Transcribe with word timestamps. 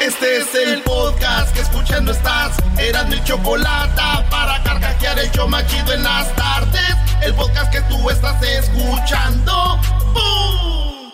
Este 0.00 0.38
es 0.38 0.54
el 0.54 0.80
podcast 0.80 1.52
que 1.52 1.60
escuchando 1.60 2.12
estás. 2.12 2.56
Eran 2.78 3.10
mi 3.10 3.22
chocolate 3.22 4.00
para 4.30 4.62
carcajear 4.62 5.18
el 5.18 5.30
show 5.30 5.46
más 5.46 5.66
chido 5.66 5.92
en 5.92 6.02
las 6.02 6.34
tardes. 6.36 6.96
El 7.22 7.34
podcast 7.34 7.70
que 7.70 7.82
tú 7.82 8.08
estás 8.08 8.42
escuchando. 8.42 9.78
¡Bum! 10.14 11.10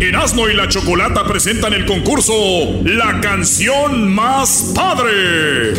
Erasmo 0.00 0.48
y 0.48 0.54
la 0.54 0.68
Chocolata 0.68 1.24
presentan 1.24 1.74
el 1.74 1.84
concurso 1.84 2.32
La 2.84 3.20
canción 3.20 4.08
más 4.14 4.70
padre. 4.72 5.72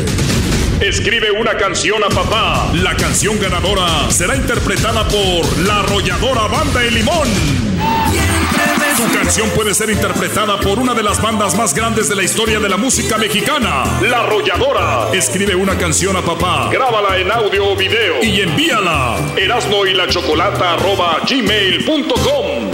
Escribe 0.81 1.31
una 1.31 1.55
canción 1.55 2.03
a 2.03 2.09
papá. 2.09 2.71
La 2.73 2.93
canción 2.97 3.39
ganadora 3.39 4.11
será 4.11 4.35
interpretada 4.35 5.07
por 5.07 5.59
la 5.59 5.79
arrolladora 5.79 6.47
Banda 6.47 6.83
El 6.83 6.93
Limón. 6.93 7.29
Su 8.97 9.11
canción 9.11 9.49
puede 9.51 9.73
ser 9.73 9.89
interpretada 9.89 10.59
por 10.59 10.79
una 10.79 10.93
de 10.93 11.03
las 11.03 11.21
bandas 11.21 11.55
más 11.55 11.73
grandes 11.73 12.09
de 12.09 12.15
la 12.15 12.23
historia 12.23 12.59
de 12.59 12.69
la 12.69 12.77
música 12.77 13.17
mexicana, 13.17 13.83
La 14.01 14.21
Arrolladora. 14.21 15.09
Escribe 15.13 15.55
una 15.55 15.77
canción 15.77 16.15
a 16.17 16.21
papá, 16.21 16.69
grábala 16.71 17.17
en 17.17 17.31
audio 17.31 17.71
o 17.71 17.75
video 17.75 18.23
y 18.23 18.41
envíala. 18.41 19.17
Erasmo 19.37 19.85
y 19.85 19.93
la 19.93 20.07
Chocolata 20.07 20.73
arroba 20.73 21.19
gmail.com. 21.27 22.71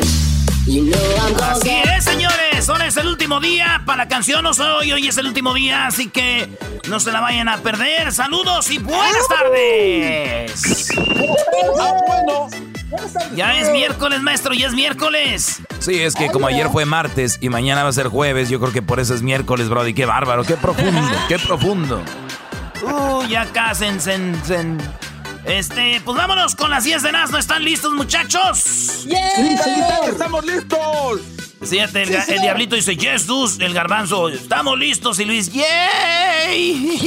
Así 1.50 1.82
es, 1.96 2.04
señores. 2.04 2.68
Hoy 2.68 2.82
es 2.86 2.98
el 2.98 3.08
último 3.08 3.40
día 3.40 3.82
para 3.86 4.00
la 4.04 4.08
canción 4.10 4.44
No 4.44 4.54
Soy. 4.54 4.92
Hoy 4.92 5.08
es 5.08 5.18
el 5.18 5.28
último 5.28 5.54
día, 5.54 5.88
así 5.88 6.10
que 6.10 6.50
no 6.90 7.00
se 7.00 7.12
la 7.14 7.22
vayan 7.22 7.48
a 7.48 7.58
perder. 7.58 8.12
Saludos 8.12 8.70
y 8.70 8.80
buenas 8.80 9.28
tardes. 9.30 10.90
Ya 13.36 13.60
es 13.60 13.70
miércoles, 13.72 14.22
maestro, 14.22 14.54
ya 14.54 14.68
es 14.68 14.74
miércoles. 14.74 15.60
Sí, 15.80 16.02
es 16.02 16.16
que 16.16 16.28
como 16.30 16.48
ayer 16.48 16.70
fue 16.70 16.86
martes 16.86 17.38
y 17.42 17.50
mañana 17.50 17.84
va 17.84 17.90
a 17.90 17.94
ser 17.94 18.08
jueves, 18.08 18.50
yo 18.50 18.60
creo 18.60 18.72
que 18.72 18.82
por 18.82 19.00
eso 19.00 19.14
es 19.14 19.22
miércoles, 19.22 19.70
Brody. 19.70 19.94
Qué 19.94 20.06
bárbaro, 20.06 20.44
qué 20.44 20.56
profundo, 20.56 21.02
qué 21.28 21.38
profundo. 21.40 22.02
Uh, 22.84 23.24
ya 23.28 23.46
cásense. 23.48 24.14
en- 24.14 24.42
en- 24.50 24.78
Este, 25.46 26.02
pues 26.04 26.18
vámonos 26.18 26.56
con 26.56 26.70
las 26.70 26.84
10 26.84 27.04
de 27.04 27.12
¿No 27.12 27.38
¿Están 27.38 27.64
listos, 27.64 27.94
muchachos? 27.94 29.06
¡Estamos 30.08 30.46
listos! 30.46 31.22
Fíjate, 31.62 32.04
el, 32.04 32.10
ga- 32.12 32.28
el 32.30 32.42
diablito 32.42 32.76
dice, 32.76 32.96
yes, 32.96 33.26
dus. 33.28 33.60
El 33.60 33.74
garbanzo, 33.74 34.30
estamos 34.30 34.78
listos. 34.78 35.20
Y 35.20 35.26
Luis, 35.26 35.52
yay. 35.52 35.66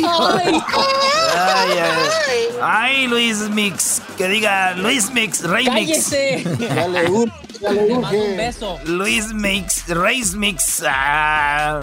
Ay, 0.04 1.78
ay. 1.78 2.48
Ay, 2.62 3.06
Luis 3.06 3.38
Mix. 3.50 4.02
Que 4.18 4.28
diga 4.28 4.72
Luis 4.72 5.10
Mix, 5.12 5.42
Rey 5.44 5.68
Mix. 5.70 6.12
Luis 8.86 9.32
Mix, 9.32 9.86
Rey 9.88 10.22
Mix. 10.34 10.82
Ah. 10.86 11.80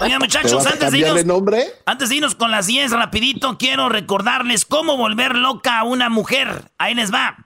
Oigan, 0.00 0.18
muchachos, 0.20 0.66
antes 0.66 0.92
de 0.92 0.98
irnos. 0.98 1.24
nombre? 1.24 1.66
Antes 1.84 2.08
de 2.08 2.16
irnos 2.16 2.34
con 2.34 2.50
las 2.50 2.66
10 2.66 2.92
rapidito, 2.92 3.58
quiero 3.58 3.88
recordarles 3.88 4.64
cómo 4.64 4.96
volver 4.96 5.34
loca 5.36 5.78
a 5.80 5.84
una 5.84 6.08
mujer. 6.08 6.70
Ahí 6.78 6.94
les 6.94 7.12
va. 7.12 7.36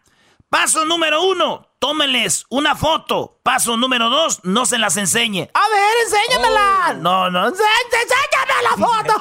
Paso 0.48 0.84
número 0.84 1.22
uno, 1.22 1.69
tómenles 1.80 2.44
una 2.50 2.76
foto. 2.76 3.38
Paso 3.42 3.76
número 3.76 4.08
dos, 4.10 4.41
no 4.44 4.66
se 4.66 4.78
las 4.78 4.96
enseñe. 4.96 5.50
A 5.52 5.68
ver, 5.68 5.94
enséñamela. 6.06 6.94
No, 6.98 7.28
no, 7.30 7.48
ense- 7.48 7.64
enséñame 7.91 8.62
la 8.62 8.76
foto. 8.86 9.20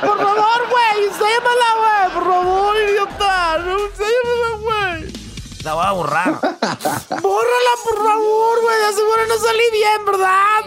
Por 0.00 0.18
favor, 0.18 0.68
güey, 0.70 1.04
enséñamela, 1.04 1.70
güey. 1.78 2.14
Por 2.14 2.24
favor, 2.34 2.76
idiota. 2.76 3.58
No, 3.58 3.78
enséñamela, 3.78 4.56
güey. 4.60 5.12
La 5.62 5.74
voy 5.74 5.86
a 5.86 5.90
borrar. 5.92 6.30
Bórrala, 7.20 7.72
por 7.84 7.96
favor, 8.06 8.60
güey. 8.62 8.78
De 8.86 8.92
seguro 8.94 9.26
no 9.28 9.36
salí 9.38 9.64
bien, 9.72 10.04
¿verdad? 10.04 10.64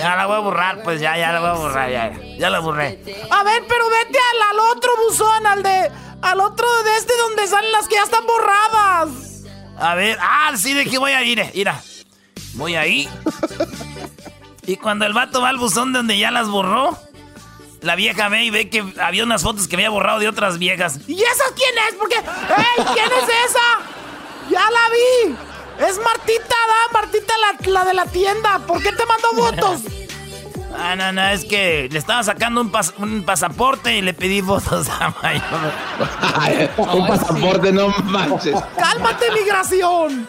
Ya 0.00 0.16
la 0.16 0.26
voy 0.26 0.36
a 0.36 0.40
borrar, 0.40 0.82
pues 0.82 1.00
ya, 1.00 1.16
ya 1.16 1.32
la 1.32 1.40
voy 1.40 1.48
a 1.50 1.52
borrar, 1.52 1.90
ya. 1.90 2.12
Ya 2.38 2.50
la 2.50 2.58
borré. 2.60 3.02
A 3.30 3.42
ver, 3.44 3.64
pero 3.68 3.88
vete 3.90 4.18
al, 4.18 4.42
al 4.50 4.58
otro 4.76 4.90
buzón, 5.06 5.46
al 5.46 5.62
de. 5.62 5.90
Al 6.22 6.40
otro 6.40 6.66
de 6.84 6.96
este 6.96 7.16
donde 7.16 7.46
salen 7.46 7.72
las 7.72 7.88
que 7.88 7.96
ya 7.96 8.04
están 8.04 8.24
borradas. 8.26 9.08
A 9.82 9.96
ver, 9.96 10.16
ah, 10.20 10.52
sí, 10.56 10.74
de 10.74 10.86
que 10.86 10.96
voy 10.96 11.10
a 11.10 11.24
ir, 11.24 11.40
eh, 11.40 11.50
mira. 11.52 11.82
Voy 12.54 12.76
ahí. 12.76 13.08
Y 14.64 14.76
cuando 14.76 15.06
el 15.06 15.12
vato 15.12 15.40
va 15.40 15.48
al 15.48 15.56
buzón 15.56 15.92
donde 15.92 16.16
ya 16.16 16.30
las 16.30 16.48
borró, 16.48 16.96
la 17.80 17.96
vieja 17.96 18.28
ve 18.28 18.44
y 18.44 18.50
ve 18.50 18.70
que 18.70 18.84
había 19.00 19.24
unas 19.24 19.42
fotos 19.42 19.66
que 19.66 19.74
había 19.74 19.90
borrado 19.90 20.20
de 20.20 20.28
otras 20.28 20.58
viejas. 20.60 21.00
¿Y 21.08 21.20
esa 21.20 21.44
quién 21.56 21.74
es? 21.88 21.94
Porque, 21.96 22.14
¡Ey! 22.14 22.84
¿Quién 22.94 23.06
es 23.06 23.50
esa? 23.50 24.50
¡Ya 24.50 24.70
la 24.70 24.88
vi! 24.90 25.36
Es 25.84 25.98
Martita, 25.98 26.54
da, 26.68 26.92
Martita 26.92 27.34
la, 27.66 27.84
de 27.84 27.94
la 27.94 28.06
tienda. 28.06 28.60
¿Por 28.60 28.80
qué 28.80 28.92
te 28.92 29.04
mandó 29.04 29.30
fotos? 29.32 29.80
Ah, 30.78 30.94
no, 30.96 31.12
no, 31.12 31.22
es 31.28 31.44
que 31.44 31.88
le 31.90 31.98
estaba 31.98 32.22
sacando 32.22 32.60
un, 32.60 32.70
pas- 32.72 32.92
un 32.98 33.22
pasaporte 33.24 33.96
y 33.96 34.02
le 34.02 34.14
pedí 34.14 34.40
fotos 34.42 34.88
a 34.88 35.12
Mayor. 35.22 36.72
Un 36.78 37.06
pasaporte, 37.06 37.72
no 37.72 37.88
manches. 38.04 38.56
¡Cálmate, 38.78 39.30
migración! 39.32 40.28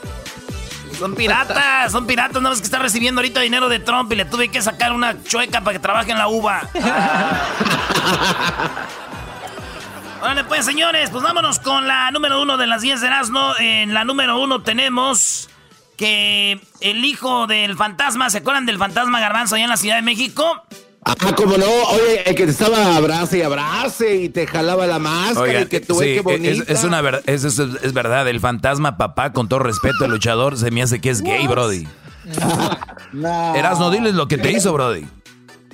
Son 0.99 1.15
piratas, 1.15 1.91
son 1.91 2.05
piratas, 2.05 2.35
nada 2.41 2.51
más 2.51 2.59
que 2.59 2.65
está 2.65 2.77
recibiendo 2.79 3.19
ahorita 3.19 3.39
dinero 3.41 3.67
de 3.67 3.79
Trump 3.79 4.11
y 4.11 4.15
le 4.15 4.25
tuve 4.25 4.49
que 4.49 4.61
sacar 4.61 4.93
una 4.93 5.23
chueca 5.23 5.61
para 5.61 5.73
que 5.73 5.79
trabaje 5.79 6.11
en 6.11 6.19
la 6.19 6.27
uva. 6.27 6.61
Órale, 10.21 10.43
pues, 10.45 10.65
señores, 10.65 11.09
pues 11.09 11.23
vámonos 11.23 11.59
con 11.59 11.87
la 11.87 12.09
número 12.11 12.41
uno 12.41 12.57
de 12.57 12.67
las 12.67 12.81
10 12.81 13.01
de 13.01 13.07
Erasmo. 13.07 13.53
En 13.59 13.93
la 13.93 14.05
número 14.05 14.39
uno 14.39 14.61
tenemos 14.61 15.49
que 15.97 16.59
el 16.81 17.05
hijo 17.05 17.47
del 17.47 17.75
fantasma, 17.77 18.29
¿se 18.29 18.39
acuerdan 18.39 18.65
del 18.65 18.77
fantasma 18.77 19.19
Garbanzo 19.19 19.55
allá 19.55 19.63
en 19.65 19.69
la 19.69 19.77
Ciudad 19.77 19.95
de 19.95 20.01
México? 20.01 20.63
Ah, 21.05 21.15
como 21.35 21.57
no, 21.57 21.65
oye, 21.65 22.29
el 22.29 22.33
que 22.35 22.45
te 22.45 22.51
estaba 22.51 22.95
abrace 22.95 23.39
y 23.39 23.41
abrace 23.41 24.15
y 24.15 24.29
te 24.29 24.47
jalaba 24.47 24.87
la 24.87 24.99
máscara 24.99 25.41
Oigan, 25.41 25.63
y 25.63 25.65
que 25.65 25.81
tú 25.81 25.95
sí, 25.95 26.05
qué 26.05 26.15
es, 26.17 26.23
bonita. 26.23 26.71
es 26.71 26.83
una 26.85 27.01
ver- 27.01 27.23
es, 27.25 27.43
es- 27.43 27.59
es 27.59 27.91
verdad, 27.93 28.25
el 28.29 28.39
fantasma 28.39 28.95
papá, 28.97 29.33
con 29.33 29.49
todo 29.49 29.59
respeto, 29.59 30.05
el 30.05 30.11
luchador, 30.11 30.57
se 30.57 30.71
me 30.71 30.81
hace 30.81 31.01
que 31.01 31.09
es 31.09 31.21
gay, 31.21 31.45
Brody. 31.47 31.85
No. 33.11 33.53
Erasno, 33.55 33.91
diles 33.91 34.15
lo 34.15 34.27
que 34.27 34.37
te 34.37 34.51
hizo, 34.51 34.73
Brody. 34.73 35.05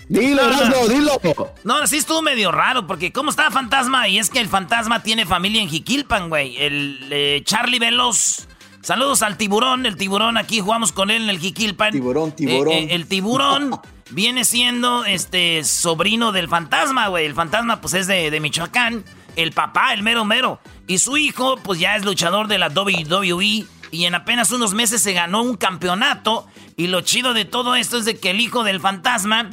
Dilo, 0.10 0.44
No, 0.44 0.50
no. 0.50 0.58
Erasmo, 0.66 0.88
dilo. 0.88 1.22
No, 1.64 1.86
sí 1.88 1.98
estuvo 1.98 2.22
medio 2.24 2.52
raro, 2.52 2.88
porque 2.88 3.14
¿cómo 3.14 3.30
está 3.30 3.50
Fantasma? 3.52 4.08
Y 4.08 4.18
es 4.18 4.30
que 4.32 4.40
el 4.40 4.48
Fantasma 4.50 5.04
tiene 5.04 5.26
familia 5.28 5.62
en 5.62 5.70
Jiquilpan, 5.70 6.28
güey. 6.30 6.58
El 6.58 7.00
eh, 7.12 7.42
Charlie 7.46 7.78
Veloz. 7.80 8.48
Saludos 8.82 9.22
al 9.22 9.38
tiburón. 9.38 9.86
El 9.86 9.98
tiburón, 9.98 10.38
aquí 10.38 10.60
jugamos 10.60 10.92
con 10.92 11.12
él 11.12 11.24
en 11.24 11.30
el 11.30 11.40
Jiquilpan. 11.40 11.92
Tiburón, 11.92 12.32
tiburón. 12.32 12.74
Eh, 12.74 12.84
eh, 12.84 12.88
el 12.92 13.08
tiburón 13.08 13.80
viene 14.10 14.46
siendo 14.46 15.06
este 15.06 15.64
sobrino 15.64 16.32
del 16.32 16.48
Fantasma, 16.48 17.08
güey. 17.08 17.26
El 17.26 17.34
Fantasma, 17.34 17.82
pues 17.82 17.94
es 17.94 18.08
de, 18.08 18.32
de 18.32 18.40
Michoacán. 18.40 19.04
El 19.36 19.52
papá, 19.52 19.94
el 19.94 20.04
mero 20.04 20.26
mero. 20.26 20.60
Y 20.88 21.00
su 21.00 21.18
hijo, 21.18 21.58
pues 21.58 21.80
ya 21.80 21.96
es 21.96 22.06
luchador 22.06 22.48
de 22.48 22.58
la 22.58 22.70
WWE. 22.70 23.66
Y 23.92 24.06
en 24.06 24.16
apenas 24.16 24.52
unos 24.52 24.74
meses 24.74 25.02
se 25.02 25.14
ganó 25.14 25.42
un 25.42 25.56
campeonato. 25.56 26.48
Y 26.78 26.88
lo 26.88 27.02
chido 27.02 27.34
de 27.34 27.46
todo 27.46 27.76
esto 27.76 27.98
es 27.98 28.06
de 28.06 28.18
que 28.18 28.32
el 28.32 28.40
hijo 28.40 28.64
del 28.64 28.80
Fantasma 28.80 29.50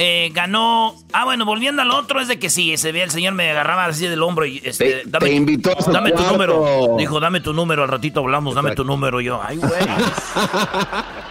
eh, 0.00 0.30
ganó. 0.32 0.94
Ah, 1.12 1.24
bueno, 1.24 1.44
volviendo 1.44 1.82
al 1.82 1.90
otro, 1.90 2.20
es 2.20 2.28
de 2.28 2.38
que 2.38 2.48
sí, 2.50 2.76
se 2.76 2.92
ve 2.92 3.02
el 3.02 3.10
señor 3.10 3.34
me 3.34 3.50
agarraba 3.50 3.84
así 3.86 4.06
del 4.06 4.22
hombro 4.22 4.46
y 4.46 4.62
este, 4.64 5.02
Te- 5.04 5.18
te 5.18 5.32
invitó 5.32 5.72
a 5.72 5.90
dame 5.92 6.12
tu 6.12 6.22
número. 6.22 6.94
Dijo, 6.96 7.18
dame 7.20 7.40
tu 7.40 7.52
número, 7.52 7.82
al 7.82 7.88
ratito 7.88 8.20
hablamos, 8.20 8.54
dame 8.54 8.74
tu 8.76 8.84
número. 8.84 9.20
Yo, 9.20 9.42
ay, 9.44 9.56
güey. 9.58 9.72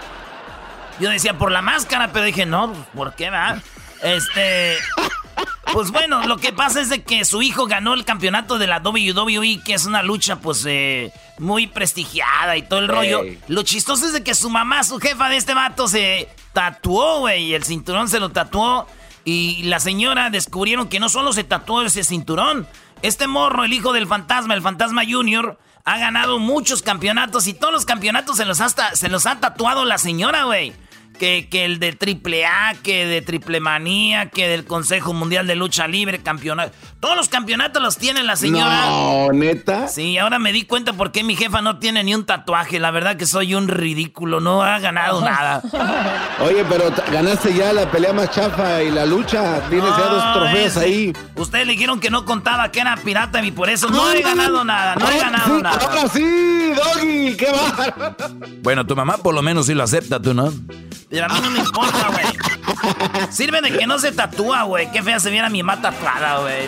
Yo 0.99 1.09
decía 1.09 1.37
por 1.37 1.51
la 1.51 1.61
máscara, 1.61 2.11
pero 2.11 2.25
dije, 2.25 2.45
no, 2.45 2.73
pues, 2.73 2.85
¿por 2.95 3.13
qué 3.13 3.29
va? 3.29 3.61
Este. 4.03 4.75
Pues 5.73 5.91
bueno, 5.91 6.25
lo 6.25 6.37
que 6.37 6.53
pasa 6.53 6.81
es 6.81 6.89
de 6.89 7.03
que 7.03 7.25
su 7.25 7.41
hijo 7.41 7.67
ganó 7.67 7.93
el 7.93 8.05
campeonato 8.05 8.57
de 8.57 8.67
la 8.67 8.79
WWE, 8.79 9.61
que 9.63 9.73
es 9.73 9.85
una 9.85 10.01
lucha 10.01 10.39
pues 10.39 10.65
eh, 10.65 11.11
muy 11.39 11.67
prestigiada 11.67 12.57
y 12.57 12.63
todo 12.63 12.79
el 12.79 12.87
rollo. 12.87 13.21
Lo 13.47 13.63
chistoso 13.63 14.05
es 14.05 14.13
de 14.13 14.23
que 14.23 14.33
su 14.33 14.49
mamá, 14.49 14.83
su 14.83 14.99
jefa 14.99 15.29
de 15.29 15.37
este 15.37 15.53
vato, 15.53 15.87
se 15.87 16.29
tatuó, 16.53 17.19
güey, 17.19 17.45
y 17.45 17.53
el 17.53 17.63
cinturón 17.63 18.07
se 18.07 18.19
lo 18.19 18.29
tatuó. 18.29 18.87
Y 19.25 19.63
la 19.63 19.79
señora 19.79 20.29
descubrieron 20.29 20.87
que 20.87 20.99
no 20.99 21.09
solo 21.09 21.33
se 21.33 21.43
tatuó 21.43 21.81
ese 21.81 22.03
cinturón, 22.03 22.65
este 23.01 23.27
morro, 23.27 23.65
el 23.65 23.73
hijo 23.73 23.91
del 23.91 24.07
fantasma, 24.07 24.53
el 24.53 24.61
fantasma 24.61 25.03
junior, 25.07 25.59
ha 25.83 25.97
ganado 25.97 26.39
muchos 26.39 26.81
campeonatos 26.81 27.45
y 27.47 27.53
todos 27.53 27.73
los 27.73 27.85
campeonatos 27.85 28.37
se 28.37 28.45
los 28.45 28.61
ha, 28.61 28.69
se 28.69 29.09
los 29.09 29.25
ha 29.25 29.39
tatuado 29.39 29.83
la 29.83 29.97
señora, 29.97 30.45
güey 30.45 30.73
que, 31.17 31.47
que 31.49 31.65
el 31.65 31.79
de 31.79 31.93
triple 31.93 32.45
A, 32.45 32.75
que 32.81 33.05
de 33.05 33.21
triple 33.21 33.59
manía, 33.59 34.29
que 34.29 34.47
del 34.47 34.65
Consejo 34.65 35.13
Mundial 35.13 35.47
de 35.47 35.55
Lucha 35.55 35.87
Libre, 35.87 36.19
campeonato. 36.19 36.73
Todos 36.99 37.15
los 37.15 37.29
campeonatos 37.29 37.81
los 37.81 37.97
tiene 37.97 38.23
la 38.23 38.35
señora. 38.35 38.87
No, 38.87 39.31
neta. 39.31 39.87
Sí, 39.87 40.17
ahora 40.17 40.39
me 40.39 40.51
di 40.51 40.63
cuenta 40.63 40.93
por 40.93 41.11
qué 41.11 41.23
mi 41.23 41.35
jefa 41.35 41.61
no 41.61 41.77
tiene 41.77 42.03
ni 42.03 42.15
un 42.15 42.25
tatuaje. 42.25 42.79
La 42.79 42.89
verdad 42.89 43.17
que 43.17 43.27
soy 43.27 43.53
un 43.53 43.67
ridículo, 43.67 44.39
no 44.39 44.63
ha 44.63 44.79
ganado 44.79 45.21
nada. 45.21 45.61
Oye, 46.39 46.65
pero 46.67 46.85
ganaste 47.11 47.53
ya 47.53 47.71
la 47.71 47.89
pelea 47.91 48.13
más 48.13 48.31
chafa 48.31 48.81
y 48.81 48.89
la 48.89 49.05
lucha. 49.05 49.61
Tienes 49.69 49.89
ya 49.95 50.07
dos 50.07 50.33
trofeos 50.33 50.77
ahí. 50.77 51.13
Ustedes 51.35 51.67
le 51.67 51.73
dijeron 51.73 51.99
que 51.99 52.09
no 52.09 52.25
contaba 52.25 52.71
que 52.71 52.79
era 52.79 52.97
pirata 52.97 53.43
y 53.43 53.51
por 53.51 53.69
eso 53.69 53.89
no, 53.89 54.11
he 54.11 54.23
ganado 54.23 54.63
nada, 54.63 54.95
no 54.95 55.07
he 55.07 55.19
ganado 55.19 55.59
nada. 55.59 55.77
Ahora 55.79 56.09
sí, 56.09 56.71
Doggy, 56.75 57.37
qué 57.37 57.51
va. 57.51 58.15
Bueno, 58.63 58.87
tu 58.87 58.95
mamá 58.95 59.17
por 59.17 59.35
lo 59.35 59.43
menos 59.43 59.67
sí 59.67 59.75
lo 59.75 59.83
acepta, 59.83 60.19
tú, 60.19 60.33
¿no? 60.33 60.51
Pero 61.09 61.25
a 61.25 61.29
mí 61.29 61.39
no 61.41 61.51
me 61.51 61.59
importa, 61.59 62.07
güey. 62.09 62.25
Sirve 63.29 63.61
de 63.61 63.77
que 63.77 63.87
no 63.87 63.99
se 63.99 64.11
tatúa, 64.11 64.63
güey. 64.63 64.91
Qué 64.91 65.03
fea 65.03 65.19
se 65.19 65.29
viera 65.29 65.49
mi 65.49 65.63
mata 65.63 65.91
tatuada, 65.91 66.39
güey. 66.39 66.67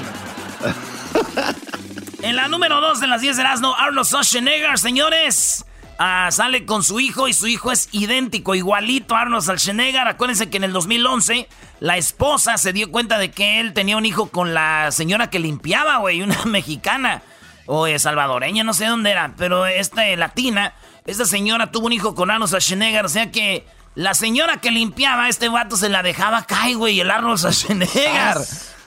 En 2.21 2.35
la 2.35 2.47
número 2.47 2.81
2 2.81 2.99
de 2.99 3.07
las 3.07 3.21
10 3.21 3.37
de 3.37 3.41
Erasmo, 3.41 3.75
Arnold 3.77 4.07
Schwarzenegger, 4.07 4.77
señores. 4.77 5.65
Ah, 5.97 6.29
sale 6.31 6.65
con 6.65 6.83
su 6.83 6.99
hijo 6.99 7.27
y 7.27 7.33
su 7.33 7.47
hijo 7.47 7.71
es 7.71 7.89
idéntico, 7.91 8.55
igualito 8.55 9.15
a 9.15 9.21
Arnold 9.21 9.43
Schwarzenegger. 9.43 10.07
Acuérdense 10.07 10.49
que 10.49 10.57
en 10.57 10.63
el 10.63 10.73
2011 10.73 11.47
la 11.79 11.97
esposa 11.97 12.57
se 12.57 12.73
dio 12.73 12.91
cuenta 12.91 13.17
de 13.17 13.31
que 13.31 13.59
él 13.59 13.73
tenía 13.73 13.97
un 13.97 14.05
hijo 14.05 14.29
con 14.29 14.53
la 14.53 14.91
señora 14.91 15.29
que 15.29 15.39
limpiaba, 15.39 15.97
güey, 15.97 16.21
una 16.21 16.37
mexicana 16.45 17.21
o 17.65 17.87
salvadoreña, 17.99 18.63
no 18.63 18.73
sé 18.73 18.85
dónde 18.85 19.11
era, 19.11 19.33
pero 19.37 19.65
esta 19.67 20.03
latina, 20.15 20.73
esta 21.05 21.25
señora 21.25 21.71
tuvo 21.71 21.85
un 21.85 21.93
hijo 21.93 22.15
con 22.15 22.31
Arnold 22.31 22.49
Schwarzenegger, 22.49 23.05
o 23.05 23.09
sea 23.09 23.31
que 23.31 23.65
la 23.99 24.13
señora 24.13 24.61
que 24.61 24.71
limpiaba 24.71 25.25
a 25.25 25.29
este 25.29 25.49
vato 25.49 25.75
se 25.75 25.89
la 25.89 26.01
dejaba 26.01 26.45
caer, 26.45 26.77
güey, 26.77 26.95
y 26.95 27.01
el 27.01 27.11
Arnold 27.11 27.37
Schwarzenegger. 27.37 28.37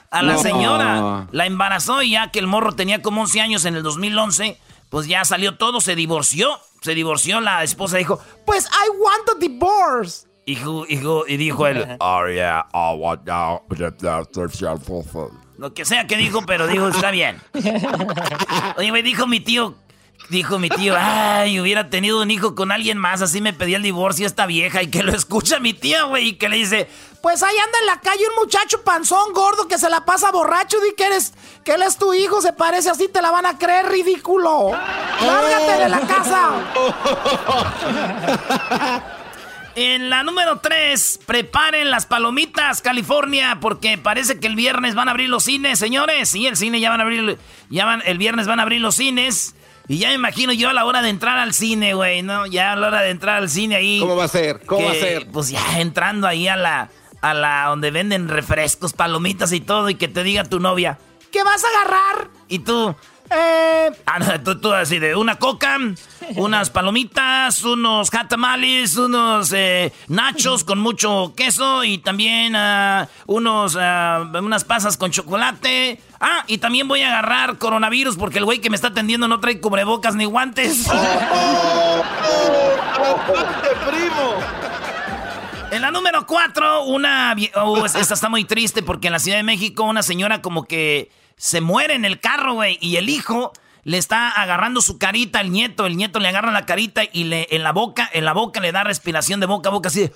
A 0.09 0.23
la 0.23 0.39
señora 0.39 1.27
la 1.31 1.45
embarazó 1.45 2.01
y 2.01 2.11
ya 2.11 2.31
que 2.31 2.39
el 2.39 2.47
morro 2.47 2.71
tenía 2.71 3.03
como 3.03 3.21
11 3.21 3.41
años 3.41 3.65
en 3.65 3.75
el 3.75 3.83
2011, 3.83 4.59
pues 4.89 5.05
ya 5.05 5.23
salió 5.23 5.55
todo, 5.55 5.81
se 5.81 5.95
divorció. 5.95 6.59
Se 6.81 6.95
divorció, 6.95 7.41
la 7.41 7.63
esposa 7.63 7.97
dijo, 7.97 8.19
pues 8.43 8.65
I 8.65 8.89
want 8.89 9.29
a 9.29 9.39
divorce. 9.39 10.25
Hijo, 10.47 10.85
hijo, 10.89 11.25
y 11.27 11.37
dijo 11.37 11.67
él, 11.67 11.85
oh 11.99 12.27
yeah, 12.27 12.65
I 12.73 12.97
want 12.97 13.21
Lo 15.59 15.73
que 15.75 15.85
sea 15.85 16.07
que 16.07 16.17
dijo, 16.17 16.41
pero 16.47 16.65
dijo, 16.65 16.87
está 16.87 17.11
bien. 17.11 17.39
Oye, 18.77 18.91
me 18.91 19.03
dijo 19.03 19.27
mi 19.27 19.41
tío, 19.41 19.75
Dijo 20.29 20.57
mi 20.57 20.69
tío, 20.69 20.95
ay, 20.97 21.59
hubiera 21.59 21.89
tenido 21.89 22.21
un 22.21 22.31
hijo 22.31 22.55
con 22.55 22.71
alguien 22.71 22.97
más, 22.97 23.21
así 23.21 23.41
me 23.41 23.53
pedía 23.53 23.77
el 23.77 23.83
divorcio 23.83 24.25
esta 24.25 24.45
vieja 24.45 24.81
y 24.81 24.87
que 24.87 25.03
lo 25.03 25.11
escucha 25.13 25.59
mi 25.59 25.73
tía, 25.73 26.03
güey, 26.03 26.29
y 26.29 26.33
que 26.33 26.49
le 26.49 26.55
dice, 26.57 26.89
pues 27.21 27.43
ahí 27.43 27.55
anda 27.57 27.79
en 27.79 27.85
la 27.85 27.99
calle 27.99 28.23
un 28.29 28.43
muchacho 28.43 28.81
panzón 28.83 29.33
gordo 29.33 29.67
que 29.67 29.77
se 29.77 29.89
la 29.89 30.05
pasa 30.05 30.31
borracho, 30.31 30.79
di 30.79 30.93
que 30.95 31.05
eres, 31.05 31.33
que 31.63 31.73
él 31.73 31.83
es 31.83 31.97
tu 31.97 32.13
hijo, 32.13 32.41
se 32.41 32.53
parece 32.53 32.89
así, 32.89 33.07
te 33.07 33.21
la 33.21 33.31
van 33.31 33.45
a 33.45 33.57
creer 33.57 33.87
ridículo. 33.87 34.71
Lárgate 34.71 35.83
de 35.83 35.89
la 35.89 35.99
casa. 36.01 36.49
En 39.75 40.11
la 40.11 40.21
número 40.21 40.59
3, 40.59 41.21
preparen 41.25 41.89
las 41.89 42.05
palomitas, 42.05 42.81
California, 42.81 43.57
porque 43.59 43.97
parece 43.97 44.39
que 44.39 44.45
el 44.45 44.55
viernes 44.55 44.93
van 44.93 45.07
a 45.07 45.11
abrir 45.11 45.29
los 45.29 45.45
cines, 45.45 45.79
señores. 45.79 46.29
Sí, 46.29 46.45
el 46.45 46.55
cine 46.57 46.79
ya 46.79 46.91
van 46.91 46.99
a 46.99 47.03
abrir, 47.03 47.39
ya 47.71 47.85
van, 47.85 48.03
el 48.05 48.19
viernes 48.19 48.45
van 48.45 48.59
a 48.59 48.63
abrir 48.63 48.81
los 48.81 48.95
cines. 48.95 49.55
Y 49.87 49.97
ya 49.97 50.09
me 50.09 50.13
imagino 50.15 50.53
yo 50.53 50.69
a 50.69 50.73
la 50.73 50.85
hora 50.85 51.01
de 51.01 51.09
entrar 51.09 51.37
al 51.37 51.53
cine, 51.53 51.93
güey, 51.93 52.21
¿no? 52.21 52.45
Ya 52.45 52.71
a 52.71 52.75
la 52.75 52.87
hora 52.87 53.01
de 53.01 53.09
entrar 53.09 53.37
al 53.37 53.49
cine 53.49 53.75
ahí. 53.75 53.99
¿Cómo 53.99 54.15
va 54.15 54.25
a 54.25 54.29
ser? 54.29 54.65
¿Cómo 54.65 54.85
va 54.85 54.91
a 54.91 54.95
ser? 54.95 55.27
Pues 55.27 55.49
ya 55.49 55.79
entrando 55.79 56.25
ahí 56.25 56.47
a 56.47 56.55
la, 56.55 56.89
a 57.21 57.33
la 57.33 57.65
donde 57.67 57.91
venden 57.91 58.29
refrescos, 58.29 58.93
palomitas 58.93 59.51
y 59.51 59.59
todo, 59.59 59.89
y 59.89 59.95
que 59.95 60.07
te 60.07 60.23
diga 60.23 60.45
tu 60.45 60.59
novia, 60.59 60.99
¿qué 61.31 61.43
vas 61.43 61.63
a 61.63 61.67
agarrar? 61.67 62.29
Y 62.47 62.59
tú, 62.59 62.95
eh, 63.35 63.91
ah, 64.05 64.19
no, 64.19 64.57
tú, 64.59 64.73
así 64.73 64.99
de 64.99 65.15
una 65.15 65.35
coca, 65.35 65.77
unas 66.35 66.69
palomitas, 66.69 67.63
unos 67.63 68.09
tamales, 68.29 68.97
unos 68.97 69.51
eh, 69.53 69.91
nachos 70.07 70.63
con 70.63 70.79
mucho 70.79 71.33
queso 71.35 71.83
y 71.83 71.97
también 71.97 72.55
uh, 72.55 73.05
unos, 73.25 73.75
uh, 73.75 74.37
unas 74.37 74.63
pasas 74.63 74.97
con 74.97 75.11
chocolate. 75.11 75.99
Ah, 76.19 76.43
y 76.47 76.59
también 76.59 76.87
voy 76.87 77.01
a 77.01 77.09
agarrar 77.09 77.57
coronavirus 77.57 78.15
porque 78.15 78.37
el 78.37 78.45
güey 78.45 78.59
que 78.59 78.69
me 78.69 78.75
está 78.75 78.87
atendiendo 78.89 79.27
no 79.27 79.39
trae 79.39 79.59
cubrebocas 79.59 80.15
ni 80.15 80.25
guantes. 80.25 80.87
primo! 83.85 84.62
En 85.73 85.81
la 85.81 85.89
número 85.89 86.27
4, 86.27 86.83
una... 86.83 87.35
Oh, 87.55 87.83
esta 87.83 88.13
está 88.13 88.29
muy 88.29 88.45
triste 88.45 88.83
porque 88.83 89.07
en 89.07 89.13
la 89.13 89.17
Ciudad 89.17 89.37
de 89.37 89.43
México 89.43 89.83
una 89.83 90.03
señora 90.03 90.39
como 90.39 90.65
que 90.65 91.09
se 91.35 91.61
muere 91.61 91.95
en 91.95 92.05
el 92.05 92.19
carro, 92.19 92.53
güey. 92.53 92.77
Y 92.79 92.97
el 92.97 93.09
hijo 93.09 93.53
le 93.83 93.97
está 93.97 94.29
agarrando 94.29 94.81
su 94.81 94.99
carita 94.99 95.39
al 95.39 95.51
nieto. 95.51 95.87
El 95.87 95.97
nieto 95.97 96.19
le 96.19 96.27
agarra 96.27 96.51
la 96.51 96.67
carita 96.67 97.01
y 97.11 97.23
le 97.23 97.47
en 97.49 97.63
la 97.63 97.71
boca, 97.71 98.07
en 98.13 98.23
la 98.23 98.33
boca 98.33 98.59
le 98.59 98.71
da 98.71 98.83
respiración 98.83 99.39
de 99.39 99.47
boca 99.47 99.69
a 99.69 99.71
boca 99.71 99.87
así 99.87 100.01
de. 100.01 100.13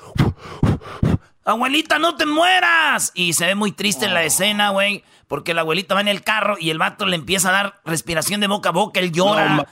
Abuelita, 1.43 1.97
no 1.97 2.15
te 2.15 2.27
mueras. 2.27 3.11
Y 3.15 3.33
se 3.33 3.47
ve 3.47 3.55
muy 3.55 3.71
triste 3.71 4.05
en 4.05 4.13
la 4.13 4.23
escena, 4.23 4.69
güey. 4.69 5.03
Porque 5.27 5.55
la 5.55 5.61
abuelita 5.61 5.95
va 5.95 6.01
en 6.01 6.07
el 6.07 6.21
carro 6.21 6.57
y 6.59 6.69
el 6.69 6.77
vato 6.77 7.07
le 7.07 7.15
empieza 7.15 7.49
a 7.49 7.53
dar 7.53 7.81
respiración 7.83 8.41
de 8.41 8.47
boca 8.47 8.69
a 8.69 8.73
boca. 8.73 8.99
Él 8.99 9.11
llora. 9.11 9.65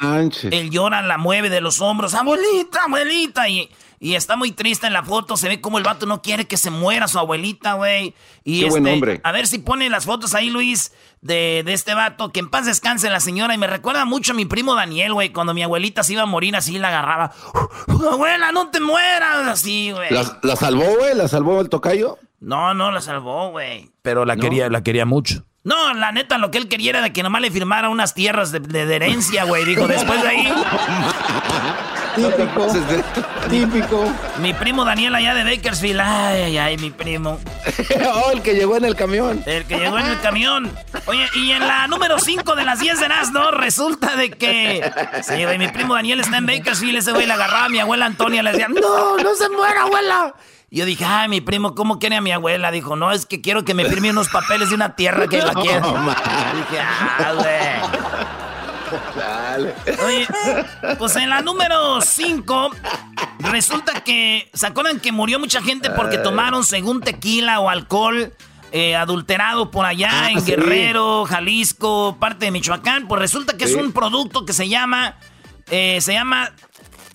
él 0.52 0.72
llora, 0.72 1.04
la 1.04 1.20
mueve 1.20 1.52
de 1.52 1.62
los 1.62 1.80
hombros. 1.80 2.16
Abuelita, 2.16 2.86
abuelita. 2.86 3.48
Y 3.50 3.70
y 4.00 4.16
está 4.16 4.36
muy 4.36 4.52
triste 4.52 4.88
en 4.88 4.94
la 4.94 5.04
foto. 5.04 5.38
Se 5.38 5.48
ve 5.48 5.62
como 5.62 5.78
el 5.78 5.84
vato 5.84 6.06
no 6.06 6.22
quiere 6.22 6.46
que 6.46 6.58
se 6.58 6.70
muera 6.70 7.08
su 7.08 7.20
abuelita, 7.20 7.74
güey. 7.74 8.14
Y 8.44 8.60
Qué 8.60 8.68
este, 8.68 8.80
buen 8.80 8.94
hombre. 8.94 9.22
A 9.24 9.32
ver 9.32 9.48
si 9.48 9.60
pone 9.60 9.90
las 9.90 10.06
fotos 10.06 10.34
ahí, 10.34 10.50
Luis, 10.50 10.92
de, 11.22 11.64
de, 11.66 11.74
este 11.74 11.94
vato. 11.94 12.32
Que 12.32 12.40
en 12.40 12.50
paz 12.50 12.66
descanse 12.66 13.10
la 13.10 13.20
señora. 13.20 13.54
Y 13.54 13.58
me 13.58 13.68
recuerda 13.68 14.06
mucho 14.06 14.34
a 14.34 14.36
mi 14.36 14.46
primo 14.46 14.76
Daniel, 14.76 15.14
güey. 15.14 15.32
Cuando 15.32 15.54
mi 15.54 15.64
abuelita 15.64 16.04
se 16.04 16.14
iba 16.14 16.24
a 16.24 16.28
morir 16.28 16.56
así, 16.56 16.78
la 16.78 16.90
agarraba. 16.90 17.32
Abuela, 18.12 18.52
no 18.52 18.70
te 18.70 18.80
mueras. 18.80 19.48
Así, 19.48 19.92
güey. 19.92 20.12
¿La, 20.12 20.40
¿La, 20.44 20.56
salvó, 20.56 20.86
güey? 21.00 21.16
¿La 21.16 21.28
salvó 21.28 21.62
el 21.62 21.70
tocayo? 21.70 22.18
No, 22.40 22.74
no 22.74 22.92
la 22.92 23.02
salvó, 23.02 23.50
güey. 23.52 23.92
Pero 24.02 24.26
la, 24.26 24.36
no. 24.36 24.42
quería, 24.42 24.70
la 24.70 24.84
quería 24.84 25.06
mucho. 25.06 25.46
No, 25.64 25.96
la 25.96 26.12
neta, 26.12 26.38
lo 26.38 26.52
que 26.52 26.60
él 26.60 26.68
quería 26.68 26.92
era 26.92 27.02
de 27.02 27.12
que 27.12 27.24
nomás 27.24 27.42
le 27.42 27.50
firmara 27.50 27.90
unas 27.90 28.14
tierras 28.14 28.52
de, 28.52 28.60
de, 28.60 28.86
de 28.86 28.96
herencia, 28.96 29.46
güey. 29.46 29.66
Dijo, 29.66 29.88
después 29.88 30.22
de 30.22 30.28
ahí. 30.28 30.48
Típico. 32.16 32.68
Típico. 33.50 34.14
Mi 34.40 34.54
primo 34.54 34.86
Daniel 34.86 35.16
allá 35.16 35.34
de 35.36 35.44
Bakersfield. 35.44 36.00
Ay, 36.00 36.42
ay, 36.44 36.58
ay, 36.58 36.78
mi 36.78 36.90
primo. 36.90 37.40
oh, 38.14 38.32
el 38.32 38.42
que 38.42 38.54
llegó 38.54 38.78
en 38.78 38.86
el 38.86 38.96
camión. 38.96 39.44
El 39.46 39.66
que 39.66 39.78
llegó 39.78 40.00
en 40.00 40.06
el 40.06 40.20
camión. 40.22 40.72
Oye, 41.06 41.28
y 41.36 41.52
en 41.52 41.68
la 41.68 41.88
número 41.88 42.20
5 42.20 42.56
de 42.56 42.64
las 42.64 42.80
10 42.80 43.00
de 43.00 43.08
¿no? 43.34 43.52
resulta 43.52 44.16
de 44.16 44.32
que. 44.32 44.92
Sí, 45.24 45.44
güey, 45.44 45.58
mi 45.58 45.68
primo 45.68 45.96
Daniel 45.96 46.22
está 46.22 46.38
en 46.38 46.46
Bakersfield. 46.46 46.98
Ese 46.98 47.12
güey 47.12 47.26
le 47.26 47.34
agarraba 47.34 47.66
a 47.66 47.70
mi 47.70 47.80
abuela 47.80 48.06
Antonia. 48.06 48.42
Le 48.44 48.52
decía, 48.52 48.68
no, 48.68 49.18
no 49.18 49.36
se 49.36 49.50
muera, 49.50 49.84
abuela. 49.84 50.34
Y 50.70 50.80
yo 50.80 50.86
dije, 50.86 51.06
ay, 51.06 51.30
mi 51.30 51.42
primo, 51.42 51.76
¿cómo 51.76 52.00
quiere 52.00 52.16
a 52.16 52.22
mi 52.22 52.32
abuela? 52.32 52.72
Dijo, 52.72 52.96
no, 52.96 53.12
es 53.12 53.26
que 53.26 53.42
quiero 53.42 53.64
que 53.64 53.74
me 53.74 53.86
firme 53.86 54.10
unos 54.10 54.30
papeles 54.30 54.70
de 54.70 54.76
una 54.76 54.96
tierra 54.96 55.28
que 55.28 55.42
la 55.42 55.54
quiera. 55.54 55.80
No, 55.86 55.94
dije, 55.94 56.80
ah, 56.82 57.34
güey. 57.34 58.26
Oye, 60.06 60.28
pues 60.98 61.16
en 61.16 61.30
la 61.30 61.42
número 61.42 62.02
5, 62.02 62.72
resulta 63.40 64.04
que. 64.04 64.50
¿Se 64.54 64.68
acuerdan 64.68 65.00
que 65.00 65.12
murió 65.12 65.40
mucha 65.40 65.62
gente 65.62 65.90
porque 65.90 66.18
tomaron 66.18 66.64
según 66.64 67.02
tequila 67.02 67.60
o 67.60 67.70
alcohol? 67.70 68.34
Eh, 68.72 68.94
adulterado 68.94 69.72
por 69.72 69.86
allá 69.86 70.10
ah, 70.12 70.32
en 70.32 70.42
sí. 70.42 70.52
Guerrero, 70.52 71.24
Jalisco, 71.24 72.18
parte 72.20 72.46
de 72.46 72.52
Michoacán. 72.52 73.08
Pues 73.08 73.22
resulta 73.22 73.56
que 73.56 73.68
sí. 73.68 73.74
es 73.74 73.80
un 73.80 73.94
producto 73.94 74.46
que 74.46 74.52
se 74.52 74.68
llama. 74.68 75.16
Eh, 75.72 76.00
se 76.02 76.14
llama. 76.14 76.52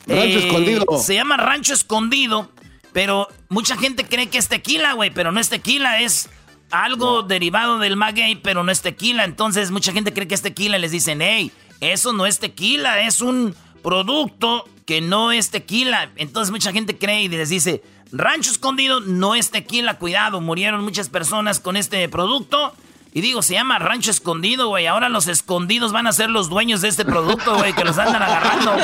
Rancho 0.06 0.38
eh, 0.38 0.46
Escondido. 0.46 0.86
Se 0.98 1.14
llama 1.14 1.36
Rancho 1.36 1.74
Escondido. 1.74 2.50
Pero 2.92 3.28
mucha 3.48 3.76
gente 3.76 4.04
cree 4.04 4.28
que 4.28 4.38
es 4.38 4.48
tequila, 4.48 4.94
güey. 4.94 5.10
Pero 5.10 5.32
no 5.32 5.40
es 5.40 5.50
tequila, 5.50 6.00
es 6.00 6.30
algo 6.70 7.22
no. 7.22 7.22
derivado 7.24 7.78
del 7.78 7.96
maguey, 7.96 8.36
pero 8.36 8.64
no 8.64 8.72
es 8.72 8.80
tequila. 8.80 9.24
Entonces 9.24 9.70
mucha 9.70 9.92
gente 9.92 10.12
cree 10.12 10.26
que 10.26 10.34
es 10.34 10.42
tequila 10.42 10.78
y 10.78 10.80
les 10.80 10.92
dicen, 10.92 11.20
hey, 11.20 11.52
eso 11.80 12.12
no 12.12 12.26
es 12.26 12.38
tequila, 12.38 13.00
es 13.00 13.20
un 13.20 13.54
producto 13.82 14.68
que 14.86 15.00
no 15.00 15.32
es 15.32 15.50
tequila. 15.50 16.10
Entonces 16.16 16.50
mucha 16.50 16.72
gente 16.72 16.98
cree 16.98 17.22
y 17.22 17.28
les 17.28 17.48
dice, 17.48 17.82
rancho 18.12 18.50
escondido 18.50 19.00
no 19.00 19.34
es 19.34 19.50
tequila, 19.50 19.98
cuidado, 19.98 20.40
murieron 20.40 20.82
muchas 20.82 21.08
personas 21.08 21.60
con 21.60 21.76
este 21.76 22.08
producto. 22.08 22.74
Y 23.12 23.22
digo, 23.22 23.42
se 23.42 23.54
llama 23.54 23.78
Rancho 23.78 24.10
Escondido, 24.10 24.68
güey. 24.68 24.86
Ahora 24.86 25.08
los 25.08 25.26
escondidos 25.26 25.92
van 25.92 26.06
a 26.06 26.12
ser 26.12 26.30
los 26.30 26.48
dueños 26.48 26.80
de 26.80 26.88
este 26.88 27.04
producto, 27.04 27.56
güey, 27.56 27.72
que 27.72 27.84
los 27.84 27.98
andan 27.98 28.22
agarrando. 28.22 28.76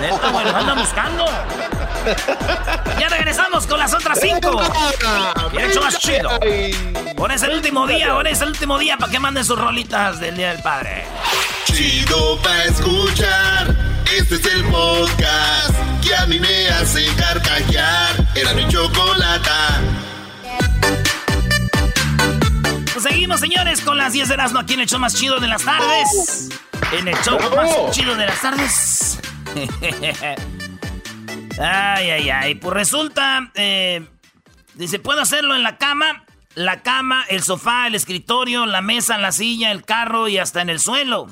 Neta, 0.00 0.30
güey, 0.30 0.44
los 0.46 0.54
andan 0.54 0.78
buscando. 0.78 1.26
Ya 2.98 3.08
regresamos 3.08 3.66
con 3.66 3.78
las 3.78 3.92
otras 3.92 4.18
cinco. 4.20 4.62
Y 5.52 5.58
hecho 5.58 5.82
más 5.82 5.98
chido. 5.98 6.30
Ahora 7.18 7.34
es 7.34 7.42
el 7.42 7.50
último 7.54 7.86
día, 7.86 8.12
ahora 8.12 8.30
es 8.30 8.40
el 8.40 8.48
último 8.48 8.78
día 8.78 8.96
para 8.96 9.12
que 9.12 9.18
manden 9.18 9.44
sus 9.44 9.58
rolitas 9.58 10.18
del 10.18 10.36
Día 10.36 10.52
del 10.52 10.62
Padre. 10.62 11.04
Chido 11.64 12.40
pa' 12.42 12.64
escuchar. 12.64 13.76
Este 14.18 14.36
es 14.36 14.46
el 14.46 14.64
podcast 14.64 15.74
que 16.02 16.14
a 16.16 16.26
mí 16.26 16.40
me 16.40 16.68
hace 16.70 17.06
carcajear. 17.14 18.26
Era 18.34 18.54
mi 18.54 18.66
chocolata. 18.68 19.80
Seguimos, 23.02 23.40
señores, 23.40 23.80
con 23.80 23.98
las 23.98 24.12
10 24.12 24.28
de 24.28 24.34
Erasmo 24.34 24.60
aquí 24.60 24.74
en 24.74 24.80
el 24.80 24.86
show 24.86 25.00
más 25.00 25.16
chido 25.16 25.40
de 25.40 25.48
las 25.48 25.64
tardes. 25.64 26.50
En 26.92 27.08
el 27.08 27.16
show 27.16 27.36
más 27.56 27.90
chido 27.90 28.14
de 28.14 28.26
las 28.26 28.40
tardes. 28.40 29.18
ay, 31.60 32.10
ay, 32.10 32.30
ay. 32.30 32.54
Pues 32.54 32.72
resulta, 32.72 33.50
eh, 33.56 34.06
dice, 34.74 35.00
¿puedo 35.00 35.20
hacerlo 35.20 35.56
en 35.56 35.64
la 35.64 35.78
cama? 35.78 36.24
La 36.54 36.82
cama, 36.82 37.24
el 37.28 37.42
sofá, 37.42 37.88
el 37.88 37.96
escritorio, 37.96 38.66
la 38.66 38.82
mesa, 38.82 39.18
la 39.18 39.32
silla, 39.32 39.72
el 39.72 39.84
carro 39.84 40.28
y 40.28 40.38
hasta 40.38 40.62
en 40.62 40.70
el 40.70 40.78
suelo. 40.78 41.26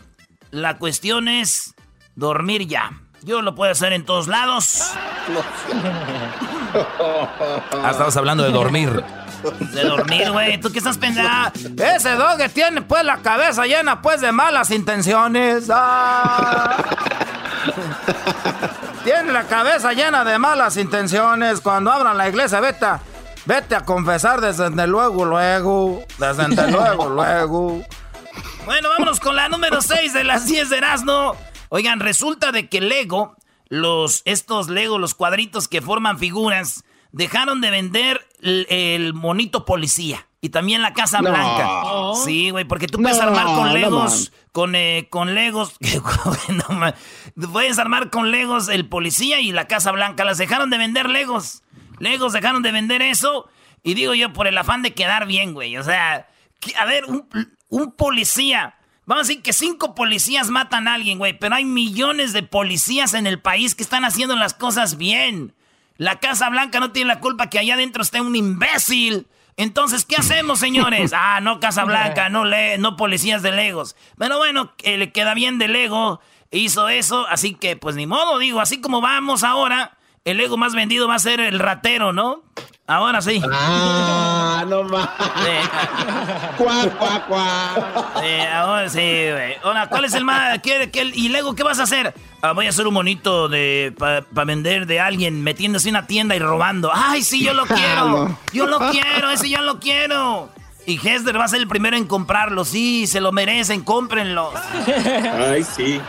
La 0.51 0.77
cuestión 0.77 1.29
es 1.29 1.77
dormir 2.17 2.67
ya. 2.67 3.01
Yo 3.23 3.43
lo 3.43 3.55
puedo 3.55 3.71
hacer 3.71 3.93
en 3.93 4.05
todos 4.05 4.27
lados. 4.27 4.91
Ah, 7.83 7.91
estabas 7.91 8.17
hablando 8.17 8.43
de 8.43 8.51
dormir. 8.51 9.03
De 9.73 9.85
dormir, 9.85 10.31
güey. 10.31 10.61
¿Tú 10.61 10.71
qué 10.71 10.79
estás 10.79 10.99
pensando? 10.99 11.51
Ese 11.83 12.15
dog 12.15 12.39
tiene 12.53 12.83
pues 12.83 13.05
la 13.05 13.19
cabeza 13.19 13.65
llena 13.65 14.03
pues 14.03 14.21
de 14.21 14.33
malas 14.33 14.71
intenciones. 14.71 15.71
Ah. 15.73 16.77
tiene 19.05 19.33
la 19.33 19.45
cabeza 19.45 19.93
llena 19.93 20.25
de 20.25 20.39
malas 20.39 20.77
intenciones. 20.77 21.61
Cuando 21.61 21.91
abran 21.91 22.19
la 22.19 22.29
iglesia, 22.29 22.61
vete 22.61 22.85
a, 22.85 23.01
vete 23.47 23.75
a 23.77 23.81
confesar 23.81 24.41
desde 24.41 24.87
luego, 24.87 25.25
luego. 25.25 26.05
Desde 26.19 26.49
luego, 26.71 27.09
luego. 27.09 27.83
Bueno, 28.67 28.89
vámonos 28.91 29.21
con 29.21 29.37
la 29.37 29.49
número 29.49 29.81
6 29.81 30.13
de 30.13 30.25
las 30.25 30.47
10 30.47 30.71
de 30.71 30.77
Erasmo. 30.77 31.35
Oigan, 31.71 32.01
resulta 32.01 32.53
de 32.53 32.69
que 32.69 32.81
Lego, 32.81 33.37
los, 33.71 34.21
estos 34.27 34.69
Lego, 34.69 34.99
los 34.99 35.15
cuadritos 35.15 35.67
que 35.69 35.81
forman 35.81 36.19
figuras, 36.19 36.85
dejaron 37.13 37.63
de 37.63 37.71
vender 37.71 38.27
el, 38.43 38.67
el 38.69 39.15
monito 39.15 39.65
policía. 39.65 40.27
Y 40.43 40.49
también 40.49 40.81
la 40.81 40.95
Casa 40.95 41.21
Blanca. 41.21 41.83
Sí, 42.25 42.51
güey, 42.51 42.65
porque 42.65 42.87
tú 42.87 42.99
puedes 43.01 43.19
No, 43.19 43.25
armar 43.25 43.45
con 43.45 43.75
Legos, 43.75 44.33
con, 44.53 44.75
eh, 44.75 45.07
con 45.11 45.35
Legos, 45.35 45.75
puedes 47.53 47.79
armar 47.79 48.11
con 48.11 48.31
Legos 48.31 48.69
el 48.69 48.89
policía 48.89 49.41
y 49.41 49.53
la 49.53 49.67
Casa 49.69 49.93
Blanca. 49.93 50.25
Las 50.25 50.39
dejaron 50.39 50.71
de 50.71 50.79
vender 50.79 51.11
Legos. 51.11 51.63
Legos 51.99 52.33
dejaron 52.33 52.63
de 52.63 52.73
vender 52.73 53.03
eso. 53.03 53.49
Y 53.83 53.93
digo 53.95 54.15
yo, 54.15 54.33
por 54.33 54.47
el 54.47 54.57
afán 54.57 54.81
de 54.83 54.95
quedar 54.95 55.27
bien, 55.27 55.53
güey. 55.53 55.77
O 55.77 55.85
sea, 55.85 56.29
a 56.79 56.85
ver, 56.87 57.05
un, 57.05 57.29
un 57.69 57.93
policía. 57.93 58.77
Vamos 59.11 59.27
a 59.27 59.27
decir 59.27 59.43
que 59.43 59.53
cinco 59.53 59.97
policías 59.97 60.51
matan 60.51 60.87
a 60.87 60.95
alguien, 60.95 61.19
güey. 61.19 61.37
Pero 61.37 61.57
hay 61.57 61.65
millones 61.65 62.33
de 62.33 62.45
policías 62.45 63.13
en 63.15 63.27
el 63.27 63.41
país 63.41 63.75
que 63.75 63.83
están 63.83 64.05
haciendo 64.05 64.37
las 64.37 64.55
cosas 64.55 64.99
bien. 64.99 65.53
La 65.97 66.21
Casa 66.21 66.49
Blanca 66.49 66.79
no 66.79 66.93
tiene 66.93 67.09
la 67.09 67.19
culpa 67.19 67.51
que 67.51 67.59
allá 67.59 67.75
adentro 67.75 68.05
esté 68.05 68.21
un 68.21 68.37
imbécil. 68.37 69.27
Entonces, 69.57 70.05
¿qué 70.05 70.15
hacemos, 70.15 70.61
señores? 70.61 71.13
Ah, 71.13 71.41
no 71.43 71.59
Casa 71.59 71.83
Blanca, 71.83 72.29
no, 72.29 72.45
no 72.79 72.97
policías 72.97 73.43
de 73.43 73.51
Legos. 73.51 73.97
Pero 74.17 74.39
bueno, 74.39 74.77
que 74.77 74.97
le 74.97 75.11
queda 75.11 75.35
bien 75.35 75.59
de 75.59 75.67
Lego. 75.67 76.21
Hizo 76.53 76.89
eso, 76.89 77.27
así 77.27 77.55
que 77.55 77.75
pues 77.75 77.97
ni 77.97 78.07
modo, 78.07 78.39
digo, 78.39 78.61
así 78.61 78.81
como 78.81 79.01
vamos 79.01 79.43
ahora, 79.43 79.99
el 80.25 80.37
Lego 80.37 80.57
más 80.57 80.73
vendido 80.73 81.09
va 81.09 81.17
a 81.17 81.19
ser 81.19 81.41
el 81.41 81.59
ratero, 81.59 82.13
¿no? 82.13 82.45
Ahora 82.91 83.23
sí. 83.23 83.41
Ah, 83.53 84.65
no 84.67 84.83
más. 84.83 85.09
Cuá, 86.59 86.87
cuá, 86.99 87.25
cuá. 87.29 87.75
ahora 88.53 88.89
sí, 88.89 88.99
güey. 88.99 89.55
Ahora, 89.63 89.87
¿cuál 89.89 90.07
es 90.07 90.15
el 90.15 90.25
más? 90.25 90.59
¿Qué, 90.59 90.91
qué- 90.91 91.13
¿Y 91.15 91.29
Lego 91.29 91.55
qué 91.55 91.63
vas 91.63 91.79
a 91.79 91.85
hacer? 91.85 92.13
Ah, 92.43 92.51
voy 92.51 92.67
a 92.67 92.71
hacer 92.71 92.89
un 92.89 92.95
monito 92.95 93.49
de 93.49 93.95
para 93.97 94.25
vender 94.45 94.87
de 94.87 94.99
alguien 94.99 95.41
metiéndose 95.41 95.89
en 95.89 95.95
una 95.95 96.09
tienda 96.09 96.35
y 96.35 96.41
robando. 96.41 96.91
¡Ay, 96.93 97.23
sí, 97.23 97.45
yo 97.45 97.55
lo 97.55 97.65
quiero! 97.67 98.09
no. 98.09 98.39
¡Yo 98.53 98.67
lo 98.67 98.79
quiero! 98.91 99.31
¡Ese 99.31 99.49
yo 99.49 99.61
lo 99.61 99.79
quiero! 99.79 100.51
Y 100.85 100.97
Hesler 101.07 101.39
va 101.39 101.45
a 101.45 101.49
ser 101.49 101.61
el 101.61 101.69
primero 101.69 101.97
en 101.97 102.07
comprarlo. 102.07 102.65
Sí, 102.65 103.07
se 103.07 103.21
lo 103.21 103.31
merecen, 103.31 103.83
cómprenlo. 103.85 104.51
Ay, 105.39 105.63
sí. 105.63 106.01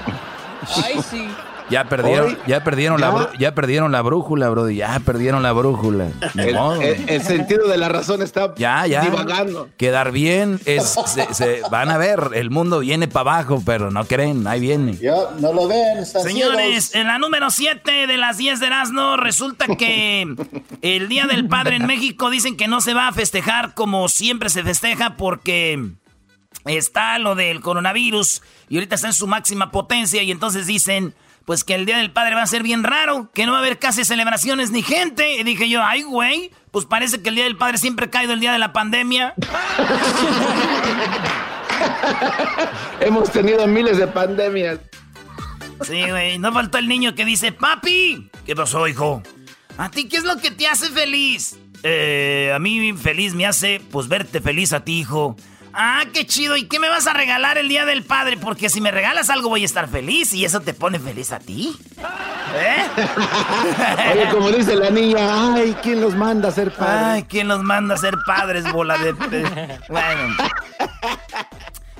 Ya 1.71 1.85
perdieron, 1.85 2.27
Hoy- 2.27 2.37
ya 2.47 2.63
perdieron 2.63 3.01
la 3.01 3.31
ya. 3.39 3.55
perdieron 3.55 3.91
la 3.91 4.01
brújula, 4.01 4.49
brody. 4.49 4.75
Ya 4.75 4.99
perdieron 4.99 5.41
la 5.41 5.51
brújula. 5.53 6.09
El, 6.37 6.53
modo. 6.53 6.81
el- 6.81 7.09
el 7.09 7.21
sentido 7.23 7.67
de 7.67 7.77
la 7.77 7.89
razón 7.89 8.21
está 8.21 8.53
Ya, 8.57 8.85
ya. 8.85 9.01
divagando. 9.01 9.69
Quedar 9.77 10.11
bien 10.11 10.59
es 10.65 10.95
se, 11.07 11.33
se- 11.33 11.61
van 11.71 11.89
a 11.89 11.97
ver, 11.97 12.31
el 12.35 12.49
mundo 12.51 12.79
viene 12.79 13.07
para 13.07 13.21
abajo, 13.37 13.61
pero 13.65 13.89
no 13.89 14.03
creen, 14.05 14.45
ahí 14.47 14.59
viene. 14.59 14.97
Ya, 14.97 15.15
no 15.39 15.53
lo 15.53 15.67
ven, 15.67 16.05
Señores, 16.05 16.93
en 16.93 17.07
la 17.07 17.17
número 17.17 17.49
7 17.49 18.07
de 18.07 18.17
las 18.17 18.37
10 18.37 18.59
de 18.59 18.67
Erasmo, 18.67 19.17
resulta 19.17 19.67
que 19.75 20.27
el 20.81 21.07
Día 21.07 21.25
del 21.27 21.47
Padre 21.47 21.77
en 21.77 21.85
México 21.85 22.29
dicen 22.29 22.57
que 22.57 22.67
no 22.67 22.81
se 22.81 22.93
va 22.93 23.07
a 23.07 23.13
festejar 23.13 23.73
como 23.73 24.09
siempre 24.09 24.49
se 24.49 24.63
festeja 24.63 25.15
porque 25.15 25.91
está 26.65 27.17
lo 27.19 27.35
del 27.35 27.61
coronavirus 27.61 28.41
y 28.69 28.75
ahorita 28.75 28.95
está 28.95 29.07
en 29.07 29.13
su 29.13 29.27
máxima 29.27 29.71
potencia 29.71 30.21
y 30.23 30.31
entonces 30.31 30.67
dicen 30.67 31.13
pues 31.45 31.63
que 31.63 31.75
el 31.75 31.85
Día 31.85 31.97
del 31.97 32.11
Padre 32.11 32.35
va 32.35 32.43
a 32.43 32.47
ser 32.47 32.63
bien 32.63 32.83
raro, 32.83 33.29
que 33.33 33.45
no 33.45 33.51
va 33.51 33.59
a 33.59 33.61
haber 33.61 33.79
casi 33.79 34.05
celebraciones 34.05 34.71
ni 34.71 34.81
gente. 34.81 35.35
Y 35.35 35.43
dije 35.43 35.69
yo, 35.69 35.83
ay 35.83 36.03
güey, 36.03 36.51
pues 36.71 36.85
parece 36.85 37.21
que 37.21 37.29
el 37.29 37.35
Día 37.35 37.43
del 37.45 37.57
Padre 37.57 37.77
siempre 37.77 38.07
ha 38.07 38.09
caído 38.09 38.33
el 38.33 38.39
día 38.39 38.51
de 38.53 38.59
la 38.59 38.73
pandemia. 38.73 39.33
Hemos 42.99 43.31
tenido 43.31 43.65
miles 43.67 43.97
de 43.97 44.07
pandemias. 44.07 44.79
Sí, 45.83 46.03
güey. 46.09 46.37
No 46.37 46.53
faltó 46.53 46.77
el 46.77 46.87
niño 46.87 47.15
que 47.15 47.25
dice, 47.25 47.51
papi. 47.51 48.29
¿Qué 48.45 48.55
pasó, 48.55 48.87
hijo? 48.87 49.23
¿A 49.77 49.89
ti 49.89 50.07
qué 50.07 50.17
es 50.17 50.23
lo 50.23 50.37
que 50.37 50.51
te 50.51 50.67
hace 50.67 50.89
feliz? 50.89 51.57
Eh, 51.83 52.51
a 52.53 52.59
mí 52.59 52.93
feliz 52.93 53.33
me 53.33 53.47
hace, 53.47 53.81
pues, 53.91 54.07
verte 54.07 54.41
feliz 54.41 54.73
a 54.73 54.83
ti, 54.83 54.99
hijo. 54.99 55.35
Ah, 55.73 56.03
qué 56.13 56.25
chido. 56.25 56.57
¿Y 56.57 56.65
qué 56.67 56.79
me 56.79 56.89
vas 56.89 57.07
a 57.07 57.13
regalar 57.13 57.57
el 57.57 57.67
Día 57.69 57.85
del 57.85 58.03
Padre? 58.03 58.37
Porque 58.37 58.69
si 58.69 58.81
me 58.81 58.91
regalas 58.91 59.29
algo 59.29 59.49
voy 59.49 59.63
a 59.63 59.65
estar 59.65 59.87
feliz 59.87 60.33
y 60.33 60.43
eso 60.45 60.59
te 60.61 60.73
pone 60.73 60.99
feliz 60.99 61.31
a 61.31 61.39
ti. 61.39 61.75
¿Eh? 62.55 62.85
Oye, 64.13 64.29
como 64.29 64.51
dice 64.51 64.75
la 64.75 64.89
niña, 64.89 65.53
ay, 65.55 65.75
¿quién 65.81 66.01
los 66.01 66.15
manda 66.15 66.49
a 66.49 66.51
ser 66.51 66.71
padres? 66.73 67.03
Ay, 67.05 67.23
¿quién 67.23 67.47
los 67.47 67.63
manda 67.63 67.95
a 67.95 67.97
ser 67.97 68.15
padres, 68.25 68.69
bola 68.71 68.97
de... 68.97 69.13
pe- 69.13 69.79
Bueno. 69.89 70.35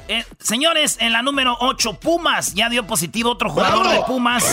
Eh, 0.08 0.26
señores, 0.40 0.98
en 1.00 1.14
la 1.14 1.22
número 1.22 1.56
8, 1.62 1.94
Pumas. 1.94 2.54
Ya 2.54 2.68
dio 2.70 2.86
positivo 2.86 3.32
otro 3.32 3.50
jugador 3.50 3.88
de 3.90 4.02
Pumas. 4.06 4.44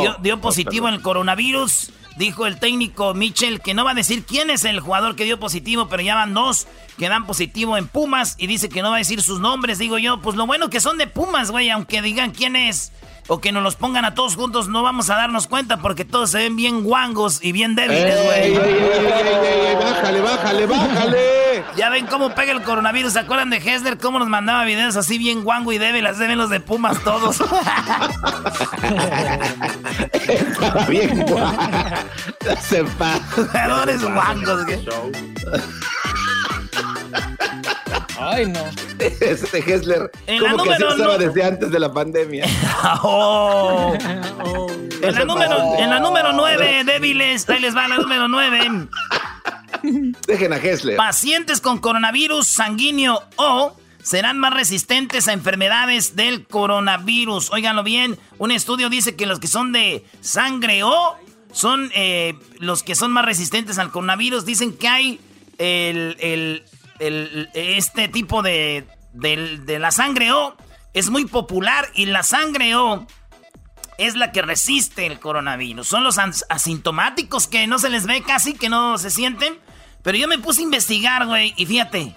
Dio, 0.00 0.16
dio 0.20 0.40
positivo 0.40 0.88
en 0.88 0.94
el 0.94 1.02
coronavirus. 1.02 1.92
Dijo 2.18 2.46
el 2.46 2.58
técnico 2.58 3.14
Mitchell 3.14 3.60
que 3.60 3.74
no 3.74 3.84
va 3.84 3.92
a 3.92 3.94
decir 3.94 4.24
quién 4.24 4.50
es 4.50 4.64
el 4.64 4.80
jugador 4.80 5.14
que 5.14 5.24
dio 5.24 5.38
positivo, 5.38 5.88
pero 5.88 6.02
ya 6.02 6.16
van 6.16 6.34
dos 6.34 6.66
que 6.98 7.08
dan 7.08 7.26
positivo 7.26 7.76
en 7.76 7.86
Pumas 7.86 8.34
y 8.38 8.48
dice 8.48 8.68
que 8.68 8.82
no 8.82 8.90
va 8.90 8.96
a 8.96 8.98
decir 8.98 9.22
sus 9.22 9.38
nombres. 9.38 9.78
Digo 9.78 9.98
yo, 9.98 10.20
pues 10.20 10.34
lo 10.34 10.44
bueno 10.44 10.68
que 10.68 10.80
son 10.80 10.98
de 10.98 11.06
Pumas, 11.06 11.52
güey, 11.52 11.70
aunque 11.70 12.02
digan 12.02 12.32
quién 12.32 12.56
es 12.56 12.90
o 13.28 13.40
que 13.40 13.52
nos 13.52 13.62
los 13.62 13.76
pongan 13.76 14.04
a 14.04 14.14
todos 14.14 14.34
juntos, 14.34 14.68
no 14.68 14.82
vamos 14.82 15.10
a 15.10 15.14
darnos 15.14 15.46
cuenta 15.46 15.76
porque 15.76 16.04
todos 16.04 16.30
se 16.32 16.38
ven 16.38 16.56
bien 16.56 16.82
guangos 16.82 17.38
y 17.40 17.52
bien 17.52 17.76
débiles, 17.76 18.16
¡Ey, 18.16 18.24
güey. 18.24 18.38
ey, 18.40 18.52
ey, 18.52 18.56
ey, 18.56 19.06
ey, 19.46 19.66
ey, 19.68 19.74
bájale, 19.76 20.20
bájale, 20.20 20.66
bájale! 20.66 21.47
Ya 21.76 21.90
ven 21.90 22.06
cómo 22.06 22.34
pega 22.34 22.52
el 22.52 22.62
coronavirus. 22.62 23.12
¿Se 23.12 23.18
acuerdan 23.20 23.50
de 23.50 23.58
Hessler? 23.58 23.98
Cómo 23.98 24.18
nos 24.18 24.28
mandaba 24.28 24.64
videos 24.64 24.96
así 24.96 25.18
bien 25.18 25.44
guango 25.44 25.72
y 25.72 25.78
débil. 25.78 26.02
Las 26.04 26.18
deben 26.18 26.38
los 26.38 26.50
de 26.50 26.60
Pumas 26.60 26.98
todos. 27.04 27.38
Bien. 30.88 31.24
Se. 32.60 32.84
Jugadores 33.34 34.02
guangos. 34.02 34.66
Ay, 38.20 38.46
no. 38.46 38.60
Este 38.98 39.58
Hessler, 39.58 40.10
En 40.26 40.42
la 40.42 40.50
como 40.50 40.64
que 40.64 40.70
así 40.74 40.82
número 40.82 40.96
estaba 40.96 41.12
no- 41.18 41.18
desde 41.18 41.44
antes 41.44 41.70
de 41.70 41.78
la 41.78 41.92
pandemia. 41.92 42.46
Oh. 43.02 43.94
En, 45.02 45.14
la 45.14 45.24
número, 45.24 45.56
en 45.78 45.90
la 45.90 46.00
número 46.00 46.32
9, 46.32 46.82
débiles. 46.84 47.48
Ahí 47.48 47.60
les 47.60 47.76
va 47.76 47.86
la 47.86 47.96
número 47.98 48.26
9. 48.28 48.88
Dejen 50.26 50.52
a 50.52 50.56
Hessler. 50.56 50.96
Pacientes 50.96 51.60
con 51.60 51.78
coronavirus 51.78 52.46
sanguíneo 52.46 53.22
O 53.36 53.76
serán 54.02 54.38
más 54.38 54.54
resistentes 54.54 55.28
a 55.28 55.32
enfermedades 55.32 56.16
del 56.16 56.46
coronavirus. 56.46 57.50
Óiganlo 57.52 57.82
bien, 57.82 58.18
un 58.38 58.50
estudio 58.50 58.88
dice 58.88 59.16
que 59.16 59.26
los 59.26 59.40
que 59.40 59.48
son 59.48 59.72
de 59.72 60.04
sangre 60.20 60.82
O 60.82 61.16
son 61.52 61.90
eh, 61.94 62.34
los 62.58 62.82
que 62.82 62.94
son 62.94 63.12
más 63.12 63.24
resistentes 63.24 63.78
al 63.78 63.90
coronavirus. 63.90 64.44
Dicen 64.44 64.76
que 64.76 64.88
hay 64.88 65.20
el, 65.58 66.64
este 67.54 68.08
tipo 68.08 68.42
de, 68.42 68.86
de 69.12 69.78
la 69.78 69.90
sangre 69.90 70.32
O 70.32 70.56
es 70.94 71.10
muy 71.10 71.26
popular 71.26 71.88
y 71.94 72.06
la 72.06 72.22
sangre 72.22 72.74
O 72.76 73.06
es 73.98 74.14
la 74.14 74.32
que 74.32 74.42
resiste 74.42 75.06
el 75.06 75.20
coronavirus. 75.20 75.86
Son 75.86 76.04
los 76.04 76.18
asintomáticos 76.18 77.48
que 77.48 77.66
no 77.66 77.78
se 77.78 77.90
les 77.90 78.06
ve 78.06 78.22
casi, 78.22 78.54
que 78.54 78.68
no 78.68 78.96
se 78.96 79.10
sienten. 79.10 79.58
Pero 80.02 80.16
yo 80.16 80.28
me 80.28 80.38
puse 80.38 80.60
a 80.60 80.64
investigar, 80.64 81.26
güey, 81.26 81.52
y 81.56 81.66
fíjate. 81.66 82.14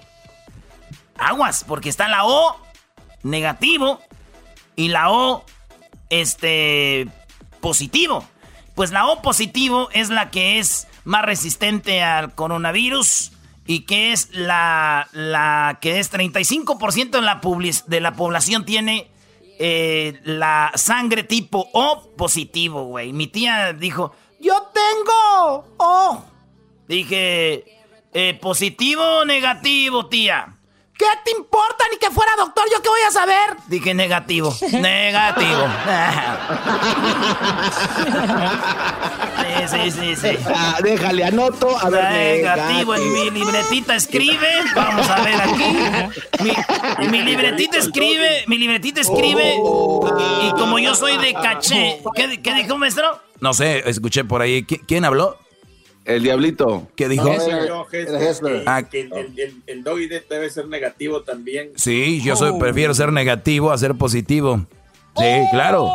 Aguas, 1.18 1.64
porque 1.66 1.88
está 1.88 2.08
la 2.08 2.24
O 2.24 2.56
negativo 3.22 4.00
y 4.76 4.88
la 4.88 5.10
O 5.10 5.44
este 6.08 7.08
positivo. 7.60 8.24
Pues 8.74 8.92
la 8.92 9.06
O 9.06 9.20
positivo 9.20 9.88
es 9.92 10.08
la 10.08 10.30
que 10.30 10.58
es 10.58 10.86
más 11.04 11.24
resistente 11.24 12.02
al 12.02 12.34
coronavirus 12.34 13.32
y 13.66 13.80
que 13.80 14.12
es 14.12 14.30
la, 14.32 15.08
la 15.12 15.78
que 15.80 15.98
es 15.98 16.12
35% 16.12 17.10
de 17.10 17.22
la, 17.22 17.40
de 17.86 18.00
la 18.00 18.12
población 18.14 18.64
tiene 18.64 19.11
eh, 19.64 20.20
la 20.24 20.72
sangre 20.74 21.22
tipo 21.22 21.68
O 21.72 22.10
positivo, 22.16 22.86
güey. 22.86 23.12
Mi 23.12 23.28
tía 23.28 23.72
dijo, 23.72 24.12
yo 24.40 24.54
tengo 24.74 25.64
O. 25.76 26.24
Dije, 26.88 27.64
eh, 28.12 28.36
positivo 28.40 29.20
o 29.20 29.24
negativo, 29.24 30.06
tía. 30.06 30.58
¿Qué 30.96 31.06
te 31.24 31.30
importa 31.32 31.84
ni 31.90 31.96
que 31.96 32.10
fuera 32.10 32.32
doctor? 32.36 32.64
¿Yo 32.70 32.82
qué 32.82 32.88
voy 32.88 33.00
a 33.08 33.10
saber? 33.10 33.56
Dije 33.66 33.94
negativo. 33.94 34.54
negativo. 34.72 35.66
sí, 39.42 39.68
sí, 39.68 39.90
sí, 39.90 40.16
sí. 40.16 40.38
Ah, 40.46 40.78
déjale, 40.82 41.24
anoto. 41.24 41.76
A 41.78 41.88
ver, 41.88 42.04
negativo. 42.12 42.94
En 42.94 43.12
mi 43.12 43.30
libretita 43.30 43.96
escribe. 43.96 44.48
Vamos 44.74 45.08
a 45.08 45.22
ver 45.22 45.40
aquí. 45.40 47.08
Mi, 47.08 47.22
libretita 47.22 47.78
escribe. 47.78 48.44
Mi 48.46 48.58
libretita 48.58 49.00
escribe. 49.00 49.54
Y, 49.54 50.50
como 50.52 50.78
yo 50.78 50.94
soy 50.94 51.16
de 51.16 51.32
caché. 51.32 52.00
¿Qué, 52.14 52.42
qué 52.42 52.54
dijo, 52.54 52.76
maestro? 52.76 53.20
No 53.40 53.54
sé, 53.54 53.82
escuché 53.88 54.24
por 54.24 54.42
ahí. 54.42 54.64
¿Quién 54.64 55.04
habló? 55.04 55.38
El 56.04 56.22
diablito. 56.22 56.88
¿Qué 56.96 57.08
dijo? 57.08 57.30
Ah, 58.66 58.84
el, 58.92 59.54
el, 59.66 59.84
doggy 59.84 60.08
debe 60.08 60.50
ser 60.50 60.66
negativo 60.66 61.22
también. 61.22 61.70
Sí, 61.76 62.20
yo 62.22 62.34
soy, 62.34 62.58
prefiero 62.58 62.92
ser 62.94 63.12
negativo 63.12 63.70
a 63.70 63.78
ser 63.78 63.94
positivo. 63.94 64.66
Sí, 65.16 65.46
claro. 65.52 65.94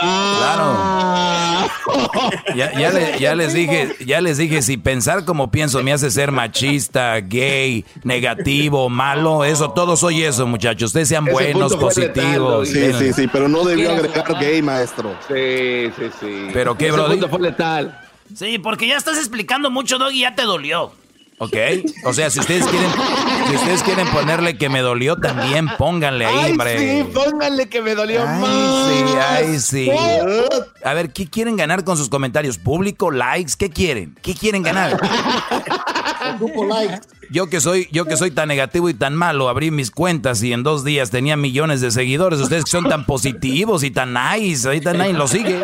Claro. 0.00 0.96
Ya, 2.54 2.72
ya, 3.18 3.34
les 3.34 3.54
dije, 3.54 3.96
ya 4.04 4.20
les 4.20 4.38
dije, 4.38 4.60
si 4.62 4.76
pensar 4.76 5.24
como 5.24 5.50
pienso 5.50 5.82
me 5.82 5.92
hace 5.92 6.10
ser 6.10 6.32
machista, 6.32 7.20
gay, 7.20 7.84
negativo, 8.02 8.88
malo, 8.88 9.44
eso, 9.44 9.70
todo 9.70 9.96
soy 9.96 10.22
eso, 10.22 10.46
muchachos. 10.46 10.88
Ustedes 10.88 11.08
sean 11.08 11.24
buenos, 11.24 11.76
positivos. 11.76 12.68
sí, 12.68 12.92
sí, 12.98 13.12
sí, 13.12 13.28
pero 13.28 13.48
no 13.48 13.64
debió 13.64 13.92
agregar 13.92 14.38
gay, 14.38 14.60
maestro. 14.62 15.16
Sí, 15.28 15.90
sí, 15.96 16.10
sí. 16.20 16.48
Pero 16.52 16.76
qué, 16.76 16.90
bro. 16.90 17.08
fue 17.28 17.40
letal. 17.40 18.05
Sí, 18.34 18.58
porque 18.58 18.86
ya 18.88 18.96
estás 18.96 19.18
explicando 19.18 19.70
mucho, 19.70 19.98
Doggy, 19.98 20.20
ya 20.20 20.34
te 20.34 20.42
dolió. 20.42 20.92
Ok, 21.38 21.54
o 22.06 22.14
sea, 22.14 22.30
si 22.30 22.40
ustedes 22.40 22.64
quieren, 22.66 22.90
si 23.50 23.56
ustedes 23.56 23.82
quieren 23.82 24.08
ponerle 24.08 24.56
que 24.56 24.70
me 24.70 24.80
dolió, 24.80 25.16
también 25.16 25.68
pónganle 25.76 26.24
ahí, 26.24 26.52
hombre. 26.52 26.78
Sí, 26.78 27.10
pónganle 27.12 27.68
que 27.68 27.82
me 27.82 27.94
dolió 27.94 28.24
ay, 28.26 28.40
más. 28.40 28.88
Sí, 28.88 29.04
ay, 29.28 29.58
sí. 29.60 29.90
A 30.82 30.94
ver, 30.94 31.12
¿qué 31.12 31.28
quieren 31.28 31.56
ganar 31.56 31.84
con 31.84 31.98
sus 31.98 32.08
comentarios? 32.08 32.56
¿Público? 32.56 33.10
¿Likes? 33.10 33.52
¿Qué 33.58 33.68
quieren? 33.68 34.16
¿Qué 34.22 34.34
quieren 34.34 34.62
ganar? 34.62 34.98
Yo 37.30 37.48
que 37.48 37.60
soy, 37.60 37.88
yo 37.92 38.06
que 38.06 38.16
soy 38.16 38.30
tan 38.30 38.48
negativo 38.48 38.88
y 38.88 38.94
tan 38.94 39.14
malo, 39.14 39.48
abrí 39.48 39.70
mis 39.70 39.90
cuentas 39.90 40.42
y 40.42 40.52
en 40.52 40.62
dos 40.62 40.84
días 40.84 41.10
tenía 41.10 41.36
millones 41.36 41.80
de 41.80 41.90
seguidores. 41.90 42.40
Ustedes 42.40 42.64
que 42.64 42.70
son 42.70 42.88
tan 42.88 43.04
positivos 43.04 43.82
y 43.82 43.90
tan 43.90 44.14
nice, 44.14 44.68
ahí 44.68 44.80
tan 44.80 44.98
nice, 44.98 45.12
lo 45.12 45.28
sigue. 45.28 45.60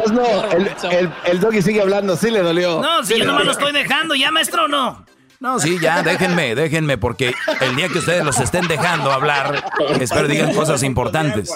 Pero 0.00 0.14
no, 0.14 0.50
el, 0.50 0.70
el, 0.90 1.12
el, 1.24 1.40
doggy 1.40 1.62
sigue 1.62 1.80
hablando, 1.80 2.16
sí 2.16 2.30
le 2.30 2.40
dolió. 2.40 2.80
No, 2.80 3.04
si 3.04 3.18
yo 3.18 3.24
nomás 3.24 3.44
lo 3.44 3.52
estoy 3.52 3.72
dejando, 3.72 4.14
ya 4.14 4.30
maestro, 4.30 4.68
no. 4.68 5.04
No, 5.40 5.58
sí, 5.58 5.78
ya, 5.78 6.02
déjenme, 6.02 6.54
déjenme, 6.54 6.96
porque 6.96 7.34
el 7.60 7.76
día 7.76 7.88
que 7.88 7.98
ustedes 7.98 8.24
los 8.24 8.38
estén 8.40 8.66
dejando 8.66 9.12
hablar, 9.12 9.64
espero 10.00 10.26
digan 10.26 10.54
cosas 10.54 10.82
importantes. 10.82 11.54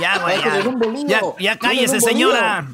Ya, 0.00 0.18
güey, 0.18 1.06
ya, 1.06 1.20
ya 1.38 1.58
cállese, 1.58 2.00
señora. 2.00 2.66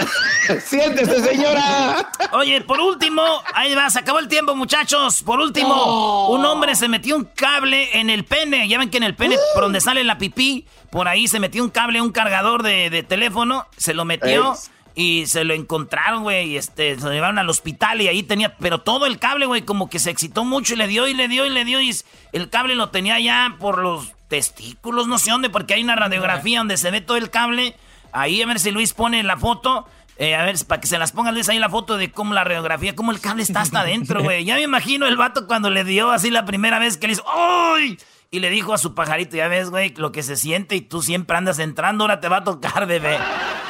Siéntese, 0.64 1.22
señora. 1.22 2.10
Oye, 2.32 2.60
por 2.62 2.80
último, 2.80 3.22
ahí 3.54 3.74
va, 3.74 3.90
se 3.90 3.98
acabó 3.98 4.18
el 4.18 4.28
tiempo, 4.28 4.54
muchachos. 4.54 5.22
Por 5.22 5.40
último, 5.40 6.28
un 6.30 6.44
hombre 6.44 6.74
se 6.74 6.88
metió 6.88 7.16
un 7.16 7.24
cable 7.24 7.98
en 7.98 8.10
el 8.10 8.24
pene. 8.24 8.68
Ya 8.68 8.78
ven 8.78 8.90
que 8.90 8.96
en 8.98 9.04
el 9.04 9.14
pene, 9.14 9.36
por 9.54 9.64
donde 9.64 9.80
sale 9.82 10.04
la 10.04 10.18
pipí, 10.18 10.66
por 10.90 11.08
ahí 11.08 11.28
se 11.28 11.40
metió 11.40 11.62
un 11.62 11.70
cable, 11.70 12.00
un 12.00 12.12
cargador 12.12 12.62
de, 12.62 13.04
teléfono, 13.08 13.66
se 13.76 13.94
lo 13.94 14.04
metió. 14.04 14.54
Y 14.94 15.24
se 15.24 15.44
lo 15.44 15.54
encontraron, 15.54 16.22
güey, 16.22 16.50
y 16.50 16.56
este, 16.58 16.96
se 16.96 17.00
lo 17.06 17.12
llevaron 17.12 17.38
al 17.38 17.48
hospital 17.48 18.02
y 18.02 18.08
ahí 18.08 18.22
tenía, 18.22 18.58
pero 18.58 18.82
todo 18.82 19.06
el 19.06 19.18
cable, 19.18 19.46
güey, 19.46 19.62
como 19.62 19.88
que 19.88 19.98
se 19.98 20.10
excitó 20.10 20.44
mucho 20.44 20.74
y 20.74 20.76
le 20.76 20.86
dio 20.86 21.08
y 21.08 21.14
le 21.14 21.28
dio 21.28 21.46
y 21.46 21.48
le 21.48 21.64
dio 21.64 21.80
y 21.80 21.96
el 22.32 22.50
cable 22.50 22.74
lo 22.74 22.90
tenía 22.90 23.18
ya 23.18 23.56
por 23.58 23.78
los 23.78 24.12
testículos, 24.28 25.06
no 25.08 25.18
sé 25.18 25.30
dónde, 25.30 25.48
porque 25.48 25.72
hay 25.72 25.82
una 25.82 25.96
radiografía 25.96 26.58
donde 26.58 26.76
se 26.76 26.90
ve 26.90 27.00
todo 27.00 27.16
el 27.16 27.30
cable 27.30 27.74
Ahí 28.12 28.42
a 28.42 28.46
ver 28.46 28.60
si 28.60 28.70
Luis 28.70 28.92
pone 28.92 29.22
la 29.22 29.36
foto. 29.36 29.86
Eh, 30.18 30.34
a 30.34 30.44
ver, 30.44 30.56
para 30.66 30.80
que 30.80 30.86
se 30.86 30.98
las 30.98 31.12
pongan 31.12 31.34
Luis 31.34 31.48
ahí 31.48 31.58
la 31.58 31.70
foto 31.70 31.96
de 31.96 32.12
cómo 32.12 32.34
la 32.34 32.44
radiografía, 32.44 32.94
cómo 32.94 33.12
el 33.12 33.20
cable 33.20 33.42
está 33.42 33.62
hasta 33.62 33.80
adentro, 33.80 34.22
güey. 34.24 34.44
Ya 34.44 34.54
me 34.56 34.62
imagino 34.62 35.06
el 35.06 35.16
vato 35.16 35.46
cuando 35.46 35.70
le 35.70 35.84
dio 35.84 36.10
así 36.10 36.30
la 36.30 36.44
primera 36.44 36.78
vez 36.78 36.98
que 36.98 37.06
le 37.06 37.14
hizo 37.14 37.24
¡Ay! 37.28 37.98
Y 38.30 38.40
le 38.40 38.48
dijo 38.48 38.72
a 38.72 38.78
su 38.78 38.94
pajarito, 38.94 39.36
ya 39.36 39.48
ves, 39.48 39.68
güey, 39.68 39.92
lo 39.96 40.10
que 40.10 40.22
se 40.22 40.36
siente 40.36 40.74
y 40.74 40.80
tú 40.80 41.02
siempre 41.02 41.36
andas 41.36 41.58
entrando, 41.58 42.04
ahora 42.04 42.20
te 42.20 42.28
va 42.28 42.38
a 42.38 42.44
tocar, 42.44 42.86
bebé. 42.86 43.18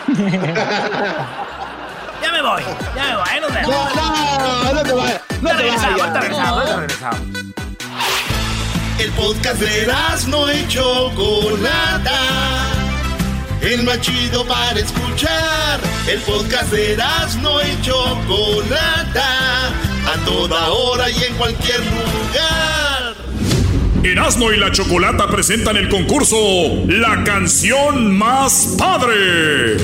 ya 2.22 2.32
me 2.32 2.42
voy, 2.42 2.62
ya 2.94 3.04
me 3.04 3.16
voy, 3.16 3.24
ahí 3.28 3.40
nos 3.40 3.54
vemos. 3.54 3.74
No, 3.74 3.94
no, 3.94 4.72
no 4.74 4.82
te 4.82 4.92
vayas. 4.92 5.22
No 5.40 5.48
te 5.48 5.56
regresamos, 5.56 6.12
te 6.12 6.20
regresamos, 6.20 6.76
regresamos. 6.76 7.20
El 9.00 9.10
podcast 9.12 9.60
de 9.60 9.92
no 10.28 10.48
hecho 10.48 11.10
Chocolata 11.10 12.81
el 13.62 13.84
más 13.84 14.00
chido 14.00 14.44
para 14.46 14.78
escuchar. 14.78 15.80
El 16.08 16.20
podcast 16.20 16.72
de 16.72 16.96
no 17.40 17.60
y 17.62 17.80
Chocolata, 17.82 19.68
a 19.68 20.24
toda 20.24 20.68
hora 20.70 21.08
y 21.10 21.22
en 21.24 21.34
cualquier 21.34 21.80
lugar. 21.80 23.14
Erasmo 24.02 24.50
y 24.50 24.56
la 24.56 24.72
Chocolata 24.72 25.28
presentan 25.28 25.76
el 25.76 25.88
concurso 25.88 26.36
La 26.88 27.22
canción 27.22 28.16
más 28.16 28.74
padre. 28.76 29.76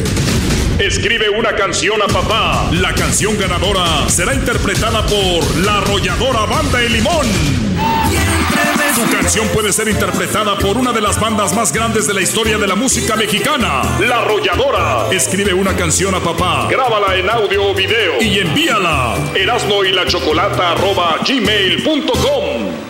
Escribe 0.78 1.28
una 1.28 1.56
canción 1.56 2.00
a 2.00 2.06
papá. 2.06 2.70
La 2.70 2.94
canción 2.94 3.36
ganadora 3.36 4.08
será 4.08 4.32
interpretada 4.32 5.04
por 5.06 5.56
la 5.56 5.78
arrolladora 5.78 6.46
Banda 6.46 6.78
de 6.78 6.88
Limón. 6.88 7.26
Su 8.94 9.10
canción 9.10 9.48
puede 9.48 9.72
ser 9.72 9.88
interpretada 9.88 10.56
por 10.56 10.76
una 10.76 10.92
de 10.92 11.00
las 11.00 11.18
bandas 11.18 11.52
más 11.52 11.72
grandes 11.72 12.06
de 12.06 12.14
la 12.14 12.20
historia 12.20 12.58
de 12.58 12.68
la 12.68 12.76
música 12.76 13.16
mexicana, 13.16 13.82
La 13.98 14.20
Arrolladora. 14.20 15.08
Escribe 15.10 15.52
una 15.52 15.74
canción 15.74 16.14
a 16.14 16.20
papá, 16.20 16.68
grábala 16.70 17.16
en 17.16 17.28
audio 17.28 17.70
o 17.70 17.74
video 17.74 18.22
y 18.22 18.38
envíala. 18.38 19.16
Erasno 19.34 19.84
y 19.84 19.90
la 19.90 20.06
chocolata 20.06 20.76
gmail.com. 21.26 22.88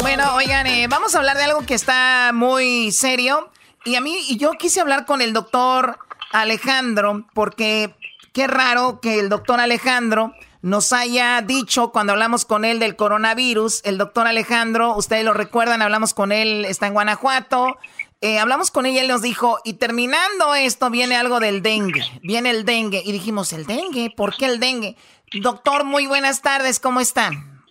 Bueno, 0.00 0.34
oigan, 0.34 0.66
eh, 0.66 0.88
vamos 0.88 1.14
a 1.14 1.18
hablar 1.18 1.36
de 1.36 1.44
algo 1.44 1.64
que 1.64 1.74
está 1.74 2.32
muy 2.34 2.90
serio. 2.90 3.48
Y 3.84 3.96
a 3.96 4.00
mí, 4.00 4.16
y 4.28 4.38
yo 4.38 4.52
quise 4.52 4.80
hablar 4.80 5.04
con 5.04 5.20
el 5.20 5.32
doctor 5.32 5.98
Alejandro, 6.32 7.26
porque 7.34 7.94
qué 8.32 8.46
raro 8.46 9.00
que 9.00 9.20
el 9.20 9.28
doctor 9.28 9.60
Alejandro 9.60 10.32
nos 10.62 10.94
haya 10.94 11.42
dicho 11.42 11.92
cuando 11.92 12.14
hablamos 12.14 12.46
con 12.46 12.64
él 12.64 12.78
del 12.78 12.96
coronavirus, 12.96 13.82
el 13.84 13.98
doctor 13.98 14.26
Alejandro, 14.26 14.96
ustedes 14.96 15.22
lo 15.22 15.34
recuerdan, 15.34 15.82
hablamos 15.82 16.14
con 16.14 16.32
él, 16.32 16.64
está 16.64 16.86
en 16.86 16.94
Guanajuato, 16.94 17.76
eh, 18.22 18.38
hablamos 18.38 18.70
con 18.70 18.86
él 18.86 18.94
y 18.94 18.98
él 18.98 19.08
nos 19.08 19.20
dijo, 19.20 19.58
y 19.64 19.74
terminando 19.74 20.54
esto 20.54 20.88
viene 20.88 21.16
algo 21.16 21.38
del 21.38 21.60
dengue, 21.60 22.02
viene 22.22 22.48
el 22.48 22.64
dengue, 22.64 23.02
y 23.04 23.12
dijimos, 23.12 23.52
¿el 23.52 23.66
dengue? 23.66 24.10
¿Por 24.16 24.34
qué 24.34 24.46
el 24.46 24.60
dengue? 24.60 24.96
Doctor, 25.42 25.84
muy 25.84 26.06
buenas 26.06 26.40
tardes, 26.40 26.80
¿cómo 26.80 27.00
están? 27.00 27.62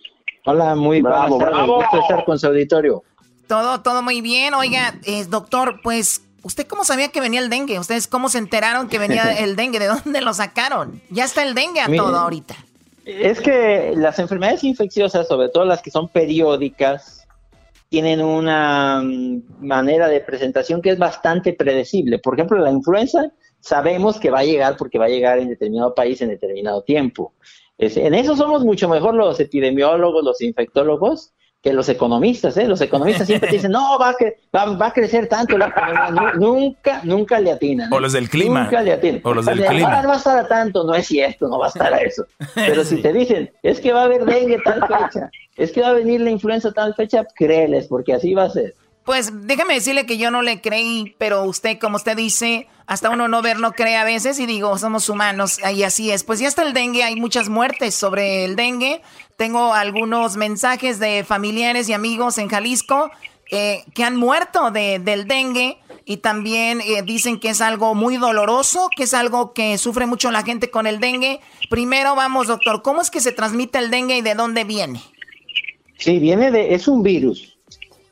Hola, 0.44 0.76
muy 0.76 1.02
bravo, 1.02 1.38
bravo. 1.38 1.82
estar 1.82 2.24
con 2.24 2.38
su 2.38 2.46
auditorio. 2.46 3.02
Todo, 3.46 3.82
todo 3.82 4.02
muy 4.02 4.20
bien. 4.20 4.54
Oiga, 4.54 4.94
eh, 5.04 5.24
doctor, 5.24 5.80
pues, 5.82 6.22
¿usted 6.42 6.66
cómo 6.66 6.84
sabía 6.84 7.08
que 7.08 7.20
venía 7.20 7.40
el 7.40 7.50
dengue? 7.50 7.78
¿Ustedes 7.78 8.06
cómo 8.06 8.28
se 8.28 8.38
enteraron 8.38 8.88
que 8.88 8.98
venía 8.98 9.32
el 9.38 9.56
dengue? 9.56 9.78
¿De 9.78 9.86
dónde 9.86 10.20
lo 10.20 10.34
sacaron? 10.34 11.02
Ya 11.10 11.24
está 11.24 11.42
el 11.42 11.54
dengue 11.54 11.80
a 11.80 11.86
todo 11.86 12.16
ahorita. 12.16 12.54
Es 13.04 13.40
que 13.40 13.92
las 13.96 14.18
enfermedades 14.18 14.64
infecciosas, 14.64 15.28
sobre 15.28 15.50
todo 15.50 15.66
las 15.66 15.82
que 15.82 15.90
son 15.90 16.08
periódicas, 16.08 17.26
tienen 17.90 18.22
una 18.22 19.02
mm, 19.02 19.42
manera 19.60 20.08
de 20.08 20.20
presentación 20.20 20.80
que 20.80 20.90
es 20.90 20.98
bastante 20.98 21.52
predecible. 21.52 22.18
Por 22.18 22.34
ejemplo, 22.34 22.58
la 22.58 22.70
influenza 22.70 23.30
sabemos 23.60 24.18
que 24.18 24.30
va 24.30 24.40
a 24.40 24.44
llegar 24.44 24.76
porque 24.76 24.98
va 24.98 25.04
a 25.04 25.10
llegar 25.10 25.38
en 25.38 25.48
determinado 25.48 25.94
país 25.94 26.20
en 26.20 26.30
determinado 26.30 26.82
tiempo. 26.82 27.34
en 27.78 28.14
eso 28.14 28.36
somos 28.36 28.64
mucho 28.64 28.88
mejor 28.88 29.14
los 29.14 29.38
epidemiólogos, 29.38 30.24
los 30.24 30.40
infectólogos, 30.40 31.33
que 31.64 31.72
los 31.72 31.88
economistas, 31.88 32.58
¿eh? 32.58 32.68
Los 32.68 32.82
economistas 32.82 33.26
siempre 33.26 33.50
dicen, 33.50 33.72
no, 33.72 33.98
va 33.98 34.10
a, 34.52 34.66
va, 34.66 34.86
a 34.86 34.92
crecer 34.92 35.28
tanto 35.28 35.56
la 35.56 35.68
economía. 35.68 36.34
nunca, 36.34 37.00
nunca 37.04 37.40
le 37.40 37.52
atinan. 37.52 37.90
O 37.90 37.98
los 37.98 38.12
del 38.12 38.28
clima. 38.28 38.64
Nunca 38.64 38.82
le 38.82 38.92
atinan. 38.92 39.22
O 39.24 39.32
los 39.32 39.46
del 39.46 39.64
clima. 39.64 40.02
va 40.02 40.12
a 40.12 40.16
estar 40.16 40.36
a 40.36 40.46
tanto. 40.46 40.84
No 40.84 40.94
es 40.94 41.06
cierto, 41.06 41.48
no 41.48 41.58
va 41.58 41.64
a 41.64 41.68
estar 41.70 41.94
a 41.94 42.02
eso. 42.02 42.26
Pero 42.54 42.84
si 42.84 43.00
te 43.00 43.14
dicen, 43.14 43.50
es 43.62 43.80
que 43.80 43.94
va 43.94 44.02
a 44.02 44.04
haber 44.04 44.26
dengue 44.26 44.58
tal 44.62 44.86
fecha, 44.86 45.30
es 45.56 45.72
que 45.72 45.80
va 45.80 45.88
a 45.88 45.92
venir 45.94 46.20
la 46.20 46.30
influenza 46.30 46.70
tal 46.70 46.94
fecha, 46.94 47.24
créeles, 47.34 47.86
porque 47.86 48.12
así 48.12 48.34
va 48.34 48.44
a 48.44 48.50
ser. 48.50 48.74
Pues 49.04 49.30
déjame 49.46 49.74
decirle 49.74 50.06
que 50.06 50.16
yo 50.16 50.30
no 50.30 50.40
le 50.40 50.62
creí, 50.62 51.14
pero 51.18 51.44
usted, 51.44 51.78
como 51.78 51.96
usted 51.96 52.16
dice, 52.16 52.68
hasta 52.86 53.10
uno 53.10 53.28
no 53.28 53.42
ver, 53.42 53.60
no 53.60 53.72
cree 53.72 53.96
a 53.96 54.04
veces 54.04 54.38
y 54.38 54.46
digo, 54.46 54.78
somos 54.78 55.10
humanos 55.10 55.58
y 55.74 55.82
así 55.82 56.10
es. 56.10 56.24
Pues 56.24 56.38
ya 56.38 56.48
está 56.48 56.62
el 56.62 56.72
dengue, 56.72 57.04
hay 57.04 57.16
muchas 57.16 57.50
muertes 57.50 57.94
sobre 57.94 58.46
el 58.46 58.56
dengue. 58.56 59.02
Tengo 59.36 59.74
algunos 59.74 60.36
mensajes 60.36 60.98
de 61.00 61.22
familiares 61.22 61.88
y 61.90 61.92
amigos 61.92 62.38
en 62.38 62.48
Jalisco 62.48 63.10
eh, 63.50 63.84
que 63.94 64.04
han 64.04 64.16
muerto 64.16 64.70
de, 64.70 64.98
del 64.98 65.28
dengue 65.28 65.78
y 66.06 66.18
también 66.18 66.80
eh, 66.80 67.02
dicen 67.02 67.38
que 67.38 67.50
es 67.50 67.60
algo 67.60 67.94
muy 67.94 68.16
doloroso, 68.16 68.88
que 68.96 69.02
es 69.02 69.12
algo 69.12 69.52
que 69.52 69.76
sufre 69.76 70.06
mucho 70.06 70.30
la 70.30 70.42
gente 70.42 70.70
con 70.70 70.86
el 70.86 70.98
dengue. 70.98 71.40
Primero 71.68 72.14
vamos, 72.14 72.46
doctor, 72.46 72.80
¿cómo 72.80 73.02
es 73.02 73.10
que 73.10 73.20
se 73.20 73.32
transmite 73.32 73.78
el 73.78 73.90
dengue 73.90 74.16
y 74.16 74.22
de 74.22 74.34
dónde 74.34 74.64
viene? 74.64 75.02
Sí, 75.98 76.18
viene 76.18 76.50
de, 76.50 76.74
es 76.74 76.88
un 76.88 77.02
virus 77.02 77.53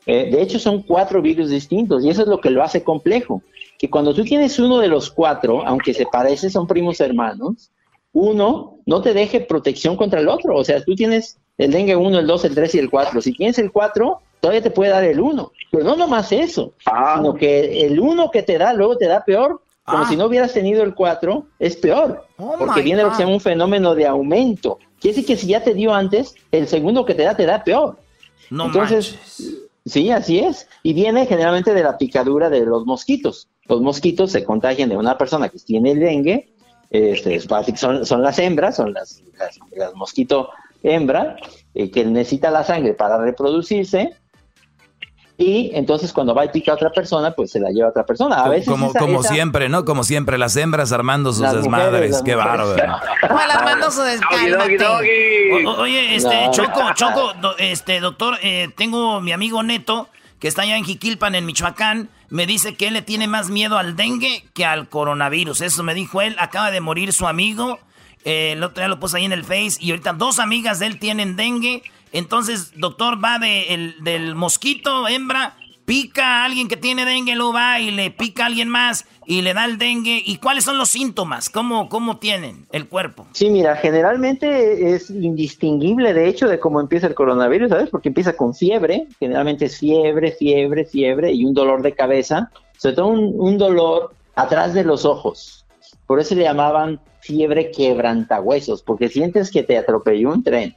eh, 0.05 0.29
de 0.31 0.41
hecho, 0.41 0.59
son 0.59 0.81
cuatro 0.81 1.21
virus 1.21 1.49
distintos 1.49 2.03
y 2.03 2.09
eso 2.09 2.23
es 2.23 2.27
lo 2.27 2.41
que 2.41 2.49
lo 2.49 2.63
hace 2.63 2.83
complejo. 2.83 3.41
Que 3.77 3.89
cuando 3.89 4.13
tú 4.13 4.23
tienes 4.23 4.59
uno 4.59 4.79
de 4.79 4.87
los 4.87 5.09
cuatro, 5.09 5.65
aunque 5.65 5.93
se 5.93 6.05
parece, 6.05 6.49
son 6.49 6.67
primos 6.67 6.99
hermanos, 6.99 7.71
uno 8.13 8.77
no 8.85 9.01
te 9.01 9.13
deje 9.13 9.41
protección 9.41 9.95
contra 9.97 10.19
el 10.19 10.29
otro. 10.29 10.55
O 10.55 10.63
sea, 10.63 10.83
tú 10.83 10.95
tienes 10.95 11.37
el 11.57 11.71
dengue 11.71 11.95
1, 11.95 12.19
el 12.19 12.27
2, 12.27 12.45
el 12.45 12.55
3 12.55 12.75
y 12.75 12.79
el 12.79 12.89
4. 12.89 13.21
Si 13.21 13.33
tienes 13.33 13.59
el 13.59 13.71
4, 13.71 14.21
todavía 14.39 14.61
te 14.61 14.71
puede 14.71 14.91
dar 14.91 15.03
el 15.03 15.19
1. 15.19 15.51
Pero 15.71 15.83
no 15.83 15.95
nomás 15.95 16.31
eso, 16.31 16.73
ah. 16.85 17.15
sino 17.17 17.33
que 17.33 17.85
el 17.85 17.99
1 17.99 18.31
que 18.31 18.43
te 18.43 18.57
da 18.57 18.73
luego 18.73 18.97
te 18.97 19.07
da 19.07 19.23
peor. 19.23 19.61
Como 19.83 20.03
ah. 20.03 20.07
si 20.07 20.15
no 20.15 20.27
hubieras 20.27 20.53
tenido 20.53 20.83
el 20.83 20.93
4, 20.93 21.45
es 21.59 21.75
peor. 21.75 22.25
Oh 22.37 22.55
porque 22.57 22.81
viene 22.81 23.03
lo 23.03 23.09
que 23.09 23.15
se 23.15 23.23
llama 23.23 23.33
un 23.33 23.41
fenómeno 23.41 23.95
de 23.95 24.05
aumento. 24.05 24.79
Quiere 24.99 25.15
decir 25.15 25.25
que 25.25 25.41
si 25.41 25.47
ya 25.47 25.63
te 25.63 25.73
dio 25.73 25.93
antes, 25.93 26.35
el 26.51 26.67
segundo 26.67 27.05
que 27.05 27.15
te 27.15 27.23
da 27.23 27.35
te 27.35 27.45
da 27.45 27.63
peor. 27.63 27.97
No 28.49 28.67
Entonces, 28.67 29.17
Sí, 29.85 30.11
así 30.11 30.39
es. 30.39 30.67
Y 30.81 30.93
viene 30.93 31.25
generalmente 31.25 31.73
de 31.73 31.83
la 31.83 31.97
picadura 31.97 32.49
de 32.49 32.65
los 32.65 32.85
mosquitos. 32.85 33.49
Los 33.65 33.81
mosquitos 33.81 34.31
se 34.31 34.43
contagian 34.43 34.89
de 34.89 34.97
una 34.97 35.17
persona 35.17 35.49
que 35.49 35.59
tiene 35.59 35.91
el 35.91 35.99
dengue, 35.99 36.53
este, 36.89 37.39
son, 37.75 38.05
son 38.05 38.21
las 38.21 38.37
hembras, 38.39 38.75
son 38.75 38.93
las, 38.93 39.23
las, 39.75 39.95
mosquito 39.95 40.49
hembra, 40.83 41.37
eh, 41.73 41.89
que 41.89 42.05
necesita 42.05 42.51
la 42.51 42.63
sangre 42.63 42.93
para 42.93 43.17
reproducirse, 43.17 44.15
y 45.37 45.71
entonces 45.73 46.13
cuando 46.13 46.35
va 46.35 46.45
y 46.45 46.49
pica 46.49 46.73
a 46.73 46.75
otra 46.75 46.91
persona, 46.91 47.31
pues 47.31 47.51
se 47.51 47.59
la 47.59 47.69
lleva 47.71 47.87
a 47.87 47.89
otra 47.89 48.05
persona. 48.05 48.43
A 48.43 48.49
veces 48.49 48.69
como, 48.69 48.93
como 48.93 49.23
siempre, 49.23 49.67
¿no? 49.67 49.83
Como 49.83 50.03
siempre, 50.03 50.37
las 50.37 50.55
hembras 50.55 50.91
armando 50.91 51.33
sus 51.33 51.51
desmadres. 51.51 52.21
Qué 52.23 52.35
bárbaro. 52.35 52.75
armando 53.21 53.89
su 53.89 54.01
Oye, 55.79 56.15
este, 56.15 56.49
Choco, 56.51 56.81
Choco, 56.93 57.33
este, 57.57 57.99
doctor, 57.99 58.37
eh, 58.43 58.69
tengo 58.77 59.21
mi 59.21 59.31
amigo 59.31 59.63
Neto, 59.63 60.07
que 60.39 60.47
está 60.47 60.61
allá 60.61 60.77
en 60.77 60.83
Jiquilpan, 60.83 61.33
en 61.35 61.45
Michoacán, 61.45 62.09
me 62.33 62.47
dice 62.47 62.75
que 62.75 62.87
él 62.87 62.93
le 62.93 63.01
tiene 63.01 63.27
más 63.27 63.49
miedo 63.49 63.77
al 63.77 63.95
dengue 63.95 64.43
que 64.53 64.65
al 64.65 64.89
coronavirus. 64.89 65.61
Eso 65.61 65.83
me 65.83 65.93
dijo 65.93 66.19
él. 66.19 66.35
Acaba 66.39 66.71
de 66.71 66.81
morir 66.81 67.13
su 67.13 67.27
amigo. 67.27 67.79
Eh, 68.25 68.53
el 68.53 68.63
otro 68.63 68.81
día 68.81 68.87
lo 68.87 68.99
puse 68.99 69.17
ahí 69.17 69.25
en 69.25 69.33
el 69.33 69.43
Face. 69.43 69.77
Y 69.79 69.91
ahorita 69.91 70.13
dos 70.13 70.39
amigas 70.39 70.79
de 70.79 70.87
él 70.87 70.97
tienen 70.97 71.35
dengue. 71.35 71.83
Entonces, 72.13 72.71
doctor, 72.77 73.23
va 73.23 73.39
de 73.39 73.95
del 74.01 74.35
mosquito, 74.35 75.07
hembra, 75.07 75.55
pica 75.85 76.41
a 76.41 76.45
alguien 76.45 76.67
que 76.67 76.77
tiene 76.77 77.05
dengue, 77.05 77.35
luego 77.35 77.53
va 77.53 77.79
y 77.79 77.91
le 77.91 78.11
pica 78.11 78.43
a 78.43 78.45
alguien 78.45 78.69
más 78.69 79.05
y 79.25 79.41
le 79.41 79.53
da 79.53 79.65
el 79.65 79.77
dengue. 79.77 80.21
¿Y 80.23 80.37
cuáles 80.37 80.63
son 80.63 80.77
los 80.77 80.89
síntomas? 80.89 81.49
¿Cómo, 81.49 81.89
cómo 81.89 82.17
tienen 82.17 82.67
el 82.71 82.87
cuerpo? 82.87 83.25
Sí, 83.33 83.49
mira, 83.49 83.75
generalmente 83.75 84.93
es 84.93 85.09
indistinguible, 85.09 86.13
de 86.13 86.27
hecho, 86.27 86.47
de 86.47 86.59
cómo 86.59 86.79
empieza 86.79 87.07
el 87.07 87.15
coronavirus, 87.15 87.69
¿sabes? 87.69 87.89
Porque 87.89 88.09
empieza 88.09 88.37
con 88.37 88.53
fiebre, 88.53 89.07
generalmente 89.19 89.65
es 89.65 89.79
fiebre, 89.79 90.31
fiebre, 90.33 90.85
fiebre 90.85 91.31
y 91.31 91.45
un 91.45 91.53
dolor 91.53 91.81
de 91.81 91.93
cabeza, 91.93 92.51
sobre 92.77 92.95
todo 92.95 93.07
un, 93.07 93.33
un 93.37 93.57
dolor 93.57 94.13
atrás 94.35 94.73
de 94.73 94.83
los 94.83 95.03
ojos. 95.03 95.65
Por 96.05 96.19
eso 96.19 96.35
le 96.35 96.43
llamaban 96.43 96.99
fiebre 97.21 97.71
quebrantahuesos, 97.71 98.83
porque 98.83 99.09
sientes 99.09 99.49
que 99.49 99.63
te 99.63 99.77
atropelló 99.77 100.31
un 100.31 100.43
tren 100.43 100.75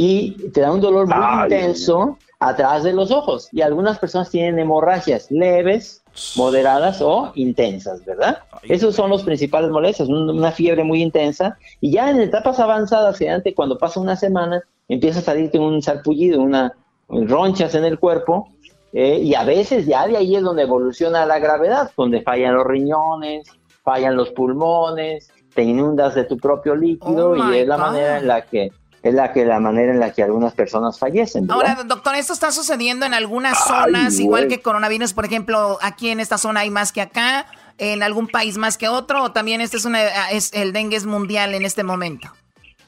y 0.00 0.30
te 0.50 0.60
da 0.60 0.70
un 0.70 0.80
dolor 0.80 1.08
muy 1.08 1.42
intenso 1.42 2.16
atrás 2.38 2.84
de 2.84 2.92
los 2.92 3.10
ojos. 3.10 3.48
Y 3.50 3.62
algunas 3.62 3.98
personas 3.98 4.30
tienen 4.30 4.56
hemorragias 4.60 5.28
leves, 5.28 6.04
moderadas 6.36 7.02
o 7.02 7.32
intensas, 7.34 8.04
¿verdad? 8.04 8.38
Esos 8.62 8.94
son 8.94 9.10
los 9.10 9.24
principales 9.24 9.70
molestias, 9.70 10.08
una 10.08 10.52
fiebre 10.52 10.84
muy 10.84 11.02
intensa. 11.02 11.58
Y 11.80 11.90
ya 11.90 12.10
en 12.10 12.20
etapas 12.20 12.60
avanzadas, 12.60 13.18
cuando 13.56 13.76
pasa 13.76 13.98
una 13.98 14.14
semana, 14.14 14.62
empieza 14.86 15.18
a 15.18 15.22
salirte 15.22 15.58
un 15.58 15.82
sarpullido, 15.82 16.40
una 16.40 16.76
ronchas 17.08 17.74
en 17.74 17.84
el 17.84 17.98
cuerpo. 17.98 18.50
Eh, 18.92 19.18
y 19.18 19.34
a 19.34 19.42
veces 19.42 19.84
ya 19.84 20.06
de 20.06 20.16
ahí 20.16 20.36
es 20.36 20.42
donde 20.44 20.62
evoluciona 20.62 21.26
la 21.26 21.40
gravedad, 21.40 21.90
donde 21.96 22.22
fallan 22.22 22.54
los 22.54 22.68
riñones, 22.68 23.48
fallan 23.82 24.14
los 24.14 24.30
pulmones, 24.30 25.28
te 25.56 25.64
inundas 25.64 26.14
de 26.14 26.22
tu 26.22 26.36
propio 26.36 26.76
líquido 26.76 27.30
oh 27.30 27.52
y 27.52 27.56
es 27.58 27.66
la 27.66 27.76
manera 27.76 28.18
en 28.18 28.28
la 28.28 28.42
que 28.42 28.70
es 29.02 29.14
la 29.14 29.32
que 29.32 29.44
la 29.44 29.60
manera 29.60 29.92
en 29.92 30.00
la 30.00 30.12
que 30.12 30.22
algunas 30.22 30.54
personas 30.54 30.98
fallecen. 30.98 31.50
Ahora, 31.50 31.82
doctor, 31.84 32.14
esto 32.16 32.32
está 32.32 32.50
sucediendo 32.50 33.06
en 33.06 33.14
algunas 33.14 33.58
zonas, 33.66 34.18
igual 34.18 34.48
que 34.48 34.60
coronavirus, 34.60 35.14
por 35.14 35.24
ejemplo, 35.24 35.78
aquí 35.82 36.10
en 36.10 36.20
esta 36.20 36.38
zona 36.38 36.60
hay 36.60 36.70
más 36.70 36.92
que 36.92 37.00
acá, 37.00 37.46
en 37.78 38.02
algún 38.02 38.26
país 38.26 38.58
más 38.58 38.76
que 38.76 38.88
otro, 38.88 39.22
o 39.22 39.32
también 39.32 39.60
este 39.60 39.76
es 39.76 39.84
una 39.84 40.28
es 40.30 40.52
el 40.52 40.72
dengue 40.72 40.96
es 40.96 41.06
mundial 41.06 41.54
en 41.54 41.64
este 41.64 41.84
momento. 41.84 42.28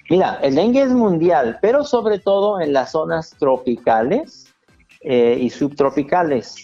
Mira, 0.08 0.40
el 0.42 0.56
dengue 0.56 0.82
es 0.82 0.90
mundial, 0.90 1.58
pero 1.62 1.84
sobre 1.84 2.18
todo 2.18 2.60
en 2.60 2.72
las 2.72 2.90
zonas 2.90 3.30
tropicales 3.38 4.52
eh, 5.02 5.38
y 5.40 5.48
subtropicales. 5.50 6.56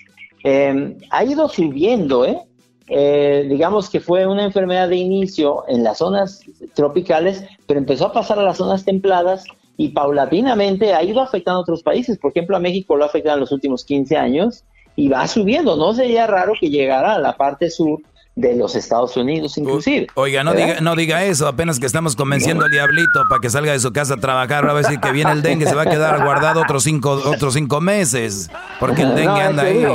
Eh, 0.43 0.97
ha 1.11 1.25
ido 1.25 1.49
subiendo, 1.49 2.25
¿eh? 2.25 2.41
Eh, 2.89 3.47
digamos 3.49 3.91
que 3.91 4.01
fue 4.01 4.27
una 4.27 4.45
enfermedad 4.45 4.89
de 4.89 4.97
inicio 4.97 5.65
en 5.69 5.83
las 5.83 5.99
zonas 5.99 6.43
tropicales, 6.75 7.45
pero 7.67 7.81
empezó 7.81 8.07
a 8.07 8.13
pasar 8.13 8.39
a 8.39 8.43
las 8.43 8.59
zonas 8.59 8.85
templadas 8.85 9.45
y 9.77 9.89
paulatinamente 9.89 10.95
ha 10.95 11.03
ido 11.03 11.21
afectando 11.21 11.59
a 11.59 11.63
otros 11.63 11.83
países. 11.83 12.19
Por 12.19 12.31
ejemplo, 12.31 12.57
a 12.57 12.61
México 12.61 12.97
lo 12.97 13.05
ha 13.05 13.09
afectado 13.09 13.37
en 13.37 13.41
los 13.41 13.53
últimos 13.53 13.85
15 13.85 14.17
años 14.17 14.65
y 14.95 15.09
va 15.09 15.27
subiendo. 15.27 15.77
No 15.77 15.95
sería 15.95 16.27
raro 16.27 16.55
que 16.59 16.71
llegara 16.71 17.15
a 17.15 17.19
la 17.19 17.37
parte 17.37 17.71
sur 17.71 18.01
de 18.37 18.55
los 18.55 18.75
Estados 18.77 19.17
Unidos 19.17 19.57
inclusive. 19.57 20.09
Oiga, 20.15 20.45
no 20.45 20.53
diga, 20.53 20.81
no 20.83 20.95
diga 20.95 21.25
eso, 21.25 21.49
apenas 21.49 21.81
que 21.81 21.87
estamos 21.87 22.15
convenciendo 22.15 22.67
al 22.67 22.71
diablito 22.71 23.23
para 23.31 23.41
que 23.41 23.49
salga 23.49 23.73
de 23.73 23.81
su 23.81 23.93
casa 23.93 24.15
a 24.15 24.17
trabajar, 24.19 24.67
va 24.67 24.73
a 24.73 24.77
decir 24.77 25.01
que 25.01 25.11
viene 25.11 25.33
el 25.33 25.41
dengue, 25.41 25.67
se 25.67 25.75
va 25.75 25.83
a 25.83 25.87
quedar 25.87 26.23
guardado 26.23 26.61
otros 26.61 26.83
cinco, 26.83 27.13
otros 27.13 27.55
cinco 27.55 27.81
meses, 27.81 28.51
porque 28.79 29.03
el 29.03 29.15
dengue 29.15 29.41
anda 29.41 29.63
ahí. 29.63 29.87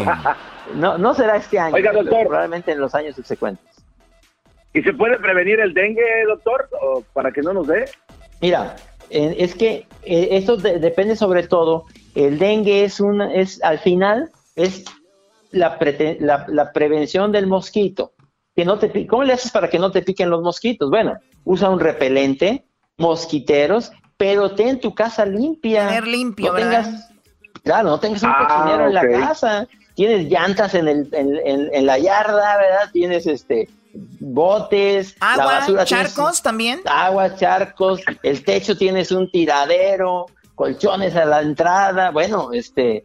No, 0.75 0.97
no 0.97 1.13
será 1.13 1.37
este 1.37 1.59
año, 1.59 1.75
Oiga, 1.75 1.91
doctor. 1.91 2.27
probablemente 2.27 2.71
en 2.71 2.79
los 2.79 2.95
años 2.95 3.15
subsecuentes. 3.15 3.65
¿Y 4.73 4.81
se 4.83 4.93
puede 4.93 5.17
prevenir 5.19 5.59
el 5.59 5.73
dengue, 5.73 6.01
doctor, 6.27 6.69
o 6.81 7.03
para 7.13 7.31
que 7.31 7.41
no 7.41 7.53
nos 7.53 7.67
dé? 7.67 7.85
Mira, 8.41 8.75
es 9.09 9.53
que 9.55 9.87
eh, 10.03 10.29
esto 10.31 10.55
depende 10.57 11.15
sobre 11.15 11.47
todo. 11.47 11.85
El 12.15 12.39
dengue 12.39 12.83
es 12.85 12.99
una, 12.99 13.33
es 13.33 13.61
al 13.63 13.79
final 13.79 14.29
es 14.55 14.85
la, 15.51 15.77
la, 16.47 16.71
prevención 16.71 17.31
del 17.31 17.47
mosquito. 17.47 18.13
Que 18.55 18.63
no 18.65 18.79
te, 18.79 19.07
¿Cómo 19.07 19.23
le 19.23 19.33
haces 19.33 19.51
para 19.51 19.69
que 19.69 19.79
no 19.79 19.91
te 19.91 20.01
piquen 20.01 20.29
los 20.29 20.41
mosquitos? 20.41 20.89
Bueno, 20.89 21.17
usa 21.43 21.69
un 21.69 21.79
repelente, 21.79 22.65
mosquiteros, 22.97 23.91
pero 24.17 24.51
ten 24.55 24.79
tu 24.79 24.95
casa 24.95 25.25
limpia. 25.25 25.87
Tener 25.87 26.07
limpio, 26.07 26.51
no 26.51 26.57
tengas, 26.57 27.11
Claro, 27.63 27.89
no 27.89 27.99
tengas 27.99 28.23
un 28.23 28.29
ah, 28.29 28.47
cochinero 28.47 28.87
en 28.87 28.93
la 28.93 29.07
casa 29.09 29.67
tienes 29.95 30.29
llantas 30.29 30.73
en, 30.75 30.87
el, 30.87 31.09
en, 31.13 31.85
la 31.85 31.97
yarda, 31.97 32.57
¿verdad? 32.57 32.89
Tienes 32.91 33.27
este 33.27 33.69
botes, 34.19 35.15
agua, 35.19 35.85
charcos 35.85 36.41
también. 36.41 36.79
Agua, 36.85 37.35
charcos, 37.35 38.01
el 38.23 38.43
techo 38.43 38.77
tienes 38.77 39.11
un 39.11 39.29
tiradero, 39.29 40.27
colchones 40.55 41.15
a 41.15 41.25
la 41.25 41.41
entrada, 41.41 42.11
bueno, 42.11 42.53
este, 42.53 43.03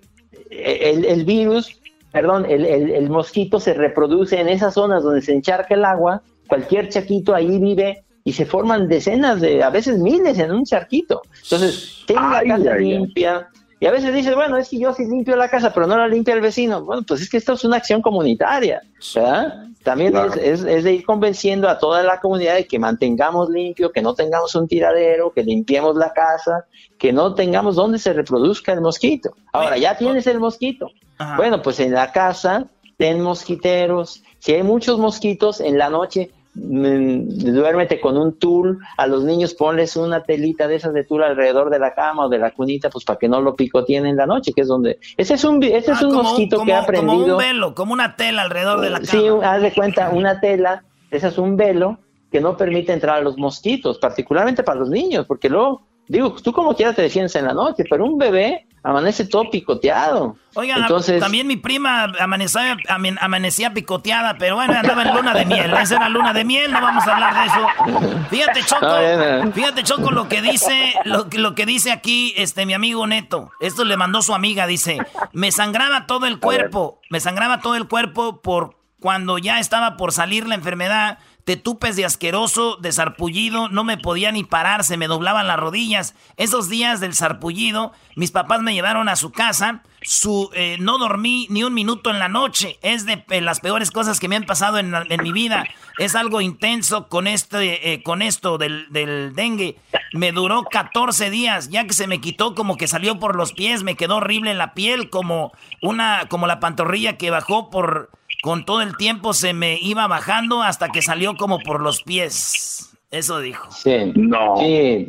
el, 0.51 1.25
virus, 1.25 1.81
perdón, 2.13 2.47
el, 2.49 2.65
el, 2.65 3.11
mosquito 3.11 3.59
se 3.59 3.75
reproduce 3.75 4.41
en 4.41 4.49
esas 4.49 4.75
zonas 4.75 5.03
donde 5.03 5.23
se 5.23 5.33
encharca 5.33 5.75
el 5.75 5.85
agua, 5.85 6.23
cualquier 6.47 6.89
chaquito 6.89 7.35
ahí 7.35 7.59
vive 7.59 8.05
y 8.25 8.33
se 8.33 8.45
forman 8.45 8.89
decenas 8.89 9.41
de, 9.41 9.63
a 9.63 9.71
veces 9.71 9.99
miles 9.99 10.39
en 10.39 10.51
un 10.51 10.65
charquito. 10.65 11.23
Entonces, 11.45 12.03
tenga 12.07 12.43
la 12.43 12.57
casa 12.57 12.75
limpia, 12.77 13.49
Y 13.79 13.87
a 13.87 13.91
veces 13.93 14.15
dices, 14.15 14.35
bueno, 14.35 14.57
es 14.57 14.71
que 14.71 14.79
yo 14.79 14.95
sí 14.95 15.05
limpio 15.05 15.37
la 15.37 15.51
casa, 15.51 15.73
pero 15.73 15.87
no 15.87 15.97
la 15.99 16.09
limpia 16.09 16.35
el 16.35 16.41
vecino. 16.41 16.83
Bueno, 16.83 17.03
pues 17.07 17.21
es 17.21 17.29
que 17.29 17.37
esto 17.37 17.53
es 17.53 17.65
una 17.65 17.77
acción 17.77 18.01
comunitaria, 18.01 18.81
¿verdad? 19.15 19.67
También 19.83 20.17
es, 20.17 20.65
es, 20.65 20.83
de 20.83 20.95
ir 20.95 21.05
convenciendo 21.05 21.69
a 21.69 21.79
toda 21.79 22.03
la 22.03 22.19
comunidad 22.19 22.55
de 22.57 22.67
que 22.67 22.79
mantengamos 22.79 23.51
limpio, 23.51 23.93
que 23.93 24.03
no 24.03 24.15
tengamos 24.15 24.55
un 24.55 24.67
tiradero, 24.67 25.31
que 25.31 25.45
limpiemos 25.45 25.95
la 25.95 26.13
casa, 26.13 26.65
que 26.99 27.13
no 27.13 27.35
tengamos 27.35 27.77
donde 27.77 27.99
se 27.99 28.13
reproduzca 28.13 28.73
el 28.73 28.81
mosquito. 28.81 29.37
Ahora, 29.53 29.77
ya 29.77 29.97
tienes 29.97 30.27
el 30.27 30.41
mosquito. 30.41 30.91
Bueno, 31.37 31.63
pues 31.63 31.79
en 31.79 31.93
la 31.93 32.11
casa 32.13 32.67
ten 32.97 33.21
mosquiteros. 33.21 34.23
Si 34.39 34.55
hay 34.55 34.63
muchos 34.63 34.99
mosquitos, 34.99 35.61
en 35.61 35.79
la 35.79 35.91
noche 35.91 36.31
duérmete 36.57 38.01
con 38.01 38.17
un 38.17 38.39
tul, 38.39 38.79
a 38.97 39.07
los 39.07 39.25
niños 39.25 39.55
ponles 39.55 39.97
una 39.97 40.23
telita 40.23 40.67
de 40.67 40.77
esas 40.77 40.95
de 40.95 41.05
tul 41.05 41.23
alrededor 41.23 41.71
de 41.71 41.79
la 41.79 41.95
cama 41.95 42.27
o 42.27 42.29
de 42.29 42.39
la 42.39 42.51
cunita, 42.51 42.89
pues 42.91 43.05
para 43.05 43.19
que 43.19 43.29
no 43.29 43.41
lo 43.41 43.55
picoteen 43.55 44.07
en 44.07 44.17
la 44.17 44.27
noche, 44.27 44.53
que 44.55 44.63
es 44.63 44.69
donde... 44.69 44.99
Ese 45.17 45.35
es 45.35 45.45
un, 45.45 45.63
ese 45.63 45.93
es 45.93 46.03
ah, 46.03 46.07
un 46.07 46.15
mosquito 46.15 46.63
que 46.65 46.73
ha 46.73 46.81
aprendido... 46.81 47.13
Como 47.13 47.33
un 47.33 47.39
velo, 47.39 47.75
como 47.75 47.93
una 47.93 48.17
tela 48.17 48.43
alrededor 48.43 48.81
de 48.81 48.91
la 48.91 49.01
cama. 49.01 49.11
Sí, 49.11 49.29
haz 49.43 49.63
de 49.63 49.73
cuenta, 49.73 50.11
una 50.11 50.41
tela, 50.41 50.83
ese 51.11 51.29
es 51.29 51.39
un 51.39 51.57
velo 51.57 51.99
que 52.33 52.41
no 52.41 52.57
permite 52.57 52.93
entrar 52.93 53.19
a 53.19 53.21
los 53.21 53.37
mosquitos, 53.37 53.99
particularmente 53.99 54.63
para 54.63 54.81
los 54.81 54.91
niños, 54.91 55.27
porque 55.27 55.49
luego, 55.49 55.83
digo, 56.09 56.35
tú 56.43 56.53
como 56.53 56.75
quieras 56.75 56.97
te 56.97 57.03
defiendes 57.03 57.37
en 57.37 57.45
la 57.45 57.53
noche, 57.53 57.85
pero 57.89 58.05
un 58.05 58.19
bebé 58.19 58.67
amanece 58.87 59.25
todo 59.25 59.51
picoteado. 59.51 60.37
Oigan, 60.55 60.83
Entonces, 60.83 61.19
también 61.21 61.49
mi 61.49 61.57
prima 61.57 62.05
amanecía, 62.21 62.77
amanecía 63.21 63.75
picoteada, 63.75 64.39
pero 64.39 64.55
bueno, 64.55 64.75
andaba 64.75 65.03
en 65.03 65.15
luna 65.15 65.35
de 65.35 65.45
miel. 65.45 65.75
Esa 65.75 65.97
era 65.97 66.09
luna 66.09 66.33
de 66.33 66.45
miel, 66.45 66.71
no 66.71 66.81
vamos 66.81 67.05
a 67.05 67.15
hablar 67.15 67.35
de 67.35 67.47
eso. 67.47 68.29
Fíjate, 68.31 68.63
Choco, 68.65 69.53
fíjate, 69.53 69.83
Choco, 69.83 70.13
lo 70.13 70.29
que 70.29 70.41
dice, 70.41 70.95
lo, 71.05 71.27
lo 71.33 71.57
que 71.57 71.67
dice 71.67 71.91
aquí 71.91 72.33
este 72.37 72.65
mi 72.65 72.75
amigo 72.75 73.05
Neto. 73.09 73.51
Esto 73.59 73.85
le 73.85 73.97
mandó 73.97 74.23
su 74.23 74.35
amiga, 74.35 74.69
dice, 74.69 74.99
me 75.33 75.51
sangraba 75.51 76.07
todo 76.07 76.27
el 76.27 76.39
cuerpo, 76.39 77.01
me 77.11 77.19
sangraba 77.19 77.61
todo 77.61 77.75
el 77.75 77.89
cuerpo 77.89 78.41
por 78.41 78.77
cuando 79.01 79.39
ya 79.39 79.59
estaba 79.59 79.97
por 79.97 80.13
salir 80.13 80.47
la 80.47 80.55
enfermedad 80.55 81.19
te 81.47 81.57
tupes 81.57 81.95
de 81.95 82.05
asqueroso, 82.05 82.77
de 82.77 82.91
sarpullido, 82.91 83.69
no 83.69 83.85
me 83.85 83.97
podía 83.97 84.33
ni 84.33 84.43
parar, 84.43 84.83
se 84.83 84.97
me 84.97 85.07
doblaban 85.07 85.47
las 85.47 85.61
rodillas. 85.61 86.17
Esos 86.37 86.69
días 86.69 86.99
del 86.99 87.15
sarpullido, 87.15 87.93
mis 88.17 88.33
papás 88.33 88.63
me 88.63 88.75
llevaron 88.75 89.09
a 89.09 89.15
su 89.15 89.31
casa, 89.31 89.85
su, 90.03 90.51
eh, 90.55 90.77
no 90.81 90.99
dormí 90.99 91.47
ni 91.49 91.63
un 91.63 91.73
minuto 91.73 92.11
en 92.11 92.19
la 92.19 92.29
noche. 92.29 92.81
Es 92.83 93.07
de 93.07 93.25
eh, 93.31 93.41
las 93.41 93.61
peores 93.61 93.93
cosas 93.93 94.19
que 94.19 94.27
me 94.27 94.35
han 94.35 94.43
pasado 94.43 94.79
en, 94.79 94.93
mi 95.23 95.31
vida. 95.31 95.69
Es 95.99 96.17
algo 96.17 96.41
intenso 96.41 97.07
con, 97.09 97.29
este, 97.29 97.93
eh, 97.93 98.03
con 98.03 98.23
esto 98.23 98.59
del, 98.59 98.89
del 98.91 99.33
dengue. 99.37 99.77
Me 100.15 100.33
duró 100.33 100.65
14 100.65 101.31
días, 101.31 101.69
ya 101.69 101.87
que 101.87 101.95
se 101.95 102.09
me 102.09 102.21
quitó 102.21 102.57
como 102.57 102.77
que 102.77 102.89
salió 102.89 103.21
por 103.21 103.37
los 103.37 103.53
pies, 103.53 103.85
me 103.85 103.95
quedó 103.95 104.17
horrible 104.17 104.51
en 104.51 104.59
la 104.59 104.75
piel, 104.75 105.11
como, 105.11 105.53
una, 105.81 106.27
como 106.29 106.49
la 106.49 106.59
pantorrilla 106.59 107.17
que 107.17 107.31
bajó 107.31 107.71
por 107.71 108.11
con 108.47 108.65
todo 108.65 108.81
el 108.81 108.97
tiempo 108.97 109.35
se 109.35 109.55
me 109.55 109.77
iba 109.83 110.07
bajando 110.07 110.63
hasta 110.63 110.91
que 110.91 111.03
salió 111.03 111.37
como 111.37 111.59
por 111.59 111.81
los 111.81 112.05
pies. 112.05 112.97
Eso 113.11 113.41
dijo. 113.41 113.69
Sí. 113.73 114.13
No. 114.15 114.57
Sí. 114.59 115.09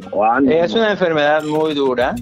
Es 0.50 0.74
una 0.74 0.90
enfermedad 0.90 1.44
muy 1.44 1.76
dura. 1.76 2.16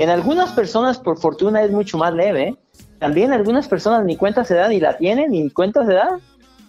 En 0.00 0.10
algunas 0.10 0.50
personas, 0.50 0.98
por 0.98 1.20
fortuna, 1.20 1.62
es 1.62 1.70
mucho 1.70 1.98
más 1.98 2.12
leve. 2.12 2.56
También 2.98 3.32
algunas 3.32 3.68
personas 3.68 4.04
ni 4.04 4.16
cuenta 4.16 4.44
se 4.44 4.56
dan 4.56 4.72
y 4.72 4.80
la 4.80 4.96
tienen, 4.96 5.30
ni 5.30 5.48
cuenta 5.50 5.86
se 5.86 5.92
dan. 5.92 6.18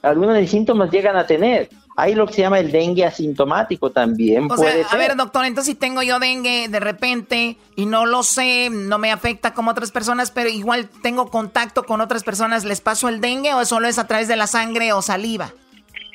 Algunos 0.04 0.48
síntomas 0.48 0.92
llegan 0.92 1.18
a 1.18 1.26
tener. 1.26 1.68
Hay 2.00 2.14
lo 2.14 2.28
que 2.28 2.34
se 2.34 2.42
llama 2.42 2.60
el 2.60 2.72
dengue 2.72 3.06
asintomático 3.06 3.90
también. 3.90 4.52
O 4.52 4.56
sea, 4.56 4.72
a 4.88 4.98
ver, 4.98 5.16
doctor, 5.16 5.46
entonces 5.46 5.74
si 5.74 5.80
tengo 5.80 6.04
yo 6.04 6.20
dengue 6.20 6.68
de 6.70 6.80
repente 6.80 7.58
y 7.76 7.88
no 7.88 8.06
lo 8.06 8.22
sé, 8.22 8.70
no 8.70 9.00
me 9.00 9.12
afecta 9.12 9.56
como 9.56 9.72
otras 9.72 9.92
personas, 9.92 10.30
pero 10.30 10.48
igual 10.48 10.90
tengo 11.02 11.32
contacto 11.32 11.86
con 11.86 12.00
otras 12.00 12.24
personas, 12.24 12.66
¿les 12.66 12.82
paso 12.82 13.10
el 13.10 13.20
dengue 13.20 13.56
o 13.56 13.66
solo 13.66 13.88
es 13.88 13.98
a 13.98 14.06
través 14.06 14.28
de 14.28 14.36
la 14.36 14.46
sangre 14.46 14.94
o 14.94 15.02
saliva? 15.02 15.52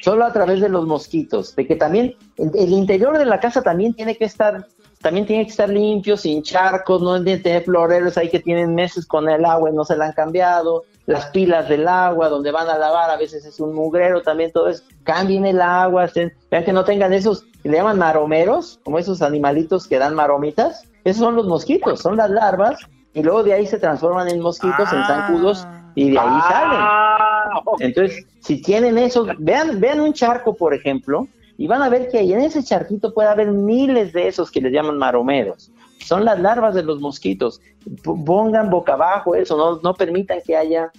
Solo 0.04 0.24
a 0.24 0.32
través 0.32 0.60
de 0.60 0.68
los 0.68 0.86
mosquitos, 0.86 1.56
de 1.56 1.66
que 1.66 1.74
también 1.74 2.14
el 2.36 2.70
interior 2.70 3.18
de 3.18 3.24
la 3.24 3.40
casa 3.40 3.60
también 3.60 3.92
tiene 3.92 4.16
que 4.16 4.24
estar 4.24 4.68
también 5.00 5.26
tiene 5.26 5.44
que 5.44 5.50
estar 5.50 5.68
limpio, 5.68 6.16
sin 6.16 6.44
charcos, 6.44 7.02
no 7.02 7.20
tiene 7.24 7.38
que 7.38 7.42
tener 7.42 7.64
floreros 7.64 8.16
ahí 8.16 8.30
que 8.30 8.38
tienen 8.38 8.72
meses 8.76 9.04
con 9.04 9.28
el 9.28 9.44
agua 9.44 9.68
y 9.68 9.72
no 9.72 9.84
se 9.84 9.96
la 9.96 10.06
han 10.06 10.12
cambiado 10.12 10.84
las 11.06 11.26
pilas 11.26 11.68
del 11.68 11.88
agua, 11.88 12.28
donde 12.28 12.50
van 12.50 12.68
a 12.68 12.78
lavar, 12.78 13.10
a 13.10 13.16
veces 13.16 13.44
es 13.44 13.58
un 13.60 13.74
mugrero 13.74 14.22
también, 14.22 14.52
todo 14.52 14.68
eso, 14.68 14.84
cambien 15.02 15.46
el 15.46 15.60
agua, 15.60 16.08
vean 16.50 16.64
que 16.64 16.72
no 16.72 16.84
tengan 16.84 17.12
esos, 17.12 17.44
le 17.64 17.76
llaman 17.76 17.98
maromeros, 17.98 18.80
como 18.84 18.98
esos 18.98 19.22
animalitos 19.22 19.86
que 19.88 19.98
dan 19.98 20.14
maromitas, 20.14 20.88
esos 21.04 21.20
son 21.20 21.36
los 21.36 21.46
mosquitos, 21.46 22.00
son 22.00 22.16
las 22.16 22.30
larvas, 22.30 22.78
y 23.14 23.22
luego 23.22 23.42
de 23.42 23.54
ahí 23.54 23.66
se 23.66 23.78
transforman 23.78 24.28
en 24.28 24.40
mosquitos, 24.40 24.92
en 24.92 25.04
zancudos, 25.04 25.66
y 25.94 26.10
de 26.10 26.18
ahí 26.18 26.40
salen. 26.48 26.78
Ah. 26.80 27.62
Entonces, 27.80 28.24
si 28.40 28.62
tienen 28.62 28.96
eso, 28.96 29.26
vean, 29.38 29.80
vean 29.80 30.00
un 30.00 30.12
charco, 30.12 30.54
por 30.54 30.72
ejemplo, 30.72 31.26
y 31.58 31.66
van 31.66 31.82
a 31.82 31.88
ver 31.88 32.08
que 32.08 32.20
en 32.20 32.40
ese 32.40 32.62
charquito 32.62 33.12
puede 33.12 33.28
haber 33.28 33.50
miles 33.50 34.12
de 34.12 34.28
esos 34.28 34.50
que 34.50 34.60
les 34.60 34.72
llaman 34.72 34.96
maromeros 34.96 35.70
son 36.02 36.24
las 36.24 36.40
larvas 36.40 36.74
de 36.74 36.82
los 36.82 37.00
mosquitos. 37.00 37.60
Pongan 38.02 38.70
boca 38.70 38.94
abajo 38.94 39.34
eso, 39.34 39.56
no, 39.56 39.80
no 39.82 39.94
permitan 39.94 40.40
que 40.44 40.56
haya 40.56 40.90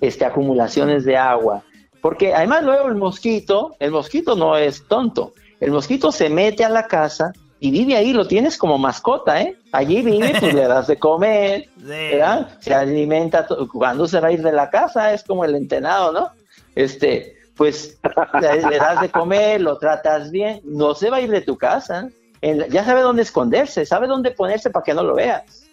este, 0.00 0.24
acumulaciones 0.24 1.04
de 1.04 1.16
agua. 1.16 1.62
Porque 2.00 2.34
además 2.34 2.62
luego 2.62 2.88
el 2.88 2.94
mosquito, 2.94 3.74
el 3.80 3.90
mosquito 3.90 4.36
no 4.36 4.56
es 4.56 4.86
tonto. 4.86 5.32
El 5.60 5.72
mosquito 5.72 6.12
se 6.12 6.28
mete 6.28 6.64
a 6.64 6.68
la 6.68 6.86
casa 6.86 7.32
y 7.60 7.72
vive 7.72 7.96
ahí, 7.96 8.12
lo 8.12 8.26
tienes 8.28 8.56
como 8.56 8.78
mascota, 8.78 9.42
¿eh? 9.42 9.56
Allí 9.72 10.02
vive, 10.02 10.32
pues 10.38 10.54
le 10.54 10.68
das 10.68 10.86
de 10.86 10.96
comer, 10.96 11.68
¿verdad? 11.76 12.56
Se 12.60 12.72
alimenta, 12.72 13.46
cuando 13.72 14.06
se 14.06 14.20
va 14.20 14.28
a 14.28 14.32
ir 14.32 14.42
de 14.42 14.52
la 14.52 14.70
casa 14.70 15.12
es 15.12 15.24
como 15.24 15.44
el 15.44 15.56
entenado, 15.56 16.12
¿no? 16.12 16.30
Este, 16.76 17.36
pues 17.56 17.98
le 18.40 18.78
das 18.78 19.00
de 19.00 19.08
comer, 19.08 19.60
lo 19.60 19.78
tratas 19.78 20.30
bien, 20.30 20.60
no 20.64 20.94
se 20.94 21.10
va 21.10 21.16
a 21.16 21.20
ir 21.20 21.30
de 21.30 21.40
tu 21.40 21.58
casa 21.58 22.08
ya 22.40 22.84
sabe 22.84 23.02
dónde 23.02 23.22
esconderse, 23.22 23.84
sabe 23.86 24.06
dónde 24.06 24.30
ponerse 24.30 24.70
para 24.70 24.84
que 24.84 24.94
no 24.94 25.02
lo 25.02 25.14
veas. 25.14 25.64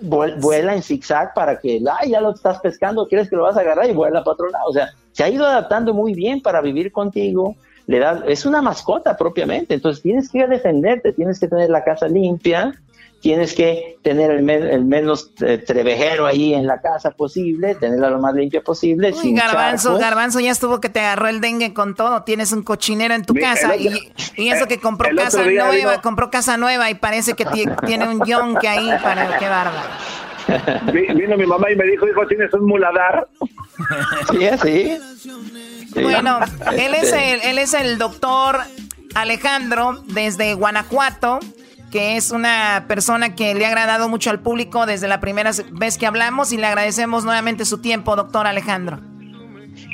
Vuela 0.00 0.74
en 0.74 0.82
zigzag 0.82 1.32
para 1.32 1.60
que, 1.60 1.80
ay, 2.00 2.10
ya 2.10 2.20
lo 2.20 2.32
estás 2.32 2.58
pescando, 2.60 3.06
quieres 3.06 3.30
que 3.30 3.36
lo 3.36 3.44
vas 3.44 3.56
a 3.56 3.60
agarrar 3.60 3.88
y 3.88 3.92
vuela 3.92 4.24
para 4.24 4.34
otro 4.34 4.48
lado. 4.50 4.64
O 4.66 4.72
sea, 4.72 4.90
se 5.12 5.22
ha 5.22 5.28
ido 5.28 5.46
adaptando 5.46 5.94
muy 5.94 6.12
bien 6.14 6.40
para 6.40 6.60
vivir 6.60 6.90
contigo. 6.90 7.54
Le 7.86 7.98
da, 7.98 8.22
es 8.26 8.46
una 8.46 8.62
mascota 8.62 9.16
propiamente, 9.16 9.74
entonces 9.74 10.02
tienes 10.02 10.30
que 10.30 10.46
defenderte, 10.46 11.12
tienes 11.12 11.38
que 11.38 11.48
tener 11.48 11.68
la 11.68 11.82
casa 11.82 12.08
limpia, 12.08 12.72
tienes 13.22 13.54
que 13.54 13.98
tener 14.02 14.32
el, 14.32 14.42
menos 14.42 15.30
eh, 15.40 15.56
trevejero 15.56 16.26
ahí 16.26 16.54
en 16.54 16.66
la 16.66 16.80
casa 16.80 17.12
posible, 17.12 17.76
tenerla 17.76 18.10
lo 18.10 18.18
más 18.18 18.34
limpia 18.34 18.62
posible. 18.62 19.14
Uy, 19.22 19.32
garbanzo, 19.32 19.96
garbanzo 19.96 20.40
ya 20.40 20.50
estuvo 20.50 20.80
que 20.80 20.88
te 20.88 20.98
agarró 20.98 21.28
el 21.28 21.40
dengue 21.40 21.72
con 21.72 21.94
todo. 21.94 22.24
Tienes 22.24 22.52
un 22.52 22.64
cochinero 22.64 23.14
en 23.14 23.24
tu 23.24 23.34
casa 23.34 23.76
y, 23.76 24.12
eso 24.36 24.66
que 24.66 24.80
compró 24.80 25.08
casa 25.16 25.44
nueva, 25.44 26.02
compró 26.02 26.30
casa 26.30 26.56
nueva 26.56 26.90
y 26.90 26.94
parece 26.96 27.34
que 27.34 27.46
tiene 27.86 28.08
un 28.08 28.24
yonque 28.24 28.68
ahí 28.68 28.90
para 29.00 29.38
qué 29.38 29.48
bárbaro. 29.48 29.88
Vino 31.14 31.36
mi 31.36 31.46
mamá 31.46 31.70
y 31.70 31.76
me 31.76 31.84
dijo, 31.84 32.08
hijo, 32.08 32.26
tienes 32.26 32.52
un 32.52 32.66
muladar. 32.66 33.28
sí, 34.32 34.98
sí. 35.94 36.02
Bueno, 36.02 36.40
él 36.72 36.94
es 36.94 37.12
el, 37.12 37.40
él 37.42 37.58
es 37.58 37.72
el 37.74 37.98
doctor 37.98 38.58
Alejandro 39.14 40.02
desde 40.08 40.54
Guanajuato 40.54 41.38
que 41.92 42.16
es 42.16 42.30
una 42.30 42.86
persona 42.88 43.34
que 43.36 43.54
le 43.54 43.66
ha 43.66 43.68
agradado 43.68 44.08
mucho 44.08 44.30
al 44.30 44.40
público 44.40 44.86
desde 44.86 45.06
la 45.08 45.20
primera 45.20 45.52
vez 45.72 45.98
que 45.98 46.06
hablamos 46.06 46.50
y 46.50 46.56
le 46.56 46.66
agradecemos 46.66 47.24
nuevamente 47.24 47.66
su 47.66 47.78
tiempo, 47.78 48.16
doctor 48.16 48.46
Alejandro. 48.46 48.98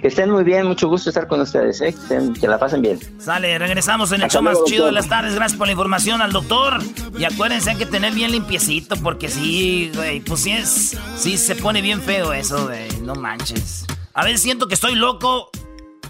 Que 0.00 0.06
estén 0.06 0.30
muy 0.30 0.44
bien, 0.44 0.66
mucho 0.66 0.88
gusto 0.88 1.10
estar 1.10 1.26
con 1.26 1.40
ustedes, 1.40 1.80
¿eh? 1.80 1.92
que, 2.40 2.46
la 2.46 2.56
pasen 2.56 2.82
bien. 2.82 3.00
Sale, 3.18 3.58
regresamos 3.58 4.12
en 4.12 4.22
el 4.22 4.30
show 4.30 4.42
más 4.42 4.58
chido 4.64 4.86
de 4.86 4.92
las 4.92 5.08
tardes. 5.08 5.34
Gracias 5.34 5.58
por 5.58 5.66
la 5.66 5.72
información 5.72 6.22
al 6.22 6.30
doctor. 6.30 6.78
Y 7.18 7.24
acuérdense, 7.24 7.70
hay 7.70 7.76
que 7.76 7.86
tener 7.86 8.14
bien 8.14 8.30
limpiecito, 8.30 8.94
porque 9.02 9.28
sí, 9.28 9.90
güey, 9.92 10.20
pues 10.20 10.42
sí 10.42 10.52
es, 10.52 10.96
sí 11.16 11.36
se 11.36 11.56
pone 11.56 11.82
bien 11.82 12.00
feo 12.00 12.32
eso, 12.32 12.66
güey, 12.66 12.88
no 13.02 13.16
manches. 13.16 13.86
A 14.14 14.24
veces 14.24 14.40
siento 14.40 14.68
que 14.68 14.74
estoy 14.74 14.94
loco 14.94 15.50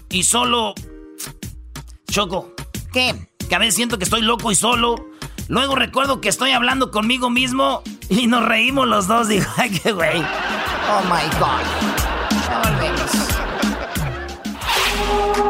y 0.09 0.21
solo... 0.21 0.75
Choco. 2.11 2.53
¿Qué? 2.93 3.15
Que 3.47 3.55
a 3.55 3.59
veces 3.59 3.73
siento 3.75 3.97
que 3.97 4.03
estoy 4.03 4.21
loco 4.21 4.51
y 4.51 4.55
solo 4.55 5.08
Luego 5.49 5.73
recuerdo 5.73 6.21
que 6.21 6.29
estoy 6.29 6.51
hablando 6.51 6.91
conmigo 6.91 7.31
mismo 7.31 7.81
y 8.07 8.27
nos 8.27 8.45
reímos 8.45 8.87
los 8.87 9.07
dos. 9.07 9.27
Digo, 9.29 9.47
ay, 9.57 9.71
qué 9.71 9.91
güey. 9.91 10.21
Oh 10.21 11.01
my 11.05 11.25
God. 11.39 11.65
volvemos. 12.63 13.09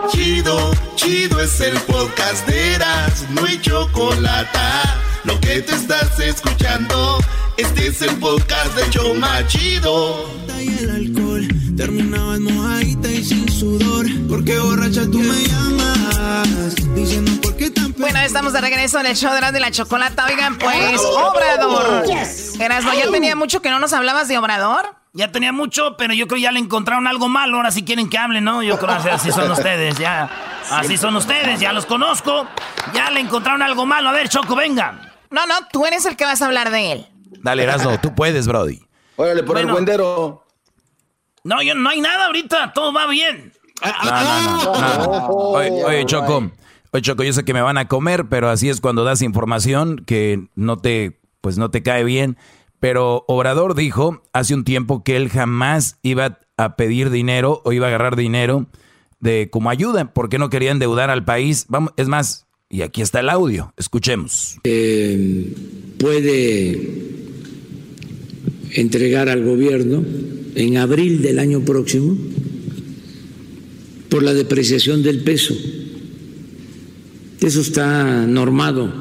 Chido, 0.10 0.72
chido 0.96 1.42
es 1.42 1.60
el 1.60 1.78
podcast 1.82 2.48
de 2.48 2.76
Eras, 2.76 3.26
no 3.32 3.44
hay 3.44 3.60
chocolate. 3.60 4.58
Lo 5.26 5.38
que 5.42 5.62
te 5.62 5.76
estás 5.76 6.18
escuchando, 6.18 7.20
este 7.58 7.88
es 7.88 8.02
el 8.02 8.16
podcast 8.20 8.74
de 8.78 8.90
Choma 8.92 9.46
Chido. 9.48 10.30
Y 10.62 10.82
el 10.82 10.92
alcohol 10.92 11.46
terminaba 11.76 12.40
mojadita 12.40 13.12
y 13.12 13.22
sin 13.22 13.50
sudor, 13.50 14.06
porque 14.30 14.58
borracha 14.60 15.04
tú 15.12 15.20
me 15.20 15.44
llamas, 15.46 16.76
diciendo 16.96 17.32
por 17.42 17.49
estamos 18.30 18.54
de 18.54 18.62
regreso 18.62 19.00
en 19.00 19.08
el 19.08 19.16
show 19.16 19.34
de 19.34 19.42
la, 19.42 19.52
de 19.52 19.60
la 19.60 19.72
chocolata. 19.72 20.26
Oigan, 20.28 20.60
pues, 20.60 21.02
Obrador. 21.02 22.06
Erasmo, 22.60 22.94
¿ya 22.94 23.10
tenía 23.10 23.36
mucho 23.36 23.60
que 23.60 23.72
no 23.72 23.80
nos 23.80 23.92
hablabas 23.92 24.28
de 24.28 24.38
Obrador? 24.38 24.96
Ya 25.14 25.32
tenía 25.32 25.52
mucho, 25.52 25.98
pero 25.98 26.14
yo 26.14 26.28
creo 26.28 26.38
que 26.38 26.44
ya 26.44 26.52
le 26.52 26.60
encontraron 26.60 27.08
algo 27.08 27.28
malo. 27.28 27.58
Ahora 27.58 27.72
si 27.72 27.84
quieren 27.84 28.08
que 28.08 28.20
hable, 28.20 28.40
¿no? 28.40 28.62
Yo 28.62 28.78
creo 28.78 29.02
que 29.02 29.10
así 29.10 29.32
son 29.32 29.50
ustedes, 29.50 29.98
ya. 29.98 30.30
Así 30.70 30.96
son 30.96 31.16
ustedes, 31.16 31.60
ya 31.60 31.74
los 31.74 31.88
conozco. 31.88 32.48
Ya 32.94 33.10
le 33.10 33.20
encontraron 33.20 33.64
algo 33.64 33.88
malo. 33.88 34.10
A 34.10 34.12
ver, 34.12 34.30
Choco, 34.30 34.56
venga. 34.56 35.02
No, 35.32 35.48
no, 35.48 35.56
tú 35.72 35.88
eres 35.88 36.06
el 36.06 36.16
que 36.16 36.26
vas 36.26 36.44
a 36.44 36.46
hablar 36.46 36.70
de 36.70 36.92
él. 36.92 37.08
Dale, 37.42 37.64
Erasmo, 37.64 38.00
tú 38.00 38.14
puedes, 38.14 38.48
Brody. 38.48 38.80
Órale, 39.16 39.42
por 39.42 39.58
el 39.58 39.66
buendero. 39.66 40.46
No, 41.44 41.64
yo, 41.64 41.74
no 41.74 41.90
hay 41.90 42.00
nada 42.00 42.28
ahorita, 42.28 42.74
todo 42.74 42.94
va 42.94 43.08
bien. 43.08 43.54
No, 43.82 44.22
no, 44.22 44.98
no. 44.98 45.28
Oye, 45.30 45.84
oye, 45.84 46.06
Choco. 46.06 46.52
Oye, 46.92 47.02
Choco, 47.02 47.24
yo 47.24 47.34
sé 47.34 47.44
que 47.44 47.54
me 47.54 47.62
van 47.62 47.78
a 47.78 47.88
comer, 47.88 48.26
pero 48.30 48.50
así 48.50 48.70
es 48.70 48.82
cuando 48.82 49.04
das 49.04 49.22
información 49.22 50.04
que 50.06 50.48
no 50.56 50.78
te, 50.78 51.20
pues 51.42 51.58
no 51.58 51.70
te 51.70 51.84
cae 51.84 52.04
bien. 52.04 52.38
Pero 52.80 53.26
Obrador 53.28 53.76
dijo 53.76 54.24
hace 54.34 54.56
un 54.56 54.64
tiempo 54.64 55.04
que 55.04 55.18
él 55.18 55.30
jamás 55.30 55.98
iba 56.02 56.40
a 56.58 56.76
pedir 56.76 57.10
dinero 57.10 57.62
o 57.64 57.74
iba 57.74 57.88
a 57.88 57.90
agarrar 57.90 58.16
dinero 58.16 58.68
de 59.20 59.50
como 59.52 59.70
ayuda, 59.70 60.14
porque 60.14 60.40
no 60.40 60.50
quería 60.50 60.72
endeudar 60.72 61.10
al 61.10 61.26
país. 61.26 61.66
Vamos, 61.68 61.94
es 61.98 62.08
más, 62.08 62.48
y 62.70 62.82
aquí 62.82 63.02
está 63.02 63.20
el 63.20 63.30
audio, 63.30 63.74
escuchemos. 63.78 64.58
Eh, 64.64 65.54
puede 66.00 67.10
entregar 68.72 69.30
al 69.30 69.44
gobierno 69.44 70.04
en 70.56 70.78
abril 70.78 71.22
del 71.22 71.40
año 71.40 71.62
próximo 71.62 72.18
por 74.10 74.24
la 74.24 74.34
depreciación 74.34 75.04
del 75.04 75.24
peso. 75.24 75.54
Eso 77.42 77.62
está 77.62 78.28
normado, 78.28 78.92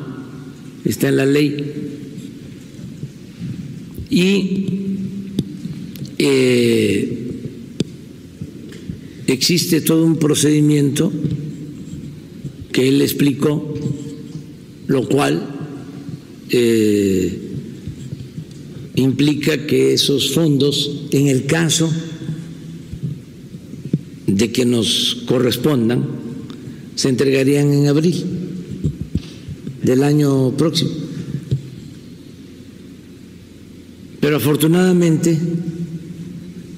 está 0.84 1.08
en 1.08 1.16
la 1.16 1.26
ley. 1.26 1.72
Y 4.10 4.66
eh, 6.18 7.18
existe 9.26 9.80
todo 9.80 10.04
un 10.04 10.18
procedimiento 10.18 11.12
que 12.72 12.88
él 12.88 13.02
explicó, 13.02 13.74
lo 14.86 15.08
cual 15.08 15.46
eh, 16.50 17.38
implica 18.94 19.66
que 19.66 19.94
esos 19.94 20.32
fondos, 20.32 21.08
en 21.10 21.26
el 21.26 21.46
caso 21.46 21.92
de 24.28 24.52
que 24.52 24.64
nos 24.64 25.22
correspondan, 25.26 26.27
se 26.98 27.08
entregarían 27.08 27.72
en 27.72 27.86
abril 27.86 28.24
del 29.84 30.02
año 30.02 30.50
próximo. 30.56 30.90
Pero 34.18 34.36
afortunadamente 34.36 35.38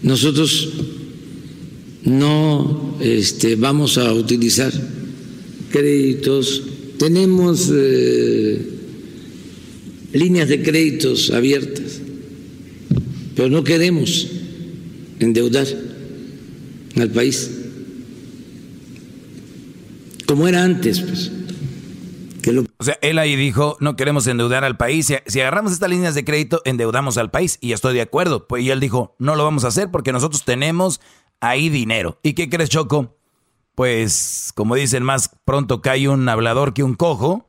nosotros 0.03 0.75
no 2.05 2.99
este, 3.01 3.57
vamos 3.57 3.97
a 3.97 4.13
utilizar 4.13 4.71
créditos, 5.73 6.65
tenemos 6.99 7.71
eh, 7.73 8.61
líneas 10.13 10.51
de 10.51 10.63
créditos 10.63 11.31
abiertas, 11.31 11.99
pero 13.35 13.49
no 13.49 13.65
queremos 13.65 14.29
endeudar 15.19 15.67
al 16.97 17.11
país 17.11 17.60
como 20.31 20.47
era 20.47 20.63
antes, 20.63 21.01
pues. 21.01 21.33
O 22.79 22.85
sea, 22.85 22.97
él 23.03 23.19
ahí 23.19 23.35
dijo, 23.35 23.77
no 23.81 23.97
queremos 23.97 24.29
endeudar 24.29 24.63
al 24.63 24.77
país. 24.77 25.13
Si, 25.27 25.41
agarramos 25.41 25.73
estas 25.73 25.91
líneas 25.91 26.15
de 26.15 26.25
crédito, 26.25 26.63
endeudamos 26.65 27.19
al 27.19 27.33
país. 27.33 27.59
Y 27.61 27.73
estoy 27.73 27.95
de 27.95 28.01
acuerdo. 28.01 28.47
Pues, 28.47 28.63
y 28.63 28.71
él 28.71 28.79
dijo, 28.79 29.17
no 29.19 29.35
lo 29.35 29.43
vamos 29.43 29.65
a 29.65 29.69
hacer 29.69 29.91
porque 29.91 30.13
nosotros 30.13 30.45
tenemos 30.45 31.01
ahí 31.41 31.69
dinero. 31.69 32.21
¿Y 32.23 32.35
qué 32.35 32.49
crees, 32.49 32.71
Choco? 32.71 33.17
Pues, 33.75 34.53
como 34.55 34.77
dicen, 34.77 35.03
más 35.03 35.33
pronto 35.45 35.83
cae 35.83 36.09
un 36.09 36.29
hablador 36.29 36.75
que 36.75 36.85
un 36.85 36.95
cojo. 36.95 37.49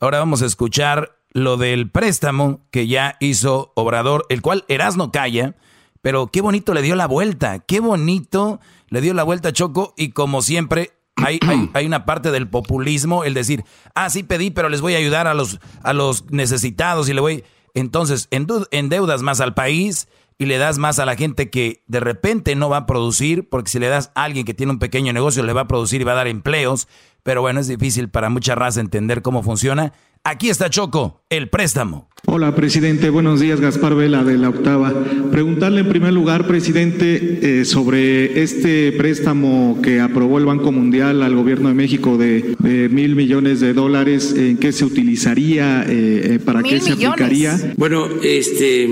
Ahora 0.00 0.18
vamos 0.18 0.42
a 0.42 0.46
escuchar 0.46 1.20
lo 1.30 1.56
del 1.56 1.92
préstamo 1.92 2.66
que 2.72 2.88
ya 2.88 3.16
hizo 3.20 3.70
Obrador, 3.76 4.26
el 4.30 4.42
cual 4.42 4.64
Erasno 4.66 5.12
calla. 5.12 5.54
Pero 6.02 6.26
qué 6.26 6.40
bonito 6.40 6.74
le 6.74 6.82
dio 6.82 6.96
la 6.96 7.06
vuelta. 7.06 7.60
Qué 7.60 7.78
bonito 7.78 8.58
le 8.88 9.00
dio 9.00 9.14
la 9.14 9.22
vuelta, 9.22 9.52
Choco. 9.52 9.94
Y 9.96 10.10
como 10.10 10.42
siempre, 10.42 10.95
hay, 11.16 11.38
hay, 11.72 11.86
una 11.86 12.04
parte 12.04 12.30
del 12.30 12.48
populismo, 12.48 13.24
el 13.24 13.34
decir, 13.34 13.64
ah, 13.94 14.10
sí 14.10 14.22
pedí, 14.22 14.50
pero 14.50 14.68
les 14.68 14.80
voy 14.80 14.94
a 14.94 14.98
ayudar 14.98 15.26
a 15.26 15.34
los, 15.34 15.58
a 15.82 15.92
los 15.92 16.30
necesitados 16.30 17.08
y 17.08 17.14
le 17.14 17.20
voy. 17.20 17.44
Entonces, 17.74 18.28
endeudas 18.30 19.22
más 19.22 19.40
al 19.40 19.54
país 19.54 20.08
y 20.38 20.46
le 20.46 20.58
das 20.58 20.78
más 20.78 20.98
a 20.98 21.06
la 21.06 21.16
gente 21.16 21.50
que 21.50 21.82
de 21.86 22.00
repente 22.00 22.54
no 22.54 22.68
va 22.68 22.78
a 22.78 22.86
producir, 22.86 23.48
porque 23.48 23.70
si 23.70 23.78
le 23.78 23.88
das 23.88 24.10
a 24.14 24.24
alguien 24.24 24.44
que 24.44 24.54
tiene 24.54 24.72
un 24.72 24.78
pequeño 24.78 25.12
negocio, 25.12 25.42
le 25.42 25.52
va 25.52 25.62
a 25.62 25.68
producir 25.68 26.00
y 26.00 26.04
va 26.04 26.12
a 26.12 26.16
dar 26.16 26.28
empleos. 26.28 26.88
Pero 27.22 27.40
bueno, 27.40 27.60
es 27.60 27.68
difícil 27.68 28.08
para 28.08 28.28
mucha 28.28 28.54
raza 28.54 28.80
entender 28.80 29.22
cómo 29.22 29.42
funciona. 29.42 29.92
Aquí 30.22 30.50
está 30.50 30.70
Choco, 30.70 31.22
el 31.30 31.48
préstamo. 31.48 32.08
Hola, 32.28 32.56
presidente. 32.56 33.08
Buenos 33.08 33.38
días, 33.38 33.60
Gaspar 33.60 33.94
Vela 33.94 34.24
de 34.24 34.36
la 34.36 34.48
Octava. 34.48 34.92
Preguntarle 35.30 35.82
en 35.82 35.88
primer 35.88 36.12
lugar, 36.12 36.48
presidente, 36.48 37.60
eh, 37.60 37.64
sobre 37.64 38.42
este 38.42 38.90
préstamo 38.90 39.78
que 39.80 40.00
aprobó 40.00 40.38
el 40.38 40.44
Banco 40.44 40.72
Mundial 40.72 41.22
al 41.22 41.36
Gobierno 41.36 41.68
de 41.68 41.74
México 41.74 42.18
de, 42.18 42.56
mil 42.90 43.14
millones 43.14 43.60
de 43.60 43.72
dólares, 43.72 44.34
¿en 44.36 44.56
qué 44.56 44.72
se 44.72 44.84
utilizaría? 44.84 45.84
Eh, 45.84 46.34
eh, 46.34 46.38
¿Para 46.44 46.64
qué 46.64 46.80
se 46.80 46.94
aplicaría? 46.94 47.74
Bueno, 47.76 48.08
este, 48.20 48.88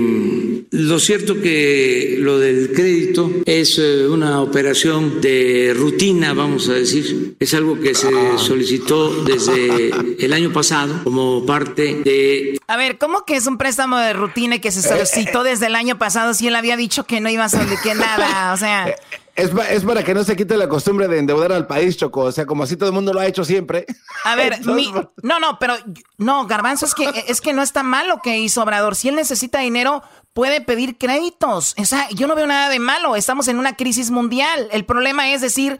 lo 0.71 0.97
cierto 0.99 1.41
que 1.41 2.17
lo 2.21 2.39
del 2.39 2.71
crédito 2.71 3.29
es 3.45 3.77
una 3.77 4.39
operación 4.39 5.19
de 5.19 5.73
rutina, 5.75 6.33
vamos 6.33 6.69
a 6.69 6.73
decir. 6.75 7.35
Es 7.37 7.53
algo 7.53 7.81
que 7.81 7.95
se 7.95 8.07
solicitó 8.37 9.25
desde 9.25 9.91
el 10.19 10.31
año 10.31 10.53
pasado 10.53 11.01
como 11.03 11.45
parte 11.45 12.01
de... 12.05 12.57
A 12.67 12.77
ver, 12.77 12.97
¿cómo 12.97 13.24
que 13.25 13.35
es 13.35 13.47
un 13.47 13.57
préstamo 13.57 13.97
de 13.97 14.13
rutina 14.13 14.55
y 14.55 14.59
que 14.59 14.71
se 14.71 14.81
solicitó 14.81 15.43
desde 15.43 15.67
el 15.67 15.75
año 15.75 15.97
pasado 15.97 16.33
si 16.33 16.47
él 16.47 16.55
había 16.55 16.77
dicho 16.77 17.05
que 17.05 17.21
no 17.21 17.29
iba 17.29 17.45
a 17.45 17.49
que 17.83 17.95
nada? 17.95 18.53
O 18.53 18.57
sea... 18.57 18.95
Es, 19.35 19.51
es, 19.69 19.83
para 19.83 20.01
que 20.01 20.13
no 20.13 20.23
se 20.23 20.37
quite 20.37 20.55
la 20.55 20.69
costumbre 20.69 21.09
de 21.09 21.19
endeudar 21.19 21.51
al 21.51 21.67
país, 21.67 21.97
Choco. 21.97 22.21
O 22.21 22.31
sea, 22.31 22.45
como 22.45 22.63
así 22.63 22.77
todo 22.77 22.87
el 22.87 22.95
mundo 22.95 23.11
lo 23.11 23.19
ha 23.19 23.25
hecho 23.25 23.43
siempre. 23.43 23.85
A 24.23 24.35
ver, 24.35 24.65
no, 25.23 25.39
no, 25.39 25.59
pero 25.59 25.75
no, 26.17 26.47
Garbanzo, 26.47 26.85
es 26.85 26.95
que, 26.95 27.25
es 27.27 27.41
que 27.41 27.51
no 27.51 27.61
está 27.61 27.83
mal 27.83 28.07
lo 28.07 28.21
que 28.21 28.37
hizo 28.37 28.63
Obrador. 28.63 28.95
Si 28.95 29.09
él 29.09 29.15
necesita 29.15 29.59
dinero, 29.59 30.03
puede 30.33 30.61
pedir 30.61 30.97
créditos. 30.97 31.75
O 31.77 31.83
sea, 31.83 32.07
yo 32.11 32.27
no 32.27 32.35
veo 32.35 32.47
nada 32.47 32.69
de 32.69 32.79
malo. 32.79 33.17
Estamos 33.17 33.49
en 33.49 33.59
una 33.59 33.75
crisis 33.75 34.09
mundial. 34.09 34.69
El 34.71 34.85
problema 34.85 35.29
es 35.29 35.41
decir, 35.41 35.79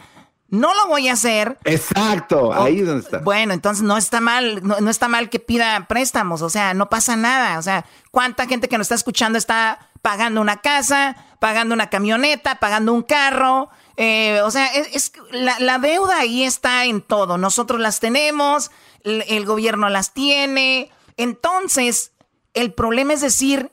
no 0.59 0.73
lo 0.73 0.87
voy 0.87 1.07
a 1.07 1.13
hacer. 1.13 1.57
Exacto, 1.63 2.53
ahí 2.53 2.79
es 2.79 2.87
donde 2.87 3.03
está. 3.03 3.19
Bueno, 3.19 3.53
entonces 3.53 3.83
no 3.83 3.97
está 3.97 4.21
mal, 4.21 4.61
no, 4.63 4.89
está 4.89 5.07
mal 5.07 5.29
que 5.29 5.39
pida 5.39 5.85
préstamos, 5.87 6.41
o 6.41 6.49
sea, 6.49 6.73
no 6.73 6.89
pasa 6.89 7.15
nada. 7.15 7.59
O 7.59 7.61
sea, 7.61 7.85
¿cuánta 8.11 8.47
gente 8.47 8.67
que 8.67 8.77
nos 8.77 8.85
está 8.85 8.95
escuchando 8.95 9.37
está 9.37 9.89
pagando 10.01 10.41
una 10.41 10.61
casa, 10.61 11.15
pagando 11.39 11.73
una 11.73 11.89
camioneta, 11.89 12.59
pagando 12.59 12.93
un 12.93 13.03
carro? 13.03 13.69
Eh, 13.97 14.41
o 14.43 14.51
sea, 14.51 14.67
es, 14.67 15.13
la, 15.31 15.79
deuda 15.79 16.19
ahí 16.19 16.43
está 16.43 16.85
en 16.85 17.01
todo. 17.01 17.37
Nosotros 17.37 17.79
las 17.79 17.99
tenemos, 17.99 18.71
el 19.03 19.45
gobierno 19.45 19.89
las 19.89 20.13
tiene. 20.13 20.91
Entonces, 21.17 22.11
el 22.53 22.73
problema 22.73 23.13
es 23.13 23.21
decir, 23.21 23.71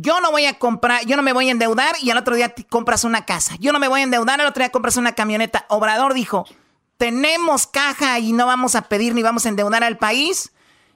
yo 0.00 0.20
no 0.20 0.30
voy 0.30 0.46
a 0.46 0.58
comprar, 0.58 1.04
yo 1.04 1.16
no 1.16 1.22
me 1.22 1.34
voy 1.34 1.48
a 1.48 1.52
endeudar 1.52 1.94
y 2.00 2.10
al 2.10 2.16
otro 2.16 2.34
día 2.34 2.54
compras 2.70 3.04
una 3.04 3.26
casa. 3.26 3.56
Yo 3.60 3.72
no 3.72 3.78
me 3.78 3.88
voy 3.88 4.00
a 4.00 4.04
endeudar, 4.04 4.40
al 4.40 4.46
otro 4.46 4.62
día 4.62 4.70
compras 4.70 4.96
una 4.96 5.14
camioneta. 5.14 5.66
Obrador 5.68 6.14
dijo, 6.14 6.46
tenemos 6.96 7.66
caja 7.66 8.18
y 8.18 8.32
no 8.32 8.46
vamos 8.46 8.74
a 8.74 8.82
pedir 8.82 9.14
ni 9.14 9.22
vamos 9.22 9.44
a 9.44 9.50
endeudar 9.50 9.84
al 9.84 9.98
país. 9.98 10.52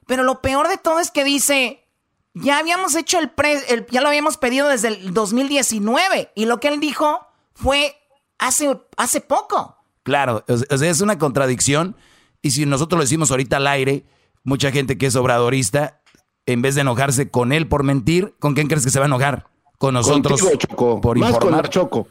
Pero 0.06 0.22
lo 0.22 0.40
peor 0.40 0.68
de 0.68 0.78
todo 0.78 1.00
es 1.00 1.10
que 1.10 1.22
dice, 1.22 1.86
ya 2.32 2.58
habíamos 2.58 2.94
hecho 2.94 3.18
el, 3.18 3.30
pre, 3.30 3.86
ya 3.90 4.00
lo 4.00 4.08
habíamos 4.08 4.38
pedido 4.38 4.68
desde 4.68 4.88
el 4.88 5.12
2019 5.12 6.32
y 6.34 6.46
lo 6.46 6.58
que 6.60 6.68
él 6.68 6.80
dijo 6.80 7.26
fue 7.54 7.96
hace, 8.38 8.80
hace 8.96 9.20
poco. 9.20 9.76
Claro, 10.02 10.44
es 10.48 11.00
una 11.02 11.18
contradicción 11.18 11.96
y 12.40 12.52
si 12.52 12.64
nosotros 12.64 12.98
lo 12.98 13.04
decimos 13.04 13.30
ahorita 13.30 13.58
al 13.58 13.66
aire, 13.66 14.06
mucha 14.44 14.70
gente 14.70 14.96
que 14.96 15.06
es 15.06 15.16
obradorista 15.16 16.00
en 16.46 16.62
vez 16.62 16.74
de 16.74 16.82
enojarse 16.82 17.30
con 17.30 17.52
él 17.52 17.66
por 17.68 17.82
mentir, 17.82 18.34
¿con 18.38 18.54
quién 18.54 18.68
crees 18.68 18.84
que 18.84 18.90
se 18.90 18.98
va 18.98 19.06
a 19.06 19.08
enojar? 19.08 19.46
Con 19.78 19.94
nosotros 19.94 20.40
Choco. 20.58 21.00
por 21.00 21.18
Más 21.18 21.34
informar. 21.34 21.68
Choco. 21.68 22.08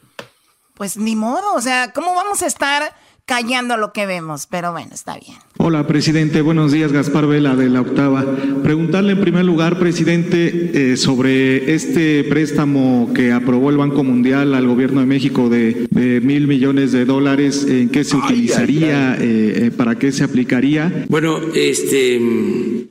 Pues 0.73 0.97
ni 0.97 1.15
modo, 1.15 1.53
o 1.55 1.61
sea, 1.61 1.93
¿cómo 1.93 2.13
vamos 2.15 2.41
a 2.41 2.47
estar 2.47 2.95
callando 3.25 3.77
lo 3.77 3.93
que 3.93 4.05
vemos? 4.05 4.47
Pero 4.49 4.71
bueno, 4.71 4.91
está 4.93 5.17
bien. 5.17 5.37
Hola, 5.57 5.87
presidente. 5.87 6.41
Buenos 6.41 6.71
días, 6.71 6.91
Gaspar 6.91 7.27
Vela 7.27 7.55
de 7.55 7.69
la 7.69 7.81
Octava. 7.81 8.25
Preguntarle 8.63 9.13
en 9.13 9.21
primer 9.21 9.45
lugar, 9.45 9.79
presidente, 9.79 10.71
eh, 10.73 10.97
sobre 10.97 11.73
este 11.73 12.23
préstamo 12.25 13.11
que 13.13 13.31
aprobó 13.31 13.69
el 13.69 13.77
Banco 13.77 14.03
Mundial 14.03 14.55
al 14.55 14.67
Gobierno 14.67 14.99
de 14.99 15.05
México 15.05 15.49
de, 15.49 15.87
mil 16.23 16.47
millones 16.47 16.91
de 16.91 17.05
dólares, 17.05 17.65
¿en 17.67 17.89
qué 17.89 18.03
se 18.03 18.17
utilizaría? 18.17 19.15
Eh, 19.15 19.67
eh, 19.67 19.71
¿Para 19.75 19.97
qué 19.97 20.11
se 20.11 20.23
aplicaría? 20.23 21.05
Bueno, 21.07 21.39
este 21.53 22.19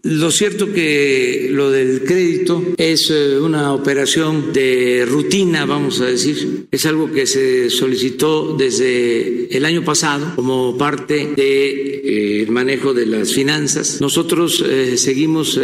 Lo 0.02 0.30
cierto 0.30 0.72
que 0.72 1.48
lo 1.50 1.70
del 1.70 2.04
crédito 2.04 2.62
es 2.76 3.10
una 3.10 3.72
operación 3.72 4.52
de 4.52 5.06
rutina, 5.08 5.66
vamos 5.66 6.00
a 6.00 6.06
decir. 6.06 6.66
Es 6.70 6.86
algo 6.86 7.12
que 7.12 7.26
se 7.26 7.70
solicitó 7.70 8.56
desde 8.56 9.56
el 9.56 9.64
año 9.64 9.84
pasado 9.84 10.21
como 10.36 10.76
parte 10.76 11.14
del 11.14 11.36
de, 11.36 12.42
eh, 12.42 12.46
manejo 12.48 12.94
de 12.94 13.06
las 13.06 13.32
finanzas. 13.32 14.00
Nosotros 14.00 14.64
eh, 14.66 14.96
seguimos 14.96 15.58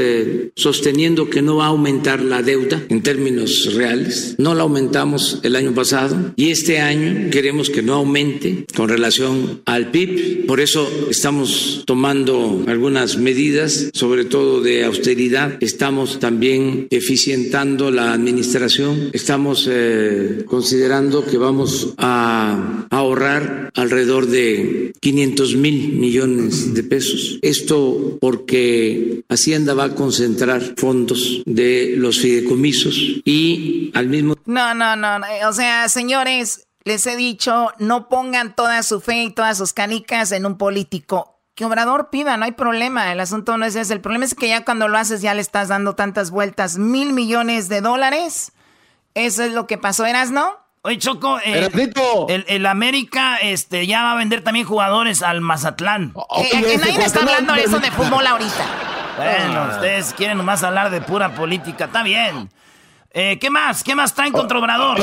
sosteniendo 0.54 1.30
que 1.30 1.42
no 1.42 1.56
va 1.56 1.66
a 1.66 1.68
aumentar 1.68 2.22
la 2.22 2.42
deuda 2.42 2.82
en 2.88 3.02
términos 3.02 3.74
reales. 3.74 4.34
No 4.38 4.54
la 4.54 4.62
aumentamos 4.62 5.40
el 5.42 5.56
año 5.56 5.74
pasado 5.74 6.32
y 6.36 6.50
este 6.50 6.78
año 6.78 7.30
queremos 7.30 7.70
que 7.70 7.82
no 7.82 7.94
aumente 7.94 8.66
con 8.74 8.88
relación 8.88 9.62
al 9.64 9.90
PIB. 9.90 10.46
Por 10.46 10.60
eso 10.60 10.88
estamos 11.10 11.82
tomando 11.86 12.64
algunas 12.66 13.18
medidas, 13.18 13.90
sobre 13.92 14.24
todo 14.24 14.60
de 14.60 14.84
austeridad. 14.84 15.56
Estamos 15.60 16.18
también 16.20 16.86
eficientando 16.90 17.90
la 17.90 18.12
administración. 18.12 19.10
Estamos 19.12 19.68
eh, 19.70 20.44
considerando 20.46 21.24
que 21.24 21.38
vamos 21.38 21.94
a 21.98 22.86
ahorrar 22.90 23.70
alrededor 23.74 24.26
de 24.26 24.47
500 25.00 25.56
mil 25.56 25.92
millones 25.92 26.74
de 26.74 26.82
pesos. 26.82 27.38
Esto 27.42 28.18
porque 28.20 29.22
Hacienda 29.28 29.74
va 29.74 29.84
a 29.84 29.94
concentrar 29.94 30.74
fondos 30.76 31.42
de 31.46 31.94
los 31.96 32.18
fideicomisos 32.18 32.96
y 33.24 33.90
al 33.94 34.08
mismo 34.08 34.36
No, 34.46 34.74
no, 34.74 34.96
no, 34.96 35.18
o 35.48 35.52
sea, 35.52 35.88
señores, 35.88 36.66
les 36.84 37.06
he 37.06 37.16
dicho, 37.16 37.68
no 37.78 38.08
pongan 38.08 38.54
toda 38.56 38.82
su 38.82 39.00
fe 39.00 39.24
y 39.24 39.30
todas 39.30 39.58
sus 39.58 39.72
canicas 39.72 40.32
en 40.32 40.46
un 40.46 40.56
político 40.56 41.38
que 41.58 41.64
Obrador 41.64 42.08
pida, 42.10 42.36
no 42.36 42.44
hay 42.44 42.52
problema. 42.52 43.10
El 43.10 43.18
asunto 43.18 43.56
no 43.56 43.64
es 43.64 43.74
ese. 43.74 43.92
El 43.92 44.00
problema 44.00 44.24
es 44.24 44.36
que 44.36 44.46
ya 44.46 44.64
cuando 44.64 44.86
lo 44.86 44.96
haces 44.96 45.22
ya 45.22 45.34
le 45.34 45.40
estás 45.40 45.66
dando 45.66 45.96
tantas 45.96 46.30
vueltas. 46.30 46.78
Mil 46.78 47.12
millones 47.12 47.68
de 47.68 47.80
dólares. 47.80 48.52
Eso 49.14 49.42
es 49.42 49.52
lo 49.52 49.66
que 49.66 49.76
pasó, 49.76 50.06
¿eras 50.06 50.30
no? 50.30 50.56
Oye, 50.82 50.98
Choco, 50.98 51.38
eh, 51.44 51.68
el, 52.28 52.44
el, 52.48 52.66
América 52.66 53.36
este, 53.36 53.86
ya 53.86 54.02
va 54.02 54.12
a 54.12 54.14
vender 54.14 54.42
también 54.42 54.64
jugadores 54.64 55.22
al 55.22 55.40
Mazatlán. 55.40 56.14
Eh, 56.36 56.78
nadie 56.78 57.04
está 57.04 57.20
hablando 57.20 57.54
de 57.54 57.62
eso 57.62 57.78
de 57.80 57.90
fútbol 57.90 58.26
ahorita. 58.26 58.64
Bueno, 59.16 59.60
ah. 59.60 59.70
ustedes 59.74 60.14
quieren 60.14 60.38
nomás 60.38 60.62
hablar 60.62 60.90
de 60.90 61.00
pura 61.00 61.34
política. 61.34 61.86
Está 61.86 62.02
bien. 62.02 62.48
Eh, 63.10 63.38
¿Qué 63.40 63.48
más? 63.50 63.82
¿Qué 63.82 63.94
más 63.94 64.14
traen 64.14 64.32
contra 64.32 64.58
Obrador? 64.58 64.98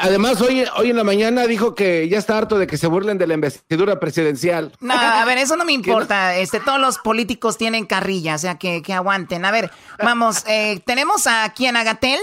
además, 0.00 0.40
hoy, 0.40 0.64
hoy 0.76 0.90
en 0.90 0.96
la 0.96 1.04
mañana 1.04 1.46
dijo 1.46 1.74
que 1.74 2.08
ya 2.08 2.18
está 2.18 2.38
harto 2.38 2.56
de 2.56 2.66
que 2.66 2.78
se 2.78 2.86
burlen 2.86 3.18
de 3.18 3.26
la 3.26 3.34
investidura 3.34 3.98
presidencial. 3.98 4.72
No, 4.80 4.94
a 4.94 5.24
ver, 5.24 5.38
eso 5.38 5.56
no 5.56 5.64
me 5.64 5.72
importa. 5.74 6.36
Este, 6.36 6.60
todos 6.60 6.80
los 6.80 6.98
políticos 6.98 7.58
tienen 7.58 7.84
carrilla, 7.84 8.36
o 8.36 8.38
sea, 8.38 8.58
que, 8.58 8.82
aguanten. 8.94 9.44
A 9.44 9.50
ver, 9.50 9.70
vamos, 10.02 10.44
eh, 10.46 10.80
¿tenemos 10.86 11.26
a 11.26 11.52
quién? 11.54 11.76
¿A 11.76 11.84
Gatel? 11.84 12.20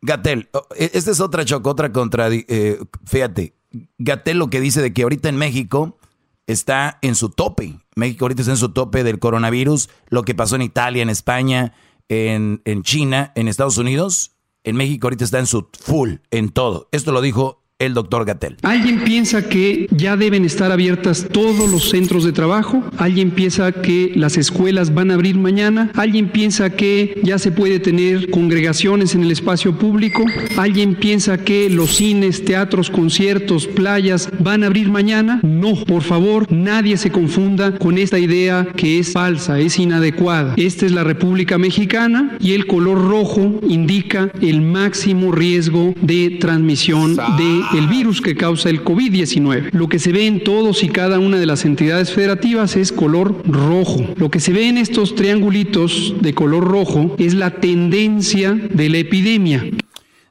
Gatel, 0.00 0.48
oh, 0.52 0.66
e, 0.76 0.90
esta 0.94 1.10
es 1.10 1.20
otra 1.20 1.44
choco, 1.44 1.70
otra 1.70 1.92
contra... 1.92 2.28
Eh, 2.30 2.78
fíjate, 3.04 3.54
Gatel 3.98 4.38
lo 4.38 4.50
que 4.50 4.60
dice 4.60 4.82
de 4.82 4.92
que 4.92 5.02
ahorita 5.02 5.28
en 5.28 5.36
México 5.36 5.98
está 6.46 6.98
en 7.02 7.14
su 7.14 7.30
tope. 7.30 7.80
México 7.96 8.24
ahorita 8.24 8.42
está 8.42 8.52
en 8.52 8.58
su 8.58 8.70
tope 8.70 9.04
del 9.04 9.18
coronavirus, 9.18 9.90
lo 10.08 10.22
que 10.22 10.34
pasó 10.34 10.56
en 10.56 10.62
Italia, 10.62 11.02
en 11.02 11.10
España 11.10 11.74
en, 12.08 12.62
en 12.64 12.82
China, 12.82 13.32
en 13.34 13.48
Estados 13.48 13.78
Unidos, 13.78 14.32
en 14.64 14.76
México 14.76 15.06
ahorita 15.06 15.24
está 15.24 15.38
en 15.38 15.46
su 15.46 15.68
full, 15.78 16.16
en 16.30 16.50
todo. 16.50 16.88
Esto 16.92 17.12
lo 17.12 17.20
dijo 17.20 17.64
el 17.78 17.94
doctor 17.94 18.24
Gatel. 18.24 18.56
Alguien 18.62 19.04
piensa 19.04 19.48
que 19.48 19.86
ya 19.92 20.16
deben 20.16 20.44
estar 20.44 20.72
abiertas 20.72 21.28
todos 21.30 21.70
los 21.70 21.90
centros 21.90 22.24
de 22.24 22.32
trabajo, 22.32 22.82
alguien 22.96 23.30
piensa 23.30 23.70
que 23.70 24.12
las 24.16 24.36
escuelas 24.36 24.94
van 24.94 25.12
a 25.12 25.14
abrir 25.14 25.36
mañana, 25.36 25.92
alguien 25.94 26.28
piensa 26.28 26.70
que 26.70 27.20
ya 27.22 27.38
se 27.38 27.52
puede 27.52 27.78
tener 27.78 28.30
congregaciones 28.30 29.14
en 29.14 29.22
el 29.22 29.30
espacio 29.30 29.78
público, 29.78 30.24
alguien 30.56 30.96
piensa 30.96 31.38
que 31.38 31.70
los 31.70 31.94
cines, 31.94 32.44
teatros, 32.44 32.90
conciertos, 32.90 33.68
playas 33.68 34.28
van 34.40 34.64
a 34.64 34.66
abrir 34.66 34.90
mañana. 34.90 35.38
No, 35.44 35.76
por 35.84 36.02
favor, 36.02 36.50
nadie 36.50 36.96
se 36.96 37.12
confunda 37.12 37.78
con 37.78 37.96
esta 37.96 38.18
idea 38.18 38.66
que 38.76 38.98
es 38.98 39.12
falsa, 39.12 39.60
es 39.60 39.78
inadecuada. 39.78 40.54
Esta 40.56 40.84
es 40.84 40.90
la 40.90 41.04
República 41.04 41.58
Mexicana 41.58 42.36
y 42.40 42.54
el 42.54 42.66
color 42.66 43.08
rojo 43.08 43.60
indica 43.68 44.32
el 44.40 44.62
máximo 44.62 45.30
riesgo 45.30 45.94
de 46.02 46.38
transmisión 46.40 47.14
de 47.14 47.67
el 47.74 47.88
virus 47.88 48.20
que 48.20 48.36
causa 48.36 48.70
el 48.70 48.84
COVID-19. 48.84 49.70
Lo 49.72 49.88
que 49.88 49.98
se 49.98 50.12
ve 50.12 50.26
en 50.26 50.42
todos 50.42 50.82
y 50.82 50.88
cada 50.88 51.18
una 51.18 51.38
de 51.38 51.46
las 51.46 51.64
entidades 51.64 52.12
federativas 52.12 52.76
es 52.76 52.92
color 52.92 53.42
rojo. 53.46 54.06
Lo 54.16 54.30
que 54.30 54.40
se 54.40 54.52
ve 54.52 54.68
en 54.68 54.78
estos 54.78 55.14
triangulitos 55.14 56.14
de 56.20 56.34
color 56.34 56.64
rojo 56.64 57.14
es 57.18 57.34
la 57.34 57.50
tendencia 57.50 58.52
de 58.54 58.88
la 58.88 58.98
epidemia. 58.98 59.64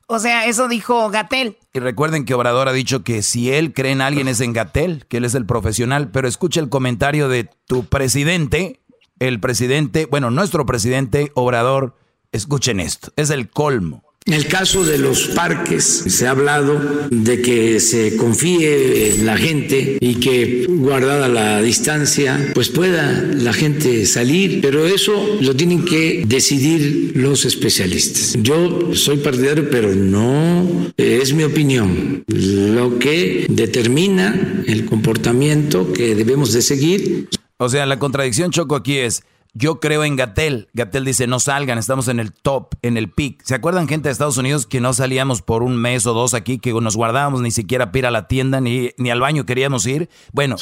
O 0.10 0.20
sea, 0.20 0.46
eso 0.46 0.70
dijo 0.70 1.10
Gatel. 1.10 1.58
Y 1.74 1.80
recuerden 1.80 2.24
que 2.24 2.34
Obrador 2.34 2.70
ha 2.70 2.74
dicho 2.74 3.04
que 3.04 3.22
si 3.22 3.52
él 3.52 3.74
cree 3.74 3.92
en 3.92 4.02
alguien 4.02 4.30
es 4.30 4.40
en 4.40 4.54
Gatel, 4.54 5.06
que 5.08 5.18
él 5.18 5.26
es 5.26 5.36
el 5.36 5.46
profesional, 5.46 6.12
pero 6.12 6.30
escucha 6.30 6.62
el 6.62 6.70
comentario 6.70 7.28
de 7.28 7.50
tu 7.68 7.84
presidente, 7.84 8.80
el 9.20 9.42
presidente, 9.42 10.06
bueno, 10.06 10.32
nuestro 10.32 10.66
presidente 10.66 11.32
Obrador, 11.36 11.98
escuchen 12.32 12.80
esto, 12.80 13.12
es 13.18 13.30
el 13.32 13.50
colmo. 13.50 14.07
En 14.28 14.34
el 14.34 14.48
caso 14.48 14.84
de 14.84 14.98
los 14.98 15.28
parques, 15.28 15.86
se 15.86 16.28
ha 16.28 16.32
hablado 16.32 17.08
de 17.10 17.42
que 17.42 17.80
se 17.80 18.18
confíe 18.18 19.16
en 19.16 19.26
la 19.26 19.38
gente 19.38 19.98
y 20.02 20.16
que 20.16 20.66
guardada 20.68 21.30
la 21.30 21.62
distancia, 21.62 22.52
pues 22.54 22.68
pueda 22.68 23.22
la 23.22 23.54
gente 23.54 24.06
salir, 24.06 24.60
pero 24.62 24.86
eso 24.86 25.38
lo 25.40 25.56
tienen 25.56 25.86
que 25.86 26.26
decidir 26.28 27.14
los 27.16 27.46
especialistas. 27.46 28.38
Yo 28.42 28.94
soy 28.94 29.16
partidario, 29.20 29.70
pero 29.70 29.96
no 29.96 30.92
es 30.98 31.34
mi 31.34 31.44
opinión. 31.44 32.26
Lo 32.28 33.00
que 33.00 33.46
determina 33.48 34.62
el 34.68 34.84
comportamiento 34.84 35.94
que 35.94 36.16
debemos 36.16 36.52
de 36.52 36.64
seguir. 36.64 37.30
O 37.56 37.70
sea, 37.70 37.86
la 37.86 37.98
contradicción, 37.98 38.52
Choco, 38.52 38.76
aquí 38.76 38.98
es 38.98 39.24
yo 39.54 39.80
creo 39.80 40.04
en 40.04 40.16
Gatel. 40.16 40.70
Gatel 40.74 41.06
dice, 41.06 41.28
no 41.28 41.40
salgan, 41.40 41.78
estamos 41.78 42.08
en 42.08 42.20
el 42.20 42.32
top, 42.32 42.76
en 42.82 42.98
el 42.98 43.10
peak. 43.10 43.42
¿Se 43.44 43.56
acuerdan 43.56 43.88
gente 43.88 44.10
de 44.10 44.14
Estados 44.14 44.38
Unidos 44.38 44.66
que 44.66 44.82
no 44.82 44.94
salíamos 44.94 45.42
por 45.42 45.64
un 45.64 45.78
mes 45.78 46.06
o 46.06 46.14
dos 46.14 46.34
aquí, 46.34 46.60
que 46.60 46.74
nos 46.74 46.96
guardábamos 46.96 47.42
ni 47.42 47.52
siquiera 47.52 47.88
para 47.88 48.00
ir 48.00 48.06
a 48.08 48.12
la 48.12 48.28
tienda, 48.28 48.62
ni, 48.62 48.92
ni 48.98 49.10
al 49.10 49.20
baño 49.20 49.46
queríamos 49.46 49.86
ir? 49.86 50.10
Bueno, 50.32 50.56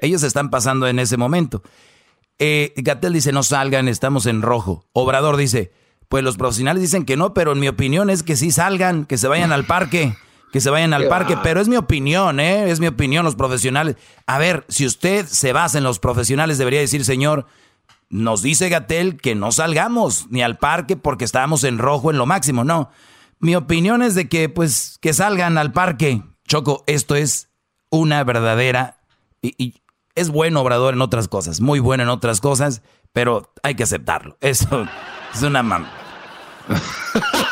ellos 0.00 0.22
están 0.22 0.50
pasando 0.50 0.86
en 0.86 0.98
ese 0.98 1.16
momento. 1.16 1.62
Eh, 2.38 2.72
Gatel 2.76 3.12
dice, 3.12 3.32
no 3.32 3.42
salgan, 3.42 3.88
estamos 3.88 4.26
en 4.26 4.42
rojo. 4.42 4.86
Obrador 4.92 5.36
dice, 5.36 5.72
pues 6.08 6.24
los 6.24 6.36
profesionales 6.36 6.82
dicen 6.82 7.04
que 7.04 7.16
no, 7.16 7.34
pero 7.34 7.52
en 7.52 7.60
mi 7.60 7.68
opinión 7.68 8.08
es 8.10 8.22
que 8.22 8.36
sí 8.36 8.50
salgan, 8.50 9.04
que 9.04 9.18
se 9.18 9.28
vayan 9.28 9.52
al 9.52 9.66
parque 9.66 10.14
que 10.52 10.60
se 10.60 10.70
vayan 10.70 10.92
al 10.92 11.08
parque, 11.08 11.36
pero 11.42 11.60
es 11.60 11.68
mi 11.68 11.76
opinión, 11.76 12.40
¿eh? 12.40 12.70
Es 12.70 12.80
mi 12.80 12.88
opinión, 12.88 13.24
los 13.24 13.36
profesionales. 13.36 13.96
A 14.26 14.38
ver, 14.38 14.64
si 14.68 14.84
usted 14.84 15.26
se 15.26 15.52
basa 15.52 15.78
en 15.78 15.84
los 15.84 15.98
profesionales, 15.98 16.58
debería 16.58 16.80
decir, 16.80 17.04
señor, 17.04 17.46
nos 18.10 18.42
dice 18.42 18.68
Gatel 18.68 19.16
que 19.16 19.34
no 19.34 19.52
salgamos 19.52 20.26
ni 20.30 20.42
al 20.42 20.58
parque 20.58 20.96
porque 20.96 21.24
estábamos 21.24 21.64
en 21.64 21.78
rojo 21.78 22.10
en 22.10 22.18
lo 22.18 22.26
máximo. 22.26 22.64
No, 22.64 22.90
mi 23.38 23.56
opinión 23.56 24.02
es 24.02 24.14
de 24.14 24.28
que 24.28 24.48
pues 24.48 24.98
que 25.00 25.14
salgan 25.14 25.56
al 25.56 25.72
parque. 25.72 26.22
Choco, 26.46 26.84
esto 26.86 27.14
es 27.14 27.48
una 27.88 28.22
verdadera 28.24 28.98
y, 29.40 29.80
es 30.16 30.28
bueno 30.28 30.60
Obrador 30.60 30.94
en 30.94 31.02
otras 31.02 31.28
cosas, 31.28 31.60
muy 31.60 31.78
bueno 31.78 32.02
en 32.02 32.08
otras 32.08 32.40
cosas, 32.40 32.82
pero 33.12 33.54
hay 33.62 33.76
que 33.76 33.84
aceptarlo. 33.84 34.36
Eso 34.40 34.86
es 35.34 35.42
una 35.42 35.62
mamá. 35.62 35.99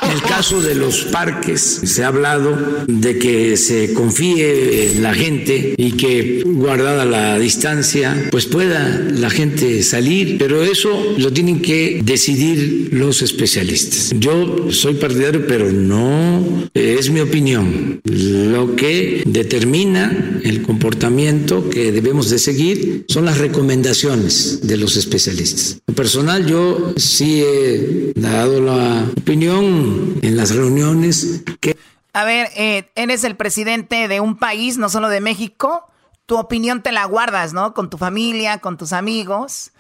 En 0.02 0.12
el 0.12 0.22
caso 0.22 0.62
de 0.62 0.74
los 0.74 1.04
parques, 1.04 1.60
se 1.84 2.02
ha 2.02 2.08
hablado 2.08 2.84
de 2.86 3.18
que 3.18 3.56
se 3.56 3.92
confíe 3.92 4.92
en 4.92 5.02
la 5.02 5.12
gente 5.12 5.74
y 5.76 5.92
que 5.92 6.42
guardada 6.46 7.04
la 7.04 7.38
distancia, 7.38 8.28
pues 8.30 8.46
pueda 8.46 9.06
la 9.14 9.28
gente 9.28 9.82
salir, 9.82 10.38
pero 10.38 10.62
eso 10.62 11.14
lo 11.18 11.32
tienen 11.32 11.60
que 11.60 12.00
decidir 12.02 12.88
los 12.92 13.20
especialistas. 13.20 14.12
Yo 14.18 14.70
soy 14.70 14.94
partidario, 14.94 15.46
pero 15.46 15.70
no 15.70 16.68
es 16.72 17.10
mi 17.10 17.20
opinión. 17.20 18.00
Lo 18.04 18.76
que 18.76 19.22
determina 19.26 20.40
el 20.42 20.62
comportamiento 20.62 21.68
que 21.68 21.92
debemos 21.92 22.30
de 22.30 22.38
seguir 22.38 23.04
son 23.08 23.26
las 23.26 23.38
recomendaciones 23.38 24.60
de 24.62 24.76
los 24.76 24.96
especialistas. 24.96 25.78
Personal, 25.94 26.46
yo 26.46 26.94
sí 26.96 27.42
he 27.44 28.12
dado 28.14 28.60
la 28.60 29.07
opinión 29.12 30.18
en 30.22 30.36
las 30.36 30.54
reuniones 30.54 31.42
que... 31.60 31.76
A 32.12 32.24
ver, 32.24 32.48
eh, 32.56 32.90
eres 32.94 33.24
el 33.24 33.36
presidente 33.36 34.08
de 34.08 34.20
un 34.20 34.36
país, 34.36 34.78
no 34.78 34.88
solo 34.88 35.08
de 35.08 35.20
México. 35.20 35.84
Tu 36.26 36.36
opinión 36.36 36.82
te 36.82 36.92
la 36.92 37.04
guardas, 37.04 37.52
¿no? 37.52 37.74
Con 37.74 37.90
tu 37.90 37.98
familia, 37.98 38.58
con 38.58 38.76
tus 38.76 38.92
amigos, 38.92 39.72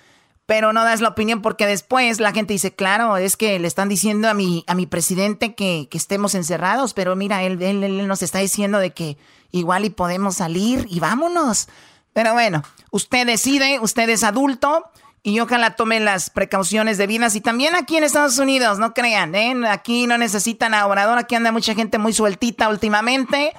pero 0.46 0.72
no 0.72 0.82
das 0.82 1.02
la 1.02 1.08
opinión 1.08 1.42
porque 1.42 1.66
después 1.66 2.20
la 2.20 2.32
gente 2.32 2.54
dice, 2.54 2.74
claro, 2.74 3.18
es 3.18 3.36
que 3.36 3.58
le 3.58 3.68
están 3.68 3.90
diciendo 3.90 4.28
a 4.28 4.34
mi, 4.34 4.64
a 4.66 4.74
mi 4.74 4.86
presidente 4.86 5.54
que, 5.54 5.88
que 5.90 5.98
estemos 5.98 6.34
encerrados, 6.34 6.94
pero 6.94 7.16
mira, 7.16 7.42
él, 7.42 7.60
él, 7.60 7.84
él 7.84 8.06
nos 8.06 8.22
está 8.22 8.38
diciendo 8.38 8.78
de 8.78 8.92
que 8.92 9.18
igual 9.50 9.84
y 9.84 9.90
podemos 9.90 10.36
salir 10.36 10.86
y 10.88 11.00
vámonos. 11.00 11.68
Pero 12.14 12.32
bueno, 12.32 12.62
usted 12.90 13.26
decide, 13.26 13.78
usted 13.80 14.08
es 14.08 14.22
adulto 14.22 14.84
y 15.28 15.40
ojalá 15.40 15.76
tomen 15.76 16.04
las 16.04 16.30
precauciones 16.30 16.96
debidas. 16.96 17.36
Y 17.36 17.40
también 17.40 17.74
aquí 17.76 17.96
en 17.96 18.04
Estados 18.04 18.38
Unidos, 18.38 18.78
no 18.78 18.94
crean, 18.94 19.34
¿eh? 19.34 19.54
aquí 19.68 20.06
no 20.06 20.16
necesitan 20.16 20.72
a 20.72 20.86
Obrador, 20.86 21.18
aquí 21.18 21.34
anda 21.34 21.52
mucha 21.52 21.74
gente 21.74 21.98
muy 21.98 22.14
sueltita 22.14 22.68
últimamente, 22.68 23.52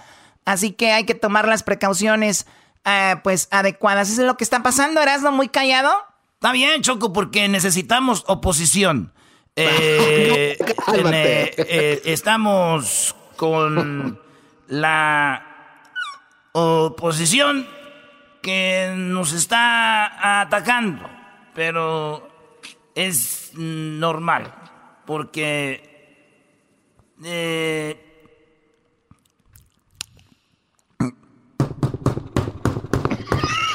así 0.45 0.71
que 0.71 0.91
hay 0.91 1.03
que 1.03 1.13
tomar 1.13 1.47
las 1.47 1.61
precauciones 1.61 2.47
eh, 2.85 3.17
pues 3.23 3.47
adecuadas. 3.51 4.09
¿Eso 4.09 4.21
es 4.21 4.27
lo 4.27 4.35
que 4.35 4.43
está 4.43 4.63
pasando, 4.63 4.99
Erasmo, 4.99 5.31
muy 5.31 5.49
callado? 5.49 5.91
Está 6.33 6.51
bien, 6.53 6.81
Choco, 6.81 7.13
porque 7.13 7.47
necesitamos 7.47 8.23
oposición. 8.27 9.13
Eh, 9.61 10.55
eh, 11.57 12.01
estamos 12.05 13.13
con 13.35 14.17
la 14.67 15.49
oposición 16.53 17.67
que 18.41 18.93
nos 18.95 19.33
está 19.33 20.41
atacando, 20.41 21.09
pero 21.59 22.25
es 22.95 23.51
normal, 23.53 24.49
porque 25.05 26.45
eh, 27.21 28.31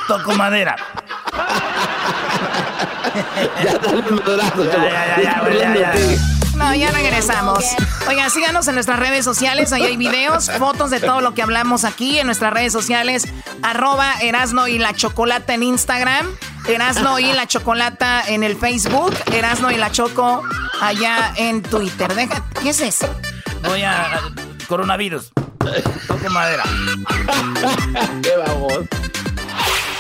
toco 0.09 0.33
madera. 0.33 0.77
ya, 3.63 3.73
ya, 5.23 5.43
ya, 5.53 5.75
ya, 5.75 5.93
No, 6.57 6.75
ya 6.75 6.91
regresamos. 6.91 7.67
Oigan, 8.09 8.31
síganos 8.31 8.67
en 8.67 8.77
nuestras 8.77 8.99
redes 8.99 9.27
sociales. 9.27 9.75
Ahí 9.75 9.83
hay 9.83 9.99
videos, 9.99 10.51
fotos 10.53 10.89
de 10.89 11.01
todo 11.01 11.21
lo 11.21 11.35
que 11.35 11.43
hablamos 11.43 11.85
aquí 11.85 12.19
en 12.19 12.25
nuestras 12.25 12.55
redes 12.55 12.73
sociales. 12.73 13.27
Arroba 13.63 14.15
Erasno 14.23 14.69
y 14.69 14.79
la 14.79 14.95
Chocolata 14.95 15.53
en 15.53 15.65
Instagram. 15.65 16.35
Erasno 16.67 17.19
y 17.19 17.33
la 17.33 17.47
Chocolata 17.47 18.23
en 18.27 18.43
el 18.43 18.57
Facebook. 18.57 19.15
Erasno 19.33 19.71
y 19.71 19.77
la 19.77 19.93
Choco 19.93 20.43
allá 20.81 21.33
en 21.37 21.63
Twitter. 21.63 22.15
Deja, 22.15 22.43
¿Qué 22.63 22.71
es 22.71 22.81
eso? 22.81 23.09
Voy 23.63 23.83
a... 23.83 24.21
Coronavirus. 24.67 25.33
Toque 26.07 26.29
madera. 26.31 26.65
Qué 28.23 28.33
vamos. 28.47 28.73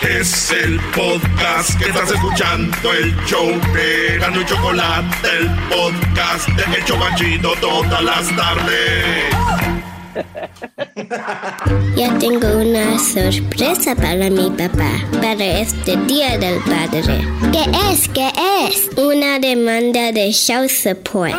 Es 0.02 0.50
el 0.50 0.78
podcast 0.94 1.78
que 1.78 1.86
estás 1.86 2.10
escuchando, 2.10 2.92
el 2.92 3.16
show 3.24 3.48
de 3.72 4.18
Gano 4.18 4.40
y 4.42 4.44
Chocolate, 4.44 5.28
el 5.38 5.50
podcast 5.70 6.46
de 6.48 6.78
Hecho 6.78 6.96
Machito 6.98 7.54
todas 7.60 8.02
las 8.02 8.36
tardes. 8.36 9.73
Ya 11.96 12.18
tengo 12.18 12.46
una 12.56 12.98
sorpresa 12.98 13.94
para 13.94 14.30
mi 14.30 14.50
papá, 14.50 14.90
para 15.20 15.44
este 15.44 15.96
Día 15.96 16.38
del 16.38 16.58
Padre. 16.60 17.24
¿Qué 17.52 17.64
es? 17.90 18.08
¿Qué 18.08 18.30
es? 18.66 18.90
Una 18.96 19.38
demanda 19.38 20.12
de 20.12 20.32
show 20.32 20.68
support. 20.68 21.34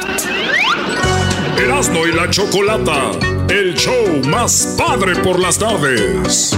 Erasmo 1.57 2.05
y 2.05 2.11
la 2.13 2.29
Chocolata, 2.29 3.11
el 3.49 3.75
show 3.75 4.21
más 4.27 4.75
padre 4.77 5.15
por 5.17 5.39
las 5.39 5.57
tardes. 5.57 6.57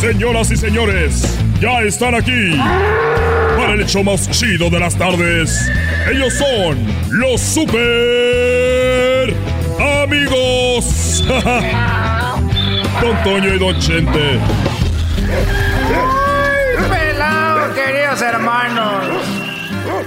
Señoras 0.00 0.50
y 0.50 0.56
señores, 0.56 1.22
ya 1.60 1.82
están 1.82 2.14
aquí 2.14 2.58
el 3.74 3.82
hecho 3.82 4.02
más 4.02 4.28
chido 4.30 4.68
de 4.70 4.80
las 4.80 4.96
tardes. 4.96 5.70
Ellos 6.10 6.34
son 6.34 6.78
los 7.10 7.40
super 7.40 9.34
amigos. 10.02 11.24
Don 13.00 13.22
Toño 13.22 13.54
y 13.54 13.58
Don 13.58 13.78
Chente. 13.78 14.40
¡Ay, 15.94 16.84
pelado, 16.90 17.74
queridos 17.74 18.20
hermanos! 18.22 19.04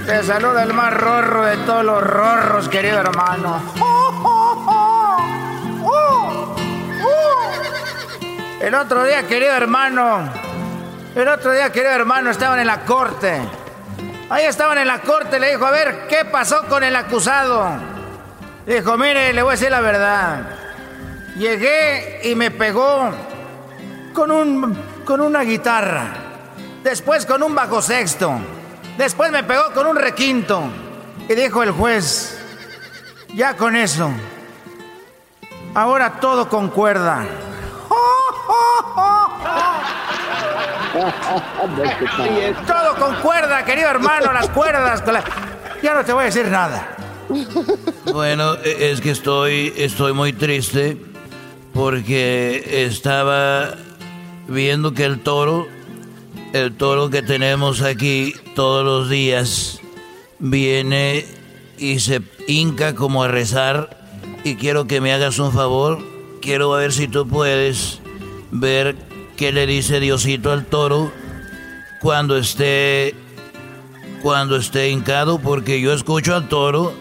Te 0.06 0.22
saluda 0.22 0.62
el 0.64 0.74
más 0.74 0.92
rorro 0.92 1.44
de 1.46 1.56
todos 1.58 1.84
los 1.84 2.02
rorros, 2.02 2.68
querido 2.68 3.00
hermano. 3.00 3.62
El 8.60 8.74
otro 8.74 9.04
día, 9.04 9.26
querido 9.26 9.52
hermano, 9.54 10.30
el 11.14 11.28
otro 11.28 11.52
día, 11.52 11.70
querido 11.70 11.92
hermano, 11.92 12.30
estaban 12.30 12.58
en 12.58 12.66
la 12.66 12.84
corte. 12.84 13.40
Ahí 14.30 14.44
estaban 14.46 14.78
en 14.78 14.86
la 14.86 15.00
corte, 15.00 15.38
le 15.38 15.50
dijo, 15.50 15.64
a 15.64 15.70
ver, 15.70 16.06
¿qué 16.08 16.24
pasó 16.24 16.66
con 16.66 16.82
el 16.82 16.96
acusado? 16.96 17.68
Dijo, 18.66 18.96
mire, 18.96 19.32
le 19.32 19.42
voy 19.42 19.50
a 19.50 19.52
decir 19.52 19.70
la 19.70 19.80
verdad. 19.80 20.48
Llegué 21.36 22.20
y 22.24 22.34
me 22.34 22.50
pegó 22.50 23.10
con, 24.12 24.30
un, 24.30 24.76
con 25.04 25.20
una 25.20 25.42
guitarra. 25.42 26.06
Después 26.82 27.26
con 27.26 27.42
un 27.42 27.54
bajo 27.54 27.82
sexto. 27.82 28.32
Después 28.96 29.30
me 29.30 29.44
pegó 29.44 29.72
con 29.72 29.86
un 29.86 29.96
requinto. 29.96 30.64
Y 31.28 31.34
dijo 31.34 31.62
el 31.62 31.70
juez, 31.70 32.38
ya 33.34 33.56
con 33.56 33.76
eso. 33.76 34.10
Ahora 35.74 36.18
todo 36.20 36.48
concuerda. 36.48 37.24
Todo 42.66 42.94
con 42.98 43.16
cuerda, 43.16 43.64
querido 43.64 43.90
hermano, 43.90 44.32
las 44.32 44.48
cuerdas. 44.50 45.02
Ya 45.82 45.94
no 45.94 46.04
te 46.04 46.12
voy 46.12 46.22
a 46.22 46.26
decir 46.26 46.46
nada. 46.48 46.96
Bueno, 48.12 48.54
e, 48.64 48.90
es 48.92 49.00
que 49.00 49.10
estoy, 49.10 49.72
estoy 49.76 50.12
muy 50.12 50.32
triste 50.32 50.96
porque 51.72 52.84
estaba 52.86 53.74
viendo 54.46 54.94
que 54.94 55.04
el 55.04 55.20
toro, 55.20 55.66
el 56.52 56.76
toro 56.76 57.10
que 57.10 57.22
tenemos 57.22 57.82
aquí 57.82 58.34
todos 58.54 58.84
los 58.84 59.10
días, 59.10 59.80
viene 60.38 61.26
y 61.76 61.98
se 61.98 62.22
hinca 62.46 62.94
como 62.94 63.24
a 63.24 63.28
rezar 63.28 64.04
y 64.44 64.54
quiero 64.54 64.86
que 64.86 65.00
me 65.00 65.12
hagas 65.12 65.40
un 65.40 65.52
favor. 65.52 65.98
Quiero 66.40 66.70
ver 66.70 66.92
si 66.92 67.08
tú 67.08 67.26
puedes 67.26 68.00
ver 68.52 68.94
qué 69.36 69.52
le 69.52 69.66
dice 69.66 70.00
Diosito 70.00 70.52
al 70.52 70.66
toro 70.66 71.12
cuando 72.00 72.36
esté 72.36 73.14
cuando 74.22 74.56
esté 74.56 74.90
hincado 74.90 75.38
porque 75.38 75.80
yo 75.80 75.92
escucho 75.92 76.34
al 76.34 76.48
toro. 76.48 76.94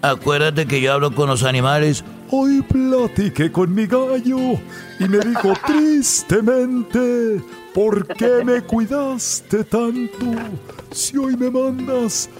Acuérdate 0.00 0.66
que 0.66 0.80
yo 0.80 0.92
hablo 0.92 1.14
con 1.14 1.28
los 1.28 1.42
animales. 1.44 2.04
Hoy 2.30 2.62
platiqué 2.62 3.52
con 3.52 3.74
mi 3.74 3.86
gallo 3.86 4.58
y 4.98 5.04
me 5.08 5.18
dijo 5.18 5.52
tristemente, 5.66 7.42
¿por 7.74 8.06
qué 8.06 8.42
me 8.44 8.62
cuidaste 8.62 9.64
tanto? 9.64 10.26
Si 10.90 11.18
hoy 11.18 11.36
me 11.36 11.50
mandas 11.50 12.30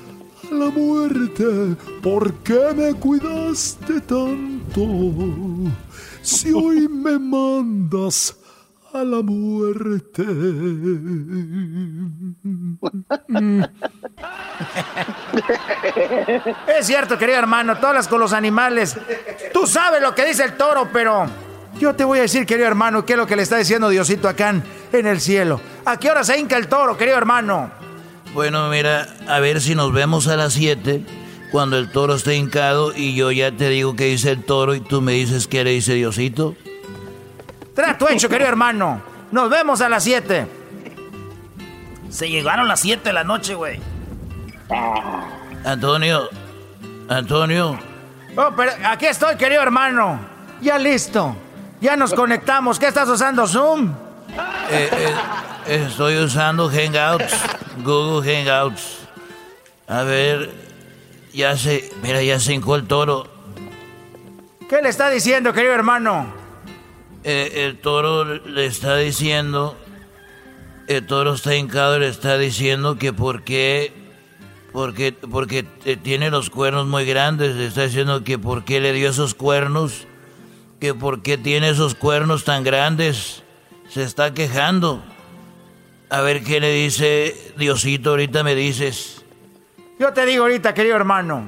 a 0.50 0.54
la 0.54 0.70
muerte, 0.70 1.76
¿por 2.02 2.32
qué 2.36 2.72
me 2.74 2.94
cuidaste 2.94 4.00
tanto? 4.00 4.86
Si 6.22 6.52
hoy 6.52 6.88
me 6.88 7.18
mandas 7.18 8.34
a 8.92 9.04
la 9.04 9.22
muerte. 9.22 10.22
es 16.78 16.86
cierto, 16.86 17.18
querido 17.18 17.38
hermano, 17.38 17.78
todas 17.78 18.08
con 18.08 18.20
los 18.20 18.32
animales. 18.32 18.96
Tú 19.52 19.66
sabes 19.66 20.00
lo 20.02 20.14
que 20.14 20.26
dice 20.26 20.44
el 20.44 20.56
toro, 20.56 20.88
pero 20.92 21.26
yo 21.78 21.94
te 21.94 22.04
voy 22.04 22.18
a 22.18 22.22
decir, 22.22 22.46
querido 22.46 22.68
hermano, 22.68 23.06
qué 23.06 23.14
es 23.14 23.18
lo 23.18 23.26
que 23.26 23.36
le 23.36 23.42
está 23.42 23.56
diciendo 23.56 23.88
Diosito 23.88 24.28
acá 24.28 24.62
en 24.92 25.06
el 25.06 25.20
cielo. 25.20 25.60
¿A 25.84 25.96
qué 25.96 26.10
hora 26.10 26.24
se 26.24 26.38
hinca 26.38 26.56
el 26.56 26.68
toro, 26.68 26.96
querido 26.96 27.16
hermano? 27.16 27.70
Bueno, 28.34 28.68
mira, 28.68 29.08
a 29.26 29.40
ver 29.40 29.60
si 29.60 29.74
nos 29.74 29.92
vemos 29.92 30.28
a 30.28 30.36
las 30.36 30.52
7 30.54 31.04
cuando 31.50 31.76
el 31.78 31.90
toro 31.90 32.14
esté 32.14 32.36
hincado 32.36 32.94
y 32.94 33.14
yo 33.14 33.30
ya 33.30 33.52
te 33.52 33.68
digo 33.68 33.94
qué 33.94 34.06
dice 34.06 34.30
el 34.30 34.42
toro 34.42 34.74
y 34.74 34.80
tú 34.80 35.02
me 35.02 35.12
dices 35.12 35.46
qué 35.46 35.64
le 35.64 35.70
dice 35.70 35.94
Diosito. 35.94 36.56
Trato 37.74 38.08
hecho, 38.08 38.28
querido 38.28 38.48
hermano. 38.48 39.02
Nos 39.30 39.48
vemos 39.48 39.80
a 39.80 39.88
las 39.88 40.04
7. 40.04 40.46
Se 42.10 42.28
llegaron 42.28 42.68
las 42.68 42.80
7 42.80 43.02
de 43.02 43.12
la 43.12 43.24
noche, 43.24 43.54
güey. 43.54 43.80
Antonio. 45.64 46.28
Antonio. 47.08 47.78
Oh, 48.36 48.50
pero 48.56 48.72
aquí 48.84 49.06
estoy, 49.06 49.36
querido 49.36 49.62
hermano. 49.62 50.20
Ya 50.60 50.78
listo. 50.78 51.34
Ya 51.80 51.96
nos 51.96 52.12
conectamos. 52.12 52.78
¿Qué 52.78 52.86
estás 52.86 53.08
usando, 53.08 53.46
Zoom? 53.46 53.92
Eh, 54.70 54.90
eh, 55.66 55.86
estoy 55.86 56.18
usando 56.18 56.68
Hangouts. 56.68 57.34
Google 57.82 58.22
Hangouts. 58.22 58.98
A 59.88 60.02
ver. 60.02 60.50
Ya 61.32 61.56
se. 61.56 61.90
Mira, 62.02 62.22
ya 62.22 62.38
se 62.38 62.52
hincó 62.52 62.76
el 62.76 62.86
toro. 62.86 63.26
¿Qué 64.68 64.80
le 64.80 64.88
está 64.88 65.10
diciendo, 65.10 65.52
querido 65.52 65.74
hermano? 65.74 66.41
Eh, 67.24 67.66
el 67.66 67.78
toro 67.78 68.24
le 68.24 68.66
está 68.66 68.96
diciendo, 68.96 69.76
el 70.88 71.06
toro 71.06 71.34
está 71.34 71.54
hincado 71.54 72.00
le 72.00 72.08
está 72.08 72.36
diciendo 72.36 72.98
que 72.98 73.12
por 73.12 73.44
qué, 73.44 73.92
porque, 74.72 75.12
porque 75.12 75.62
tiene 76.02 76.30
los 76.30 76.50
cuernos 76.50 76.86
muy 76.86 77.04
grandes, 77.04 77.54
le 77.54 77.66
está 77.66 77.84
diciendo 77.84 78.24
que 78.24 78.38
por 78.38 78.64
qué 78.64 78.80
le 78.80 78.92
dio 78.92 79.08
esos 79.08 79.34
cuernos, 79.34 80.06
que 80.80 80.94
por 80.94 81.22
qué 81.22 81.38
tiene 81.38 81.68
esos 81.68 81.94
cuernos 81.94 82.42
tan 82.42 82.64
grandes, 82.64 83.44
se 83.88 84.02
está 84.02 84.34
quejando. 84.34 85.02
A 86.10 86.22
ver 86.22 86.42
qué 86.42 86.58
le 86.60 86.72
dice 86.72 87.54
Diosito, 87.56 88.10
ahorita 88.10 88.42
me 88.42 88.54
dices. 88.56 89.24
Yo 89.98 90.12
te 90.12 90.26
digo 90.26 90.42
ahorita, 90.42 90.74
querido 90.74 90.96
hermano. 90.96 91.46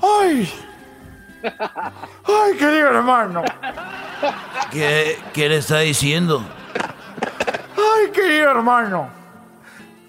¡Ay! 0.00 0.48
¡Ay, 1.42 2.56
querido 2.58 2.88
hermano! 2.88 3.42
¿Qué, 4.70 5.18
¿Qué 5.32 5.48
le 5.48 5.58
está 5.58 5.80
diciendo? 5.80 6.44
¡Ay, 7.76 8.10
querido 8.10 8.50
hermano! 8.50 9.08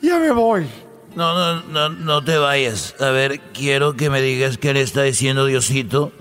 Ya 0.01 0.17
me 0.17 0.31
voy. 0.31 0.69
No, 1.15 1.33
no, 1.33 1.61
no, 1.63 1.89
no 1.89 2.23
te 2.23 2.37
vayas. 2.37 2.95
A 2.99 3.09
ver, 3.09 3.39
quiero 3.53 3.95
que 3.95 4.09
me 4.09 4.21
digas 4.21 4.57
qué 4.57 4.73
le 4.73 4.81
está 4.81 5.01
diciendo 5.03 5.45
Diosito, 5.45 6.11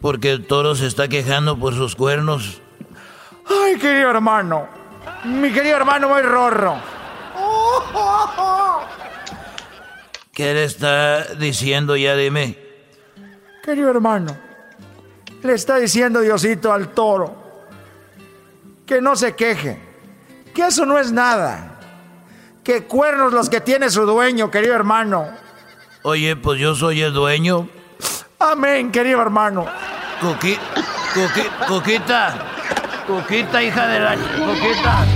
porque 0.00 0.30
el 0.30 0.46
toro 0.46 0.74
se 0.74 0.86
está 0.86 1.08
quejando 1.08 1.58
por 1.58 1.74
sus 1.74 1.94
cuernos. 1.94 2.60
Ay, 3.48 3.76
querido 3.78 4.10
hermano. 4.10 4.68
Mi 5.24 5.52
querido 5.52 5.76
hermano 5.76 6.08
muy 6.08 6.22
rorro. 6.22 6.76
¿Qué 10.32 10.54
le 10.54 10.64
está 10.64 11.24
diciendo 11.34 11.96
ya? 11.96 12.14
Dime. 12.14 12.56
Querido 13.64 13.90
hermano, 13.90 14.38
le 15.42 15.54
está 15.54 15.76
diciendo 15.76 16.20
Diosito 16.20 16.72
al 16.72 16.88
toro 16.88 17.36
que 18.86 19.00
no 19.00 19.16
se 19.16 19.34
queje, 19.34 19.78
que 20.54 20.66
eso 20.66 20.86
no 20.86 20.98
es 20.98 21.12
nada 21.12 21.78
Qué 22.68 22.82
cuernos 22.82 23.32
los 23.32 23.48
que 23.48 23.62
tiene 23.62 23.88
su 23.88 24.04
dueño, 24.04 24.50
querido 24.50 24.74
hermano. 24.74 25.26
Oye, 26.02 26.36
pues 26.36 26.60
yo 26.60 26.74
soy 26.74 27.00
el 27.00 27.14
dueño. 27.14 27.66
Amén, 28.38 28.92
querido 28.92 29.22
hermano. 29.22 29.64
Coqui, 30.20 30.58
coquita, 31.66 32.34
coquita, 33.06 33.62
hija 33.62 33.86
de 33.86 34.00
la 34.00 34.16
coquita. 34.16 35.06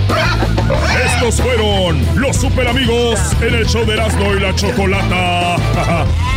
Estos 1.04 1.42
fueron 1.42 2.02
los 2.18 2.34
super 2.34 2.66
amigos 2.68 3.20
en 3.42 3.54
el 3.54 3.66
show 3.66 3.84
de 3.84 3.92
Erasmo 3.92 4.32
y 4.32 4.40
la 4.40 4.54
Chocolata. 4.54 5.56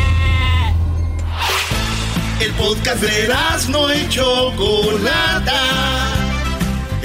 el 2.40 2.52
podcast 2.54 3.02
de 3.02 3.24
Erasmo 3.26 3.88
y 3.92 4.10
Chocolata 4.10 6.06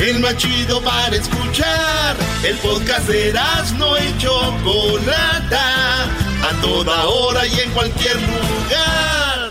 el 0.00 0.18
más 0.20 0.36
chido 0.36 0.80
para 0.80 1.14
escuchar. 1.14 2.16
El 2.42 2.56
podcast 2.56 3.06
de 3.06 3.32
no 3.76 3.98
y 3.98 4.18
Chocolata, 4.18 6.04
a 6.04 6.60
toda 6.62 7.06
hora 7.06 7.46
y 7.46 7.60
en 7.60 7.70
cualquier 7.70 8.16
lugar. 8.16 9.50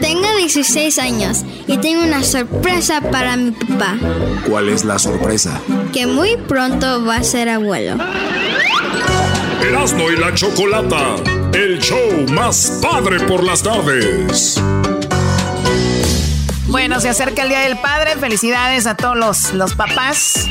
Tengo 0.00 0.36
16 0.36 0.98
años 0.98 1.44
y 1.66 1.78
tengo 1.78 2.04
una 2.04 2.22
sorpresa 2.22 3.00
para 3.00 3.36
mi 3.36 3.50
papá. 3.50 3.96
¿Cuál 4.48 4.68
es 4.68 4.84
la 4.84 4.98
sorpresa? 4.98 5.60
Que 5.92 6.06
muy 6.06 6.36
pronto 6.36 7.04
va 7.04 7.16
a 7.16 7.24
ser 7.24 7.48
abuelo. 7.48 7.96
Erasmo 9.62 10.10
y 10.10 10.16
la 10.16 10.32
Chocolata, 10.34 11.16
el 11.54 11.78
show 11.78 12.26
más 12.32 12.80
padre 12.82 13.20
por 13.20 13.44
las 13.44 13.62
tardes. 13.62 14.60
Bueno, 16.66 17.00
se 17.00 17.08
acerca 17.08 17.42
el 17.42 17.48
Día 17.48 17.60
del 17.60 17.78
Padre. 17.78 18.16
Felicidades 18.16 18.86
a 18.86 18.96
todos 18.96 19.16
los, 19.16 19.54
los 19.54 19.74
papás. 19.74 20.48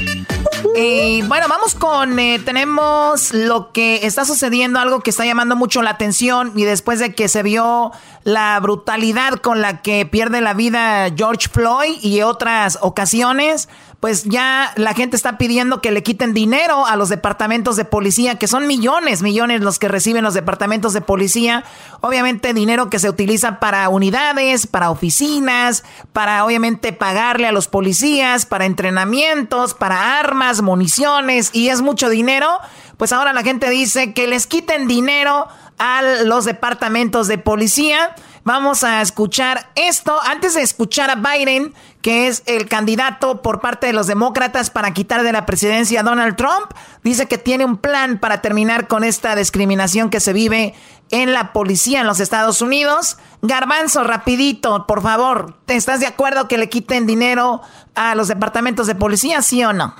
Y 0.75 1.21
bueno, 1.23 1.47
vamos 1.49 1.75
con, 1.75 2.17
eh, 2.17 2.39
tenemos 2.43 3.33
lo 3.33 3.73
que 3.73 4.05
está 4.05 4.23
sucediendo, 4.23 4.79
algo 4.79 5.01
que 5.01 5.09
está 5.09 5.25
llamando 5.25 5.57
mucho 5.57 5.81
la 5.81 5.91
atención 5.91 6.53
y 6.55 6.63
después 6.63 6.99
de 6.99 7.13
que 7.13 7.27
se 7.27 7.43
vio 7.43 7.91
la 8.23 8.57
brutalidad 8.61 9.35
con 9.35 9.61
la 9.61 9.81
que 9.81 10.05
pierde 10.05 10.39
la 10.39 10.53
vida 10.53 11.11
George 11.15 11.49
Floyd 11.49 11.97
y 12.01 12.21
otras 12.21 12.79
ocasiones, 12.81 13.67
pues 14.03 14.25
ya 14.25 14.73
la 14.75 14.93
gente 14.93 15.15
está 15.15 15.37
pidiendo 15.37 15.79
que 15.79 15.89
le 15.89 16.03
quiten 16.03 16.33
dinero 16.33 16.85
a 16.85 16.97
los 16.97 17.07
departamentos 17.07 17.77
de 17.77 17.85
policía, 17.85 18.37
que 18.37 18.49
son 18.49 18.67
millones, 18.67 19.21
millones 19.21 19.61
los 19.61 19.79
que 19.79 19.87
reciben 19.87 20.25
los 20.25 20.33
departamentos 20.33 20.91
de 20.91 20.99
policía. 20.99 21.63
Obviamente 22.01 22.53
dinero 22.53 22.89
que 22.89 22.99
se 22.99 23.09
utiliza 23.09 23.61
para 23.61 23.87
unidades, 23.87 24.67
para 24.67 24.91
oficinas, 24.91 25.85
para 26.11 26.43
obviamente 26.43 26.91
pagarle 26.91 27.47
a 27.47 27.53
los 27.53 27.69
policías, 27.69 28.45
para 28.45 28.65
entrenamientos, 28.65 29.73
para 29.73 30.19
armas, 30.19 30.61
municiones, 30.61 31.51
y 31.53 31.69
es 31.69 31.81
mucho 31.81 32.09
dinero. 32.09 32.49
Pues 32.97 33.13
ahora 33.13 33.31
la 33.31 33.41
gente 33.41 33.69
dice 33.69 34.13
que 34.13 34.27
les 34.27 34.47
quiten 34.47 34.89
dinero 34.89 35.47
a 35.77 36.01
los 36.25 36.43
departamentos 36.43 37.29
de 37.29 37.37
policía. 37.37 38.13
Vamos 38.43 38.83
a 38.83 39.01
escuchar 39.01 39.69
esto. 39.75 40.19
Antes 40.21 40.55
de 40.55 40.61
escuchar 40.61 41.09
a 41.09 41.15
Biden, 41.15 41.73
que 42.03 42.27
es 42.27 42.43
el 42.45 42.67
candidato 42.67 43.41
por 43.41 43.61
parte 43.61 43.87
de 43.87 43.93
los 43.93 44.07
demócratas 44.07 44.69
para 44.69 44.93
quitar 44.93 45.23
de 45.23 45.31
la 45.31 45.45
presidencia 45.45 46.01
a 46.01 46.03
Donald 46.03 46.35
Trump, 46.35 46.71
dice 47.01 47.27
que 47.27 47.37
tiene 47.37 47.63
un 47.63 47.77
plan 47.77 48.19
para 48.19 48.41
terminar 48.41 48.89
con 48.89 49.05
esta 49.05 49.37
discriminación 49.37 50.09
que 50.09 50.19
se 50.19 50.33
vive 50.33 50.75
en 51.11 51.31
la 51.31 51.53
policía 51.53 52.01
en 52.01 52.07
los 52.07 52.19
Estados 52.19 52.61
Unidos. 52.61 53.17
Garbanzo, 53.41 54.03
rapidito, 54.03 54.85
por 54.85 55.01
favor, 55.01 55.55
¿estás 55.67 56.01
de 56.01 56.05
acuerdo 56.05 56.49
que 56.49 56.57
le 56.57 56.67
quiten 56.67 57.07
dinero 57.07 57.61
a 57.95 58.15
los 58.15 58.27
departamentos 58.27 58.85
de 58.85 58.95
policía, 58.95 59.41
sí 59.41 59.63
o 59.63 59.71
no? 59.71 59.95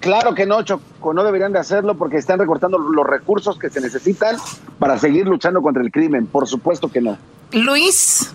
Claro 0.00 0.34
que 0.34 0.46
no, 0.46 0.60
Choco, 0.62 1.14
no 1.14 1.22
deberían 1.22 1.52
de 1.52 1.60
hacerlo 1.60 1.94
porque 1.94 2.16
están 2.16 2.40
recortando 2.40 2.78
los 2.78 3.06
recursos 3.06 3.60
que 3.60 3.70
se 3.70 3.80
necesitan 3.80 4.36
para 4.80 4.98
seguir 4.98 5.28
luchando 5.28 5.62
contra 5.62 5.84
el 5.84 5.92
crimen. 5.92 6.26
Por 6.26 6.48
supuesto 6.48 6.90
que 6.90 7.00
no. 7.00 7.16
Luis. 7.52 8.34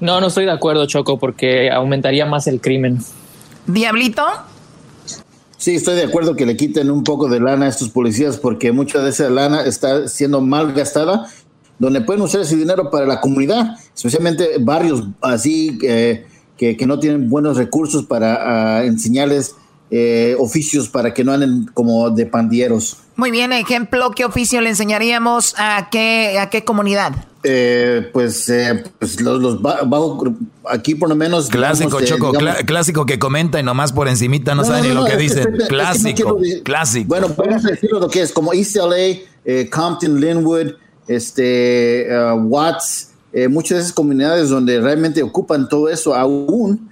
No, 0.00 0.20
no 0.20 0.26
estoy 0.26 0.44
de 0.44 0.52
acuerdo, 0.52 0.86
Choco, 0.86 1.18
porque 1.18 1.70
aumentaría 1.70 2.26
más 2.26 2.46
el 2.46 2.60
crimen. 2.60 2.98
Diablito. 3.66 4.22
Sí, 5.56 5.74
estoy 5.74 5.96
de 5.96 6.04
acuerdo 6.04 6.36
que 6.36 6.44
le 6.44 6.56
quiten 6.56 6.90
un 6.90 7.02
poco 7.02 7.28
de 7.28 7.40
lana 7.40 7.66
a 7.66 7.68
estos 7.68 7.88
policías 7.88 8.36
porque 8.36 8.72
mucha 8.72 9.00
de 9.00 9.10
esa 9.10 9.30
lana 9.30 9.62
está 9.62 10.06
siendo 10.06 10.40
mal 10.42 10.72
gastada, 10.74 11.28
donde 11.78 12.02
pueden 12.02 12.22
usar 12.22 12.42
ese 12.42 12.56
dinero 12.56 12.90
para 12.90 13.06
la 13.06 13.20
comunidad, 13.20 13.76
especialmente 13.94 14.58
barrios 14.60 15.04
así 15.22 15.78
eh, 15.82 16.26
que, 16.58 16.76
no 16.86 16.98
tienen 16.98 17.30
buenos 17.30 17.56
recursos 17.56 18.04
para 18.04 18.78
ah, 18.78 18.84
enseñarles 18.84 19.56
eh, 19.90 20.36
oficios 20.38 20.88
para 20.88 21.14
que 21.14 21.24
no 21.24 21.32
anden 21.32 21.70
como 21.72 22.10
de 22.10 22.26
pandilleros. 22.26 22.98
Muy 23.16 23.30
bien, 23.30 23.52
ejemplo, 23.52 24.10
¿qué 24.10 24.24
oficio 24.26 24.60
le 24.60 24.68
enseñaríamos 24.68 25.54
a 25.56 25.88
qué, 25.90 26.38
a 26.38 26.50
qué 26.50 26.64
comunidad? 26.64 27.12
Eh, 27.48 28.10
pues, 28.12 28.48
eh, 28.48 28.82
pues 28.98 29.20
los, 29.20 29.62
bajo, 29.62 30.34
aquí 30.68 30.96
por 30.96 31.08
lo 31.08 31.14
menos 31.14 31.48
clásico 31.48 32.00
eh, 32.00 32.04
choco 32.04 32.32
clásico 32.66 33.06
que 33.06 33.20
comenta 33.20 33.60
y 33.60 33.62
nomás 33.62 33.92
por 33.92 34.08
encimita 34.08 34.56
no, 34.56 34.64
sabe 34.64 34.88
ni 34.88 34.92
lo 34.92 35.04
que 35.04 35.16
dice. 35.16 35.44
clásico 35.68 36.40
clásico. 36.64 37.06
Bueno 37.06 37.32
vamos 37.36 37.64
a 37.64 37.68
decirlo 37.68 38.00
lo 38.00 38.08
que 38.08 38.22
es 38.22 38.32
como 38.32 38.52
East 38.52 38.74
LA 38.74 39.68
Compton 39.70 40.20
Linwood 40.20 40.72
este 41.06 42.08
uh, 42.10 42.34
Watts 42.34 43.12
muchas 43.48 43.76
de 43.76 43.82
esas 43.82 43.92
comunidades 43.92 44.48
donde 44.48 44.80
realmente 44.80 45.22
ocupan 45.22 45.68
todo 45.68 45.88
eso 45.88 46.16
aún 46.16 46.90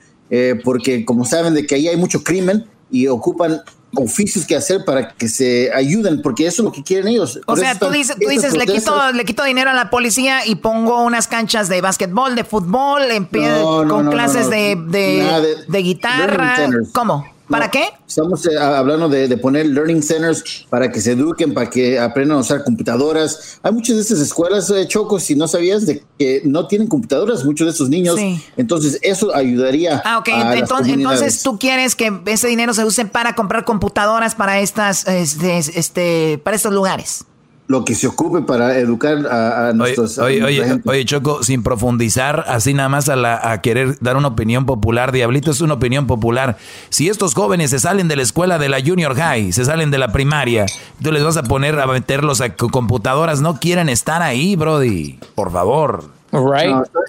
porque 0.63 1.05
como 1.05 1.25
saben 1.25 1.55
de 1.55 1.67
que 1.67 1.75
ahí 1.75 1.89
hay 1.89 1.97
mucho 1.97 2.23
crimen 2.23 2.65
y 2.93 3.09
ocupan 3.09 3.61
oficios 3.97 4.47
que 4.47 4.57
hacer 4.57 4.85
para 4.85 5.09
que 5.15 5.29
se 5.29 5.71
ayuden, 5.73 6.23
porque 6.23 6.47
eso 6.47 6.63
es 6.63 6.65
lo 6.65 6.73
que 6.73 6.83
quieren 6.83 7.09
ellos. 7.09 7.41
O 7.47 7.57
sea, 7.57 7.79
tú 7.79 7.91
dices, 7.91 8.17
tú 8.21 8.29
dices 8.29 8.57
le, 8.57 8.67
quito, 8.67 9.13
le 9.13 9.25
quito 9.25 9.45
dinero 9.45 9.71
a 9.71 9.75
la 9.75 9.91
policía 9.91 10.47
y 10.47 10.57
pongo 10.57 11.03
unas 11.03 11.29
canchas 11.29 11.69
de 11.69 11.81
básquetbol, 11.81 12.35
de 12.35 12.45
fútbol, 12.45 13.11
en 13.11 13.27
con 13.27 14.11
clases 14.11 14.51
de, 14.51 14.77
de, 14.77 15.57
de, 15.69 15.79
guitarra. 15.79 16.69
¿Cómo? 16.93 17.34
¿Para 17.49 17.71
qué? 17.71 17.89
Estamos 18.07 18.47
eh, 18.47 18.59
hablando 18.59 19.09
de, 19.09 19.37
poner 19.37 19.67
learning 19.67 20.03
centers 20.03 20.67
para 20.71 20.91
que 20.91 21.01
se 21.01 21.13
eduquen, 21.13 21.53
para 21.53 21.69
que 21.69 21.99
aprendan 21.99 22.39
a 22.39 22.41
usar 22.41 22.65
computadoras. 22.65 23.59
Hay 23.63 23.73
muchas 23.73 23.97
de 23.97 24.03
estas 24.03 24.21
escuelas, 24.21 24.71
eh, 24.71 24.87
Chocos, 24.87 25.25
si 25.25 25.35
no 25.35 25.47
sabías, 25.47 25.85
de 25.87 26.03
que 26.19 26.43
no 26.45 26.67
tienen 26.67 26.89
computadoras, 26.89 27.45
muchos 27.45 27.67
de 27.67 27.73
estos 27.73 27.89
niños. 27.89 28.19
Entonces, 28.57 28.99
eso 29.03 29.35
ayudaría. 29.35 30.03
Ah, 30.05 30.19
ok. 30.19 30.29
entonces, 30.55 30.95
entonces, 30.95 31.43
tú 31.43 31.59
quieres 31.59 31.95
que 31.95 32.13
ese 32.27 32.49
dinero 32.49 32.73
se 32.73 32.85
use 32.85 33.05
para 33.05 33.35
comprar 33.35 33.65
computadoras 33.65 34.35
para 34.35 34.61
estas, 34.61 35.07
este, 35.07 35.59
este 35.59 36.41
para 36.43 36.57
estos 36.57 36.73
lugares 36.73 37.27
lo 37.67 37.85
que 37.85 37.95
se 37.95 38.07
ocupe 38.07 38.43
para 38.43 38.79
educar 38.79 39.27
a, 39.27 39.73
nuestros 39.73 40.19
oye, 40.19 40.43
oye, 40.45 40.81
oye, 40.85 41.05
Choco, 41.05 41.43
sin 41.43 41.63
profundizar, 41.63 42.45
así 42.49 42.75
nada 42.75 42.89
más 42.89 43.09
a, 43.09 43.17
la, 43.17 43.51
a 43.51 43.63
querer 43.63 43.99
dar 44.01 44.17
una 44.17 44.29
opinión 44.29 44.67
popular, 44.67 45.13
Diablito 45.13 45.51
es 45.51 45.61
una 45.61 45.75
opinión 45.75 46.07
popular. 46.07 46.59
Si 46.91 47.09
estos 47.09 47.35
jóvenes 47.35 47.71
se 47.71 47.79
salen 47.79 48.07
de 48.09 48.17
la 48.17 48.23
escuela 48.23 48.59
de 48.59 48.69
la 48.69 48.83
junior 48.85 49.15
high, 49.17 49.53
se 49.53 49.65
salen 49.65 49.91
de 49.91 49.99
la 49.99 50.13
primaria, 50.13 50.67
tú 51.03 51.11
les 51.11 51.25
vas 51.25 51.37
a 51.39 51.43
poner 51.43 51.79
a 51.81 51.87
meterlos 51.87 52.41
a 52.41 52.55
computadoras, 52.55 53.41
no 53.41 53.59
quieren 53.59 53.89
estar 53.89 54.21
ahí, 54.21 54.57
Brody, 54.57 55.19
por 55.35 55.51
favor. 55.51 56.14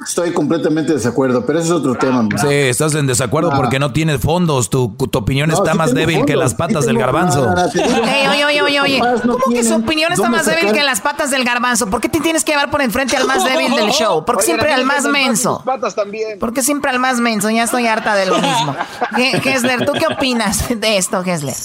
Estoy 0.03 0.33
completamente 0.33 0.89
de 0.89 0.97
desacuerdo, 0.97 1.45
pero 1.45 1.59
ese 1.59 1.69
es 1.69 1.73
otro 1.73 1.95
tema. 1.95 2.27
Sí, 2.37 2.47
estás 2.47 2.93
en 2.95 3.07
desacuerdo 3.07 3.51
porque 3.55 3.79
no 3.79 3.91
tienes 3.93 4.21
fondos. 4.21 4.69
Tu, 4.69 4.95
tu 4.95 5.17
opinión 5.17 5.51
está 5.51 5.73
más 5.73 5.93
débil 5.93 6.25
que 6.25 6.35
las 6.35 6.53
patas 6.53 6.85
del 6.85 6.97
garbanzo. 6.97 7.47
oye, 7.49 8.45
oye, 8.45 8.61
oye, 8.61 8.81
oye. 8.81 8.99
¿Cómo 9.21 9.53
que 9.53 9.63
su 9.63 9.75
opinión 9.75 10.11
está 10.11 10.29
más 10.29 10.45
débil 10.45 10.71
que 10.71 10.83
las 10.83 11.01
patas 11.01 11.31
del 11.31 11.43
garbanzo? 11.43 11.89
¿Por 11.89 12.01
qué 12.01 12.09
te 12.09 12.19
tienes 12.19 12.43
que 12.43 12.51
llevar 12.51 12.69
por 12.69 12.81
enfrente 12.81 13.17
al 13.17 13.25
más 13.25 13.43
débil 13.49 13.75
del 13.75 13.91
show? 13.91 14.23
Porque 14.25 14.43
siempre 14.43 14.71
al 14.71 14.85
más 14.85 15.05
menso. 15.05 15.61
Patas 15.65 15.95
también. 15.95 16.39
Porque 16.39 16.61
siempre 16.61 16.91
al 16.91 16.99
más 16.99 17.19
menso. 17.19 17.49
Ya 17.49 17.63
estoy 17.63 17.87
harta 17.87 18.15
de 18.15 18.25
lo 18.27 18.35
mismo. 18.35 18.75
Gessler, 19.41 19.85
¿tú 19.85 19.93
qué 19.93 20.07
opinas 20.07 20.67
de 20.69 20.97
esto, 20.97 21.23
Gessler? 21.23 21.55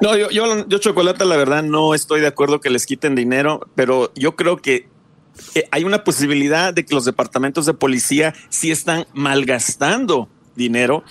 No, 0.00 0.16
yo, 0.16 0.30
yo, 0.30 0.66
yo, 0.66 0.78
Chocolata, 0.78 1.24
la 1.24 1.36
verdad, 1.36 1.62
no 1.62 1.94
estoy 1.94 2.20
de 2.20 2.28
acuerdo 2.28 2.60
que 2.60 2.70
les 2.70 2.86
quiten 2.86 3.14
dinero, 3.14 3.60
pero 3.74 4.12
yo 4.14 4.36
creo 4.36 4.58
que 4.58 4.88
eh, 5.54 5.68
hay 5.70 5.84
una 5.84 6.04
posibilidad 6.04 6.72
de 6.72 6.84
que 6.84 6.94
los 6.94 7.04
departamentos 7.04 7.66
de 7.66 7.74
policía 7.74 8.34
sí 8.48 8.70
están 8.70 9.06
malgastando 9.14 10.28
dinero 10.56 11.04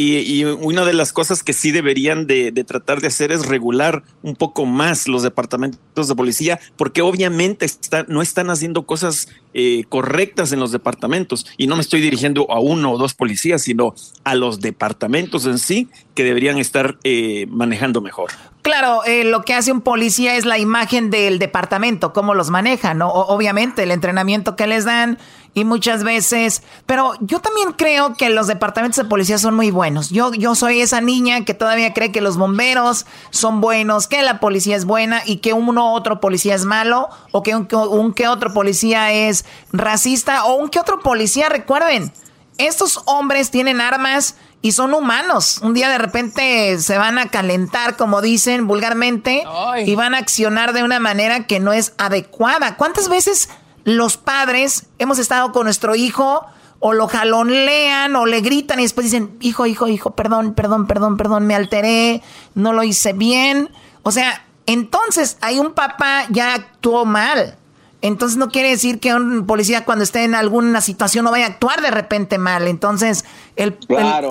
y, 0.00 0.44
una 0.44 0.84
de 0.84 0.92
las 0.92 1.12
cosas 1.12 1.42
que 1.42 1.52
sí 1.52 1.72
deberían 1.72 2.28
de, 2.28 2.52
tratar 2.64 3.00
de 3.00 3.08
hacer 3.08 3.32
es 3.32 3.46
regular 3.46 4.04
un 4.22 4.36
poco 4.36 4.64
más 4.64 5.08
los 5.08 5.24
departamentos 5.24 6.06
de 6.06 6.14
policía, 6.14 6.60
porque 6.76 7.02
obviamente 7.02 7.66
no 8.06 8.22
están 8.22 8.48
haciendo 8.48 8.86
cosas 8.86 9.28
eh, 9.54 9.82
correctas 9.88 10.52
en 10.52 10.60
los 10.60 10.70
departamentos. 10.70 11.46
Y 11.56 11.66
no 11.66 11.74
me 11.74 11.82
estoy 11.82 12.00
dirigiendo 12.00 12.48
a 12.48 12.60
uno 12.60 12.92
o 12.92 12.98
dos 12.98 13.14
policías, 13.14 13.62
sino 13.62 13.94
a 14.22 14.36
los 14.36 14.60
departamentos 14.60 15.46
en 15.46 15.58
sí 15.58 15.88
que 16.14 16.22
deberían 16.22 16.58
estar 16.58 16.96
eh, 17.02 17.46
manejando 17.50 18.00
mejor. 18.00 18.30
Claro, 18.62 19.02
eh, 19.04 19.24
lo 19.24 19.42
que 19.42 19.54
hace 19.54 19.72
un 19.72 19.80
policía 19.80 20.36
es 20.36 20.44
la 20.44 20.58
imagen 20.58 21.10
del 21.10 21.38
departamento, 21.38 22.12
cómo 22.12 22.34
los 22.34 22.50
manejan, 22.50 22.98
¿no? 22.98 23.08
obviamente 23.08 23.82
el 23.82 23.90
entrenamiento 23.90 24.56
que 24.56 24.66
les 24.66 24.84
dan 24.84 25.18
y 25.58 25.64
muchas 25.64 26.04
veces, 26.04 26.62
pero 26.86 27.14
yo 27.20 27.40
también 27.40 27.72
creo 27.72 28.14
que 28.14 28.30
los 28.30 28.46
departamentos 28.46 28.96
de 28.96 29.08
policía 29.08 29.38
son 29.38 29.54
muy 29.54 29.70
buenos. 29.70 30.10
Yo, 30.10 30.32
yo 30.32 30.54
soy 30.54 30.80
esa 30.80 31.00
niña 31.00 31.44
que 31.44 31.54
todavía 31.54 31.92
cree 31.92 32.12
que 32.12 32.20
los 32.20 32.36
bomberos 32.36 33.06
son 33.30 33.60
buenos, 33.60 34.06
que 34.06 34.22
la 34.22 34.40
policía 34.40 34.76
es 34.76 34.84
buena 34.84 35.22
y 35.26 35.38
que 35.38 35.52
uno 35.52 35.92
otro 35.92 36.20
policía 36.20 36.54
es 36.54 36.64
malo 36.64 37.08
o 37.32 37.42
que 37.42 37.56
un, 37.56 37.68
un 37.90 38.14
que 38.14 38.28
otro 38.28 38.52
policía 38.54 39.12
es 39.12 39.44
racista 39.72 40.44
o 40.44 40.54
un 40.54 40.68
que 40.68 40.78
otro 40.78 41.00
policía, 41.00 41.48
recuerden, 41.48 42.12
estos 42.58 43.02
hombres 43.06 43.50
tienen 43.50 43.80
armas 43.80 44.36
y 44.62 44.72
son 44.72 44.92
humanos. 44.94 45.60
Un 45.62 45.74
día 45.74 45.88
de 45.88 45.98
repente 45.98 46.78
se 46.78 46.98
van 46.98 47.18
a 47.18 47.28
calentar, 47.28 47.96
como 47.96 48.20
dicen 48.20 48.66
vulgarmente, 48.66 49.44
y 49.84 49.94
van 49.94 50.14
a 50.14 50.18
accionar 50.18 50.72
de 50.72 50.82
una 50.82 50.98
manera 50.98 51.46
que 51.46 51.60
no 51.60 51.72
es 51.72 51.94
adecuada. 51.98 52.76
¿Cuántas 52.76 53.08
veces 53.08 53.48
los 53.96 54.16
padres 54.16 54.86
hemos 54.98 55.18
estado 55.18 55.52
con 55.52 55.64
nuestro 55.64 55.94
hijo 55.94 56.44
o 56.80 56.92
lo 56.92 57.08
jalonean 57.08 58.14
o 58.16 58.26
le 58.26 58.40
gritan 58.40 58.78
y 58.78 58.82
después 58.82 59.04
dicen, 59.04 59.36
hijo, 59.40 59.66
hijo, 59.66 59.88
hijo, 59.88 60.12
perdón, 60.12 60.54
perdón, 60.54 60.86
perdón, 60.86 61.16
perdón, 61.16 61.46
me 61.46 61.54
alteré, 61.54 62.22
no 62.54 62.72
lo 62.72 62.82
hice 62.84 63.14
bien? 63.14 63.70
O 64.02 64.10
sea, 64.10 64.44
entonces 64.66 65.38
hay 65.40 65.58
un 65.58 65.72
papá 65.72 66.26
ya 66.28 66.54
actuó 66.54 67.04
mal. 67.04 67.56
Entonces 68.00 68.38
no 68.38 68.48
quiere 68.50 68.68
decir 68.68 69.00
que 69.00 69.12
un 69.12 69.44
policía 69.46 69.84
cuando 69.84 70.04
esté 70.04 70.22
en 70.22 70.36
alguna 70.36 70.80
situación 70.80 71.24
no 71.24 71.32
vaya 71.32 71.46
a 71.46 71.48
actuar 71.48 71.80
de 71.80 71.90
repente 71.90 72.38
mal. 72.38 72.68
Entonces 72.68 73.24
el, 73.56 73.76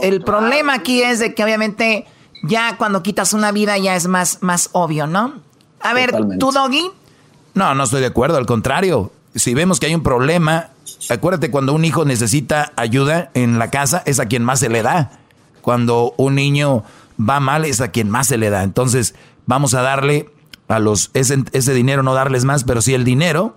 el, 0.01 0.23
problema 0.23 0.75
aquí 0.75 1.01
es 1.01 1.19
de 1.19 1.33
que 1.33 1.43
obviamente 1.43 2.05
ya 2.43 2.77
cuando 2.77 3.03
quitas 3.03 3.33
una 3.33 3.51
vida 3.51 3.77
ya 3.77 3.95
es 3.95 4.07
más, 4.07 4.41
más 4.41 4.69
obvio, 4.71 5.05
¿no? 5.05 5.41
A 5.81 5.93
ver, 5.93 6.15
¿tú, 6.39 6.51
Doggy? 6.51 6.91
No, 7.55 7.75
no 7.75 7.83
estoy 7.83 7.99
de 7.99 8.07
acuerdo, 8.07 8.37
al 8.37 8.45
contrario. 8.45 9.11
Si 9.37 9.53
vemos 9.53 9.79
que 9.79 9.87
hay 9.87 9.95
un 9.95 10.03
problema, 10.03 10.71
acuérdate 11.09 11.49
cuando 11.51 11.73
un 11.73 11.85
hijo 11.85 12.05
necesita 12.05 12.73
ayuda 12.75 13.31
en 13.33 13.59
la 13.59 13.69
casa, 13.69 14.03
es 14.05 14.19
a 14.19 14.25
quien 14.25 14.43
más 14.43 14.59
se 14.59 14.69
le 14.69 14.83
da. 14.83 15.19
Cuando 15.61 16.13
un 16.17 16.35
niño 16.35 16.83
va 17.17 17.39
mal, 17.39 17.65
es 17.65 17.81
a 17.81 17.91
quien 17.91 18.09
más 18.09 18.27
se 18.27 18.37
le 18.37 18.49
da. 18.49 18.63
Entonces, 18.63 19.15
vamos 19.45 19.73
a 19.73 19.81
darle 19.81 20.29
a 20.67 20.79
los 20.79 21.11
ese, 21.13 21.43
ese 21.53 21.73
dinero 21.73 22.03
no 22.03 22.13
darles 22.13 22.43
más, 22.43 22.63
pero 22.63 22.81
sí 22.81 22.93
el 22.93 23.05
dinero 23.05 23.55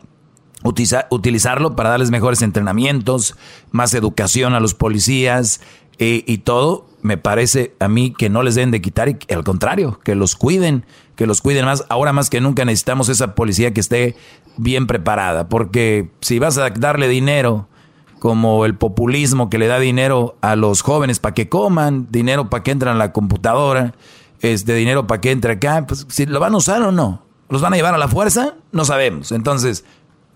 utilizarlo 0.62 1.76
para 1.76 1.91
darles 1.91 2.11
mejores 2.11 2.43
entrenamientos, 2.43 3.37
más 3.70 3.95
educación 3.95 4.55
a 4.55 4.61
los 4.61 4.74
policías 4.74 5.61
eh, 5.99 6.24
y 6.26 6.39
todo, 6.39 6.87
me 7.03 7.16
parece 7.16 7.74
a 7.78 7.89
mí 7.89 8.12
que 8.12 8.28
no 8.28 8.43
les 8.43 8.55
deben 8.55 8.70
de 8.70 8.83
quitar 8.83 9.09
y 9.09 9.16
al 9.33 9.45
contrario, 9.45 10.01
que 10.05 10.14
los 10.14 10.37
cuiden, 10.37 10.85
que 11.16 11.26
los 11.26 11.41
cuiden 11.41 11.64
más. 11.64 11.85
Ahora 11.89 12.12
más 12.12 12.28
que 12.28 12.41
nunca 12.41 12.64
necesitamos 12.64 13.09
esa 13.09 13.35
policía 13.35 13.72
que 13.72 13.81
esté 13.81 14.16
bien 14.57 14.86
preparada, 14.86 15.48
porque 15.48 16.11
si 16.20 16.38
vas 16.38 16.59
a 16.59 16.70
darle 16.70 17.09
dinero, 17.09 17.68
como 18.20 18.66
el 18.66 18.76
populismo 18.76 19.48
que 19.48 19.59
le 19.59 19.66
da 19.66 19.78
dinero 19.78 20.36
a 20.42 20.55
los 20.55 20.82
jóvenes 20.82 21.18
para 21.18 21.34
que 21.34 21.48
coman, 21.48 22.07
dinero 22.11 22.51
para 22.51 22.62
que 22.62 22.70
entren 22.70 22.92
a 22.92 22.98
la 22.98 23.12
computadora, 23.12 23.94
este 24.40 24.74
dinero 24.74 25.07
para 25.07 25.20
que 25.20 25.32
entre 25.32 25.55
acá, 25.55 25.86
pues 25.86 26.07
si 26.09 26.26
lo 26.26 26.38
van 26.38 26.55
a 26.55 26.59
usar 26.59 26.82
o 26.82 26.92
no. 26.92 27.22
¿Los 27.48 27.62
van 27.62 27.72
a 27.72 27.76
llevar 27.76 27.94
a 27.94 27.98
la 27.98 28.09
fuerza? 28.09 28.55
No 28.70 28.84
sabemos. 28.84 29.32
Entonces, 29.32 29.84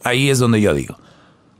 ahí 0.02 0.30
es 0.30 0.40
donde 0.40 0.60
yo 0.60 0.74
digo. 0.74 0.96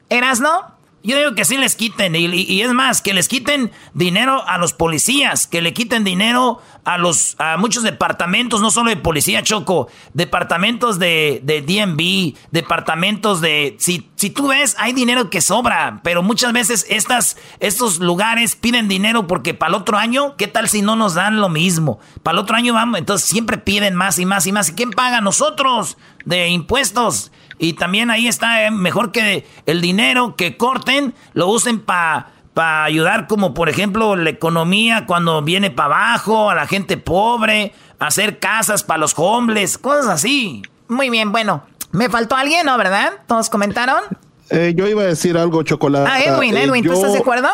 ¿Eras 0.09 0.40
no? 0.40 0.74
Yo 1.07 1.18
digo 1.18 1.34
que 1.34 1.44
sí 1.44 1.59
les 1.59 1.76
quiten, 1.76 2.16
y, 2.16 2.62
es 2.62 2.72
más, 2.72 3.02
que 3.02 3.12
les 3.12 3.28
quiten 3.28 3.70
dinero 3.92 4.42
a 4.48 4.57
los 4.57 4.72
policías, 4.72 5.46
que 5.46 5.61
le 5.61 5.74
quiten 5.74 6.02
dinero 6.02 6.62
a 6.84 6.96
los 6.96 7.36
a 7.38 7.59
muchos 7.59 7.82
departamentos, 7.82 8.62
no 8.62 8.70
solo 8.70 8.88
de 8.88 8.96
policía, 8.96 9.42
Choco, 9.42 9.88
departamentos 10.14 10.98
de, 10.98 11.42
de 11.44 11.61
DMV, 11.61 12.38
departamentos 12.52 13.42
de... 13.42 13.76
Si, 13.78 14.09
si 14.16 14.30
tú 14.30 14.48
ves, 14.48 14.76
hay 14.78 14.94
dinero 14.94 15.28
que 15.28 15.42
sobra, 15.42 16.00
pero 16.02 16.22
muchas 16.22 16.55
veces 16.55 16.86
estas, 16.88 17.36
estos 17.61 17.98
lugares 17.98 18.57
piden 18.57 18.88
dinero 18.88 19.26
porque 19.26 19.52
para 19.52 19.74
el 19.74 19.82
otro 19.82 19.98
año, 19.98 20.36
¿qué 20.38 20.48
tal 20.48 20.70
si 20.70 20.80
no 20.80 20.96
nos 20.96 21.12
dan 21.12 21.38
lo 21.38 21.50
mismo? 21.50 22.00
Para 22.22 22.36
el 22.38 22.44
otro 22.44 22.57
año 22.57 22.72
vamos, 22.72 22.98
entonces 22.98 23.28
siempre 23.28 23.59
piden 23.59 23.94
más 23.94 24.18
y 24.18 24.24
más 24.24 24.46
y 24.46 24.52
más. 24.52 24.70
¿Y 24.70 24.74
quién 24.74 24.90
paga? 24.90 25.20
Nosotros, 25.20 25.98
de 26.24 26.48
impuestos. 26.48 27.30
Y 27.59 27.74
también 27.74 28.11
ahí 28.11 28.28
está, 28.28 28.66
eh, 28.66 28.70
mejor 28.70 29.12
que 29.12 29.46
el 29.66 29.80
dinero 29.80 30.36
que 30.36 30.57
corten, 30.57 31.14
lo 31.32 31.48
usen 31.48 31.80
para 31.80 32.28
pa 32.55 32.84
ayudar 32.84 33.26
como 33.26 33.52
por 33.52 33.68
ejemplo 33.68 34.14
la 34.14 34.30
economía 34.30 35.07
cuando 35.07 35.42
viene 35.42 35.72
para 35.72 36.12
abajo, 36.12 36.50
a 36.50 36.55
la 36.55 36.66
gente 36.66 36.96
pobre, 36.96 37.72
hacer 37.98 38.38
casas 38.38 38.84
para 38.84 38.98
los 38.98 39.14
hombres, 39.16 39.76
cosas 39.76 40.07
así. 40.07 40.62
Muy 40.88 41.11
bien, 41.11 41.32
bueno, 41.32 41.64
me 41.90 42.09
faltó 42.09 42.36
alguien, 42.36 42.66
¿no? 42.66 42.78
¿Verdad? 42.78 43.12
¿Todos 43.26 43.50
comentaron? 43.50 44.02
Eh, 44.50 44.74
yo 44.76 44.86
iba 44.86 45.02
a 45.02 45.07
decir 45.07 45.36
algo, 45.36 45.62
Chocolate. 45.62 46.11
Ah, 46.11 46.22
Edwin, 46.22 46.57
eh, 46.57 46.64
Edwin, 46.64 46.84
¿tú 46.84 46.92
estás 46.92 47.12
de 47.12 47.18
acuerdo? 47.18 47.48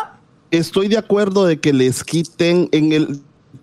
Estoy 0.51 0.87
de 0.87 0.97
acuerdo 0.97 1.45
de 1.45 1.59
que 1.59 1.73
les 1.73 2.03
quiten 2.03 2.67
en 2.71 2.91
el 2.91 3.21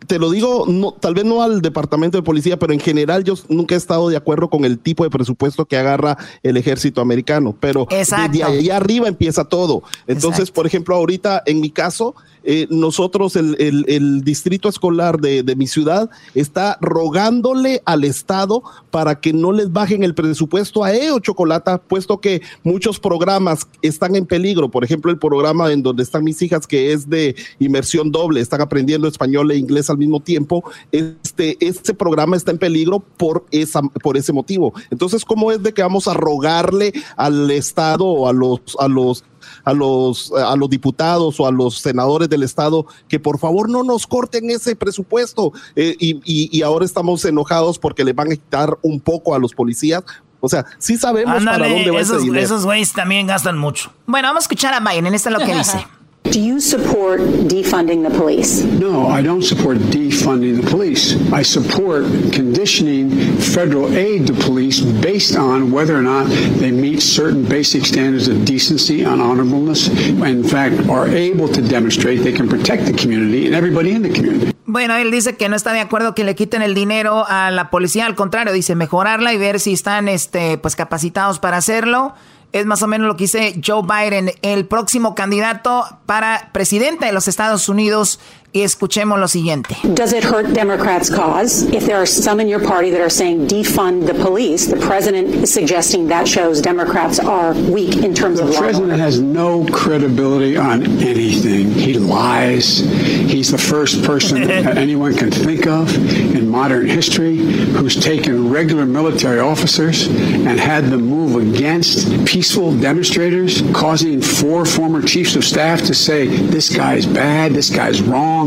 te 0.09 0.19
lo 0.19 0.31
digo, 0.31 0.65
no, 0.67 0.93
tal 0.93 1.15
vez 1.15 1.27
no 1.27 1.43
al 1.43 1.61
departamento 1.61 2.17
de 2.17 2.23
policía, 2.23 2.59
pero 2.59 2.73
en 2.73 2.81
general 2.81 3.25
yo 3.25 3.35
nunca 3.49 3.75
he 3.75 3.79
estado 3.79 4.09
de 4.09 4.17
acuerdo 4.17 4.49
con 4.49 4.65
el 4.65 4.79
tipo 4.79 5.05
de 5.05 5.11
presupuesto 5.11 5.67
que 5.67 5.77
agarra 5.77 6.17
el 6.43 6.57
ejército 6.57 7.03
americano, 7.03 7.55
pero 7.61 7.87
Exacto. 7.91 8.37
de 8.37 8.43
ahí 8.43 8.71
arriba 8.71 9.07
empieza 9.07 9.45
todo. 9.45 9.83
Entonces, 10.07 10.51
por 10.51 10.67
ejemplo, 10.67 10.97
ahorita 10.97 11.43
en 11.45 11.61
mi 11.61 11.71
caso, 11.71 12.17
eh, 12.51 12.67
nosotros, 12.71 13.37
el, 13.37 14.23
distrito 14.25 14.71
escolar 14.71 15.21
de, 15.21 15.55
mi 15.55 15.67
ciudad, 15.67 16.09
está 16.35 16.79
rogándole 16.81 17.83
al 17.85 18.05
Estado 18.05 18.63
para 18.91 19.21
que 19.21 19.35
no 19.35 19.53
les 19.53 19.71
bajen 19.71 20.03
el 20.03 20.15
presupuesto 20.15 20.83
a 20.83 20.95
EO 20.95 21.19
Chocolata, 21.21 21.77
puesto 21.77 22.23
que 22.23 22.41
muchos 22.63 22.99
programas 23.01 23.69
están 23.83 24.17
en 24.17 24.25
peligro. 24.25 24.71
Por 24.71 24.83
ejemplo, 24.83 25.11
el 25.11 25.19
programa 25.19 25.71
en 25.71 25.83
donde 25.83 26.03
están 26.03 26.25
mis 26.25 26.41
hijas, 26.41 26.67
que 26.67 26.95
es 26.95 27.11
de 27.11 27.37
inmersión 27.59 28.11
doble, 28.11 28.41
están 28.41 28.63
aprendiendo 28.63 29.09
español 29.09 29.51
e 29.51 29.59
inglés 29.59 29.91
al 29.91 29.99
mismo 29.99 30.21
tiempo. 30.21 30.65
Este, 30.91 31.59
este 31.61 31.93
programa 31.93 32.35
está 32.35 32.51
en 32.51 32.59
peligro 32.59 33.01
por, 33.01 33.45
esa, 33.51 33.83
por 33.83 34.17
ese 34.17 34.33
motivo. 34.33 34.73
Entonces, 34.91 35.23
¿cómo 35.27 35.53
es 35.53 35.63
de 35.63 35.75
que 35.75 35.83
vamos 35.83 36.09
a 36.09 36.15
rogarle 36.15 36.95
al 37.15 37.51
Estado 37.51 38.07
o 38.07 38.27
a 38.27 38.33
los, 38.33 38.61
a 38.79 38.89
los 38.89 39.23
a 39.69 39.75
los, 39.75 40.33
a 40.33 40.57
los 40.57 40.71
diputados 40.71 41.39
o 41.39 41.47
a 41.47 41.53
los 41.53 41.79
senadores 41.79 42.31
del 42.31 42.43
Estado 42.43 42.87
que 43.07 43.21
por 43.21 43.39
favor 43.39 43.69
no 43.69 43.83
nos 43.83 44.07
corten 44.07 44.51
ese 44.51 44.75
presupuesto. 44.75 45.53
Eh, 45.77 45.95
y, 45.99 46.21
y, 46.25 46.63
ahora 46.63 46.87
estamos 46.87 47.23
enojados 47.27 47.79
porque 47.79 48.03
le 48.03 48.15
van 48.15 48.29
a 48.33 48.37
quitar 48.37 48.79
un 48.81 48.99
poco 48.99 49.35
a 49.35 49.39
los 49.39 49.53
policías. 49.53 50.03
O 50.41 50.49
sea, 50.49 50.65
sí 50.79 50.97
sabemos 50.97 51.45
para 51.45 51.69
dónde 51.69 51.91
va 51.91 52.01
esos, 52.01 52.17
ese 52.17 52.25
dinero. 52.25 52.45
Esos 52.45 52.65
güeyes 52.65 52.93
también 52.95 53.27
gastan 53.27 53.59
mucho. 53.59 53.93
Bueno, 54.07 54.29
vamos 54.29 54.43
a 54.43 54.45
escuchar 54.45 54.73
a 54.73 54.81
Biden. 54.81 55.13
Esto 55.13 55.29
es 55.29 55.39
lo 55.39 55.45
que 55.45 55.55
dice. 55.55 55.87
Do 56.25 56.41
you 56.41 56.61
support 56.61 57.21
defunding 57.49 58.03
the 58.03 58.11
police? 58.11 58.63
No, 58.63 59.07
I 59.07 59.23
don't 59.23 59.43
support 59.43 59.79
defunding 59.79 60.61
the 60.61 60.71
police. 60.71 61.17
I 61.33 61.43
support 61.43 62.05
conditioning 62.33 63.11
federal 63.39 63.89
aid 63.97 64.27
to 64.27 64.35
police 64.35 64.81
based 64.81 65.37
on 65.37 65.71
whether 65.73 65.97
or 65.97 66.03
not 66.03 66.27
they 66.61 66.71
meet 66.71 67.01
certain 67.01 67.45
basic 67.45 67.87
standards 67.87 68.29
of 68.29 68.45
decency 68.45 69.05
and 69.05 69.23
honorableness, 69.23 69.89
and 69.89 70.23
in 70.23 70.45
fact 70.45 70.89
are 70.91 71.09
able 71.09 71.49
to 71.49 71.63
demonstrate 71.63 72.23
they 72.23 72.33
can 72.33 72.49
protect 72.49 72.85
the 72.85 72.93
community 72.93 73.47
and 73.47 73.55
everybody 73.55 73.93
in 73.93 74.03
the 74.03 74.11
community. 74.11 74.53
Bueno, 74.67 74.97
él 74.97 75.11
dice 75.11 75.35
que 75.35 75.49
no 75.49 75.57
está 75.57 75.73
de 75.73 75.81
acuerdo 75.81 76.15
que 76.15 76.25
le 76.25 76.35
quiten 76.35 76.61
el 76.61 76.75
dinero 76.75 77.25
a 77.27 77.51
la 77.51 77.71
policía, 77.71 78.05
al 78.05 78.15
contrario, 78.15 78.53
dice 78.53 78.75
mejorarla 78.75 79.33
y 79.33 79.39
ver 79.39 79.61
si 79.61 79.73
están 79.73 80.09
este 80.09 80.59
pues 80.59 80.77
capacitados 80.77 81.39
para 81.39 81.57
hacerlo 81.57 82.13
Es 82.53 82.65
más 82.65 82.83
o 82.83 82.87
menos 82.87 83.07
lo 83.07 83.17
que 83.17 83.25
dice 83.25 83.61
Joe 83.65 83.83
Biden, 83.83 84.33
el 84.43 84.67
próximo 84.67 85.15
candidato 85.15 85.85
para 86.07 86.51
presidente 86.53 87.07
de 87.07 87.13
los 87.13 87.29
Estados 87.29 87.69
Unidos 87.69 88.21
y 88.53 88.63
escuchemos 88.63 89.19
lo 89.19 89.29
siguiente. 89.29 89.77
Does 89.95 90.13
it 90.13 90.25
hurt 90.25 90.55
Democrats' 90.55 91.11
cause 91.11 91.63
if 91.73 91.85
there 91.85 91.97
are 91.97 92.07
some 92.07 92.41
in 92.41 92.49
your 92.49 92.61
party 92.61 92.91
that 92.91 93.01
are 93.01 93.11
saying 93.11 93.47
defund 93.47 94.07
the 94.07 94.15
police? 94.15 94.67
The 94.67 94.79
president 94.79 95.29
is 95.35 95.53
suggesting 95.53 96.09
that 96.09 96.27
shows 96.27 96.61
Democrats 96.61 97.19
are 97.19 97.53
weak 97.71 97.97
in 97.99 98.15
terms 98.15 98.39
the 98.39 98.45
of 98.45 98.51
law. 98.51 98.57
The 98.57 98.61
president 98.61 99.01
has 99.01 99.21
no 99.21 99.67
credibility 99.67 100.57
on 100.57 100.83
anything. 101.03 101.71
He 101.73 101.95
lies. 101.95 102.79
He's 102.79 103.51
the 103.51 103.59
first 103.59 104.03
person 104.05 104.43
that 104.47 104.79
anyone 104.79 105.15
can 105.15 105.31
think 105.31 105.67
of 105.67 105.95
in 106.35 106.49
modern 106.49 106.87
history 106.87 107.37
who's 107.37 107.97
taken 107.97 108.51
regular 108.51 108.87
military 108.87 109.41
officers 109.41 110.07
and 110.07 110.59
had 110.59 110.85
them 110.87 111.03
move 111.03 111.37
against 111.37 112.25
peaceful 112.25 112.75
demonstrators, 112.79 113.63
causing 113.73 114.23
four 114.23 114.65
former 114.65 115.03
chiefs 115.03 115.37
of 115.37 115.45
staff 115.45 115.83
to 115.83 115.95
say, 115.95 116.27
this 116.27 116.75
guy's 116.75 117.05
bad, 117.07 117.53
this 117.53 117.69
guy's 117.69 118.01
wrong. 118.01 118.38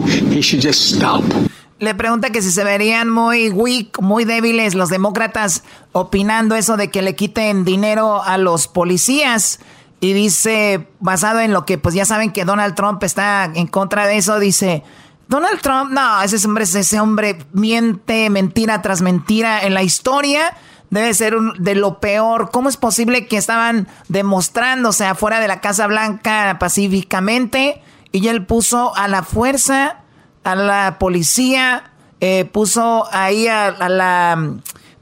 Le 1.79 1.95
pregunta 1.95 2.29
que 2.29 2.43
si 2.43 2.51
se 2.51 2.63
verían 2.63 3.09
muy 3.09 3.49
weak, 3.49 3.99
muy 4.01 4.23
débiles 4.23 4.75
los 4.75 4.89
demócratas 4.89 5.63
opinando 5.93 6.55
eso 6.55 6.77
de 6.77 6.91
que 6.91 7.01
le 7.01 7.15
quiten 7.15 7.65
dinero 7.65 8.21
a 8.21 8.37
los 8.37 8.67
policías. 8.67 9.59
Y 9.99 10.13
dice, 10.13 10.87
basado 10.99 11.39
en 11.39 11.53
lo 11.53 11.65
que 11.65 11.79
pues 11.79 11.95
ya 11.95 12.05
saben 12.05 12.31
que 12.31 12.45
Donald 12.45 12.75
Trump 12.75 13.03
está 13.03 13.51
en 13.53 13.65
contra 13.65 14.05
de 14.05 14.17
eso, 14.17 14.39
dice, 14.39 14.83
Donald 15.27 15.61
Trump, 15.61 15.91
no, 15.91 16.21
ese 16.21 16.45
hombre, 16.45 16.65
ese 16.65 16.99
hombre 16.99 17.39
miente 17.53 18.29
mentira 18.29 18.81
tras 18.81 19.01
mentira 19.01 19.63
en 19.63 19.73
la 19.73 19.81
historia. 19.81 20.55
Debe 20.91 21.13
ser 21.13 21.35
de 21.57 21.73
lo 21.73 21.99
peor. 21.99 22.51
¿Cómo 22.51 22.67
es 22.67 22.77
posible 22.77 23.25
que 23.25 23.37
estaban 23.37 23.87
demostrándose 24.09 25.05
afuera 25.05 25.39
de 25.39 25.47
la 25.47 25.61
Casa 25.61 25.87
Blanca 25.87 26.57
pacíficamente? 26.59 27.81
Y 28.12 28.28
él 28.28 28.45
puso 28.45 28.95
a 28.95 29.07
la 29.07 29.24
fuerza, 29.24 29.97
a 30.43 30.55
la 30.55 30.97
policía, 30.99 31.91
eh, 32.20 32.45
puso 32.45 33.07
ahí 33.12 33.47
a, 33.47 33.72
la 33.89 34.53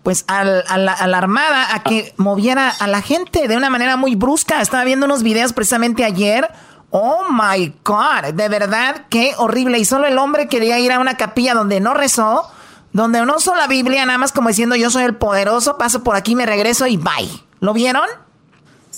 pues 0.03 0.25
a, 0.27 0.43
la, 0.43 0.93
armada 0.93 1.75
a 1.75 1.83
que 1.83 2.13
moviera 2.17 2.69
a 2.69 2.87
la 2.87 3.01
gente 3.01 3.47
de 3.47 3.57
una 3.57 3.69
manera 3.69 3.97
muy 3.97 4.15
brusca. 4.15 4.61
Estaba 4.61 4.83
viendo 4.83 5.05
unos 5.05 5.23
videos 5.23 5.53
precisamente 5.53 6.05
ayer. 6.05 6.49
Oh 6.91 7.25
my 7.29 7.75
God, 7.83 8.33
de 8.33 8.49
verdad, 8.49 9.05
qué 9.09 9.33
horrible. 9.37 9.79
Y 9.79 9.85
solo 9.85 10.07
el 10.07 10.17
hombre 10.17 10.47
quería 10.47 10.79
ir 10.79 10.91
a 10.91 10.99
una 10.99 11.17
capilla 11.17 11.53
donde 11.53 11.79
no 11.79 11.93
rezó, 11.93 12.49
donde 12.93 13.23
no 13.25 13.35
usó 13.35 13.55
la 13.55 13.67
Biblia, 13.67 14.05
nada 14.05 14.17
más 14.17 14.31
como 14.31 14.49
diciendo 14.49 14.75
yo 14.75 14.89
soy 14.89 15.03
el 15.03 15.15
poderoso, 15.15 15.77
paso 15.77 16.03
por 16.03 16.15
aquí, 16.15 16.35
me 16.35 16.45
regreso 16.45 16.87
y 16.87 16.97
bye. 16.97 17.29
¿Lo 17.59 17.73
vieron? 17.73 18.07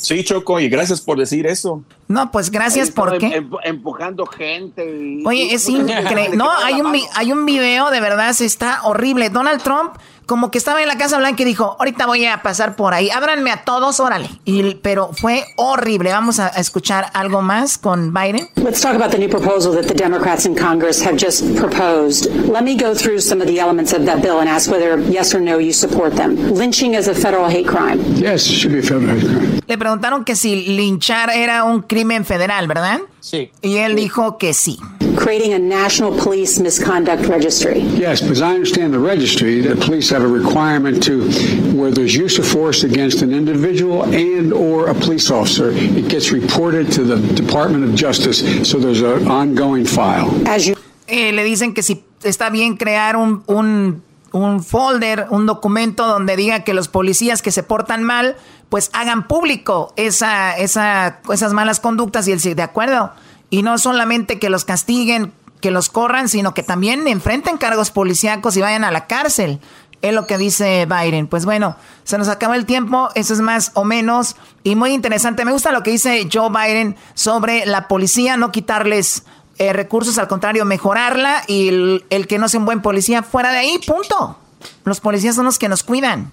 Sí, 0.01 0.23
Choco, 0.23 0.59
y 0.59 0.67
gracias 0.67 0.99
por 0.99 1.19
decir 1.19 1.45
eso. 1.45 1.83
No, 2.07 2.31
pues 2.31 2.49
gracias 2.49 2.89
porque 2.89 3.27
em, 3.27 3.51
empujando 3.63 4.25
gente. 4.25 5.19
Oye, 5.23 5.53
es 5.53 5.69
increíble. 5.69 6.29
No, 6.35 6.49
hay 6.51 6.81
un, 6.81 6.95
hay 7.13 7.31
un 7.31 7.45
video, 7.45 7.91
de 7.91 8.01
verdad, 8.01 8.33
se 8.33 8.45
está 8.45 8.81
horrible. 8.83 9.29
Donald 9.29 9.61
Trump 9.61 9.93
como 10.31 10.49
que 10.49 10.59
estaba 10.59 10.81
en 10.81 10.87
la 10.87 10.97
Casa 10.97 11.17
Blanca 11.17 11.41
y 11.41 11.45
dijo, 11.45 11.75
ahorita 11.77 12.05
voy 12.05 12.25
a 12.25 12.41
pasar 12.41 12.77
por 12.77 12.93
ahí, 12.93 13.09
ábranme 13.09 13.51
a 13.51 13.65
todos, 13.65 13.99
órale. 13.99 14.29
Y, 14.45 14.75
pero 14.75 15.09
fue 15.11 15.43
horrible. 15.57 16.09
Vamos 16.09 16.39
a, 16.39 16.47
escuchar 16.47 17.07
algo 17.13 17.41
más 17.41 17.77
con 17.77 18.13
Biden. 18.13 18.47
Let's 18.55 18.79
talk 18.79 18.95
about 18.95 19.11
the 19.11 19.17
new 19.17 19.27
proposal 19.27 19.73
that 19.73 19.87
the 19.87 19.93
Democrats 19.93 20.45
in 20.45 20.55
Congress 20.55 21.05
have 21.05 21.17
just 21.17 21.43
proposed. 21.57 22.33
Let 22.47 22.63
me 22.63 22.77
go 22.77 22.95
through 22.95 23.19
some 23.19 23.41
of 23.41 23.47
the 23.47 23.59
elements 23.59 23.91
of 23.91 24.05
that 24.05 24.21
bill 24.21 24.39
and 24.39 24.47
ask 24.47 24.71
whether 24.71 24.97
yes 25.11 25.35
or 25.35 25.41
no 25.41 25.57
you 25.57 25.73
support 25.73 26.15
them. 26.15 26.37
Lynching 26.53 26.93
is 26.93 27.09
a 27.09 27.13
federal 27.13 27.49
hate 27.49 27.67
crime. 27.67 27.99
Yes, 28.15 28.45
it 28.45 28.53
should 28.53 28.71
be 28.71 28.79
a 28.79 28.83
federal 28.83 29.13
hate 29.13 29.27
crime. 29.27 29.61
Le 29.67 29.77
preguntaron 29.77 30.23
que 30.23 30.37
si 30.37 30.65
linchar 30.77 31.29
era 31.29 31.65
un 31.65 31.81
crimen 31.81 32.23
federal, 32.23 32.67
¿verdad? 32.67 33.01
Sí. 33.21 33.51
Y 33.61 33.77
él 33.77 33.95
dijo 33.95 34.37
que 34.37 34.53
sí. 34.53 34.77
Creating 35.15 35.53
a 35.53 35.59
national 35.59 36.11
police 36.17 36.59
misconduct 36.59 37.25
registry. 37.27 37.81
Yes, 37.97 38.21
because 38.21 38.41
I 38.41 38.55
understand 38.55 38.93
the 38.93 38.99
registry, 38.99 39.61
the 39.61 39.75
police 39.75 40.09
have 40.09 40.20
a 40.21 40.27
requirement 40.27 41.03
to 41.03 41.29
where 41.75 41.91
there's 41.91 42.15
use 42.15 42.39
of 42.39 42.47
force 42.47 42.83
against 42.83 43.21
an 43.21 43.31
individual 43.33 44.03
and 44.03 44.53
or 44.53 44.89
a 44.89 44.93
police 44.93 45.29
officer, 45.31 45.71
it 45.71 46.07
gets 46.07 46.31
reported 46.31 46.91
to 46.93 47.03
the 47.03 47.17
Department 47.35 47.83
of 47.83 47.95
Justice, 47.95 48.39
so 48.69 48.79
there's 48.79 49.01
an 49.01 49.27
ongoing 49.27 49.85
file. 49.85 50.29
As 50.47 50.67
you 50.67 50.75
eh, 51.07 51.31
le 51.33 51.43
dicen 51.43 51.73
que 51.73 51.83
si 51.83 52.03
está 52.23 52.49
bien 52.49 52.77
crear 52.77 53.17
un, 53.17 53.43
un 53.47 54.01
un 54.31 54.63
folder, 54.63 55.27
un 55.29 55.45
documento 55.45 56.07
donde 56.07 56.35
diga 56.35 56.63
que 56.63 56.73
los 56.73 56.87
policías 56.87 57.41
que 57.41 57.51
se 57.51 57.63
portan 57.63 58.03
mal, 58.03 58.37
pues 58.69 58.89
hagan 58.93 59.27
público 59.27 59.93
esa, 59.97 60.57
esa, 60.57 61.19
esas 61.31 61.53
malas 61.53 61.79
conductas 61.79 62.27
y 62.27 62.33
dice, 62.33 62.55
de 62.55 62.63
acuerdo. 62.63 63.11
Y 63.49 63.63
no 63.63 63.77
solamente 63.77 64.39
que 64.39 64.49
los 64.49 64.63
castiguen, 64.63 65.33
que 65.59 65.71
los 65.71 65.89
corran, 65.89 66.29
sino 66.29 66.53
que 66.53 66.63
también 66.63 67.07
enfrenten 67.07 67.57
cargos 67.57 67.91
policíacos 67.91 68.55
y 68.57 68.61
vayan 68.61 68.83
a 68.83 68.91
la 68.91 69.07
cárcel. 69.07 69.59
Es 70.01 70.13
lo 70.13 70.25
que 70.25 70.37
dice 70.37 70.87
Biden. 70.87 71.27
Pues 71.27 71.45
bueno, 71.45 71.75
se 72.03 72.17
nos 72.17 72.27
acaba 72.27 72.55
el 72.55 72.65
tiempo, 72.65 73.09
eso 73.15 73.33
es 73.33 73.41
más 73.41 73.71
o 73.75 73.83
menos. 73.83 74.35
Y 74.63 74.75
muy 74.75 74.91
interesante, 74.91 75.45
me 75.45 75.51
gusta 75.51 75.71
lo 75.71 75.83
que 75.83 75.91
dice 75.91 76.27
Joe 76.31 76.49
Biden 76.49 76.95
sobre 77.13 77.65
la 77.65 77.87
policía, 77.87 78.37
no 78.37 78.51
quitarles 78.51 79.23
eh, 79.57 79.73
recursos, 79.73 80.17
al 80.17 80.27
contrario, 80.27 80.65
mejorarla 80.65 81.43
y 81.47 81.67
el, 81.67 82.27
que 82.27 82.39
no 82.39 82.49
sea 82.49 82.59
un 82.59 82.65
buen 82.65 82.81
policía 82.81 83.21
fuera 83.21 83.51
de 83.51 83.59
ahí, 83.59 83.79
punto. 83.85 84.37
Los 84.85 84.99
policías 84.99 85.35
son 85.35 85.45
los 85.45 85.59
que 85.59 85.69
nos 85.69 85.83
cuidan. 85.83 86.31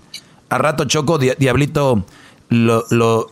A 0.49 0.57
rato 0.57 0.87
Choco, 0.87 1.19
Diablito 1.19 2.05
lo, 2.51 2.85
lo, 2.91 3.27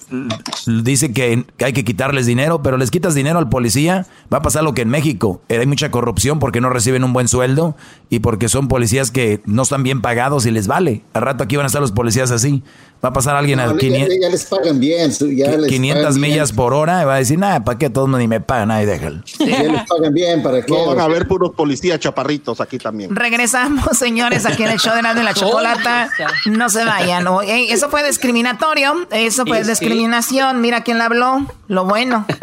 dice 0.67 1.13
que, 1.13 1.45
hay 1.65 1.73
que 1.73 1.85
quitarles 1.85 2.27
dinero, 2.27 2.63
pero 2.63 2.77
les 2.77 2.91
quitas 2.91 3.15
dinero 3.15 3.39
al 3.39 3.49
policía, 3.49 4.07
va 4.33 4.39
a 4.39 4.43
pasar 4.43 4.63
lo 4.63 4.75
que 4.75 4.83
en 4.83 4.91
México. 4.91 5.41
Eh, 5.49 5.59
hay 5.59 5.67
mucha 5.67 5.91
corrupción 5.91 6.39
porque 6.39 6.61
no 6.61 6.69
reciben 6.69 7.03
un 7.05 7.13
buen 7.13 7.29
sueldo 7.29 7.77
y 8.11 8.19
porque 8.19 8.49
son 8.49 8.69
policías 8.69 9.11
que 9.11 9.41
no 9.47 9.63
están 9.63 9.83
bien 9.83 10.03
pagados 10.03 10.45
y 10.47 10.51
les 10.51 10.67
vale. 10.67 11.03
Al 11.15 11.23
rato 11.23 11.45
aquí 11.45 11.57
van 11.57 11.65
a 11.65 11.67
estar 11.69 11.81
los 11.81 11.93
policías 11.93 12.31
así. 12.31 12.63
Va 13.05 13.11
a 13.11 13.13
pasar 13.13 13.37
alguien 13.37 13.61
a 13.61 13.77
500, 13.77 14.19
ya, 14.21 14.29
les 14.29 14.45
pagan 14.47 14.81
bien. 14.81 15.11
Ya 15.11 15.57
500 15.57 16.17
millas 16.17 16.53
por 16.53 16.75
hora 16.75 17.03
y 17.03 17.05
va 17.05 17.15
a 17.15 17.19
decir, 17.19 17.39
nada, 17.39 17.63
¿para 17.63 17.79
qué? 17.79 17.91
Todos 17.91 18.09
ni 18.09 18.27
me 18.27 18.41
pagan, 18.41 18.71
ahí 18.71 18.87
déjalo. 18.87 19.23
Ya 19.39 19.63
les 19.63 19.87
pagan 19.87 20.13
bien, 20.13 20.43
¿para 20.43 20.63
qué? 20.63 20.73
van 20.73 21.01
a 21.01 21.05
haber 21.05 21.29
puros 21.29 21.53
policías 21.55 22.01
chaparritos 22.01 22.61
aquí 22.61 22.79
también. 22.79 23.15
Regresamos, 23.15 23.85
señores, 23.99 24.47
aquí 24.47 24.63
en 24.63 24.71
el 24.71 24.79
show 24.79 24.95
de 24.95 25.03
de 25.15 25.23
la 25.23 25.35
Chocolata. 25.35 26.11
No 26.47 26.69
se 26.69 26.85
vayan. 26.85 27.27
eso 27.47 27.91
fue 27.91 28.05
discriminatorio, 28.05 29.07
eso 29.11 29.45
fue 29.47 29.63
discriminación. 29.63 30.61
Mira 30.61 30.83
quién 30.83 30.99
le 30.99 31.05
habló, 31.05 31.47
lo 31.69 31.85
bueno. 31.85 32.27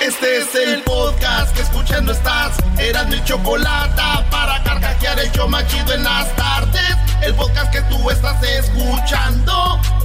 Este 0.00 0.38
es 0.38 0.54
el 0.54 0.82
podcast 0.82 1.54
que 1.54 1.60
escuchando 1.60 2.12
estás. 2.12 2.56
Eran 2.78 3.10
mi 3.10 3.22
chocolata 3.22 4.26
para 4.30 4.62
carcajear 4.64 5.18
el 5.20 5.30
show 5.32 5.46
machido 5.46 5.92
en 5.92 6.04
las 6.04 6.34
tardes. 6.36 6.96
El 7.22 7.34
podcast 7.34 7.70
que 7.70 7.82
tú 7.82 8.08
estás 8.08 8.42
escuchando. 8.42 9.78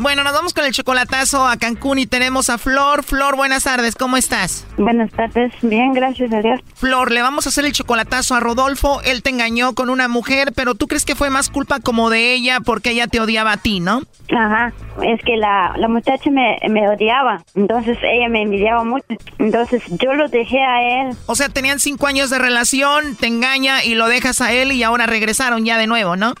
Bueno, 0.00 0.24
nos 0.24 0.32
vamos 0.32 0.54
con 0.54 0.64
el 0.64 0.72
chocolatazo 0.72 1.46
a 1.46 1.58
Cancún 1.58 1.98
y 1.98 2.06
tenemos 2.06 2.48
a 2.48 2.56
Flor. 2.56 3.02
Flor, 3.02 3.36
buenas 3.36 3.64
tardes, 3.64 3.96
¿cómo 3.96 4.16
estás? 4.16 4.66
Buenas 4.78 5.10
tardes, 5.10 5.52
bien, 5.60 5.92
gracias 5.92 6.32
a 6.32 6.40
Dios. 6.40 6.58
Flor, 6.74 7.12
le 7.12 7.20
vamos 7.20 7.44
a 7.44 7.50
hacer 7.50 7.66
el 7.66 7.72
chocolatazo 7.72 8.34
a 8.34 8.40
Rodolfo. 8.40 9.02
Él 9.02 9.22
te 9.22 9.28
engañó 9.28 9.74
con 9.74 9.90
una 9.90 10.08
mujer, 10.08 10.54
pero 10.56 10.74
tú 10.74 10.86
crees 10.86 11.04
que 11.04 11.14
fue 11.14 11.28
más 11.28 11.50
culpa 11.50 11.80
como 11.80 12.08
de 12.08 12.32
ella 12.32 12.60
porque 12.64 12.92
ella 12.92 13.08
te 13.08 13.20
odiaba 13.20 13.52
a 13.52 13.56
ti, 13.58 13.80
¿no? 13.80 14.00
Ajá, 14.34 14.72
es 15.02 15.20
que 15.22 15.36
la, 15.36 15.74
la 15.76 15.88
muchacha 15.88 16.30
me, 16.30 16.56
me 16.70 16.88
odiaba, 16.88 17.42
entonces 17.54 17.98
ella 18.02 18.28
me 18.30 18.40
envidiaba 18.40 18.84
mucho, 18.84 19.04
entonces 19.38 19.82
yo 20.00 20.14
lo 20.14 20.28
dejé 20.28 20.62
a 20.62 21.02
él. 21.02 21.16
O 21.26 21.34
sea, 21.34 21.50
tenían 21.50 21.78
cinco 21.78 22.06
años 22.06 22.30
de 22.30 22.38
relación, 22.38 23.16
te 23.16 23.26
engaña 23.26 23.84
y 23.84 23.96
lo 23.96 24.08
dejas 24.08 24.40
a 24.40 24.50
él 24.52 24.72
y 24.72 24.82
ahora 24.82 25.04
regresaron 25.04 25.66
ya 25.66 25.76
de 25.76 25.86
nuevo, 25.86 26.16
¿no? 26.16 26.32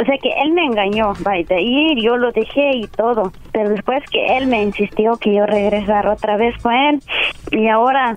O 0.00 0.04
sea 0.04 0.16
que 0.18 0.30
él 0.42 0.52
me 0.52 0.64
engañó, 0.64 1.12
va, 1.26 1.32
de 1.32 1.60
ir, 1.60 1.98
yo 2.02 2.16
lo 2.16 2.32
dejé 2.32 2.76
y 2.76 2.86
todo. 2.86 3.32
Pero 3.52 3.70
después 3.70 4.02
que 4.10 4.38
él 4.38 4.46
me 4.46 4.62
insistió 4.62 5.16
que 5.16 5.34
yo 5.34 5.44
regresara 5.46 6.12
otra 6.12 6.36
vez 6.36 6.56
con 6.62 6.72
él, 6.72 7.02
y 7.50 7.68
ahora 7.68 8.16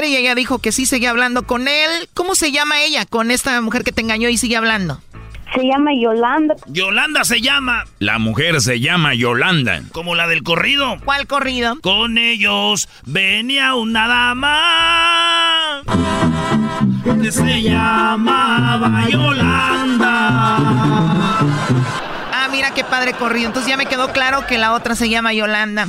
y 0.00 0.16
ella 0.16 0.34
dijo 0.34 0.58
que 0.58 0.72
sí 0.72 0.86
seguía 0.86 1.10
hablando 1.10 1.42
con 1.42 1.68
él. 1.68 2.08
¿Cómo 2.14 2.34
se 2.34 2.50
llama 2.50 2.82
ella 2.82 3.04
con 3.04 3.30
esta 3.30 3.60
mujer 3.60 3.84
que 3.84 3.92
te 3.92 4.00
engañó 4.00 4.30
y 4.30 4.38
sigue 4.38 4.56
hablando? 4.56 5.02
Se 5.54 5.62
llama 5.62 5.90
Yolanda. 5.94 6.54
Yolanda 6.68 7.24
se 7.24 7.42
llama. 7.42 7.84
La 7.98 8.18
mujer 8.18 8.62
se 8.62 8.80
llama 8.80 9.14
Yolanda. 9.14 9.82
Como 9.92 10.14
la 10.14 10.26
del 10.26 10.42
corrido. 10.42 10.96
¿Cuál 11.04 11.26
corrido? 11.26 11.78
Con 11.82 12.16
ellos 12.16 12.88
venía 13.04 13.74
una 13.74 14.08
dama. 14.08 15.82
Que 17.04 17.30
se 17.30 17.62
llamaba 17.62 19.06
Yolanda. 19.10 20.08
Ah, 22.32 22.48
mira 22.50 22.72
qué 22.72 22.82
padre 22.82 23.12
corrido. 23.12 23.48
Entonces 23.48 23.68
ya 23.68 23.76
me 23.76 23.84
quedó 23.84 24.10
claro 24.12 24.46
que 24.46 24.56
la 24.56 24.72
otra 24.72 24.94
se 24.94 25.10
llama 25.10 25.34
Yolanda. 25.34 25.88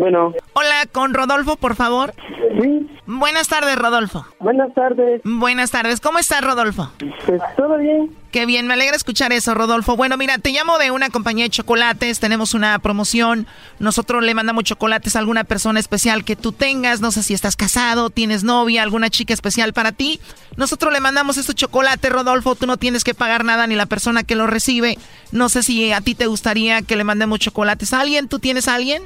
Bueno. 0.00 0.32
Hola, 0.54 0.86
con 0.92 1.14
Rodolfo, 1.14 1.56
por 1.56 1.74
favor. 1.74 2.12
Sí. 2.60 2.88
Buenas 3.06 3.48
tardes, 3.48 3.76
Rodolfo. 3.76 4.24
Buenas 4.40 4.72
tardes. 4.74 5.20
Buenas 5.24 5.70
tardes. 5.70 6.00
¿Cómo 6.00 6.18
estás, 6.18 6.42
Rodolfo? 6.42 6.90
Pues 7.26 7.40
todo 7.56 7.76
bien. 7.78 8.10
Qué 8.36 8.44
bien, 8.44 8.66
me 8.66 8.74
alegra 8.74 8.94
escuchar 8.94 9.32
eso, 9.32 9.54
Rodolfo. 9.54 9.96
Bueno, 9.96 10.18
mira, 10.18 10.36
te 10.36 10.50
llamo 10.50 10.78
de 10.78 10.90
una 10.90 11.08
compañía 11.08 11.46
de 11.46 11.48
chocolates, 11.48 12.20
tenemos 12.20 12.52
una 12.52 12.78
promoción. 12.80 13.46
Nosotros 13.78 14.22
le 14.22 14.34
mandamos 14.34 14.64
chocolates 14.64 15.16
a 15.16 15.20
alguna 15.20 15.44
persona 15.44 15.80
especial 15.80 16.22
que 16.22 16.36
tú 16.36 16.52
tengas, 16.52 17.00
no 17.00 17.12
sé 17.12 17.22
si 17.22 17.32
estás 17.32 17.56
casado, 17.56 18.10
tienes 18.10 18.44
novia, 18.44 18.82
alguna 18.82 19.08
chica 19.08 19.32
especial 19.32 19.72
para 19.72 19.92
ti. 19.92 20.20
Nosotros 20.58 20.92
le 20.92 21.00
mandamos 21.00 21.38
estos 21.38 21.54
chocolates, 21.54 22.12
Rodolfo, 22.12 22.56
tú 22.56 22.66
no 22.66 22.76
tienes 22.76 23.04
que 23.04 23.14
pagar 23.14 23.42
nada 23.42 23.66
ni 23.66 23.74
la 23.74 23.86
persona 23.86 24.22
que 24.22 24.34
lo 24.34 24.46
recibe. 24.46 24.98
No 25.32 25.48
sé 25.48 25.62
si 25.62 25.90
a 25.90 26.02
ti 26.02 26.14
te 26.14 26.26
gustaría 26.26 26.82
que 26.82 26.96
le 26.96 27.04
mandemos 27.04 27.38
chocolates 27.38 27.94
a 27.94 28.02
alguien, 28.02 28.28
¿tú 28.28 28.38
tienes 28.38 28.68
a 28.68 28.74
alguien? 28.74 29.02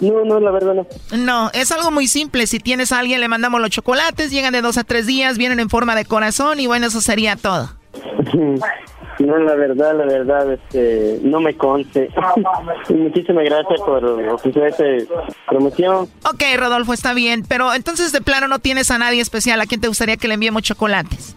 No, 0.00 0.24
no, 0.24 0.40
la 0.40 0.50
verdad 0.50 0.74
no. 0.74 0.88
No, 1.16 1.50
es 1.54 1.70
algo 1.70 1.92
muy 1.92 2.08
simple. 2.08 2.48
Si 2.48 2.58
tienes 2.58 2.90
a 2.90 2.98
alguien, 2.98 3.20
le 3.20 3.28
mandamos 3.28 3.60
los 3.60 3.70
chocolates, 3.70 4.32
llegan 4.32 4.52
de 4.52 4.60
dos 4.60 4.76
a 4.76 4.82
tres 4.82 5.06
días, 5.06 5.38
vienen 5.38 5.60
en 5.60 5.70
forma 5.70 5.94
de 5.94 6.04
corazón 6.04 6.58
y 6.58 6.66
bueno, 6.66 6.88
eso 6.88 7.00
sería 7.00 7.36
todo. 7.36 7.78
No, 9.20 9.36
la 9.36 9.54
verdad, 9.54 9.94
la 9.98 10.06
verdad, 10.06 10.50
este, 10.50 11.18
no 11.22 11.40
me 11.40 11.54
conste. 11.54 12.08
Muchísimas 12.88 13.44
gracias 13.44 13.80
por 13.82 14.02
ofrecer 14.02 14.64
esta 14.64 14.84
promoción. 15.46 16.08
Ok, 16.24 16.42
Rodolfo, 16.56 16.94
está 16.94 17.12
bien, 17.12 17.44
pero 17.46 17.74
entonces 17.74 18.12
de 18.12 18.22
plano 18.22 18.48
no 18.48 18.60
tienes 18.60 18.90
a 18.90 18.98
nadie 18.98 19.20
especial 19.20 19.60
a 19.60 19.66
quien 19.66 19.80
te 19.80 19.88
gustaría 19.88 20.16
que 20.16 20.26
le 20.26 20.34
enviemos 20.34 20.62
chocolates. 20.62 21.36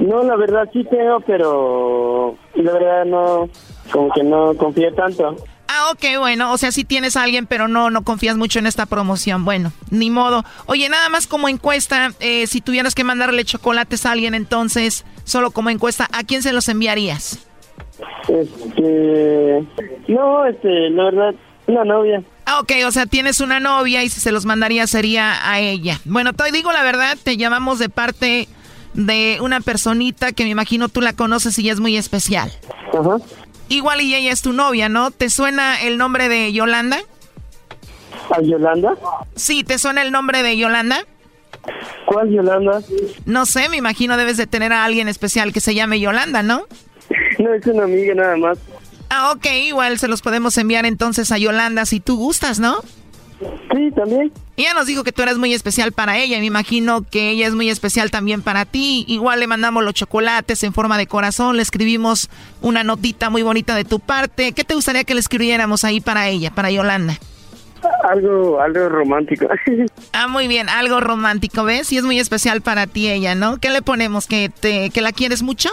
No, 0.00 0.22
la 0.22 0.36
verdad 0.36 0.68
sí 0.72 0.84
tengo, 0.84 1.20
pero 1.26 2.36
la 2.54 2.72
verdad 2.72 3.04
no, 3.04 3.48
como 3.90 4.12
que 4.12 4.22
no 4.22 4.54
confío 4.56 4.94
tanto. 4.94 5.34
Ah, 5.66 5.90
ok, 5.90 6.18
bueno, 6.18 6.52
o 6.52 6.58
sea, 6.58 6.70
sí 6.70 6.84
tienes 6.84 7.16
a 7.16 7.24
alguien, 7.24 7.46
pero 7.46 7.66
no, 7.66 7.90
no 7.90 8.04
confías 8.04 8.36
mucho 8.36 8.60
en 8.60 8.66
esta 8.66 8.86
promoción. 8.86 9.44
Bueno, 9.44 9.72
ni 9.90 10.08
modo. 10.08 10.44
Oye, 10.66 10.88
nada 10.88 11.08
más 11.08 11.26
como 11.26 11.48
encuesta, 11.48 12.12
eh, 12.20 12.46
si 12.46 12.60
tuvieras 12.60 12.94
que 12.94 13.02
mandarle 13.02 13.44
chocolates 13.44 14.06
a 14.06 14.12
alguien, 14.12 14.34
entonces, 14.34 15.04
solo 15.24 15.50
como 15.50 15.70
encuesta, 15.70 16.08
¿a 16.12 16.24
quién 16.24 16.42
se 16.42 16.52
los 16.52 16.68
enviarías? 16.68 17.38
Este, 18.28 19.64
no, 20.08 20.46
este, 20.46 20.90
la 20.90 21.04
verdad, 21.04 21.34
una 21.66 21.84
novia. 21.84 22.22
Ah, 22.46 22.60
ok, 22.60 22.72
o 22.86 22.90
sea, 22.92 23.06
tienes 23.06 23.40
una 23.40 23.60
novia 23.60 24.02
y 24.04 24.08
si 24.08 24.20
se 24.20 24.32
los 24.32 24.44
mandaría 24.44 24.86
sería 24.86 25.50
a 25.50 25.60
ella. 25.60 26.00
Bueno, 26.04 26.32
te 26.32 26.50
digo 26.52 26.72
la 26.72 26.82
verdad, 26.82 27.16
te 27.22 27.36
llamamos 27.36 27.78
de 27.78 27.88
parte 27.88 28.48
de 28.92 29.38
una 29.40 29.60
personita 29.60 30.32
que 30.32 30.44
me 30.44 30.50
imagino 30.50 30.88
tú 30.88 31.00
la 31.00 31.14
conoces 31.14 31.58
y 31.58 31.68
es 31.68 31.80
muy 31.80 31.96
especial. 31.96 32.52
Ajá. 32.92 33.16
Igual 33.68 34.02
y 34.02 34.14
ella 34.14 34.30
es 34.30 34.42
tu 34.42 34.52
novia, 34.52 34.88
¿no? 34.88 35.10
¿Te 35.10 35.30
suena 35.30 35.80
el 35.82 35.96
nombre 35.96 36.28
de 36.28 36.52
Yolanda? 36.52 36.98
¿A 38.30 38.40
Yolanda? 38.40 38.94
Sí, 39.34 39.64
¿te 39.64 39.78
suena 39.78 40.02
el 40.02 40.12
nombre 40.12 40.42
de 40.42 40.56
Yolanda? 40.56 41.04
¿Cuál 42.06 42.30
Yolanda? 42.30 42.82
No 43.24 43.46
sé, 43.46 43.68
me 43.68 43.76
imagino 43.76 44.16
debes 44.16 44.36
de 44.36 44.46
tener 44.46 44.72
a 44.72 44.84
alguien 44.84 45.08
especial 45.08 45.52
que 45.52 45.60
se 45.60 45.74
llame 45.74 46.00
Yolanda, 46.00 46.42
¿no? 46.42 46.66
No, 47.38 47.54
es 47.54 47.66
una 47.66 47.84
amiga 47.84 48.14
nada 48.14 48.36
más. 48.36 48.58
Ah, 49.10 49.32
ok, 49.32 49.46
igual 49.66 49.98
se 49.98 50.08
los 50.08 50.22
podemos 50.22 50.56
enviar 50.58 50.86
entonces 50.86 51.30
a 51.32 51.38
Yolanda 51.38 51.86
si 51.86 52.00
tú 52.00 52.16
gustas, 52.16 52.58
¿no? 52.58 52.78
Sí, 53.74 53.90
también. 53.94 54.32
Ella 54.56 54.74
nos 54.74 54.86
dijo 54.86 55.02
que 55.04 55.12
tú 55.12 55.22
eres 55.22 55.36
muy 55.36 55.52
especial 55.52 55.92
para 55.92 56.18
ella 56.18 56.36
y 56.36 56.40
me 56.40 56.46
imagino 56.46 57.02
que 57.02 57.30
ella 57.30 57.46
es 57.46 57.54
muy 57.54 57.68
especial 57.68 58.10
también 58.10 58.42
para 58.42 58.64
ti. 58.64 59.04
Igual 59.08 59.40
le 59.40 59.46
mandamos 59.46 59.82
los 59.82 59.94
chocolates 59.94 60.62
en 60.62 60.72
forma 60.72 60.96
de 60.96 61.06
corazón, 61.06 61.56
le 61.56 61.62
escribimos 61.62 62.30
una 62.62 62.84
notita 62.84 63.30
muy 63.30 63.42
bonita 63.42 63.74
de 63.74 63.84
tu 63.84 64.00
parte. 64.00 64.52
¿Qué 64.52 64.64
te 64.64 64.74
gustaría 64.74 65.04
que 65.04 65.14
le 65.14 65.20
escribiéramos 65.20 65.84
ahí 65.84 66.00
para 66.00 66.28
ella, 66.28 66.50
para 66.54 66.70
Yolanda? 66.70 67.18
Algo, 68.08 68.60
algo 68.60 68.88
romántico. 68.88 69.46
ah, 70.12 70.28
muy 70.28 70.48
bien, 70.48 70.68
algo 70.68 71.00
romántico, 71.00 71.64
¿ves? 71.64 71.92
Y 71.92 71.98
es 71.98 72.04
muy 72.04 72.18
especial 72.18 72.60
para 72.60 72.86
ti 72.86 73.10
ella, 73.10 73.34
¿no? 73.34 73.58
¿Qué 73.58 73.70
le 73.70 73.82
ponemos? 73.82 74.26
¿Que, 74.26 74.48
te, 74.48 74.90
que 74.90 75.00
la 75.00 75.12
quieres 75.12 75.42
mucho? 75.42 75.70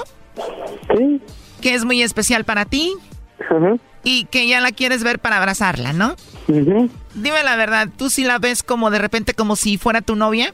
Sí. 0.95 1.21
¿Que 1.61 1.75
es 1.75 1.85
muy 1.85 2.01
especial 2.01 2.43
para 2.43 2.65
ti? 2.65 2.93
Ajá. 3.39 3.75
Y 4.03 4.25
que 4.25 4.47
ya 4.47 4.61
la 4.61 4.71
quieres 4.71 5.03
ver 5.03 5.19
para 5.19 5.37
abrazarla, 5.37 5.93
¿no? 5.93 6.15
Dime 6.47 7.43
la 7.43 7.55
verdad, 7.55 7.87
¿tú 7.95 8.09
sí 8.09 8.23
la 8.23 8.39
ves 8.39 8.63
como 8.63 8.89
de 8.89 8.99
repente 8.99 9.33
como 9.33 9.55
si 9.55 9.77
fuera 9.77 10.01
tu 10.01 10.15
novia? 10.15 10.53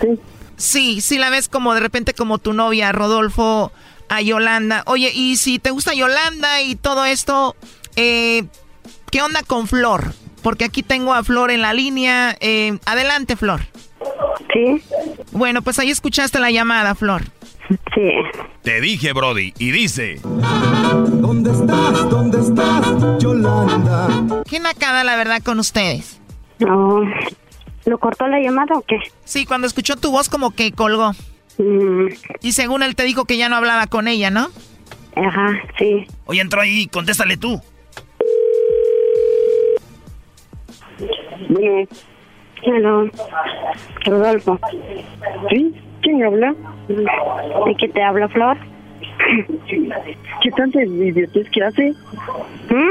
Sí. 0.00 0.18
Sí, 0.56 1.00
sí 1.00 1.18
la 1.18 1.30
ves 1.30 1.48
como 1.48 1.72
de 1.72 1.80
repente 1.80 2.12
como 2.12 2.38
tu 2.38 2.52
novia, 2.52 2.92
Rodolfo, 2.92 3.72
a 4.10 4.20
Yolanda. 4.20 4.82
Oye, 4.86 5.10
y 5.14 5.36
si 5.36 5.58
te 5.58 5.70
gusta 5.70 5.94
Yolanda 5.94 6.60
y 6.60 6.74
todo 6.74 7.06
esto, 7.06 7.56
eh, 7.96 8.44
¿qué 9.10 9.22
onda 9.22 9.42
con 9.42 9.68
Flor? 9.68 10.12
Porque 10.42 10.64
aquí 10.64 10.82
tengo 10.82 11.14
a 11.14 11.22
Flor 11.24 11.50
en 11.50 11.62
la 11.62 11.72
línea. 11.72 12.36
Eh, 12.40 12.78
adelante, 12.86 13.36
Flor. 13.36 13.60
Sí. 14.52 14.82
Bueno, 15.32 15.62
pues 15.62 15.78
ahí 15.78 15.90
escuchaste 15.90 16.38
la 16.38 16.50
llamada, 16.50 16.94
Flor. 16.94 17.22
Sí. 17.94 18.10
Te 18.62 18.80
dije, 18.80 19.12
Brody, 19.12 19.54
y 19.58 19.70
dice... 19.70 20.20
¿Dónde 20.22 21.52
estás? 21.52 22.10
¿Dónde 22.10 22.40
estás, 22.40 23.22
Yolanda? 23.22 24.42
Qué 24.48 24.58
nacada, 24.58 25.04
la 25.04 25.16
verdad, 25.16 25.40
con 25.42 25.58
ustedes. 25.60 26.20
No. 26.58 27.02
¿Lo 27.84 27.98
cortó 27.98 28.26
la 28.26 28.40
llamada 28.40 28.74
o 28.76 28.82
qué? 28.82 28.98
Sí, 29.24 29.46
cuando 29.46 29.66
escuchó 29.66 29.96
tu 29.96 30.10
voz 30.10 30.28
como 30.28 30.50
que 30.50 30.72
colgó. 30.72 31.12
Mm. 31.58 32.08
Y 32.42 32.52
según 32.52 32.82
él 32.82 32.96
te 32.96 33.04
dijo 33.04 33.24
que 33.24 33.36
ya 33.36 33.48
no 33.48 33.56
hablaba 33.56 33.86
con 33.86 34.08
ella, 34.08 34.30
¿no? 34.30 34.50
Ajá, 35.16 35.60
sí. 35.78 36.06
Oye, 36.26 36.40
entró 36.40 36.60
ahí, 36.60 36.86
contéstale 36.86 37.36
tú. 37.36 37.60
Bueno. 41.48 41.86
Hello. 42.62 43.10
Rodolfo. 44.04 44.58
¿Sí? 45.48 45.74
¿Quién 46.02 46.22
habla? 46.22 46.54
¿De 46.88 47.74
qué 47.78 47.88
te 47.88 48.02
habla, 48.02 48.28
Flor? 48.28 48.56
¿Qué 50.42 50.50
tanta 50.56 50.82
idiotez 50.82 51.48
que 51.50 51.62
hace? 51.64 51.90
¿Mm? 52.70 52.90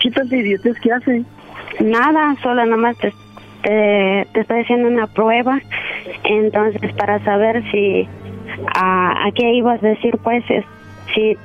¿Qué 0.00 0.10
tanta 0.10 0.36
idiotez 0.36 0.78
que 0.80 0.92
hace? 0.92 1.22
Nada, 1.80 2.36
solo 2.42 2.66
nomás 2.66 2.96
te, 2.98 3.12
te, 3.62 4.26
te 4.32 4.40
estoy 4.40 4.60
haciendo 4.62 4.88
una 4.88 5.06
prueba. 5.06 5.60
Entonces, 6.24 6.92
para 6.94 7.22
saber 7.24 7.62
si... 7.70 8.08
¿A, 8.74 9.26
a 9.26 9.32
qué 9.32 9.52
ibas 9.52 9.82
a 9.82 9.88
decir, 9.88 10.16
pues? 10.22 10.42
Es, 10.48 10.64
si 11.14 11.36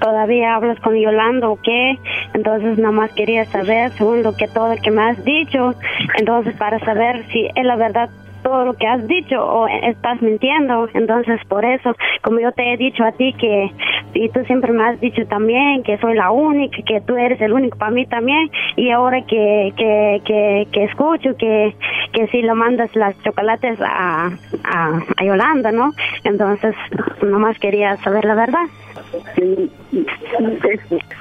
todavía 0.00 0.54
hablas 0.54 0.78
con 0.80 0.94
Yolanda 0.96 1.48
o 1.48 1.60
qué. 1.60 1.98
Entonces, 2.34 2.78
nomás 2.78 3.12
quería 3.12 3.44
saber, 3.46 3.90
según 3.92 4.22
lo 4.22 4.36
que 4.36 4.48
todo 4.48 4.74
lo 4.74 4.80
que 4.80 4.90
me 4.90 5.02
has 5.02 5.24
dicho. 5.24 5.74
Entonces, 6.18 6.54
para 6.56 6.78
saber 6.80 7.24
si 7.30 7.48
es 7.54 7.64
la 7.64 7.76
verdad 7.76 8.10
todo 8.48 8.64
lo 8.64 8.74
que 8.74 8.86
has 8.86 9.06
dicho 9.06 9.36
o 9.44 9.68
estás 9.68 10.20
mintiendo. 10.22 10.88
Entonces, 10.94 11.40
por 11.48 11.64
eso, 11.64 11.94
como 12.22 12.40
yo 12.40 12.50
te 12.52 12.72
he 12.72 12.76
dicho 12.76 13.04
a 13.04 13.12
ti 13.12 13.34
que 13.34 13.70
y 14.14 14.28
tú 14.30 14.42
siempre 14.46 14.72
me 14.72 14.84
has 14.84 15.00
dicho 15.00 15.26
también 15.26 15.82
que 15.82 15.98
soy 15.98 16.14
la 16.14 16.30
única, 16.30 16.78
que 16.86 17.00
tú 17.02 17.16
eres 17.16 17.40
el 17.40 17.52
único 17.52 17.78
para 17.78 17.90
mí 17.90 18.06
también 18.06 18.50
y 18.76 18.90
ahora 18.90 19.20
que, 19.26 19.72
que, 19.76 20.22
que, 20.24 20.66
que 20.72 20.84
escucho 20.84 21.36
que, 21.36 21.74
que 22.12 22.26
si 22.28 22.42
lo 22.42 22.54
mandas 22.54 22.94
las 22.96 23.20
chocolates 23.22 23.78
a, 23.80 24.30
a, 24.64 25.00
a 25.16 25.24
Yolanda, 25.24 25.72
¿no? 25.72 25.92
Entonces, 26.24 26.74
nomás 27.22 27.58
quería 27.58 27.96
saber 27.98 28.24
la 28.24 28.34
verdad. 28.34 28.66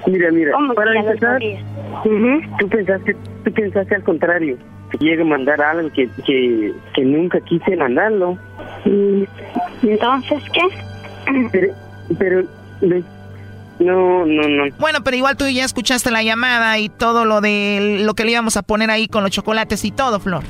Mira, 0.07 0.31
mira, 0.31 0.51
¿Cómo 0.53 0.73
para 0.73 0.97
empezar, 0.97 1.39
tú 2.59 2.69
pensaste, 2.69 3.15
tú 3.43 3.51
pensaste 3.51 3.95
al 3.95 4.03
contrario, 4.03 4.57
llegue 4.99 5.21
a 5.21 5.25
mandar 5.25 5.61
algo 5.61 5.91
que, 5.91 6.09
que, 6.25 6.73
que 6.93 7.01
nunca 7.03 7.39
quise 7.41 7.75
mandarlo. 7.75 8.37
Mm, 8.85 9.23
Entonces, 9.83 10.43
¿qué? 10.53 11.71
Pero, 12.17 12.43
no, 13.79 14.25
no, 14.25 14.47
no. 14.47 14.63
Bueno, 14.79 14.99
pero 15.03 15.17
igual 15.17 15.37
tú 15.37 15.45
ya 15.47 15.65
escuchaste 15.65 16.09
la 16.09 16.23
llamada 16.23 16.77
y 16.79 16.89
todo 16.89 17.25
lo 17.25 17.41
de 17.41 17.99
lo 18.01 18.13
que 18.15 18.23
le 18.25 18.31
íbamos 18.31 18.57
a 18.57 18.63
poner 18.63 18.89
ahí 18.89 19.07
con 19.07 19.23
los 19.23 19.31
chocolates 19.31 19.83
y 19.85 19.91
todo, 19.91 20.19
Flor. 20.19 20.43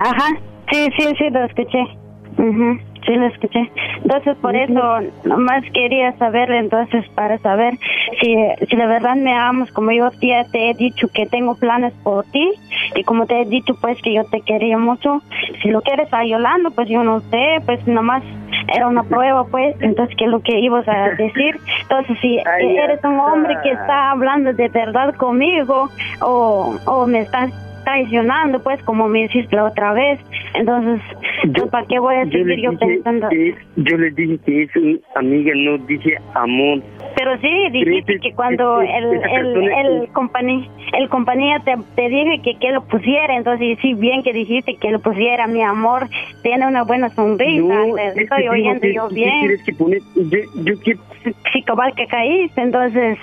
Ajá, 0.00 0.28
sí, 0.72 0.88
sí, 0.96 1.06
sí, 1.18 1.30
lo 1.30 1.44
escuché. 1.44 1.78
Ujú, 2.38 2.78
Sí, 3.06 3.14
lo 3.16 3.26
escuché. 3.26 3.70
Entonces, 4.02 4.36
por 4.38 4.56
eso, 4.56 5.00
nomás 5.24 5.62
quería 5.72 6.12
saber, 6.12 6.50
entonces, 6.50 7.06
para 7.14 7.38
saber 7.38 7.74
si, 8.20 8.36
si 8.68 8.76
de 8.76 8.86
verdad 8.86 9.16
me 9.16 9.34
amas, 9.34 9.70
como 9.72 9.90
yo 9.92 10.10
te 10.10 10.70
he 10.70 10.74
dicho 10.74 11.08
que 11.08 11.26
tengo 11.26 11.54
planes 11.54 11.92
por 12.02 12.24
ti, 12.26 12.50
y 12.94 13.04
como 13.04 13.26
te 13.26 13.42
he 13.42 13.44
dicho, 13.44 13.74
pues, 13.80 14.00
que 14.00 14.14
yo 14.14 14.24
te 14.24 14.40
quería 14.40 14.78
mucho. 14.78 15.20
Si 15.62 15.68
lo 15.68 15.82
quieres 15.82 16.12
a 16.12 16.24
Yolanda, 16.24 16.70
pues 16.70 16.88
yo 16.88 17.02
no 17.02 17.20
sé, 17.20 17.58
pues 17.66 17.86
nomás 17.86 18.22
era 18.74 18.88
una 18.88 19.02
prueba, 19.02 19.44
pues, 19.44 19.76
entonces, 19.80 20.16
¿qué 20.16 20.24
es 20.24 20.30
lo 20.30 20.40
que 20.40 20.58
ibas 20.60 20.88
a 20.88 21.10
decir? 21.18 21.58
Entonces, 21.82 22.18
si 22.20 22.38
eres 22.38 23.04
un 23.04 23.20
hombre 23.20 23.56
que 23.62 23.72
está 23.72 24.12
hablando 24.12 24.52
de 24.52 24.68
verdad 24.68 25.14
conmigo, 25.16 25.90
o, 26.20 26.76
o 26.86 27.06
me 27.06 27.20
estás 27.20 27.52
traicionando, 27.84 28.62
pues, 28.62 28.82
como 28.82 29.08
me 29.08 29.24
hiciste 29.24 29.54
la 29.54 29.64
otra 29.64 29.92
vez, 29.92 30.20
entonces, 30.54 31.00
pues, 31.54 31.70
¿para 31.70 31.86
qué 31.86 31.98
voy 31.98 32.14
a 32.16 32.24
Yo 32.24 32.30
seguir 32.30 32.60
yo 32.62 32.70
dije 32.70 32.86
pensando? 32.86 33.28
que, 33.28 33.54
yo 33.76 33.96
le 33.96 34.10
dije 34.10 34.38
que 34.44 34.62
es 34.62 34.76
una 34.76 34.98
amiga, 35.16 35.52
no 35.56 35.78
dije 35.78 36.16
amor. 36.34 36.82
Pero 37.16 37.38
sí, 37.38 37.68
dijiste 37.70 38.18
que 38.20 38.32
cuando 38.34 38.80
el, 38.80 39.04
el, 39.24 39.56
el, 39.72 40.08
compañía, 40.12 40.68
el 40.98 41.08
compañía 41.08 41.60
te, 41.64 41.76
te 41.94 42.08
dije 42.08 42.40
que, 42.42 42.58
que 42.58 42.72
lo 42.72 42.82
pusiera, 42.84 43.36
entonces 43.36 43.78
sí, 43.80 43.94
bien 43.94 44.22
que 44.22 44.32
dijiste 44.32 44.76
que 44.76 44.90
lo 44.90 44.98
pusiera, 45.00 45.46
mi 45.46 45.62
amor, 45.62 46.08
tiene 46.42 46.66
una 46.66 46.82
buena 46.82 47.08
sonrisa, 47.10 47.62
No, 47.86 47.94
te 47.94 48.06
es 48.08 48.14
que 48.14 48.22
estoy 48.24 48.48
oyendo 48.48 48.80
que- 48.80 48.94
yo 48.94 49.08
¿qué 49.08 49.14
bien. 49.14 49.48
que? 49.64 49.72
Yo, 50.64 50.74
yo. 50.84 50.94
Sí, 51.52 51.62
cabal 51.62 51.94
que 51.94 52.06
caíste, 52.06 52.60
entonces 52.60 53.16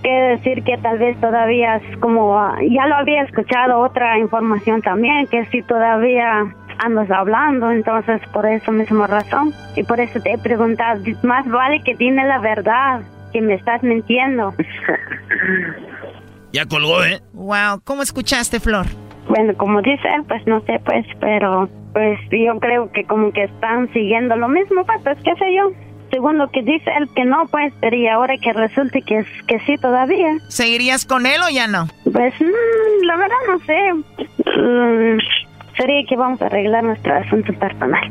quiere 0.00 0.28
decir 0.36 0.62
que 0.64 0.78
tal 0.78 0.98
vez 0.98 1.20
todavía 1.20 1.76
es 1.76 1.96
como, 1.98 2.40
ya 2.70 2.86
lo 2.86 2.94
había 2.94 3.22
escuchado 3.22 3.78
otra 3.80 4.18
información 4.18 4.80
también, 4.82 5.26
que 5.26 5.44
si 5.46 5.62
todavía 5.62 6.44
andas 6.78 7.10
hablando, 7.10 7.70
entonces 7.70 8.20
por 8.32 8.46
eso 8.46 8.72
misma 8.72 9.06
razón, 9.06 9.52
y 9.76 9.82
por 9.82 10.00
eso 10.00 10.18
te 10.20 10.32
he 10.32 10.38
preguntado, 10.38 11.02
más 11.22 11.46
vale 11.46 11.82
que 11.84 11.94
dime 11.94 12.24
la 12.24 12.38
verdad, 12.38 13.02
que 13.32 13.40
me 13.40 13.54
estás 13.54 13.82
mintiendo. 13.82 14.54
Ya 16.52 16.66
colgó, 16.66 17.02
¿eh? 17.04 17.20
Wow, 17.32 17.80
¿cómo 17.84 18.02
escuchaste, 18.02 18.60
Flor? 18.60 18.86
Bueno, 19.28 19.54
como 19.56 19.80
dice 19.80 20.06
él, 20.16 20.24
pues 20.28 20.46
no 20.46 20.60
sé, 20.62 20.80
pues, 20.84 21.06
pero 21.20 21.68
pues 21.92 22.18
yo 22.30 22.58
creo 22.60 22.90
que 22.92 23.04
como 23.04 23.32
que 23.32 23.44
están 23.44 23.90
siguiendo 23.92 24.36
lo 24.36 24.48
mismo, 24.48 24.84
pues, 24.84 25.00
pues 25.02 25.18
qué 25.24 25.34
sé 25.36 25.54
yo. 25.56 25.70
Según 26.10 26.36
lo 26.36 26.50
que 26.50 26.60
dice 26.62 26.90
él 26.98 27.08
que 27.16 27.24
no, 27.24 27.46
pues, 27.50 27.72
pero 27.80 27.96
y 27.96 28.06
ahora 28.06 28.34
que 28.36 28.52
resulte 28.52 29.00
que, 29.00 29.18
es- 29.18 29.42
que 29.46 29.58
sí 29.60 29.76
todavía. 29.80 30.28
¿Seguirías 30.48 31.06
con 31.06 31.24
él 31.24 31.40
o 31.46 31.50
ya 31.50 31.66
no? 31.68 31.86
Pues 32.12 32.34
mm, 32.38 33.04
la 33.06 33.16
verdad 33.16 33.36
no 33.48 33.58
sé. 33.60 33.92
Mm, 33.94 35.18
sería 35.78 36.02
que 36.06 36.16
vamos 36.16 36.42
a 36.42 36.46
arreglar 36.46 36.84
nuestro 36.84 37.14
asunto 37.14 37.54
personal. 37.54 38.10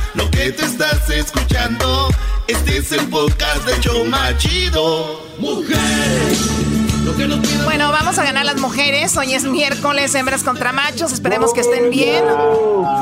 Lo 0.13 0.29
que 0.29 0.51
te 0.51 0.65
estás 0.65 1.09
escuchando, 1.09 2.09
este 2.47 2.77
es 2.77 2.91
el 2.91 3.07
podcast 3.07 3.65
de 3.65 3.79
Choma 3.79 4.37
Chido. 4.37 5.25
Mujer, 5.39 6.35
lo 7.05 7.15
que 7.15 7.27
no 7.29 7.39
tiene 7.39 7.63
Bueno, 7.63 7.89
vamos 7.93 8.19
a 8.19 8.23
ganar 8.25 8.45
las 8.45 8.57
mujeres. 8.57 9.15
Hoy 9.15 9.33
es 9.33 9.45
miércoles, 9.45 10.13
hembras 10.13 10.43
contra 10.43 10.73
machos. 10.73 11.13
Esperemos 11.13 11.53
que 11.53 11.61
estén 11.61 11.89
bien, 11.89 12.25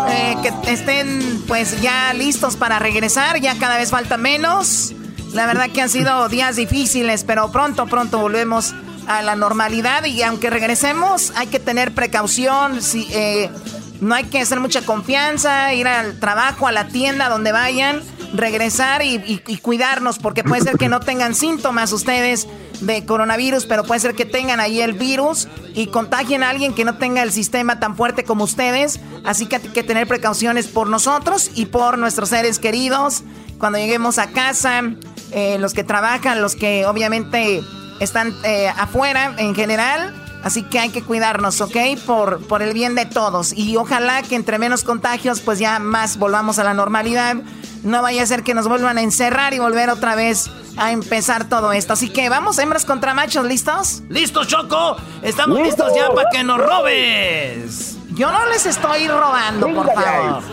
eh, 0.09 0.37
que 0.43 0.71
estén 0.71 1.41
pues 1.47 1.81
ya 1.81 2.13
listos 2.13 2.55
para 2.55 2.77
regresar. 2.77 3.41
Ya 3.41 3.57
cada 3.57 3.77
vez 3.77 3.89
falta 3.89 4.17
menos. 4.17 4.93
La 5.33 5.47
verdad 5.47 5.71
que 5.71 5.81
han 5.81 5.89
sido 5.89 6.29
días 6.29 6.57
difíciles, 6.57 7.23
pero 7.23 7.51
pronto, 7.51 7.87
pronto 7.87 8.19
volvemos 8.19 8.75
a 9.07 9.23
la 9.23 9.35
normalidad 9.35 10.05
y 10.05 10.21
aunque 10.21 10.51
regresemos 10.51 11.33
hay 11.35 11.47
que 11.47 11.59
tener 11.59 11.95
precaución. 11.95 12.83
Si, 12.83 13.07
eh, 13.11 13.49
no 14.01 14.15
hay 14.15 14.25
que 14.25 14.39
hacer 14.39 14.59
mucha 14.59 14.81
confianza, 14.81 15.73
ir 15.73 15.87
al 15.87 16.19
trabajo, 16.19 16.67
a 16.67 16.71
la 16.71 16.87
tienda, 16.87 17.29
donde 17.29 17.51
vayan, 17.51 18.01
regresar 18.33 19.01
y, 19.03 19.39
cuidarnos, 19.61 20.19
porque 20.19 20.43
puede 20.43 20.61
ser 20.61 20.77
que 20.77 20.87
no 20.87 20.99
tengan 20.99 21.35
síntomas 21.35 21.91
ustedes 21.91 22.47
de 22.81 23.05
coronavirus, 23.05 23.65
pero 23.65 23.83
puede 23.83 23.99
ser 23.99 24.15
que 24.15 24.25
tengan 24.25 24.59
ahí 24.59 24.81
el 24.81 24.93
virus 24.93 25.47
y 25.73 25.87
contagien 25.87 26.43
a 26.43 26.49
alguien 26.49 26.73
que 26.73 26.85
no 26.85 26.97
tenga 26.97 27.23
el 27.23 27.31
sistema 27.31 27.79
tan 27.79 27.95
fuerte 27.95 28.23
como 28.23 28.45
ustedes. 28.45 28.99
Así 29.25 29.47
que 29.47 29.57
hay 29.57 29.61
que 29.61 29.83
tener 29.83 30.07
precauciones 30.07 30.67
por 30.67 30.87
nosotros 30.87 31.51
y 31.55 31.65
por 31.65 31.97
nuestros 31.97 32.29
seres 32.29 32.59
queridos. 32.59 33.23
Cuando 33.57 33.79
lleguemos 33.79 34.17
a 34.17 34.27
casa, 34.27 34.83
eh, 35.31 35.57
los 35.59 35.73
que 35.73 35.83
trabajan, 35.83 36.41
los 36.41 36.55
que 36.55 36.85
obviamente 36.85 37.61
están 37.99 38.33
eh, 38.43 38.69
afuera 38.69 39.35
en 39.37 39.53
general. 39.55 40.28
Así 40.43 40.63
que 40.63 40.79
hay 40.79 40.89
que 40.89 41.03
cuidarnos, 41.03 41.59
¿ok? 41.59 41.75
Por, 42.05 42.45
por 42.47 42.61
el 42.61 42.73
bien 42.73 42.95
de 42.95 43.05
todos. 43.05 43.51
Y 43.53 43.75
ojalá 43.75 44.21
que 44.21 44.35
entre 44.35 44.57
menos 44.57 44.83
contagios, 44.83 45.41
pues 45.41 45.59
ya 45.59 45.79
más 45.79 46.17
volvamos 46.17 46.59
a 46.59 46.63
la 46.63 46.73
normalidad. 46.73 47.35
No 47.83 48.01
vaya 48.01 48.23
a 48.23 48.25
ser 48.25 48.43
que 48.43 48.53
nos 48.53 48.67
vuelvan 48.67 48.97
a 48.97 49.01
encerrar 49.01 49.53
y 49.53 49.59
volver 49.59 49.89
otra 49.89 50.15
vez 50.15 50.49
a 50.77 50.91
empezar 50.91 51.49
todo 51.49 51.73
esto. 51.73 51.93
Así 51.93 52.09
que 52.09 52.29
vamos, 52.29 52.57
hembras 52.57 52.85
contra 52.85 53.13
machos, 53.13 53.45
¿listos? 53.45 54.01
¡Listo, 54.09 54.45
Choco! 54.45 54.95
Estamos 55.21 55.59
listos 55.61 55.91
ya 55.95 56.09
para 56.09 56.29
que 56.29 56.43
nos 56.43 56.57
robes. 56.57 57.97
Yo 58.11 58.31
no 58.31 58.45
les 58.47 58.65
estoy 58.65 59.07
robando, 59.07 59.67
por 59.73 59.93
favor. 59.93 60.43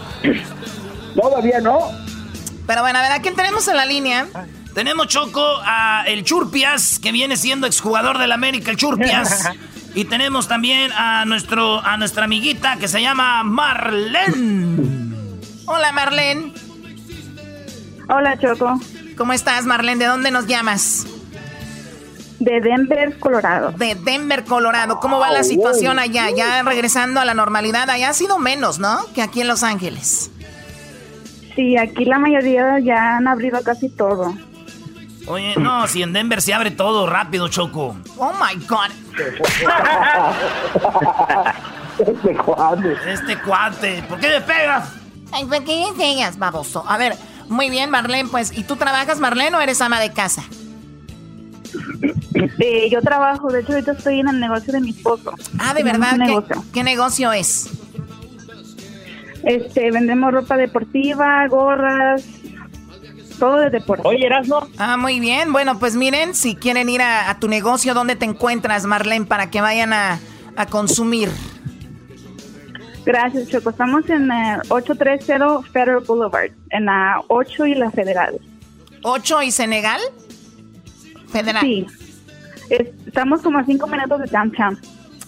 Todavía 1.14 1.60
no. 1.60 1.90
Pero 2.66 2.82
bueno, 2.82 2.98
a 2.98 3.02
ver, 3.02 3.12
¿a 3.12 3.20
quién 3.20 3.36
tenemos 3.36 3.66
en 3.68 3.76
la 3.76 3.86
línea? 3.86 4.26
Tenemos 4.74 5.06
Choco 5.06 5.42
a 5.64 6.04
el 6.06 6.24
Churpias, 6.24 6.98
que 6.98 7.12
viene 7.12 7.36
siendo 7.36 7.66
exjugador 7.66 8.18
del 8.18 8.32
América, 8.32 8.70
el 8.70 8.76
Churpias. 8.76 9.48
y 9.96 10.04
tenemos 10.04 10.46
también 10.46 10.92
a 10.92 11.24
nuestro 11.24 11.80
a 11.80 11.96
nuestra 11.96 12.26
amiguita 12.26 12.76
que 12.76 12.86
se 12.86 13.00
llama 13.00 13.42
Marlene. 13.42 15.14
Hola, 15.64 15.90
Marlene. 15.90 16.52
Hola, 18.06 18.38
Choco. 18.38 18.78
¿Cómo 19.16 19.32
estás, 19.32 19.64
Marlene? 19.64 20.04
¿De 20.04 20.04
dónde 20.04 20.30
nos 20.30 20.46
llamas? 20.46 21.06
De 22.38 22.60
Denver, 22.60 23.18
Colorado. 23.18 23.72
De 23.72 23.94
Denver, 23.94 24.44
Colorado. 24.44 25.00
¿Cómo 25.00 25.18
va 25.18 25.30
la 25.30 25.42
situación 25.42 25.98
allá? 25.98 26.26
Ya 26.36 26.62
regresando 26.62 27.18
a 27.18 27.24
la 27.24 27.32
normalidad. 27.32 27.88
Allá 27.88 28.10
ha 28.10 28.12
sido 28.12 28.38
menos, 28.38 28.78
¿no? 28.78 28.98
Que 29.14 29.22
aquí 29.22 29.40
en 29.40 29.48
Los 29.48 29.62
Ángeles. 29.62 30.30
Sí, 31.54 31.78
aquí 31.78 32.04
la 32.04 32.18
mayoría 32.18 32.78
ya 32.80 33.16
han 33.16 33.26
abrido 33.28 33.62
casi 33.62 33.88
todo. 33.88 34.36
Oye, 35.26 35.54
no, 35.56 35.86
si 35.88 36.02
en 36.02 36.12
Denver 36.12 36.40
se 36.40 36.54
abre 36.54 36.70
todo 36.70 37.06
rápido, 37.06 37.48
Choco. 37.48 37.96
Oh 38.16 38.32
my 38.32 38.64
God. 38.66 38.90
Este 41.98 42.34
cuadro. 42.36 42.90
Este 43.06 43.36
cuate, 43.42 44.02
¿por 44.08 44.20
qué 44.20 44.28
me 44.28 44.40
pegas? 44.42 44.92
Ay, 45.32 45.44
¿por 45.44 45.58
qué 45.64 45.76
me 45.76 45.88
enseñas, 45.88 46.38
baboso? 46.38 46.84
A 46.86 46.96
ver, 46.98 47.14
muy 47.48 47.70
bien, 47.70 47.90
Marlene, 47.90 48.28
pues. 48.28 48.56
¿Y 48.56 48.64
tú 48.64 48.76
trabajas, 48.76 49.18
Marlene, 49.18 49.56
o 49.56 49.60
eres 49.60 49.80
ama 49.80 49.98
de 50.00 50.12
casa? 50.12 50.44
Yo 52.90 53.00
trabajo, 53.00 53.48
de 53.50 53.60
hecho 53.60 53.72
ahorita 53.72 53.92
estoy 53.92 54.20
en 54.20 54.28
el 54.28 54.40
negocio 54.40 54.72
de 54.72 54.80
mi 54.80 54.90
esposo. 54.90 55.32
Ah, 55.58 55.74
¿de 55.74 55.82
verdad? 55.82 56.12
un 56.12 56.18
¿Qué, 56.20 56.26
negocio. 56.26 56.64
qué 56.72 56.84
negocio 56.84 57.32
es? 57.32 57.68
Este, 59.42 59.90
vendemos 59.90 60.32
ropa 60.32 60.56
deportiva, 60.56 61.46
gorras. 61.48 62.24
Todo 63.38 63.56
de 63.58 63.70
deporte. 63.70 64.02
Oye, 64.06 64.26
Erasmo. 64.26 64.66
Ah, 64.78 64.96
muy 64.96 65.20
bien. 65.20 65.52
Bueno, 65.52 65.78
pues 65.78 65.96
miren, 65.96 66.34
si 66.34 66.54
quieren 66.54 66.88
ir 66.88 67.02
a, 67.02 67.36
tu 67.38 67.48
negocio, 67.48 67.94
¿dónde 67.94 68.16
te 68.16 68.24
encuentras, 68.24 68.84
Marlene, 68.86 69.26
para 69.26 69.50
que 69.50 69.60
vayan 69.60 69.92
a, 69.92 70.18
consumir? 70.70 71.30
Gracias, 73.04 73.48
Choco. 73.48 73.70
Estamos 73.70 74.08
en 74.08 74.30
el 74.32 74.60
830 74.68 75.62
Federal 75.70 76.02
Boulevard, 76.06 76.50
en 76.70 76.86
la 76.86 77.22
8 77.28 77.66
y 77.66 77.74
la 77.74 77.90
Federal. 77.90 78.38
¿8 79.02 79.46
y 79.46 79.50
Senegal? 79.50 80.00
Federal. 81.30 81.62
Sí. 81.62 81.86
estamos 83.06 83.42
como 83.42 83.58
a 83.58 83.64
5 83.64 83.86
minutos 83.86 84.20
de 84.20 84.26
downtown. 84.26 84.80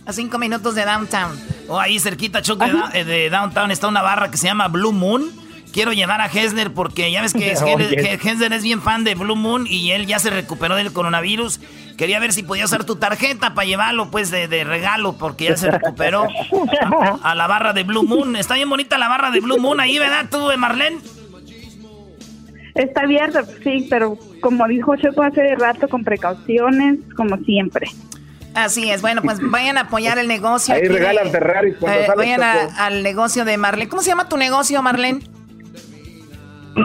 A 0.06 0.12
5 0.12 0.38
minutos 0.38 0.74
de 0.74 0.84
downtown. 0.84 1.38
Oh, 1.68 1.78
ahí 1.78 2.00
cerquita, 2.00 2.40
Choco, 2.40 2.64
de, 2.92 3.04
de 3.04 3.30
downtown 3.30 3.70
está 3.70 3.86
una 3.86 4.02
barra 4.02 4.30
que 4.30 4.38
se 4.38 4.46
llama 4.46 4.68
Blue 4.68 4.92
Moon 4.92 5.47
quiero 5.78 5.92
llevar 5.92 6.20
a 6.20 6.26
Hesner 6.26 6.72
porque 6.72 7.12
ya 7.12 7.22
ves 7.22 7.32
que 7.32 7.52
Hesner 8.24 8.52
es 8.52 8.64
bien 8.64 8.82
fan 8.82 9.04
de 9.04 9.14
Blue 9.14 9.36
Moon 9.36 9.64
y 9.64 9.92
él 9.92 10.06
ya 10.06 10.18
se 10.18 10.28
recuperó 10.28 10.74
del 10.74 10.92
coronavirus. 10.92 11.60
Quería 11.96 12.18
ver 12.18 12.32
si 12.32 12.42
podía 12.42 12.64
usar 12.64 12.82
tu 12.82 12.96
tarjeta 12.96 13.54
para 13.54 13.64
llevarlo 13.64 14.10
pues 14.10 14.32
de, 14.32 14.48
regalo 14.64 15.12
porque 15.12 15.44
ya 15.44 15.56
se 15.56 15.70
recuperó 15.70 16.26
a, 17.22 17.34
la 17.36 17.46
barra 17.46 17.74
de 17.74 17.84
Blue 17.84 18.02
Moon. 18.02 18.34
Está 18.34 18.54
bien 18.54 18.68
bonita 18.68 18.98
la 18.98 19.06
barra 19.06 19.30
de 19.30 19.38
Blue 19.38 19.60
Moon 19.60 19.78
ahí, 19.78 20.00
¿verdad 20.00 20.26
tú, 20.28 20.50
Marlene? 20.58 20.98
Está 22.74 23.02
abierta, 23.02 23.44
sí, 23.62 23.86
pero 23.88 24.18
como 24.40 24.66
dijo 24.66 24.96
Choco 24.96 25.22
hace 25.22 25.54
rato, 25.54 25.86
con 25.86 26.02
precauciones, 26.02 26.98
como 27.16 27.36
siempre. 27.44 27.88
Así 28.52 28.90
es, 28.90 29.00
bueno, 29.00 29.22
pues 29.22 29.38
vayan 29.40 29.78
a 29.78 29.82
apoyar 29.82 30.18
el 30.18 30.26
negocio. 30.26 30.74
Ahí 30.74 30.88
regalan 30.88 31.30
Ferrari 31.30 31.74
cuando 31.74 32.00
eh, 32.00 32.08
Vayan 32.16 32.42
al 32.42 33.04
negocio 33.04 33.44
de 33.44 33.56
Marlene. 33.58 33.88
¿Cómo 33.88 34.02
se 34.02 34.10
llama 34.10 34.28
tu 34.28 34.36
negocio, 34.36 34.82
Marlene? 34.82 35.37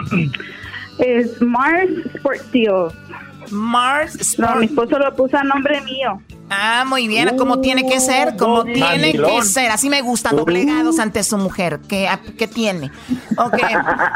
es 0.98 1.40
Mars 1.42 1.90
Sport 2.14 2.42
Deals. 2.52 2.94
Mars 3.50 4.14
Sport. 4.16 4.50
No, 4.50 4.60
mi 4.60 4.66
esposo 4.66 4.98
lo 4.98 5.14
puso 5.14 5.36
a 5.36 5.44
nombre 5.44 5.80
mío. 5.82 6.20
Ah, 6.50 6.84
muy 6.86 7.08
bien, 7.08 7.36
como 7.36 7.60
tiene 7.60 7.86
que 7.86 8.00
ser, 8.00 8.36
como 8.36 8.64
tiene 8.64 9.12
que 9.12 9.42
ser. 9.42 9.70
Así 9.70 9.88
me 9.88 10.02
gusta, 10.02 10.30
doblegados 10.30 10.98
ante 10.98 11.24
su 11.24 11.38
mujer. 11.38 11.80
¿Qué, 11.88 12.08
qué 12.38 12.46
tiene? 12.46 12.90
Ok, 13.36 13.56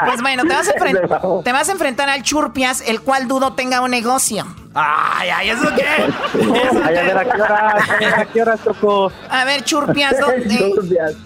pues 0.07 0.21
bueno, 0.21 0.45
te 0.45 0.55
vas, 0.55 0.69
a 0.69 0.73
te 1.45 1.53
vas 1.53 1.69
a 1.69 1.73
enfrentar 1.73 2.09
al 2.09 2.23
Churpias, 2.23 2.83
el 2.87 3.01
cual 3.01 3.29
dudo 3.29 3.55
tenga 3.55 3.81
un 3.81 3.91
negocio. 3.91 4.47
Ay, 4.75 5.31
ay, 5.31 5.51
¿eso 5.51 5.69
qué? 5.75 5.85
Ay, 6.85 6.97
a 6.97 7.03
ver, 7.03 7.19
¿a 7.19 7.25
qué 7.25 7.43
hora, 7.43 7.77
a 8.17 8.25
qué 8.27 8.43
hora 8.43 8.57
tocó? 8.59 9.11
A 9.31 9.45
ver, 9.45 9.65
Churpias, 9.65 10.17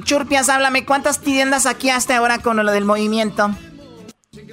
Churpias, 0.05 0.49
háblame, 0.49 0.85
¿cuántas 0.85 1.19
tiendas 1.21 1.67
aquí 1.67 1.91
hasta 1.91 2.17
ahora 2.17 2.39
con 2.39 2.57
lo 2.57 2.73
del 2.73 2.85
movimiento? 2.85 3.51
Eh, 4.35 4.47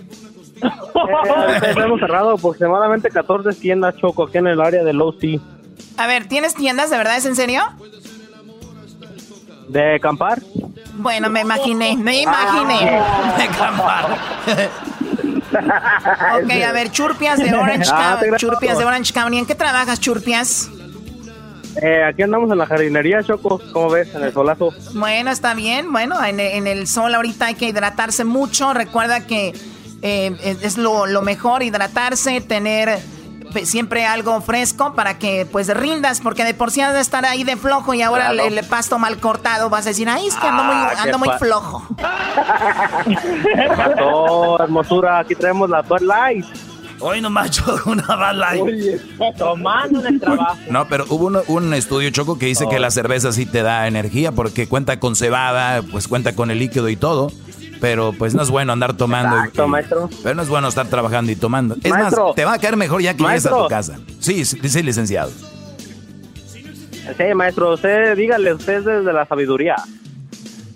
hemos 1.83 1.99
cerrado 2.01 2.31
aproximadamente 2.31 3.09
14 3.09 3.57
tiendas, 3.57 3.95
Choco, 3.95 4.23
aquí 4.25 4.37
en 4.37 4.47
el 4.47 4.59
área 4.59 4.83
de 4.83 4.91
Low 4.91 5.13
Sea. 5.13 5.39
A 5.97 6.05
ver, 6.05 6.27
¿tienes 6.27 6.53
tiendas 6.53 6.89
de 6.89 6.97
verdad? 6.97 7.15
¿Es 7.17 7.25
en 7.25 7.37
serio? 7.37 7.61
¿De 9.69 9.95
acampar? 9.95 10.41
Bueno, 10.95 11.29
me 11.29 11.41
imaginé, 11.41 11.95
me 11.95 12.23
imaginé. 12.23 12.99
Ah. 12.99 13.35
De 13.37 13.43
acampar. 13.43 14.17
ok, 16.43 16.51
a 16.51 16.71
ver, 16.73 16.91
Churpias 16.91 17.39
de 17.39 17.53
Orange 17.53 17.89
ah, 17.93 18.17
County. 18.19 18.35
Churpias 18.35 18.77
de 18.77 18.85
Orange 18.85 19.13
County. 19.13 19.37
¿En 19.37 19.45
qué 19.45 19.55
trabajas, 19.55 19.99
Churpias? 20.01 20.69
Eh, 21.81 22.03
aquí 22.03 22.23
andamos 22.23 22.51
en 22.51 22.57
la 22.57 22.65
jardinería, 22.65 23.23
Choco. 23.23 23.61
¿Cómo 23.71 23.91
ves? 23.91 24.13
En 24.13 24.23
el 24.23 24.33
solazo. 24.33 24.73
Bueno, 24.93 25.31
está 25.31 25.53
bien. 25.53 25.89
Bueno, 25.91 26.21
en, 26.23 26.41
en 26.41 26.67
el 26.67 26.87
sol 26.87 27.15
ahorita 27.15 27.45
hay 27.45 27.55
que 27.55 27.69
hidratarse 27.69 28.25
mucho. 28.25 28.73
Recuerda 28.73 29.25
que 29.25 29.53
eh, 30.01 30.57
es 30.61 30.77
lo, 30.77 31.21
mejor 31.21 31.63
hidratarse, 31.63 32.41
tener 32.41 32.99
siempre 33.63 34.05
algo 34.05 34.39
fresco 34.41 34.93
para 34.93 35.17
que 35.17 35.47
pues 35.51 35.75
rindas, 35.75 36.21
porque 36.21 36.43
de 36.43 36.53
por 36.53 36.69
sí 36.71 36.81
has 36.81 36.93
de 36.93 36.99
estar 36.99 37.25
ahí 37.25 37.43
de 37.43 37.57
flojo 37.57 37.93
y 37.93 38.01
ahora 38.01 38.31
el, 38.31 38.63
pasto 38.65 38.99
mal 38.99 39.17
cortado 39.17 39.69
vas 39.69 39.85
a 39.85 39.89
decir, 39.89 40.07
ay, 40.07 40.27
es 40.27 40.35
que 40.35 40.47
ando 40.47 40.63
muy, 40.63 40.75
ah, 40.75 40.93
ando 40.99 41.17
muy 41.17 41.29
flojo. 41.39 41.87
hermosura, 44.63 45.19
aquí 45.19 45.35
traemos 45.35 45.69
la 45.69 45.81
Bud 45.81 46.01
Light. 46.01 46.45
Hoy 47.01 47.21
no 47.21 47.29
macho 47.29 47.63
una 47.85 48.03
bala 48.15 48.53
tomando 49.37 50.05
el 50.05 50.19
trabajo. 50.19 50.57
No, 50.69 50.87
pero 50.87 51.05
hubo 51.09 51.31
un, 51.47 51.73
estudio, 51.73 52.09
Choco, 52.09 52.37
que 52.37 52.47
dice 52.47 52.67
que 52.69 52.79
la 52.79 52.91
cerveza 52.91 53.31
sí 53.31 53.45
te 53.45 53.63
da 53.63 53.87
energía 53.87 54.31
porque 54.31 54.67
cuenta 54.67 54.99
con 54.99 55.15
cebada, 55.15 55.81
pues 55.81 56.07
cuenta 56.07 56.35
con 56.35 56.51
el 56.51 56.59
líquido 56.59 56.89
y 56.89 56.97
todo. 56.97 57.31
Pero 57.79 58.13
pues 58.13 58.33
no 58.33 58.41
es 58.41 58.49
bueno 58.49 58.73
andar 58.73 58.93
tomando. 58.93 59.37
Exacto, 59.37 59.67
maestro. 59.67 60.09
Pero 60.21 60.35
no 60.35 60.41
es 60.41 60.49
bueno 60.49 60.67
estar 60.67 60.87
trabajando 60.87 61.31
y 61.31 61.35
tomando. 61.35 61.75
Es 61.81 61.91
más, 61.91 62.13
te 62.35 62.45
va 62.45 62.53
a 62.53 62.59
caer 62.59 62.75
mejor 62.75 63.01
ya 63.01 63.13
que 63.13 63.23
llegues 63.23 63.45
a 63.45 63.49
tu 63.49 63.67
casa. 63.67 63.99
Sí, 64.19 64.43
sí, 64.45 64.83
licenciado. 64.83 65.31
Sí, 67.17 67.33
maestro, 67.33 67.73
usted 67.73 68.15
dígale, 68.15 68.53
usted 68.53 68.79
es 68.79 68.85
desde 68.85 69.13
la 69.13 69.25
sabiduría. 69.25 69.75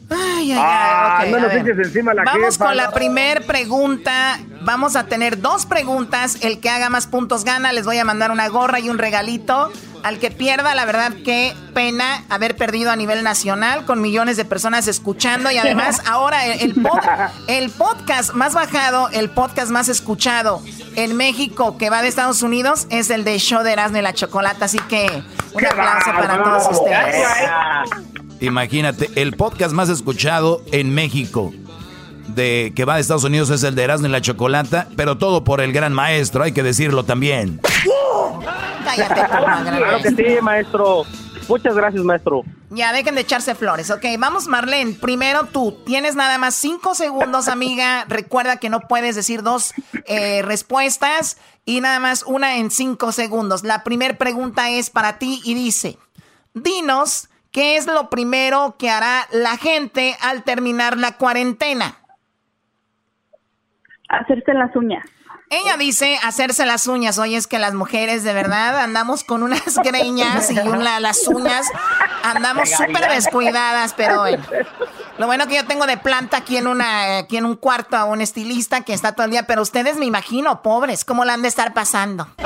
Ay, 0.09 0.51
ay, 0.51 0.59
ay. 0.59 1.31
no 1.31 1.39
nos 1.39 1.53
encima 1.53 2.13
la 2.13 2.23
Vamos 2.23 2.57
con 2.57 2.75
la 2.75 2.91
primer 2.91 3.45
pregunta. 3.45 4.39
Vamos 4.61 4.95
a 4.95 5.05
tener 5.05 5.41
dos 5.41 5.65
preguntas. 5.65 6.37
El 6.41 6.59
que 6.59 6.69
haga 6.69 6.89
más 6.89 7.07
puntos 7.07 7.43
gana. 7.43 7.73
Les 7.73 7.85
voy 7.85 7.97
a 7.97 8.05
mandar 8.05 8.31
una 8.31 8.47
gorra 8.47 8.79
y 8.79 8.89
un 8.89 8.97
regalito. 8.97 9.71
Al 10.03 10.19
que 10.19 10.31
pierda, 10.31 10.75
la 10.75 10.85
verdad, 10.85 11.13
qué 11.23 11.53
pena 11.73 12.23
haber 12.29 12.57
perdido 12.57 12.91
a 12.91 12.95
nivel 12.95 13.23
nacional 13.23 13.85
con 13.85 14.01
millones 14.01 14.35
de 14.37 14.45
personas 14.45 14.87
escuchando 14.87 15.49
y 15.49 15.57
además 15.57 16.01
ahora 16.05 16.45
el, 16.45 16.75
el 17.47 17.69
podcast 17.71 18.33
más 18.33 18.53
bajado, 18.53 19.09
el 19.09 19.29
podcast 19.29 19.71
más 19.71 19.87
escuchado 19.87 20.61
en 20.95 21.15
México 21.15 21.77
que 21.77 21.89
va 21.89 22.01
de 22.01 22.09
Estados 22.09 22.43
Unidos 22.43 22.87
es 22.89 23.09
el 23.09 23.23
de 23.23 23.39
Show 23.39 23.63
de 23.63 23.71
Erasmo 23.73 23.97
y 23.97 24.01
la 24.01 24.13
Chocolata. 24.13 24.65
Así 24.65 24.79
que 24.89 25.23
un 25.53 25.65
aplauso 25.65 26.11
para 26.11 26.43
todos 26.43 26.79
ustedes. 26.79 27.27
Imagínate, 28.41 29.09
el 29.15 29.37
podcast 29.37 29.73
más 29.73 29.87
escuchado 29.87 30.61
en 30.71 30.93
México 30.93 31.53
de 32.35 32.73
que 32.75 32.85
va 32.85 32.95
de 32.95 33.01
Estados 33.01 33.23
Unidos 33.23 33.49
es 33.49 33.63
el 33.63 33.75
de 33.75 33.83
Erasmo 33.83 34.07
y 34.07 34.11
la 34.11 34.21
Chocolata, 34.21 34.87
pero 34.95 35.17
todo 35.17 35.43
por 35.43 35.61
el 35.61 35.73
gran 35.73 35.93
maestro, 35.93 36.43
hay 36.43 36.51
que 36.51 36.63
decirlo 36.63 37.03
también. 37.03 37.59
Cállate, 38.85 39.21
Claro 39.25 40.01
que 40.01 40.09
sí, 40.09 40.41
maestro. 40.41 41.05
Muchas 41.47 41.75
gracias, 41.75 42.03
maestro. 42.03 42.43
Ya, 42.69 42.93
dejen 42.93 43.15
de 43.15 43.21
echarse 43.21 43.53
flores. 43.55 43.91
Ok, 43.91 44.05
vamos, 44.17 44.47
Marlene. 44.47 44.93
Primero 44.93 45.45
tú. 45.45 45.77
Tienes 45.85 46.15
nada 46.15 46.37
más 46.37 46.55
cinco 46.55 46.95
segundos, 46.95 47.47
amiga. 47.47 48.05
Recuerda 48.07 48.57
que 48.57 48.69
no 48.69 48.81
puedes 48.87 49.15
decir 49.15 49.43
dos 49.43 49.73
eh, 50.05 50.41
respuestas 50.41 51.37
y 51.65 51.81
nada 51.81 51.99
más 51.99 52.23
una 52.23 52.57
en 52.57 52.71
cinco 52.71 53.11
segundos. 53.11 53.63
La 53.63 53.83
primera 53.83 54.17
pregunta 54.17 54.69
es 54.69 54.89
para 54.89 55.19
ti 55.19 55.41
y 55.43 55.53
dice: 55.53 55.97
Dinos, 56.53 57.29
¿qué 57.51 57.77
es 57.77 57.87
lo 57.87 58.09
primero 58.09 58.75
que 58.79 58.89
hará 58.89 59.27
la 59.31 59.57
gente 59.57 60.17
al 60.21 60.43
terminar 60.43 60.97
la 60.97 61.17
cuarentena? 61.17 61.99
Hacerse 64.19 64.53
las 64.53 64.75
uñas. 64.75 65.03
Ella 65.49 65.77
dice 65.77 66.17
hacerse 66.23 66.65
las 66.65 66.87
uñas. 66.87 67.19
Oye, 67.19 67.37
es 67.37 67.45
que 67.45 67.59
las 67.59 67.75
mujeres 67.75 68.23
de 68.23 68.33
verdad 68.33 68.79
andamos 68.79 69.23
con 69.23 69.43
unas 69.43 69.77
greñas 69.83 70.49
y 70.49 70.57
una, 70.59 70.99
las 70.99 71.27
uñas 71.27 71.67
andamos 72.23 72.71
súper 72.71 73.07
descuidadas, 73.11 73.93
pero 73.93 74.21
bueno. 74.21 74.43
Lo 75.19 75.27
bueno 75.27 75.45
que 75.45 75.55
yo 75.55 75.65
tengo 75.65 75.85
de 75.85 75.97
planta 75.97 76.37
aquí 76.37 76.57
en 76.57 76.65
una 76.65 77.19
aquí 77.19 77.37
en 77.37 77.45
un 77.45 77.55
cuarto 77.55 77.95
a 77.97 78.05
un 78.05 78.21
estilista 78.21 78.81
que 78.81 78.93
está 78.93 79.11
todo 79.11 79.25
el 79.25 79.31
día, 79.31 79.45
pero 79.45 79.61
ustedes 79.61 79.97
me 79.97 80.05
imagino, 80.05 80.63
pobres, 80.63 81.05
¿cómo 81.05 81.23
la 81.23 81.33
han 81.33 81.43
de 81.43 81.49
estar 81.49 81.73
pasando? 81.73 82.27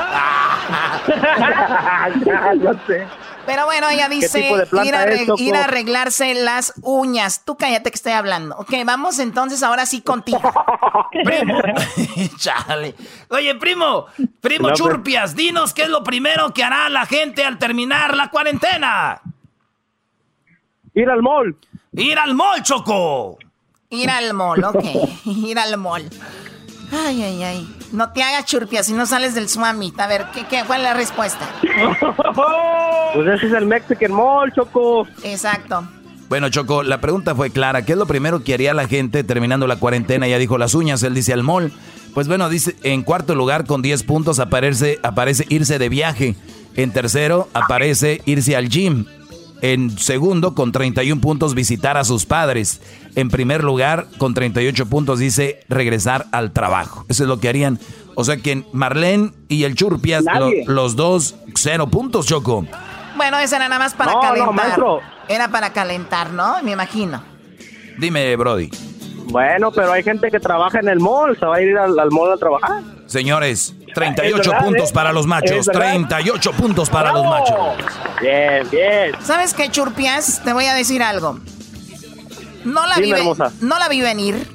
Pero 3.48 3.64
bueno, 3.64 3.88
ella 3.88 4.10
dice 4.10 4.50
ir 5.40 5.54
a, 5.54 5.64
arreglarse 5.64 6.34
las 6.34 6.74
uñas. 6.82 7.46
Tú 7.46 7.56
cállate 7.56 7.90
que 7.90 7.94
estoy 7.94 8.12
hablando. 8.12 8.54
Ok, 8.58 8.74
vamos 8.84 9.18
entonces 9.18 9.62
ahora 9.62 9.86
sí 9.86 10.02
contigo. 10.02 10.38
primo. 11.24 11.58
Chale. 12.36 12.94
Oye, 13.30 13.54
primo, 13.54 14.04
primo 14.42 14.74
Churpias, 14.74 15.34
dinos 15.34 15.72
qué 15.72 15.84
es 15.84 15.88
lo 15.88 16.04
primero 16.04 16.52
que 16.52 16.62
hará 16.62 16.90
la 16.90 17.06
gente 17.06 17.42
al 17.42 17.58
terminar 17.58 18.14
la 18.14 18.28
cuarentena. 18.28 19.22
Ir 20.92 21.08
al 21.08 21.22
mall. 21.22 21.56
Ir 21.94 22.18
al 22.18 22.34
mall, 22.34 22.62
Choco. 22.62 23.38
Ir 23.88 24.10
al 24.10 24.34
mall, 24.34 24.62
ok. 24.62 24.84
Ir 25.24 25.58
al 25.58 25.78
mall. 25.78 26.04
Ay, 26.92 27.22
ay, 27.22 27.42
ay. 27.42 27.76
No 27.92 28.10
te 28.12 28.22
hagas 28.22 28.44
churpia 28.46 28.82
si 28.82 28.92
no 28.92 29.06
sales 29.06 29.34
del 29.34 29.48
swami. 29.48 29.92
A 29.98 30.06
ver, 30.06 30.26
¿qué, 30.34 30.46
qué, 30.46 30.62
¿cuál 30.66 30.80
es 30.80 30.84
la 30.84 30.94
respuesta? 30.94 31.48
pues 33.14 33.26
ese 33.26 33.46
es 33.46 33.52
el 33.52 33.66
Mexican 33.66 34.12
Mall, 34.12 34.52
Choco. 34.52 35.06
Exacto. 35.22 35.86
Bueno, 36.28 36.50
Choco, 36.50 36.82
la 36.82 37.00
pregunta 37.00 37.34
fue 37.34 37.50
clara. 37.50 37.84
¿Qué 37.84 37.92
es 37.92 37.98
lo 37.98 38.06
primero 38.06 38.44
que 38.44 38.54
haría 38.54 38.74
la 38.74 38.86
gente 38.86 39.24
terminando 39.24 39.66
la 39.66 39.76
cuarentena? 39.76 40.28
Ya 40.28 40.38
dijo 40.38 40.58
las 40.58 40.74
uñas, 40.74 41.02
él 41.02 41.14
dice 41.14 41.32
al 41.32 41.42
mall. 41.42 41.72
Pues 42.12 42.28
bueno, 42.28 42.48
dice, 42.48 42.76
en 42.82 43.02
cuarto 43.02 43.34
lugar 43.34 43.64
con 43.64 43.80
10 43.80 44.02
puntos 44.02 44.38
aparece, 44.38 44.98
aparece 45.02 45.46
irse 45.48 45.78
de 45.78 45.88
viaje. 45.88 46.36
En 46.74 46.92
tercero 46.92 47.48
aparece 47.54 48.20
irse 48.26 48.56
al 48.56 48.68
gym. 48.68 49.06
En 49.60 49.98
segundo, 49.98 50.54
con 50.54 50.70
31 50.72 51.20
puntos, 51.20 51.54
visitar 51.54 51.96
a 51.96 52.04
sus 52.04 52.26
padres. 52.26 52.80
En 53.16 53.28
primer 53.28 53.64
lugar, 53.64 54.06
con 54.18 54.32
38 54.34 54.86
puntos, 54.86 55.18
dice 55.18 55.60
regresar 55.68 56.26
al 56.30 56.52
trabajo. 56.52 57.04
Eso 57.08 57.24
es 57.24 57.28
lo 57.28 57.40
que 57.40 57.48
harían. 57.48 57.78
O 58.14 58.24
sea 58.24 58.36
que 58.36 58.64
Marlene 58.72 59.32
y 59.48 59.64
el 59.64 59.74
Churpias, 59.74 60.24
lo- 60.24 60.50
los 60.72 60.94
dos, 60.96 61.34
cero 61.54 61.88
puntos, 61.88 62.26
Choco. 62.26 62.66
Bueno, 63.16 63.38
esa 63.38 63.56
era 63.56 63.68
nada 63.68 63.80
más 63.80 63.94
para 63.94 64.12
No, 64.12 64.22
no, 64.22 64.28
calentar. 64.28 64.54
maestro. 64.54 65.00
Era 65.28 65.48
para 65.48 65.72
calentar, 65.72 66.30
¿no? 66.32 66.62
Me 66.62 66.70
imagino. 66.72 67.22
Dime, 67.98 68.36
Brody. 68.36 68.70
Bueno, 69.26 69.72
pero 69.72 69.92
hay 69.92 70.02
gente 70.04 70.30
que 70.30 70.38
trabaja 70.40 70.78
en 70.78 70.88
el 70.88 71.00
mall, 71.00 71.36
se 71.38 71.44
va 71.44 71.56
a 71.56 71.60
ir 71.62 71.76
al, 71.76 71.98
al 71.98 72.10
mall 72.10 72.32
a 72.32 72.36
trabajar. 72.36 72.82
Señores, 73.06 73.74
38 73.94 74.40
Es 74.40 74.48
verdad, 74.48 74.64
puntos 74.64 74.90
¿eh? 74.90 74.94
para 74.94 75.12
los 75.12 75.26
machos. 75.26 75.50
Es 75.50 75.66
verdad. 75.66 75.90
38 75.90 76.52
puntos 76.52 76.90
para 76.90 77.12
los 77.12 77.24
machos. 77.24 77.56
Bien, 78.20 78.68
bien. 78.70 79.12
¿Sabes 79.22 79.54
qué, 79.54 79.70
Churpias? 79.70 80.42
Te 80.44 80.52
voy 80.52 80.66
a 80.66 80.74
decir 80.74 81.02
algo. 81.02 81.38
No 82.64 82.86
la, 82.86 82.96
vi, 82.96 83.12
no 83.60 83.78
la 83.78 83.88
vi 83.88 84.00
venir. 84.00 84.48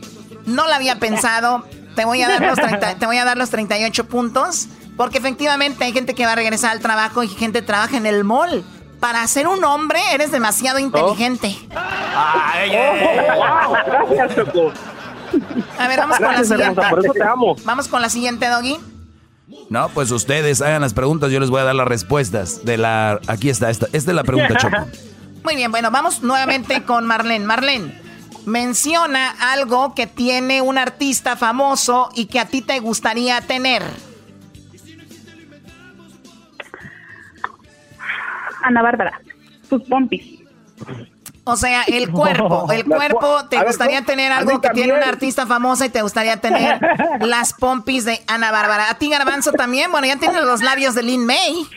No 0.45 0.67
la 0.67 0.75
había 0.75 0.99
pensado. 0.99 1.65
Te 1.95 2.05
voy, 2.05 2.21
a 2.21 2.27
dar 2.27 2.41
los 2.41 2.57
30 2.57 2.95
te 2.95 3.05
voy 3.05 3.17
a 3.17 3.25
dar 3.25 3.37
los 3.37 3.49
38 3.49 4.07
puntos. 4.07 4.67
Porque 4.97 5.17
efectivamente 5.17 5.85
hay 5.85 5.93
gente 5.93 6.13
que 6.13 6.25
va 6.25 6.33
a 6.33 6.35
regresar 6.35 6.71
al 6.71 6.79
trabajo 6.79 7.23
y 7.23 7.27
gente 7.27 7.61
que 7.61 7.65
trabaja 7.65 7.97
en 7.97 8.05
el 8.05 8.23
mall. 8.23 8.63
Para 8.99 9.25
ser 9.27 9.47
un 9.47 9.63
hombre 9.63 9.99
eres 10.13 10.31
demasiado 10.31 10.79
inteligente. 10.79 11.57
Oh, 11.71 13.75
gracias, 13.85 14.35
Choco. 14.35 14.71
A 15.79 15.87
ver, 15.87 15.99
vamos 15.99 16.17
con 16.17 16.31
la 16.31 16.43
siguiente. 16.43 16.63
hermosa, 16.63 16.89
por 16.89 16.99
eso 16.99 17.13
te 17.13 17.23
amo. 17.23 17.55
Vamos 17.65 17.87
con 17.87 18.01
la 18.01 18.09
siguiente, 18.09 18.47
Doggy. 18.47 18.77
No, 19.69 19.89
pues 19.89 20.11
ustedes 20.11 20.61
hagan 20.61 20.81
las 20.81 20.93
preguntas, 20.93 21.31
yo 21.31 21.39
les 21.39 21.49
voy 21.49 21.61
a 21.61 21.63
dar 21.63 21.75
las 21.75 21.87
respuestas. 21.87 22.63
De 22.65 22.77
la. 22.77 23.19
Aquí 23.27 23.49
está, 23.49 23.69
esta, 23.69 23.87
esta 23.91 24.11
es 24.11 24.15
la 24.15 24.23
pregunta, 24.23 24.55
Choco. 24.57 24.87
Muy 25.43 25.55
bien, 25.55 25.71
bueno, 25.71 25.91
vamos 25.91 26.23
nuevamente 26.23 26.83
con 26.83 27.05
Marlene. 27.05 27.45
Marlene, 27.45 28.01
menciona 28.45 29.31
algo 29.53 29.93
que 29.93 30.07
tiene 30.07 30.61
un 30.61 30.77
artista 30.77 31.35
famoso 31.35 32.09
y 32.15 32.27
que 32.27 32.39
a 32.39 32.45
ti 32.45 32.61
te 32.61 32.79
gustaría 32.79 33.41
tener. 33.41 33.83
Ana 38.63 38.81
Bárbara, 38.81 39.19
sus 39.67 39.83
pompis. 39.83 40.39
O 41.45 41.55
sea, 41.57 41.83
el 41.83 42.09
cuerpo, 42.11 42.67
el 42.71 42.85
cuerpo, 42.85 43.19
po- 43.19 43.45
te 43.49 43.57
ver, 43.57 43.67
gustaría 43.67 43.97
¿cómo? 43.97 44.07
tener 44.07 44.31
algo 44.31 44.61
que 44.61 44.69
tiene 44.69 44.93
una 44.93 45.07
artista 45.07 45.45
famosa 45.45 45.85
y 45.85 45.89
te 45.89 46.01
gustaría 46.01 46.37
tener 46.37 46.79
las 47.19 47.53
pompis 47.53 48.05
de 48.05 48.21
Ana 48.27 48.51
Bárbara. 48.51 48.89
A 48.89 48.93
ti, 48.95 49.09
Garbanzo, 49.09 49.51
también. 49.51 49.91
Bueno, 49.91 50.07
ya 50.07 50.15
tienes 50.17 50.41
los 50.43 50.61
labios 50.61 50.95
de 50.95 51.03
Lin 51.03 51.25
May. 51.25 51.67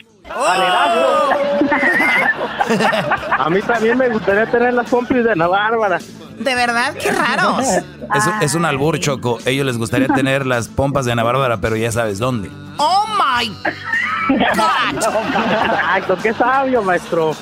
A 3.39 3.49
mí 3.49 3.61
también 3.61 3.97
me 3.97 4.09
gustaría 4.09 4.45
tener 4.49 4.73
las 4.73 4.89
pompis 4.89 5.23
de 5.23 5.31
Ana 5.31 5.47
Bárbara. 5.47 5.99
De 6.39 6.53
verdad, 6.55 6.93
qué 7.01 7.11
raros. 7.11 7.65
Es, 8.15 8.27
un- 8.27 8.41
es 8.41 8.53
un 8.55 8.65
albur, 8.65 8.99
Choco. 8.99 9.39
Ellos 9.45 9.65
les 9.65 9.77
gustaría 9.77 10.07
tener 10.07 10.45
las 10.45 10.67
pompas 10.67 11.05
de 11.05 11.11
Ana 11.13 11.23
Bárbara, 11.23 11.57
pero 11.61 11.75
ya 11.75 11.91
sabes 11.91 12.19
dónde. 12.19 12.51
Oh 12.77 13.05
my 13.07 13.47
God. 13.47 13.73
Exacto, 14.29 16.17
qué 16.21 16.33
sabio, 16.33 16.81
maestro. 16.83 17.33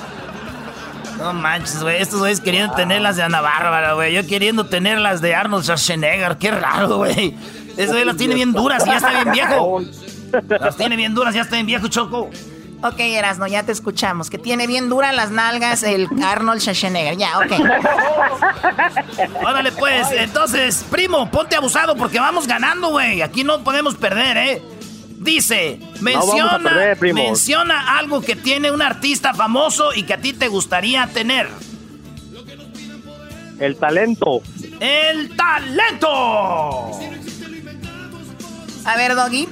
No 1.17 1.33
manches, 1.33 1.81
güey. 1.81 2.01
Estos 2.01 2.19
güeyes 2.19 2.41
queriendo 2.41 2.73
tener 2.75 3.01
las 3.01 3.15
de 3.15 3.23
Ana 3.23 3.41
Bárbara, 3.41 3.93
güey. 3.93 4.13
Yo 4.13 4.25
queriendo 4.27 4.65
tener 4.65 4.99
las 4.99 5.21
de 5.21 5.35
Arnold 5.35 5.63
Schwarzenegger. 5.63 6.37
Qué 6.37 6.51
raro, 6.51 6.97
güey. 6.97 7.35
Eso 7.77 7.93
güey 7.93 8.05
las 8.05 8.17
tiene 8.17 8.35
bien 8.35 8.53
duras 8.53 8.83
y 8.85 8.89
ya 8.89 8.97
está 8.97 9.11
bien 9.11 9.31
viejo. 9.31 9.81
Las 10.47 10.75
tiene 10.77 10.95
bien 10.95 11.13
duras, 11.13 11.33
ya 11.33 11.41
está 11.41 11.55
bien 11.55 11.65
viejo, 11.65 11.87
Choco. 11.87 12.29
Ok, 12.83 12.99
Erasno, 12.99 13.47
ya 13.47 13.63
te 13.63 13.71
escuchamos. 13.71 14.29
Que 14.29 14.37
tiene 14.37 14.67
bien 14.67 14.89
duras 14.89 15.15
las 15.15 15.31
nalgas 15.31 15.83
el 15.83 16.07
Arnold 16.23 16.61
Schwarzenegger. 16.61 17.17
Ya, 17.17 17.39
ok. 17.39 17.51
Órale, 19.45 19.71
pues. 19.71 20.11
Entonces, 20.11 20.85
primo, 20.91 21.29
ponte 21.31 21.55
abusado 21.55 21.95
porque 21.95 22.19
vamos 22.19 22.47
ganando, 22.47 22.89
güey. 22.89 23.21
Aquí 23.21 23.43
no 23.43 23.63
podemos 23.63 23.95
perder, 23.95 24.37
¿eh? 24.37 24.61
Dice, 25.25 25.79
menciona, 26.01 26.59
perder, 26.59 27.13
menciona 27.15 27.97
algo 27.97 28.21
que 28.21 28.35
tiene 28.35 28.69
un 28.69 28.83
artista 28.83 29.33
famoso 29.33 29.91
y 29.95 30.03
que 30.03 30.13
a 30.13 30.21
ti 30.21 30.33
te 30.33 30.49
gustaría 30.49 31.07
tener. 31.07 31.49
El 33.59 33.75
talento. 33.75 34.41
¡El 34.79 35.35
talento! 35.35 36.91
A 38.85 38.97
ver, 38.97 39.15
Doggy. 39.15 39.47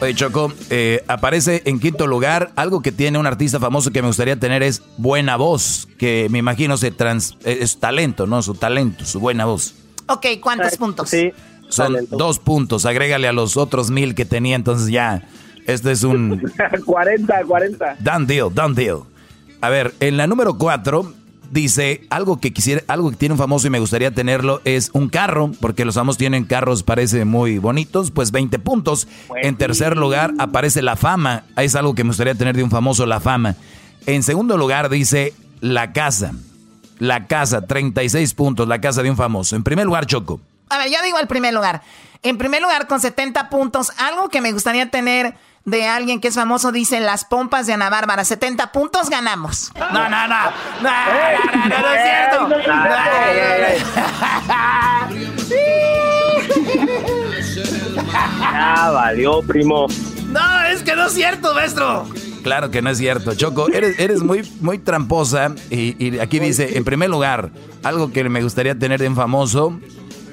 Oye, 0.00 0.14
Choco, 0.14 0.54
eh, 0.70 1.04
aparece 1.06 1.60
en 1.66 1.80
quinto 1.80 2.06
lugar. 2.06 2.52
Algo 2.56 2.80
que 2.80 2.90
tiene 2.90 3.18
un 3.18 3.26
artista 3.26 3.60
famoso 3.60 3.90
que 3.90 4.00
me 4.00 4.08
gustaría 4.08 4.36
tener 4.36 4.62
es 4.62 4.82
buena 4.96 5.36
voz, 5.36 5.86
que 5.98 6.28
me 6.30 6.38
imagino 6.38 6.78
se 6.78 6.92
trans, 6.92 7.36
eh, 7.44 7.58
es 7.60 7.78
talento, 7.78 8.26
¿no? 8.26 8.40
Su 8.40 8.54
talento, 8.54 9.04
su 9.04 9.20
buena 9.20 9.44
voz. 9.44 9.74
Ok, 10.06 10.26
¿cuántos 10.40 10.78
puntos? 10.78 11.10
Sí. 11.10 11.30
Son 11.70 11.96
dos 12.10 12.38
puntos, 12.38 12.84
agrégale 12.86 13.28
a 13.28 13.32
los 13.32 13.56
otros 13.56 13.90
mil 13.90 14.14
que 14.14 14.24
tenía, 14.24 14.56
entonces 14.56 14.88
ya. 14.88 15.26
Este 15.66 15.92
es 15.92 16.02
un 16.02 16.42
40, 16.84 17.44
40. 17.46 17.96
done 18.00 18.26
deal, 18.26 18.52
done 18.52 18.74
deal. 18.74 19.00
A 19.60 19.68
ver, 19.68 19.94
en 20.00 20.16
la 20.16 20.26
número 20.26 20.56
cuatro 20.58 21.12
dice 21.50 22.02
algo 22.10 22.40
que 22.40 22.52
quisiera, 22.52 22.82
algo 22.86 23.10
que 23.10 23.16
tiene 23.16 23.34
un 23.34 23.38
famoso 23.38 23.66
y 23.66 23.70
me 23.70 23.78
gustaría 23.80 24.10
tenerlo 24.12 24.60
es 24.64 24.90
un 24.94 25.08
carro, 25.08 25.50
porque 25.60 25.84
los 25.84 25.96
famosos 25.96 26.16
tienen 26.18 26.44
carros, 26.44 26.82
parece 26.82 27.24
muy 27.24 27.58
bonitos, 27.58 28.10
pues 28.10 28.30
20 28.30 28.58
puntos. 28.60 29.08
En 29.42 29.56
tercer 29.56 29.96
lugar 29.96 30.32
aparece 30.38 30.80
la 30.80 30.96
fama, 30.96 31.44
es 31.56 31.74
algo 31.74 31.94
que 31.94 32.04
me 32.04 32.10
gustaría 32.10 32.34
tener 32.34 32.56
de 32.56 32.62
un 32.62 32.70
famoso, 32.70 33.04
la 33.04 33.20
fama. 33.20 33.56
En 34.06 34.22
segundo 34.22 34.56
lugar 34.56 34.88
dice 34.88 35.34
la 35.60 35.92
casa, 35.92 36.32
la 36.98 37.26
casa, 37.26 37.66
36 37.66 38.32
puntos, 38.34 38.66
la 38.68 38.80
casa 38.80 39.02
de 39.02 39.10
un 39.10 39.16
famoso. 39.16 39.56
En 39.56 39.62
primer 39.62 39.86
lugar, 39.86 40.06
Choco. 40.06 40.40
A 40.70 40.78
ver, 40.78 40.88
yo 40.90 41.02
digo 41.02 41.18
el 41.18 41.26
primer 41.26 41.52
lugar. 41.52 41.82
En 42.22 42.38
primer 42.38 42.62
lugar, 42.62 42.86
con 42.86 43.00
70 43.00 43.48
puntos, 43.50 43.92
algo 43.98 44.28
que 44.28 44.40
me 44.40 44.52
gustaría 44.52 44.90
tener 44.90 45.34
de 45.64 45.86
alguien 45.86 46.20
que 46.20 46.28
es 46.28 46.34
famoso, 46.34 46.72
dice 46.72 47.00
las 47.00 47.24
pompas 47.24 47.66
de 47.66 47.72
Ana 47.72 47.90
Bárbara. 47.90 48.24
70 48.24 48.72
puntos 48.72 49.10
ganamos. 49.10 49.72
No, 49.74 49.90
no, 49.90 50.08
no. 50.08 50.08
No, 50.08 50.28
no, 50.28 50.30
no, 50.82 51.66
no, 51.66 51.80
no 51.80 51.94
es 51.94 52.02
cierto. 52.02 52.48
Ya 58.40 58.90
valió, 58.92 59.42
primo. 59.42 59.86
No, 60.26 60.62
es 60.64 60.82
que 60.82 60.94
no 60.94 61.06
es 61.06 61.12
cierto, 61.12 61.54
maestro. 61.54 62.06
Claro 62.42 62.70
que 62.70 62.80
no 62.80 62.90
es 62.90 62.98
cierto, 62.98 63.34
Choco. 63.34 63.68
Eres, 63.68 63.98
eres 63.98 64.22
muy, 64.22 64.48
muy 64.60 64.78
tramposa. 64.78 65.52
Y, 65.70 65.96
y 66.04 66.18
aquí 66.20 66.38
dice, 66.38 66.76
en 66.78 66.84
primer 66.84 67.10
lugar, 67.10 67.50
algo 67.82 68.12
que 68.12 68.24
me 68.28 68.42
gustaría 68.42 68.78
tener 68.78 69.00
de 69.00 69.08
un 69.08 69.16
famoso 69.16 69.78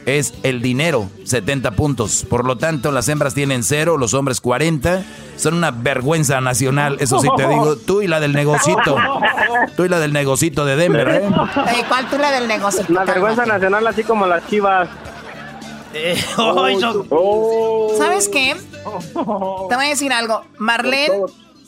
es 0.07 0.33
el 0.43 0.61
dinero, 0.61 1.09
70 1.25 1.71
puntos. 1.71 2.25
Por 2.27 2.45
lo 2.45 2.57
tanto, 2.57 2.91
las 2.91 3.07
hembras 3.09 3.33
tienen 3.33 3.61
cero, 3.63 3.97
los 3.97 4.13
hombres 4.13 4.39
40. 4.41 5.03
Son 5.35 5.53
una 5.53 5.69
vergüenza 5.71 6.39
nacional, 6.41 6.97
eso 6.99 7.19
sí 7.19 7.27
te 7.35 7.47
digo. 7.47 7.75
Tú 7.85 8.01
y 8.01 8.07
la 8.07 8.19
del 8.21 8.31
negocito. 8.33 8.95
Tú 9.75 9.83
y 9.83 9.89
la 9.89 9.99
del 9.99 10.13
negocito 10.13 10.65
de 10.65 10.77
Denver, 10.77 11.07
¿eh? 11.09 11.21
Ey, 11.75 11.83
¿Cuál 11.87 12.09
tú 12.09 12.17
la 12.17 12.31
del 12.31 12.47
negocio? 12.47 12.83
La 12.89 13.03
vergüenza 13.03 13.45
nacional, 13.45 13.85
así 13.85 14.03
como 14.03 14.25
las 14.25 14.47
chivas. 14.47 14.87
Eh, 15.93 16.17
ay, 16.37 16.79
yo- 16.81 17.87
¿Sabes 17.97 18.29
qué? 18.29 18.55
Te 19.13 19.75
voy 19.75 19.85
a 19.85 19.89
decir 19.89 20.13
algo. 20.13 20.43
Marlene, 20.57 21.19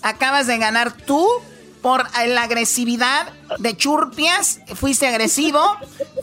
acabas 0.01 0.47
de 0.47 0.57
ganar 0.57 0.93
tú 0.93 1.27
por 1.81 2.03
la 2.27 2.43
agresividad 2.43 3.27
de 3.59 3.75
Churpias. 3.77 4.59
Fuiste 4.75 5.07
agresivo, 5.07 5.59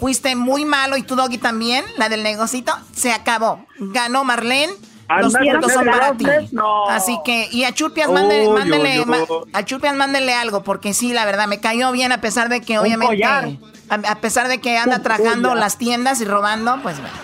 fuiste 0.00 0.36
muy 0.36 0.64
malo 0.64 0.96
y 0.96 1.02
tu 1.02 1.16
doggy 1.16 1.38
también, 1.38 1.84
la 1.96 2.08
del 2.08 2.22
negocito. 2.22 2.72
Se 2.94 3.12
acabó. 3.12 3.64
Ganó 3.78 4.24
Marlene. 4.24 4.72
Los 5.20 5.34
puntos 5.34 5.72
son 5.72 5.86
para 5.86 6.16
ti. 6.16 6.26
no. 6.50 6.88
Así 6.88 7.16
que, 7.24 7.48
y 7.52 7.62
a 7.62 7.72
Churpias 7.72 8.10
mándele, 8.10 8.48
mándele, 8.48 9.06
ma- 9.06 9.18
a 9.52 9.64
Churpias 9.64 9.94
mándenle 9.94 10.34
algo, 10.34 10.64
porque 10.64 10.94
sí, 10.94 11.12
la 11.12 11.24
verdad, 11.24 11.46
me 11.46 11.60
cayó 11.60 11.92
bien 11.92 12.10
a 12.10 12.20
pesar 12.20 12.48
de 12.48 12.60
que 12.60 12.78
obviamente, 12.80 13.24
a, 13.24 13.94
a 13.94 14.14
pesar 14.20 14.48
de 14.48 14.60
que 14.60 14.76
anda 14.76 15.02
trajando 15.02 15.54
las 15.54 15.78
tiendas 15.78 16.20
y 16.20 16.24
robando, 16.24 16.80
pues 16.82 16.98
bueno. 17.00 17.14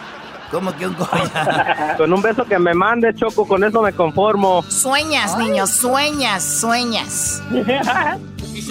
¿Cómo 0.52 0.72
que 0.76 0.86
un 0.86 0.94
collar? 0.94 1.94
Con 1.96 2.12
un 2.12 2.22
beso 2.22 2.44
que 2.44 2.58
me 2.58 2.74
mande, 2.74 3.12
Choco, 3.14 3.48
con 3.48 3.64
eso 3.64 3.82
me 3.82 3.92
conformo. 3.92 4.62
Sueñas, 4.68 5.36
niños, 5.38 5.70
sueñas, 5.70 6.42
sueñas. 6.44 7.42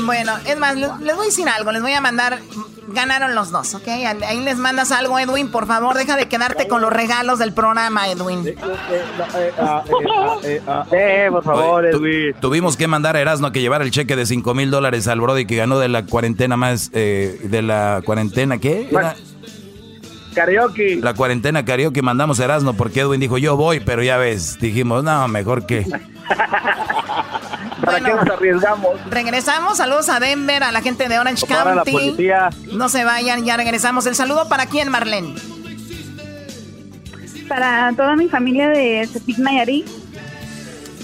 Bueno, 0.05 0.31
es 0.45 0.57
más, 0.57 0.75
les, 0.75 0.89
les 0.99 1.15
voy 1.15 1.23
a 1.25 1.29
decir 1.29 1.49
algo, 1.49 1.71
les 1.71 1.81
voy 1.81 1.91
a 1.93 1.99
mandar, 2.01 2.37
ganaron 2.89 3.33
los 3.35 3.51
dos, 3.51 3.73
¿ok? 3.73 3.87
Ahí 3.87 4.39
les 4.43 4.55
mandas 4.57 4.91
algo, 4.91 5.17
Edwin, 5.19 5.49
por 5.51 5.65
favor, 5.65 5.97
deja 5.97 6.15
de 6.15 6.27
quedarte 6.27 6.67
con 6.67 6.81
los 6.81 6.93
regalos 6.93 7.39
del 7.39 7.51
programa, 7.53 8.07
Edwin. 8.07 8.45
Eh, 10.91 11.27
por 11.31 11.43
favor, 11.43 11.83
Oye, 11.83 11.91
tu- 11.91 12.05
Edwin. 12.05 12.33
tuvimos 12.39 12.77
que 12.77 12.87
mandar 12.87 13.15
a 13.15 13.21
Erasmo 13.21 13.47
a 13.47 13.51
que 13.51 13.61
llevara 13.61 13.83
el 13.83 13.91
cheque 13.91 14.15
de 14.15 14.25
5 14.25 14.53
mil 14.53 14.71
dólares 14.71 15.07
al 15.07 15.19
Brody 15.19 15.45
que 15.45 15.55
ganó 15.55 15.79
de 15.79 15.89
la 15.89 16.05
cuarentena 16.05 16.57
más, 16.57 16.89
eh, 16.93 17.39
de 17.43 17.61
la 17.61 18.01
cuarentena, 18.05 18.59
¿qué? 18.59 18.87
Era 18.91 19.15
Karaoke. 20.33 20.99
la 21.01 21.13
cuarentena 21.13 21.63
karaoke 21.65 22.01
mandamos 22.01 22.39
a 22.39 22.45
Erasmo 22.45 22.73
porque 22.73 23.01
Edwin 23.01 23.19
dijo 23.19 23.37
yo 23.37 23.55
voy, 23.57 23.79
pero 23.79 24.01
ya 24.03 24.17
ves, 24.17 24.57
dijimos, 24.59 25.03
no, 25.03 25.27
mejor 25.27 25.65
que 25.65 25.85
¿Para 27.83 27.99
qué 27.99 28.13
nos 28.13 28.27
arriesgamos? 28.27 28.91
Regresamos, 29.09 29.77
saludos 29.77 30.07
a 30.09 30.19
Denver, 30.19 30.63
a 30.63 30.71
la 30.71 30.81
gente 30.81 31.09
de 31.09 31.17
Orange 31.19 31.45
Para 31.47 31.75
la 31.75 31.83
County. 31.83 31.91
policía. 31.91 32.49
No 32.73 32.89
se 32.89 33.03
vayan, 33.03 33.43
ya 33.43 33.57
regresamos. 33.57 34.05
¿El 34.05 34.13
saludo 34.15 34.47
para 34.47 34.67
quién, 34.67 34.89
Marlene? 34.89 35.33
Para 37.47 37.91
toda 37.97 38.15
mi 38.15 38.27
familia 38.29 38.69
de 38.69 39.09
Tepic 39.11 39.39
Nayarit. 39.39 39.87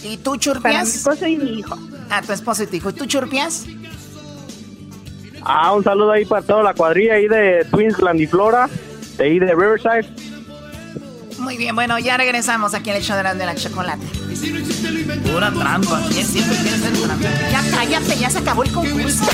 ¿Y 0.03 0.17
tú, 0.17 0.37
Churpias? 0.37 0.61
Para 0.73 0.83
mi 0.83 0.89
esposo 0.89 1.27
y 1.27 1.37
mi 1.37 1.59
hijo. 1.59 1.77
A 2.09 2.21
tu 2.21 2.31
esposo 2.31 2.63
y 2.63 2.67
tu 2.67 2.75
hijo. 2.75 2.89
¿Y 2.91 2.93
tú, 2.93 3.05
Churpias? 3.07 3.65
Ah, 5.41 5.73
un 5.73 5.83
saludo 5.83 6.11
ahí 6.11 6.25
para 6.25 6.41
toda 6.43 6.61
la 6.63 6.73
cuadrilla 6.73 7.15
ahí 7.15 7.27
de 7.27 7.65
Twins 7.71 7.97
Glandiflora, 7.97 8.69
de 9.17 9.23
ahí 9.23 9.39
de 9.39 9.53
Riverside. 9.53 10.07
Muy 11.39 11.57
bien, 11.57 11.75
bueno, 11.75 11.99
ya 11.99 12.17
regresamos 12.17 12.73
aquí 12.73 12.89
al 12.89 12.97
hecho 12.97 13.15
de 13.15 13.23
la, 13.23 13.33
de 13.33 13.45
la 13.45 13.55
chocolate. 13.55 14.05
Pura 15.31 15.51
trampa. 15.51 16.01
¿Quién 16.09 16.25
siempre 16.25 16.57
quiere 16.57 16.77
ser 16.77 16.93
trampa? 16.93 17.27
Ya 17.51 17.63
cállate, 17.71 18.17
ya 18.17 18.29
se 18.29 18.39
acabó 18.39 18.63
el 18.63 18.71
concurso. 18.71 19.25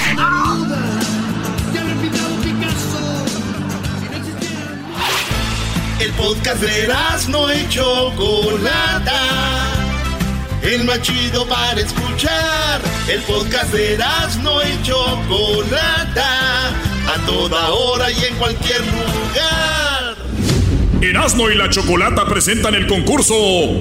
El 5.99 6.11
podcast 6.13 6.61
de 6.61 6.87
no 7.29 7.53
y 7.53 7.67
Chocolata. 7.69 9.92
El 10.63 10.85
más 10.85 11.01
chido 11.01 11.45
para 11.45 11.79
escuchar. 11.79 12.81
El 13.09 13.21
podcast 13.23 13.73
de 13.73 13.97
no 14.41 14.61
y 14.61 14.81
Chocolata. 14.81 16.69
A 16.69 17.25
toda 17.25 17.69
hora 17.69 18.09
y 18.09 18.23
en 18.23 18.35
cualquier 18.35 18.79
lugar. 18.79 20.15
Erasmo 21.01 21.49
y 21.49 21.55
la 21.55 21.69
Chocolata 21.69 22.25
presentan 22.25 22.75
el 22.75 22.87
concurso 22.87 23.35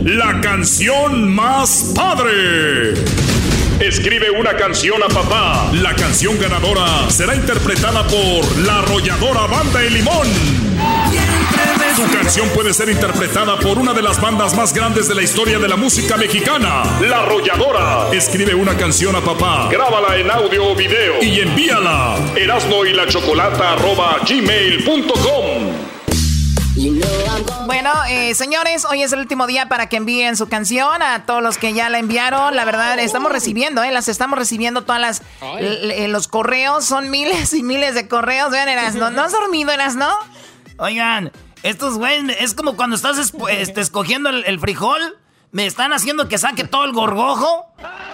La 0.05 0.41
canción 0.41 1.33
más 1.33 1.93
padre. 1.95 2.95
Escribe 3.79 4.33
una 4.33 4.57
canción 4.57 5.01
a 5.05 5.07
papá. 5.07 5.71
La 5.75 5.95
canción 5.95 6.37
ganadora 6.41 7.09
será 7.11 7.37
interpretada 7.37 8.05
por 8.09 8.59
la 8.59 8.81
arrolladora 8.81 9.47
Banda 9.47 9.81
de 9.81 9.91
Limón. 9.91 10.72
Tu 11.97 12.11
canción 12.11 12.49
puede 12.51 12.73
ser 12.73 12.89
interpretada 12.89 13.59
por 13.59 13.79
una 13.79 13.93
de 13.93 14.03
las 14.03 14.21
bandas 14.21 14.55
más 14.57 14.73
grandes 14.73 15.09
de 15.09 15.15
la 15.15 15.23
historia 15.23 15.59
de 15.59 15.69
la 15.69 15.77
música 15.77 16.17
mexicana, 16.17 16.83
La 17.01 17.21
Arrolladora. 17.23 18.09
Escribe 18.13 18.55
una 18.55 18.77
canción 18.77 19.15
a 19.17 19.21
papá, 19.21 19.69
grábala 19.71 20.17
en 20.17 20.31
audio 20.31 20.71
o 20.71 20.75
video 20.75 21.23
y 21.23 21.41
envíala. 21.41 22.17
Erasmo 22.37 22.85
y 22.85 22.93
la 22.95 23.07
Chocolata 23.07 23.73
arroba 23.73 24.17
gmail.com. 24.27 25.73
Bueno, 27.67 27.91
eh, 28.09 28.35
señores, 28.35 28.87
hoy 28.87 29.03
es 29.03 29.13
el 29.13 29.19
último 29.21 29.47
día 29.47 29.67
para 29.69 29.89
que 29.89 29.97
envíen 29.97 30.37
su 30.37 30.49
canción 30.49 31.03
a 31.03 31.27
todos 31.27 31.43
los 31.43 31.59
que 31.59 31.75
ya 31.75 31.91
la 31.91 31.99
enviaron. 31.99 32.57
La 32.57 32.65
verdad, 32.65 32.99
estamos 32.99 33.31
recibiendo, 33.31 33.83
eh, 33.83 33.93
las 33.93 34.09
estamos 34.09 34.39
recibiendo 34.39 34.83
todas 34.83 35.01
las 35.01 35.23
l- 35.59 35.83
l- 35.85 36.09
los 36.09 36.27
correos. 36.29 36.85
Son 36.87 37.11
miles 37.11 37.53
y 37.53 37.63
miles 37.63 37.95
de 37.95 38.09
correos. 38.09 38.51
Vean, 38.51 38.69
Erasno, 38.71 39.11
¿no 39.11 39.23
has 39.23 39.33
dormido, 39.33 39.71
Erasno? 39.71 40.09
Oigan, 40.79 41.33
estos 41.63 41.99
güeyes, 41.99 42.37
es 42.41 42.55
como 42.55 42.77
cuando 42.77 42.97
estás 42.97 43.33
este, 43.51 43.81
escogiendo 43.81 44.31
el, 44.31 44.45
el 44.45 44.59
frijol. 44.59 45.19
Me 45.51 45.67
están 45.67 45.93
haciendo 45.93 46.29
que 46.29 46.39
saque 46.39 46.65
todo 46.65 46.85
el 46.85 46.93
gorgojo 46.93 47.67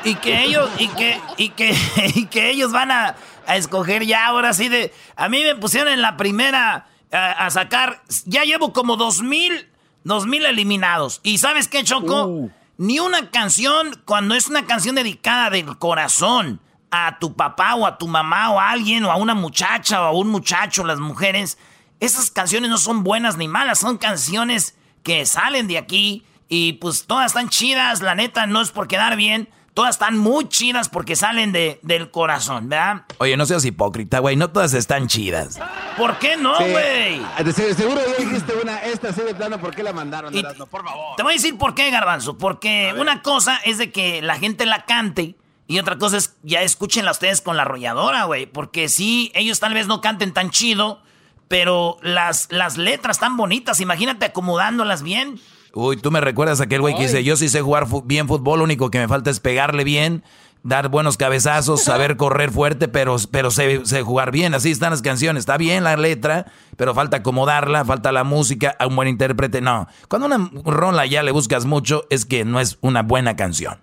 y 0.05 0.17
que 0.17 0.43
ellos 0.43 0.69
y 0.79 0.89
que 0.89 1.21
y 1.37 1.51
que 1.51 1.77
y 2.15 2.27
que 2.27 2.51
ellos 2.51 2.73
van 2.73 2.91
a, 2.91 3.17
a 3.47 3.57
escoger 3.57 4.05
ya 4.05 4.27
ahora 4.27 4.53
sí 4.53 4.69
de 4.69 4.93
a 5.17 5.29
mí 5.29 5.43
me 5.43 5.55
pusieron 5.55 5.93
en 5.93 6.03
la 6.03 6.17
primera 6.17 6.89
a, 7.13 7.47
a 7.47 7.51
sacar 7.51 8.03
ya 8.27 8.43
llevo 8.43 8.73
como 8.73 8.97
dos 8.97 9.23
mil 9.23 9.69
dos 10.05 10.27
mil 10.27 10.45
eliminados 10.45 11.21
y 11.23 11.39
sabes 11.39 11.69
qué 11.69 11.85
Choco 11.85 12.51
ni 12.77 13.01
una 13.01 13.31
canción 13.31 14.03
cuando 14.05 14.35
es 14.35 14.49
una 14.49 14.67
canción 14.67 14.95
dedicada 14.95 15.51
del 15.51 15.79
corazón 15.79 16.61
a 16.91 17.19
tu 17.19 17.35
papá 17.35 17.75
o 17.75 17.87
a 17.87 17.99
tu 17.99 18.09
mamá 18.09 18.51
o 18.51 18.61
a 18.61 18.71
alguien 18.71 19.05
o 19.05 19.11
a 19.11 19.17
una 19.17 19.35
muchacha 19.35 20.03
o 20.03 20.05
a 20.05 20.13
un 20.13 20.29
muchacho 20.29 20.85
las 20.85 20.99
mujeres 20.99 21.59
esas 22.01 22.31
canciones 22.31 22.71
no 22.71 22.79
son 22.79 23.03
buenas 23.05 23.37
ni 23.37 23.49
malas, 23.49 23.79
son 23.79 23.99
canciones 23.99 24.77
que 25.03 25.27
salen 25.27 25.69
de 25.69 25.79
aquí 25.79 26.25
y 26.49 26.75
pues 26.75 27.05
todas 27.07 27.27
están 27.27 27.49
chidas, 27.49 28.01
la 28.01 28.15
neta 28.15 28.47
no 28.47 28.61
es 28.61 28.71
por 28.71 28.89
quedar 28.89 29.17
bien, 29.17 29.49
todas 29.75 29.95
están 29.97 30.19
muy 30.19 30.49
chidas 30.49 30.89
porque 30.89 31.15
salen 31.15 31.53
de, 31.53 31.79
del 31.83 32.11
corazón, 32.11 32.69
¿verdad? 32.69 33.03
Oye, 33.19 33.37
no 33.37 33.47
seas 33.47 33.65
hipócrita, 33.65 34.19
güey. 34.19 34.35
No 34.35 34.51
todas 34.51 34.75
están 34.75 35.07
chidas. 35.07 35.61
¿Por 35.97 36.19
qué 36.19 36.37
no, 36.37 36.57
Sí. 36.59 36.65
güey? 36.71 37.21
De 37.45 37.53
seguro, 37.53 37.75
seguro 37.75 38.01
ya 38.19 38.25
dijiste 38.25 38.55
una, 38.61 38.79
esta 38.79 39.11
así 39.11 39.21
de 39.21 39.35
plano, 39.37 39.61
¿por 39.61 39.75
qué 39.75 39.83
la 39.85 39.93
mandaron? 39.93 40.37
Erasmo? 40.37 40.67
por 40.67 40.85
favor. 40.85 41.17
Te 41.17 41.23
voy 41.23 41.35
a 41.35 41.37
decir 41.37 41.57
por 41.59 41.75
qué, 41.77 41.91
Garbanzo. 41.93 42.39
Porque 42.39 42.93
una 42.99 43.23
cosa 43.23 43.57
es 43.65 43.79
de 43.79 43.93
que 43.93 44.21
la 44.21 44.37
gente 44.39 44.67
la 44.67 44.85
cante 44.85 45.37
y 45.69 45.79
otra 45.79 45.97
cosa 45.97 46.17
es 46.17 46.35
ya 46.43 46.63
escúchenla 46.63 47.13
ustedes 47.13 47.41
con 47.41 47.57
la 47.57 47.63
arrolladora, 47.63 48.25
güey. 48.25 48.47
Porque 48.47 48.89
sí, 48.89 49.31
ellos 49.35 49.61
tal 49.61 49.75
vez 49.75 49.87
no 49.87 50.01
canten 50.01 50.33
tan 50.33 50.51
chido, 50.51 51.03
pero 51.49 51.97
las, 52.03 52.49
las 52.53 52.77
letras 52.77 53.17
están 53.17 53.37
bonitas. 53.37 53.81
Imagínate 53.81 54.27
acomodándolas 54.27 55.03
bien. 55.03 55.41
Uy, 55.75 55.97
tú 55.97 56.11
me 56.11 56.21
recuerdas 56.21 56.61
a 56.61 56.65
aquel 56.65 56.81
güey 56.81 56.95
que 56.95 57.03
dice, 57.03 57.25
yo 57.25 57.37
sí 57.37 57.49
sé 57.49 57.61
jugar 57.61 57.87
bien 58.05 58.27
fútbol, 58.27 58.59
lo 58.59 58.65
único 58.65 58.91
que 58.91 58.99
me 58.99 59.09
falta 59.09 59.31
es 59.31 59.39
pegarle 59.39 59.85
bien, 59.85 60.25
dar 60.63 60.89
buenos 60.89 61.17
cabezazos, 61.17 61.83
saber 61.83 62.17
correr 62.19 62.51
fuerte, 62.51 62.89
pero, 62.89 63.17
pero 63.31 63.51
sé, 63.51 63.85
sé 63.85 64.03
jugar 64.03 64.31
bien. 64.31 64.55
Así 64.55 64.71
están 64.71 64.91
las 64.91 65.03
canciones. 65.03 65.43
Está 65.43 65.57
bien 65.57 65.85
la 65.85 65.97
letra, 65.97 66.47
pero 66.77 66.95
falta 66.95 67.19
acomodarla, 67.19 67.85
falta 67.85 68.13
la 68.13 68.25
música, 68.25 68.77
a 68.79 68.87
un 68.87 68.97
buen 68.97 69.09
intérprete. 69.09 69.61
No, 69.61 69.89
cuando 70.09 70.27
una 70.27 70.51
rola 70.65 71.07
ya 71.07 71.23
le 71.23 71.33
buscas 71.33 71.65
mucho, 71.65 72.05
es 72.11 72.25
que 72.25 72.45
no 72.45 72.61
es 72.61 72.79
una 72.81 73.03
buena 73.03 73.37
canción. 73.37 73.79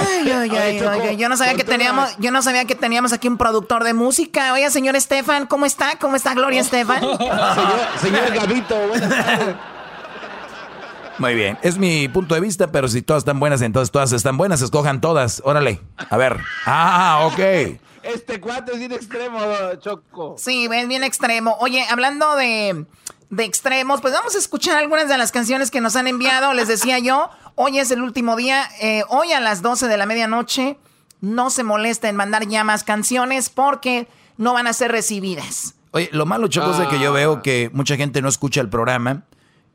Ay, 0.00 0.30
ay, 0.30 0.50
ay, 0.56 0.80
oiga, 0.80 1.12
yo 1.12 1.28
no 1.28 1.36
sabía 1.36 1.54
que 1.54 1.64
teníamos, 1.64 2.16
yo 2.18 2.30
no 2.30 2.42
sabía 2.42 2.64
que 2.64 2.74
teníamos 2.74 3.12
aquí 3.12 3.28
un 3.28 3.38
productor 3.38 3.84
de 3.84 3.94
música. 3.94 4.52
Oye, 4.52 4.70
señor 4.70 4.96
Estefan, 4.96 5.46
¿cómo 5.46 5.66
está? 5.66 5.98
¿Cómo 5.98 6.16
está 6.16 6.34
Gloria 6.34 6.60
Estefan? 6.60 7.00
Señor, 8.00 8.26
señor 8.28 8.88
buenas 8.88 9.08
tardes. 9.10 9.56
Muy 11.18 11.34
bien, 11.34 11.58
es 11.62 11.78
mi 11.78 12.06
punto 12.08 12.36
de 12.36 12.40
vista, 12.40 12.70
pero 12.70 12.86
si 12.86 13.02
todas 13.02 13.22
están 13.22 13.40
buenas, 13.40 13.60
entonces 13.60 13.90
todas 13.90 14.12
están 14.12 14.36
buenas, 14.36 14.62
escojan 14.62 15.00
todas. 15.00 15.42
Órale, 15.44 15.80
a 15.96 16.16
ver. 16.16 16.38
Ah, 16.64 17.22
ok. 17.24 17.80
Este 18.04 18.40
cuate 18.40 18.72
es 18.72 18.78
bien 18.78 18.92
extremo, 18.92 19.40
Choco. 19.80 20.36
Sí, 20.38 20.68
es 20.72 20.88
bien 20.88 21.02
extremo. 21.02 21.56
Oye, 21.58 21.84
hablando 21.90 22.36
de, 22.36 22.86
de 23.30 23.44
extremos, 23.44 24.00
pues 24.00 24.14
vamos 24.14 24.36
a 24.36 24.38
escuchar 24.38 24.76
algunas 24.76 25.08
de 25.08 25.18
las 25.18 25.32
canciones 25.32 25.72
que 25.72 25.80
nos 25.80 25.96
han 25.96 26.06
enviado. 26.06 26.54
Les 26.54 26.68
decía 26.68 27.00
yo, 27.00 27.30
hoy 27.58 27.78
es 27.78 27.90
el 27.90 28.00
último 28.02 28.36
día. 28.36 28.64
eh, 28.80 29.02
hoy 29.08 29.32
a 29.32 29.40
las 29.40 29.60
12 29.62 29.88
de 29.88 29.96
la 29.96 30.06
medianoche, 30.06 30.78
no 31.20 31.50
se 31.50 31.64
molesta 31.64 32.08
en 32.08 32.14
mandar 32.16 32.46
ya 32.46 32.62
más 32.62 32.84
canciones 32.84 33.50
porque 33.50 34.06
no 34.36 34.54
van 34.54 34.68
a 34.68 34.72
ser 34.72 34.92
recibidas. 34.92 35.74
Oye, 35.90 36.08
lo 36.12 36.26
malo, 36.26 36.46
Choco, 36.48 36.70
es 36.80 36.88
que 36.88 37.00
yo 37.00 37.12
veo 37.12 37.42
que 37.42 37.70
mucha 37.72 37.96
gente 37.96 38.22
no 38.22 38.28
escucha 38.28 38.60
el 38.60 38.68
programa. 38.68 39.24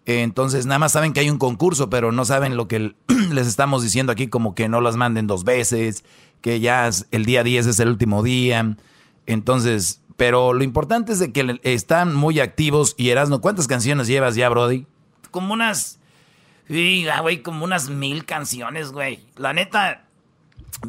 eh, 0.05 0.21
Entonces, 0.21 0.65
nada 0.65 0.79
más 0.79 0.93
saben 0.93 1.11
que 1.11 1.19
hay 1.19 1.29
un 1.29 1.37
concurso, 1.37 1.89
pero 1.89 2.11
no 2.13 2.23
saben 2.23 2.55
lo 2.55 2.67
que 2.69 2.95
les 3.31 3.47
estamos 3.47 3.83
diciendo 3.83 4.11
aquí, 4.13 4.27
como 4.27 4.55
que 4.55 4.69
no 4.69 4.79
las 4.79 4.95
manden 4.95 5.27
dos 5.27 5.43
veces, 5.43 6.05
que 6.41 6.61
ya 6.61 6.89
el 7.11 7.25
día 7.25 7.43
10 7.43 7.67
es 7.67 7.79
el 7.79 7.89
último 7.89 8.23
día. 8.23 8.77
Entonces, 9.25 10.01
pero 10.15 10.53
lo 10.53 10.63
importante 10.63 11.11
es 11.11 11.19
de 11.19 11.33
que 11.33 11.59
están 11.63 12.15
muy 12.15 12.39
activos. 12.39 12.95
Y 12.97 13.09
Erasno, 13.09 13.41
¿cuántas 13.41 13.67
canciones 13.67 14.07
llevas 14.07 14.35
ya, 14.35 14.47
Brody? 14.47 14.85
Como 15.31 15.53
unas. 15.53 15.99
Sí, 16.67 17.07
ah, 17.09 17.19
güey, 17.21 17.41
como 17.41 17.65
unas 17.65 17.89
mil 17.89 18.25
canciones, 18.25 18.91
güey. 18.91 19.19
La 19.35 19.53
neta. 19.53 20.03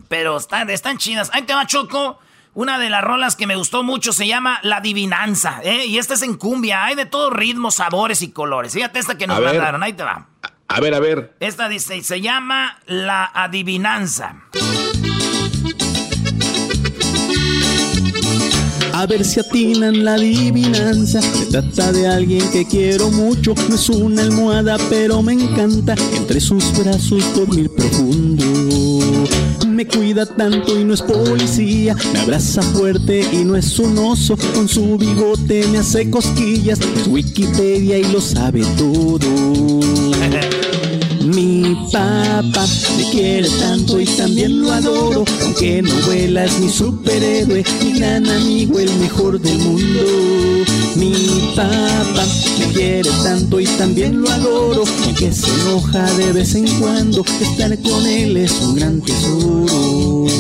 Pero 0.09 0.37
están, 0.37 0.71
están 0.71 0.99
chidas. 0.99 1.31
Ahí 1.33 1.43
te 1.43 1.55
va, 1.55 1.67
Choco. 1.67 2.19
Una 2.55 2.79
de 2.79 2.89
las 2.89 3.03
rolas 3.03 3.35
que 3.35 3.47
me 3.49 3.57
gustó 3.57 3.83
mucho 3.83 4.13
se 4.13 4.29
llama 4.29 4.61
La 4.63 4.77
Adivinanza, 4.77 5.61
¿eh? 5.65 5.87
Y 5.87 5.99
esta 5.99 6.15
es 6.15 6.23
en 6.23 6.35
cumbia. 6.37 6.85
Hay 6.85 6.95
de 6.95 7.05
todos 7.05 7.33
ritmos, 7.33 7.75
sabores 7.77 8.23
y 8.23 8.31
colores. 8.31 8.73
Fíjate 8.73 9.01
esta 9.01 9.19
que 9.19 9.27
nos 9.27 9.39
A 9.39 9.41
ver. 9.41 9.55
mandaron. 9.55 9.83
Ahí 9.83 9.93
te 9.93 10.05
va. 10.05 10.29
A 10.69 10.81
ver, 10.81 10.95
a 10.95 11.01
ver. 11.01 11.37
Esta 11.41 11.69
dice, 11.69 12.01
se 12.03 12.21
llama 12.21 12.79
La 12.87 13.25
Adivinanza. 13.35 14.37
A 19.05 19.07
ver 19.07 19.23
si 19.23 19.39
atinan 19.39 20.03
la 20.03 20.15
adivinanza. 20.15 21.21
Se 21.21 21.45
trata 21.51 21.93
de 21.93 22.07
alguien 22.07 22.41
que 22.51 22.67
quiero 22.67 23.11
mucho. 23.11 23.55
No 23.69 23.75
es 23.75 23.91
una 23.91 24.23
almohada, 24.23 24.79
pero 24.89 25.21
me 25.21 25.35
encanta. 25.35 25.95
Entre 26.17 26.41
sus 26.41 26.65
brazos 26.79 27.23
dormir 27.35 27.69
profundo. 27.69 28.47
Me 29.69 29.87
cuida 29.87 30.25
tanto 30.25 30.81
y 30.81 30.85
no 30.85 30.95
es 30.95 31.03
policía. 31.03 31.95
Me 32.15 32.21
abraza 32.21 32.63
fuerte 32.63 33.27
y 33.31 33.45
no 33.45 33.57
es 33.57 33.79
un 33.79 33.99
oso. 33.99 34.39
Con 34.55 34.69
su 34.69 34.97
bigote 34.97 35.67
me 35.67 35.81
hace 35.81 36.09
cosquillas. 36.09 36.79
Es 36.81 37.07
Wikipedia 37.07 37.99
y 37.99 38.05
lo 38.05 38.23
sabe 38.23 38.63
todo. 38.79 39.81
Mi 41.35 41.75
papá 41.91 42.65
me 42.97 43.11
quiere 43.11 43.49
tanto 43.59 43.99
y 43.99 44.05
también 44.05 44.63
lo 44.63 44.71
adoro, 44.71 45.25
aunque 45.43 45.83
no 45.83 45.93
vuela 46.07 46.45
es 46.45 46.61
mi 46.61 46.69
superhéroe, 46.69 47.65
mi 47.83 47.99
gran 47.99 48.29
amigo, 48.29 48.79
el 48.79 48.95
mejor 49.01 49.41
del 49.41 49.59
mundo. 49.59 50.03
Mi 50.95 51.53
papá 51.57 52.25
me 52.61 52.73
quiere 52.73 53.11
tanto 53.25 53.59
y 53.59 53.67
también 53.67 54.21
lo 54.21 54.31
adoro, 54.31 54.85
aunque 55.05 55.33
se 55.33 55.51
enoja 55.63 56.05
de 56.13 56.33
vez 56.33 56.55
en 56.55 56.69
cuando, 56.79 57.25
estar 57.41 57.77
con 57.83 58.07
él 58.07 58.37
es 58.37 58.53
un 58.61 58.77
gran 58.77 59.01
tesoro. 59.01 60.27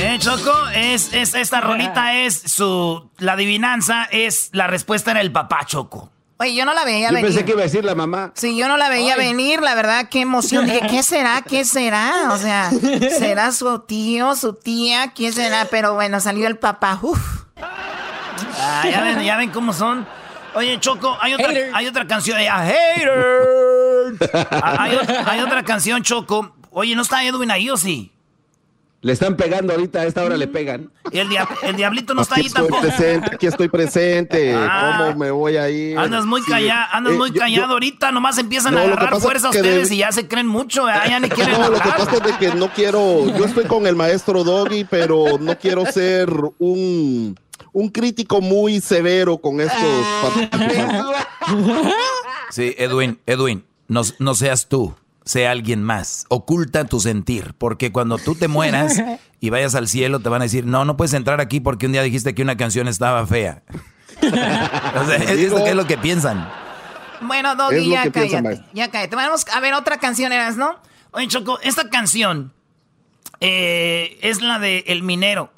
Eh, 0.00 0.16
Choco, 0.20 0.52
es, 0.76 1.12
es 1.12 1.34
esta 1.34 1.60
rolita 1.60 2.14
es 2.20 2.40
su 2.46 3.10
la 3.18 3.32
adivinanza 3.32 4.04
es 4.04 4.48
la 4.52 4.68
respuesta 4.68 5.10
era 5.10 5.20
el 5.20 5.32
papá 5.32 5.66
Choco. 5.66 6.12
Oye, 6.40 6.54
yo 6.54 6.64
no 6.64 6.72
la 6.72 6.84
veía 6.84 7.08
Yo 7.08 7.14
venir. 7.14 7.26
pensé 7.30 7.44
que 7.44 7.50
iba 7.52 7.60
a 7.62 7.64
decir 7.64 7.84
la 7.84 7.94
mamá. 7.96 8.30
Sí, 8.34 8.56
yo 8.56 8.68
no 8.68 8.76
la 8.76 8.88
veía 8.88 9.16
venir, 9.16 9.60
la 9.60 9.74
verdad, 9.74 10.08
qué 10.08 10.20
emoción. 10.20 10.66
Dije, 10.66 10.82
¿qué 10.88 11.02
será? 11.02 11.42
¿Qué 11.42 11.64
será? 11.64 12.28
O 12.30 12.38
sea, 12.38 12.70
¿será 13.18 13.50
su 13.52 13.80
tío, 13.80 14.34
su 14.36 14.54
tía? 14.54 15.12
¿Quién 15.14 15.32
será? 15.32 15.66
Pero 15.70 15.94
bueno, 15.94 16.20
salió 16.20 16.46
el 16.46 16.56
papá. 16.56 16.98
Uf. 17.02 17.18
Ah, 17.60 18.84
ya 18.88 19.00
ven, 19.02 19.20
ya 19.24 19.36
ven 19.36 19.50
cómo 19.50 19.72
son. 19.72 20.06
Oye, 20.54 20.78
Choco, 20.80 21.16
hay 21.20 21.34
otra, 21.34 21.50
hay 21.74 21.86
otra 21.86 22.06
canción. 22.06 22.38
haters. 22.38 24.18
Hay, 24.50 24.98
hay 25.26 25.40
otra 25.40 25.62
canción, 25.64 26.02
Choco. 26.02 26.54
Oye, 26.70 26.94
¿no 26.96 27.02
está 27.02 27.22
Edwin 27.24 27.50
ahí 27.50 27.68
o 27.68 27.76
sí? 27.76 28.12
Le 29.00 29.12
están 29.12 29.36
pegando 29.36 29.72
ahorita, 29.72 30.00
a 30.00 30.06
esta 30.06 30.24
hora 30.24 30.36
le 30.36 30.48
pegan. 30.48 30.90
Y 31.12 31.18
el, 31.18 31.28
dia- 31.28 31.48
el 31.62 31.76
diablito 31.76 32.14
no 32.14 32.22
está 32.22 32.34
Aquí 32.34 32.40
ahí 32.42 32.46
estoy 32.48 32.62
tampoco. 32.68 32.82
presente, 32.82 33.30
aquí 33.34 33.46
estoy 33.46 33.68
presente. 33.68 34.54
Ah. 34.58 35.04
¿Cómo 35.06 35.18
me 35.20 35.30
voy 35.30 35.56
a 35.56 35.70
ir? 35.70 35.96
Andas 35.96 36.26
muy 36.26 36.42
Sí. 36.42 36.50
callado, 36.50 36.86
andas 36.92 37.12
Eh, 37.12 37.16
muy 37.16 37.28
yo- 37.28 37.34
yo- 37.36 37.40
callado 37.40 37.72
ahorita, 37.74 38.10
nomás 38.10 38.38
empiezan 38.38 38.74
No, 38.74 38.80
a 38.80 38.82
agarrar 38.82 39.20
fuerza 39.20 39.48
es 39.50 39.52
que 39.52 39.60
ustedes 39.60 39.88
de- 39.90 39.94
y 39.94 39.98
ya 39.98 40.10
se 40.10 40.26
creen 40.26 40.48
mucho, 40.48 40.84
¿verdad? 40.86 41.06
ya 41.08 41.20
ni 41.20 41.28
quieren 41.30 41.60
No, 41.60 41.68
lo 41.70 41.74
que 41.80 41.88
pasa 41.88 42.10
es 42.16 42.22
de 42.24 42.36
que 42.38 42.54
no 42.56 42.72
quiero, 42.72 43.26
yo 43.36 43.44
estoy 43.44 43.66
con 43.66 43.86
el 43.86 43.94
maestro 43.94 44.42
Doggy, 44.42 44.84
pero 44.84 45.38
no 45.38 45.56
quiero 45.56 45.86
ser 45.86 46.28
un, 46.58 47.38
un 47.72 47.88
crítico 47.90 48.40
muy 48.40 48.80
severo 48.80 49.38
con 49.38 49.60
estos. 49.60 49.78
Sí, 52.50 52.74
Edwin, 52.78 53.20
Edwin, 53.26 53.64
no, 53.88 54.02
no 54.18 54.34
seas 54.34 54.68
tú, 54.68 54.94
sea 55.28 55.50
alguien 55.50 55.82
más. 55.82 56.24
Oculta 56.30 56.86
tu 56.86 57.00
sentir, 57.00 57.52
porque 57.58 57.92
cuando 57.92 58.16
tú 58.16 58.34
te 58.34 58.48
mueras 58.48 59.02
y 59.40 59.50
vayas 59.50 59.74
al 59.74 59.86
cielo, 59.86 60.20
te 60.20 60.30
van 60.30 60.40
a 60.40 60.44
decir, 60.44 60.64
no, 60.64 60.86
no 60.86 60.96
puedes 60.96 61.12
entrar 61.12 61.38
aquí 61.42 61.60
porque 61.60 61.84
un 61.84 61.92
día 61.92 62.02
dijiste 62.02 62.34
que 62.34 62.40
una 62.40 62.56
canción 62.56 62.88
estaba 62.88 63.26
fea. 63.26 63.62
o 64.22 65.06
sea, 65.06 65.16
es, 65.16 65.30
es 65.32 65.50
lo 65.50 65.62
que 65.62 65.70
es 65.70 65.76
lo 65.76 65.86
que 65.86 65.98
piensan. 65.98 66.48
Bueno, 67.20 67.56
Doggy, 67.56 67.90
ya 67.90 68.10
cállate. 68.10 68.62
Ya 68.72 68.90
cállate. 68.90 69.16
Vamos 69.16 69.44
a 69.52 69.60
ver 69.60 69.74
otra 69.74 69.98
canción, 69.98 70.32
¿eras, 70.32 70.56
no? 70.56 70.78
Oye, 71.10 71.28
Choco, 71.28 71.60
esta 71.60 71.90
canción 71.90 72.54
eh, 73.40 74.18
es 74.22 74.40
la 74.40 74.58
de 74.58 74.84
El 74.86 75.02
Minero. 75.02 75.52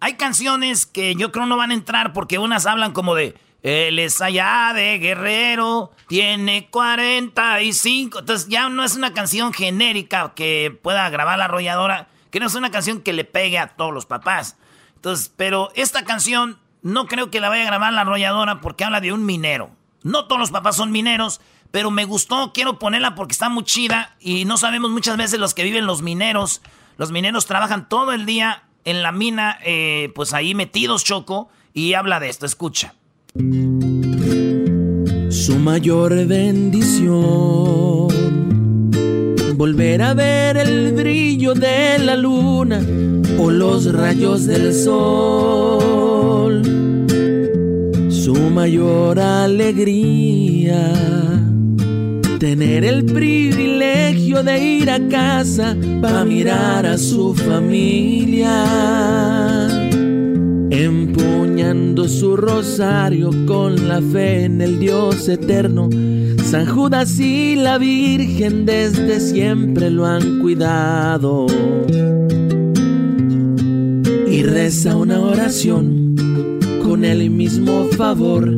Hay 0.00 0.14
canciones 0.14 0.84
que 0.84 1.14
yo 1.14 1.30
creo 1.30 1.46
no 1.46 1.56
van 1.56 1.70
a 1.70 1.74
entrar 1.74 2.12
porque 2.12 2.38
unas 2.38 2.66
hablan 2.66 2.90
como 2.90 3.14
de 3.14 3.36
él 3.62 4.00
es 4.00 4.20
allá 4.20 4.72
de 4.74 4.98
Guerrero, 4.98 5.92
tiene 6.08 6.68
45. 6.68 8.18
Entonces 8.18 8.48
ya 8.48 8.68
no 8.68 8.82
es 8.82 8.96
una 8.96 9.14
canción 9.14 9.52
genérica 9.52 10.32
que 10.34 10.76
pueda 10.82 11.08
grabar 11.10 11.38
la 11.38 11.44
arrolladora, 11.44 12.08
que 12.30 12.40
no 12.40 12.46
es 12.46 12.54
una 12.56 12.72
canción 12.72 13.00
que 13.00 13.12
le 13.12 13.24
pegue 13.24 13.58
a 13.58 13.68
todos 13.68 13.94
los 13.94 14.06
papás. 14.06 14.56
Entonces, 14.96 15.32
pero 15.36 15.70
esta 15.76 16.04
canción 16.04 16.58
no 16.82 17.06
creo 17.06 17.30
que 17.30 17.40
la 17.40 17.48
vaya 17.48 17.62
a 17.62 17.66
grabar 17.66 17.92
la 17.92 18.00
arrolladora 18.00 18.60
porque 18.60 18.84
habla 18.84 19.00
de 19.00 19.12
un 19.12 19.24
minero. 19.24 19.70
No 20.02 20.26
todos 20.26 20.40
los 20.40 20.50
papás 20.50 20.76
son 20.76 20.90
mineros, 20.90 21.40
pero 21.70 21.92
me 21.92 22.04
gustó, 22.04 22.52
quiero 22.52 22.80
ponerla 22.80 23.14
porque 23.14 23.32
está 23.32 23.48
muy 23.48 23.62
chida 23.62 24.16
y 24.18 24.44
no 24.44 24.56
sabemos 24.56 24.90
muchas 24.90 25.16
veces 25.16 25.38
los 25.38 25.54
que 25.54 25.62
viven 25.62 25.86
los 25.86 26.02
mineros. 26.02 26.62
Los 26.96 27.12
mineros 27.12 27.46
trabajan 27.46 27.88
todo 27.88 28.12
el 28.12 28.26
día 28.26 28.64
en 28.84 29.02
la 29.02 29.12
mina, 29.12 29.58
eh, 29.64 30.10
pues 30.16 30.34
ahí 30.34 30.56
metidos, 30.56 31.04
Choco, 31.04 31.48
y 31.72 31.94
habla 31.94 32.18
de 32.18 32.28
esto, 32.28 32.44
escucha. 32.44 32.94
Su 35.30 35.56
mayor 35.58 36.26
bendición. 36.26 38.08
Volver 39.56 40.02
a 40.02 40.12
ver 40.12 40.58
el 40.58 40.92
brillo 40.92 41.54
de 41.54 41.98
la 41.98 42.14
luna 42.14 42.84
o 43.38 43.50
los 43.50 43.90
rayos 43.90 44.44
del 44.44 44.74
sol. 44.74 46.62
Su 48.10 48.34
mayor 48.34 49.18
alegría. 49.18 50.92
Tener 52.38 52.84
el 52.84 53.06
privilegio 53.06 54.42
de 54.42 54.62
ir 54.62 54.90
a 54.90 55.08
casa 55.08 55.74
para 56.02 56.26
mirar 56.26 56.84
a 56.84 56.98
su 56.98 57.32
familia 57.34 58.62
empuñando 60.72 62.08
su 62.08 62.34
rosario 62.34 63.30
con 63.46 63.88
la 63.88 64.00
fe 64.00 64.44
en 64.44 64.62
el 64.62 64.78
Dios 64.78 65.28
eterno. 65.28 65.90
San 66.44 66.64
Judas 66.64 67.20
y 67.20 67.56
la 67.56 67.76
Virgen 67.76 68.64
desde 68.64 69.20
siempre 69.20 69.90
lo 69.90 70.06
han 70.06 70.40
cuidado. 70.40 71.46
Y 74.26 74.42
reza 74.44 74.96
una 74.96 75.20
oración 75.20 76.16
con 76.82 77.04
el 77.04 77.28
mismo 77.28 77.84
favor 77.90 78.50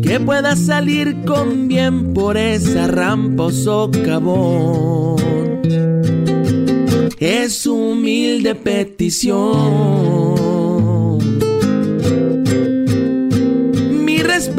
que 0.00 0.20
pueda 0.24 0.54
salir 0.54 1.24
con 1.26 1.66
bien 1.66 2.14
por 2.14 2.36
esa 2.36 2.86
rampa 2.86 3.46
o 3.46 3.50
socavón. 3.50 5.18
Es 7.18 7.66
humilde 7.66 8.54
petición. 8.54 10.17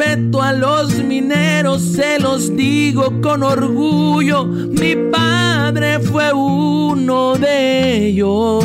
Respeto 0.00 0.40
a 0.40 0.52
los 0.52 0.94
mineros 1.02 1.82
se 1.82 2.18
los 2.18 2.56
digo 2.56 3.20
con 3.20 3.42
orgullo. 3.42 4.44
Mi 4.46 4.96
padre 5.10 6.00
fue 6.00 6.32
uno 6.32 7.34
de 7.34 8.06
ellos. 8.06 8.64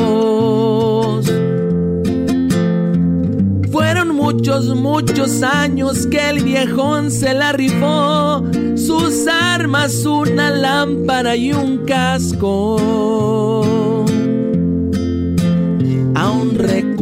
Fueron 3.71 4.15
muchos, 4.15 4.67
muchos 4.75 5.43
años 5.43 6.07
que 6.07 6.29
el 6.29 6.43
viejón 6.43 7.11
se 7.11 7.33
la 7.33 7.51
rifó. 7.51 8.43
Sus 8.75 9.27
armas, 9.27 10.05
una 10.05 10.51
lámpara 10.51 11.35
y 11.35 11.51
un 11.51 11.85
casco. 11.85 13.64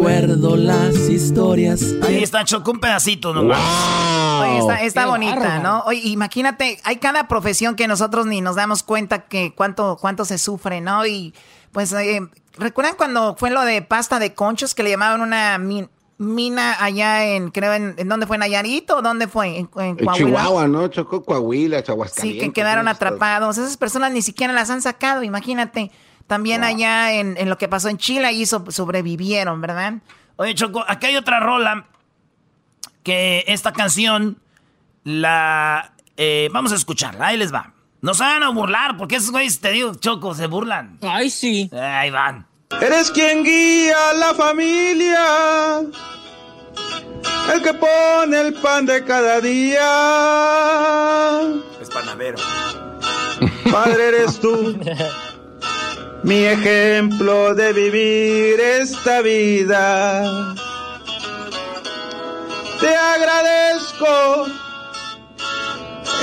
Recuerdo 0.04 0.58
las 0.58 0.96
historias. 1.10 1.82
Ahí 2.06 2.22
está, 2.24 2.44
Choco, 2.44 2.72
un 2.72 2.80
pedacito 2.80 3.34
nomás. 3.34 3.60
Oye, 4.42 4.86
está, 4.86 5.06
bonita. 5.06 5.60
¿no? 5.60 5.82
Oye, 5.86 6.02
imagínate, 6.10 6.80
hay 6.84 6.98
cada 6.98 7.28
profesión 7.30 7.76
que 7.76 7.88
nosotros 7.88 8.26
ni 8.26 8.42
nos 8.42 8.56
damos 8.58 8.84
cuenta 8.84 9.26
que 9.28 9.54
cuánto, 9.56 9.98
cuánto 10.00 10.26
se 10.26 10.38
sufre, 10.38 10.82
¿no? 10.82 11.06
Y 11.06 11.34
pues, 11.72 11.94
eh, 11.94 12.20
¿recuerdan 12.58 12.96
cuando 12.98 13.36
fue 13.38 13.50
lo 13.50 13.62
de 13.62 13.82
pasta 13.82 14.20
de 14.20 14.34
conchos 14.34 14.76
que 14.76 14.84
le 14.84 14.90
llamaban 14.90 15.22
una 15.22 15.58
min- 15.58 15.90
mina 16.18 16.76
allá 16.84 17.26
en, 17.26 17.50
creo, 17.52 17.74
en, 17.74 17.96
¿en 17.98 18.10
dónde 18.10 18.28
fue? 18.28 18.36
¿En 18.36 18.42
Nayarit 18.42 18.90
o 18.92 19.02
dónde 19.02 19.28
fue? 19.28 19.58
En, 19.60 19.68
Coahuila. 19.68 20.14
Chihuahua, 20.14 20.68
¿no? 20.68 20.88
Chocó 20.90 21.24
Coahuila, 21.24 21.78
Sí, 21.78 21.84
Chahuascalientes. 21.86 22.48
que 22.50 22.54
quedaron 22.54 22.88
atrapados. 22.90 23.58
Esas 23.58 23.78
personas 23.78 24.12
ni 24.12 24.22
siquiera 24.22 24.52
las 24.52 24.70
han 24.70 24.82
sacado, 24.82 25.24
imagínate. 25.24 25.92
También 26.34 26.64
allá 26.64 27.12
en, 27.14 27.38
en 27.38 27.48
lo 27.48 27.60
que 27.60 27.68
pasó 27.68 27.90
en 27.90 27.98
Chile, 28.00 28.26
ahí 28.26 28.46
so- 28.48 28.66
sobrevivieron, 28.72 29.62
¿verdad? 29.62 29.94
Oye, 30.38 30.56
Choco, 30.56 30.84
aquí 30.88 31.06
hay 31.06 31.16
otra 31.16 31.40
rola 31.40 31.86
que 33.04 33.44
esta 33.48 33.72
canción 33.72 34.40
la... 35.04 35.94
eh, 36.18 36.50
vamos 36.52 36.72
a 36.72 36.76
escucharla, 36.76 37.28
ahí 37.28 37.38
les 37.38 37.54
va. 37.54 37.72
No 38.02 38.16
se 38.16 38.24
van 38.24 38.42
a 38.42 38.50
burlar, 38.50 38.98
porque 38.98 39.18
esos 39.18 39.30
güeyes, 39.30 39.60
te 39.60 39.70
digo, 39.72 39.94
Choco, 39.94 40.34
se 40.34 40.48
burlan. 40.48 40.98
Ay, 41.04 41.30
sí. 41.30 41.70
Ahí 41.72 42.10
van. 42.10 42.48
Eres 42.82 43.12
quien 43.12 43.44
guía 43.44 43.96
a 44.10 44.14
la 44.14 44.34
familia, 44.34 45.82
el 47.54 47.62
que 47.62 47.74
pone 47.76 48.42
el 48.42 48.54
pan 48.56 48.88
de 48.88 49.04
cada 49.06 49.40
día. 49.40 49.88
Es 51.80 51.90
panadero. 51.90 52.38
Padre 53.72 54.08
eres 54.08 54.40
tú, 54.40 54.76
mi 56.24 56.46
ejemplo 56.46 57.54
de 57.54 57.74
vivir 57.74 58.60
esta 58.60 59.22
vida. 59.22 60.56
Te 62.80 62.96
agradezco 62.96 64.46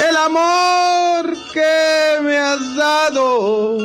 el 0.09 0.17
amor 0.17 1.37
que 1.53 2.23
me 2.23 2.39
has 2.39 2.77
dado. 2.77 3.79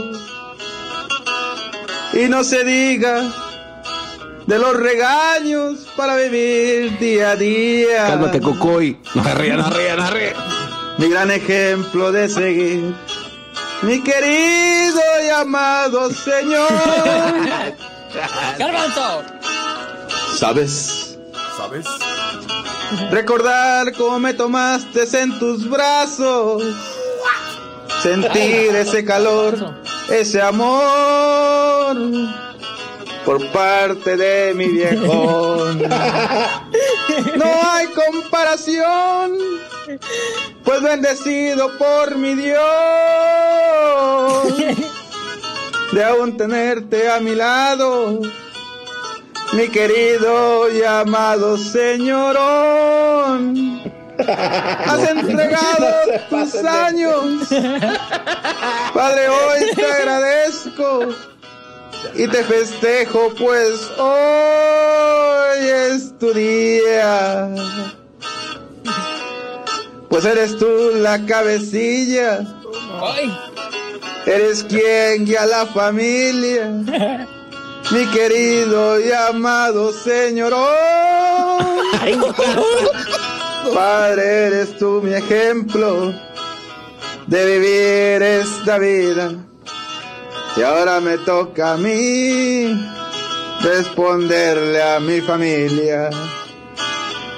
Y 2.13 2.29
no 2.29 2.43
se 2.45 2.63
diga 2.63 3.21
de 4.47 4.59
los 4.59 4.75
regaños 4.77 5.87
para 5.97 6.15
vivir 6.15 6.97
día 6.97 7.31
a 7.31 7.35
día. 7.35 8.07
Cálmate, 8.07 8.39
Cocoy. 8.39 8.97
No 9.13 9.23
se 9.23 9.35
ría, 9.35 9.57
no 9.57 9.69
ría, 9.69 9.95
no 9.95 10.09
ría. 10.11 10.33
mi 10.97 11.09
gran 11.09 11.29
ejemplo 11.31 12.13
de 12.13 12.29
seguir. 12.29 12.95
Mi 13.85 14.01
querido 14.01 15.01
y 15.23 15.29
amado 15.29 16.09
Señor. 16.09 16.69
¡Garbanzo! 18.57 19.23
¿Sabes? 20.37 21.17
¿Sabes? 21.55 21.85
Recordar 23.11 23.93
cómo 23.93 24.19
me 24.19 24.33
tomaste 24.33 25.03
en 25.21 25.37
tus 25.37 25.69
brazos. 25.69 26.63
Sentir 28.01 28.75
ese 28.75 29.05
calor, 29.05 29.75
ese 30.09 30.41
amor 30.41 31.95
por 33.25 33.45
parte 33.51 34.17
de 34.17 34.53
mi 34.53 34.67
viejo. 34.67 35.57
No 37.37 37.45
hay 37.45 37.87
comparación, 37.87 39.37
pues 40.63 40.81
bendecido 40.81 41.77
por 41.77 42.15
mi 42.15 42.33
Dios 42.35 42.55
de 45.91 46.03
aún 46.03 46.35
tenerte 46.37 47.09
a 47.09 47.19
mi 47.19 47.35
lado, 47.35 48.19
mi 49.53 49.67
querido 49.69 50.71
y 50.71 50.83
amado 50.83 51.57
señorón. 51.57 52.75
Has 54.17 55.09
entregado 55.09 55.87
tus 56.29 56.55
años, 56.55 57.49
Padre, 58.93 59.27
hoy 59.27 59.75
te 59.75 59.85
agradezco 59.85 61.09
y 62.13 62.27
te 62.27 62.43
festejo, 62.43 63.33
pues 63.37 63.89
hoy 63.97 65.59
es 65.65 66.17
tu 66.17 66.33
día. 66.33 67.49
Pues 70.09 70.25
eres 70.25 70.57
tú 70.57 70.91
la 70.95 71.25
cabecilla. 71.25 72.45
Eres 74.25 74.63
quien 74.63 75.25
guía 75.25 75.43
a 75.43 75.45
la 75.45 75.65
familia. 75.67 76.67
Mi 77.91 78.05
querido 78.07 78.99
y 78.99 79.11
amado 79.11 79.93
señorón. 79.93 80.65
Padre, 83.73 84.47
eres 84.47 84.77
tú 84.77 85.01
mi 85.03 85.13
ejemplo 85.13 86.13
de 87.27 87.45
vivir 87.45 88.23
esta 88.23 88.77
vida. 88.79 89.33
Y 90.57 90.61
ahora 90.61 90.99
me 90.99 91.17
toca 91.19 91.73
a 91.73 91.77
mí 91.77 92.73
responderle 93.61 94.81
a 94.81 94.99
mi 94.99 95.21
familia. 95.21 96.09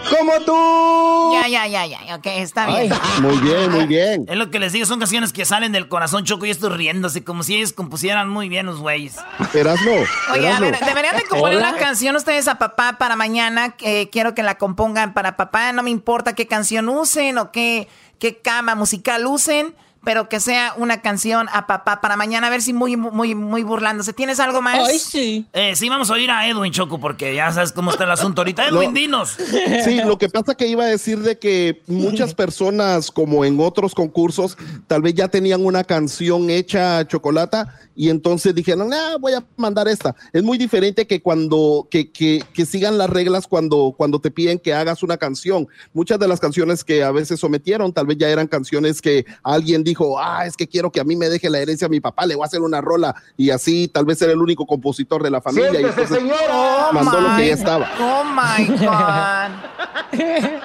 Como 0.09 0.39
tú. 0.41 1.33
Ya, 1.33 1.47
ya, 1.47 1.67
ya, 1.67 1.85
ya. 1.85 2.15
Ok, 2.15 2.27
está 2.27 2.67
bien. 2.67 2.91
Muy 3.21 3.37
bien, 3.37 3.71
muy 3.71 3.85
bien. 3.85 4.25
Es 4.27 4.37
lo 4.37 4.49
que 4.49 4.59
les 4.59 4.73
digo, 4.73 4.85
son 4.85 4.99
canciones 4.99 5.33
que 5.33 5.45
salen 5.45 5.71
del 5.71 5.87
corazón, 5.87 6.23
Choco, 6.23 6.45
y 6.45 6.49
estoy 6.49 6.69
riéndose, 6.71 7.23
como 7.23 7.43
si 7.43 7.55
ellos 7.55 7.73
compusieran 7.73 8.29
muy 8.29 8.49
bien 8.49 8.65
los 8.65 8.79
güeyes. 8.79 9.17
Erasmo. 9.53 9.91
Oye, 10.33 10.49
a 10.49 10.59
ver, 10.59 10.79
deberían 10.79 11.15
de 11.15 11.23
componer 11.23 11.57
una 11.57 11.75
canción 11.75 12.15
ustedes 12.15 12.47
a 12.47 12.55
papá 12.55 12.97
para 12.97 13.15
mañana. 13.15 13.75
que 13.75 14.09
quiero 14.11 14.33
que 14.35 14.43
la 14.43 14.57
compongan 14.57 15.13
para 15.13 15.37
papá. 15.37 15.71
No 15.73 15.83
me 15.83 15.89
importa 15.89 16.33
qué 16.33 16.47
canción 16.47 16.89
usen 16.89 17.37
o 17.37 17.51
qué, 17.51 17.87
qué 18.19 18.37
cama 18.37 18.75
musical 18.75 19.25
usen, 19.25 19.75
pero 20.03 20.29
que 20.29 20.39
sea 20.39 20.73
una 20.77 21.01
canción 21.01 21.47
a 21.51 21.67
papá 21.67 22.01
para 22.01 22.15
mañana. 22.15 22.47
A 22.47 22.49
ver 22.49 22.61
si 22.61 22.73
muy, 22.73 22.95
muy, 22.97 23.35
muy 23.35 23.63
burlándose. 23.63 24.13
¿Tienes 24.13 24.39
algo 24.39 24.61
más? 24.61 25.01
sí. 25.01 25.45
Eh, 25.53 25.75
sí, 25.75 25.89
vamos 25.89 26.09
a 26.09 26.13
oír 26.13 26.31
a 26.31 26.47
Edwin, 26.47 26.71
Choco, 26.71 26.99
porque 26.99 27.35
ya 27.35 27.51
sabes 27.51 27.71
cómo 27.71 27.91
está 27.91 28.03
el 28.05 28.11
asunto 28.11 28.41
ahorita. 28.41 28.67
Edwin, 28.67 28.91
No. 28.93 28.99
dinos. 28.99 29.37
Sí, 29.83 30.01
lo 30.03 30.17
que 30.17 30.29
pasa 30.29 30.55
que 30.55 30.67
iba 30.67 30.83
a 30.83 30.87
decir 30.87 31.19
de 31.19 31.37
que 31.37 31.81
muchas 31.87 32.33
personas, 32.33 33.11
como 33.11 33.45
en 33.45 33.59
otros 33.59 33.93
concursos, 33.95 34.57
tal 34.87 35.01
vez 35.01 35.13
ya 35.13 35.27
tenían 35.27 35.65
una 35.65 35.83
canción 35.83 36.49
hecha 36.49 37.05
chocolata 37.07 37.73
y 37.97 38.09
entonces 38.09 38.53
dijeron, 38.55 38.93
ah, 38.93 39.17
voy 39.19 39.33
a 39.33 39.43
mandar 39.57 39.87
esta. 39.87 40.15
Es 40.31 40.43
muy 40.43 40.57
diferente 40.57 41.07
que 41.07 41.21
cuando 41.21 41.87
que, 41.91 42.11
que, 42.11 42.43
que 42.53 42.65
sigan 42.65 42.97
las 42.99 43.09
reglas 43.09 43.47
cuando, 43.47 43.93
cuando 43.97 44.19
te 44.21 44.29
piden 44.31 44.59
que 44.59 44.73
hagas 44.73 45.01
una 45.01 45.17
canción. 45.17 45.67
Muchas 45.93 46.19
de 46.19 46.27
las 46.27 46.39
canciones 46.39 46.83
que 46.83 47.03
a 47.03 47.11
veces 47.11 47.39
sometieron, 47.39 47.91
tal 47.91 48.05
vez 48.05 48.17
ya 48.19 48.29
eran 48.29 48.45
canciones 48.47 49.01
que 49.01 49.25
alguien 49.43 49.83
dijo, 49.83 50.19
ah, 50.19 50.45
es 50.45 50.55
que 50.55 50.67
quiero 50.67 50.91
que 50.91 50.99
a 50.99 51.03
mí 51.03 51.15
me 51.15 51.27
deje 51.27 51.49
la 51.49 51.59
herencia 51.59 51.87
a 51.87 51.89
mi 51.89 51.99
papá, 51.99 52.25
le 52.27 52.35
voy 52.35 52.43
a 52.43 52.45
hacer 52.45 52.61
una 52.61 52.79
rola 52.81 53.15
y 53.35 53.49
así 53.49 53.87
tal 53.87 54.05
vez 54.05 54.21
era 54.21 54.31
el 54.31 54.39
único 54.41 54.65
compositor 54.67 55.23
de 55.23 55.31
la 55.31 55.41
familia. 55.41 55.71
y 55.71 55.75
Siéntese, 55.77 56.01
entonces 56.01 56.17
señora. 56.19 56.89
mandó 56.93 57.19
lo 57.19 57.29
my- 57.29 57.37
que 57.37 57.47
ya 57.47 57.53
estaba. 57.55 57.89
Oh 57.99 58.23
my 58.23 58.67
God. 58.77 59.51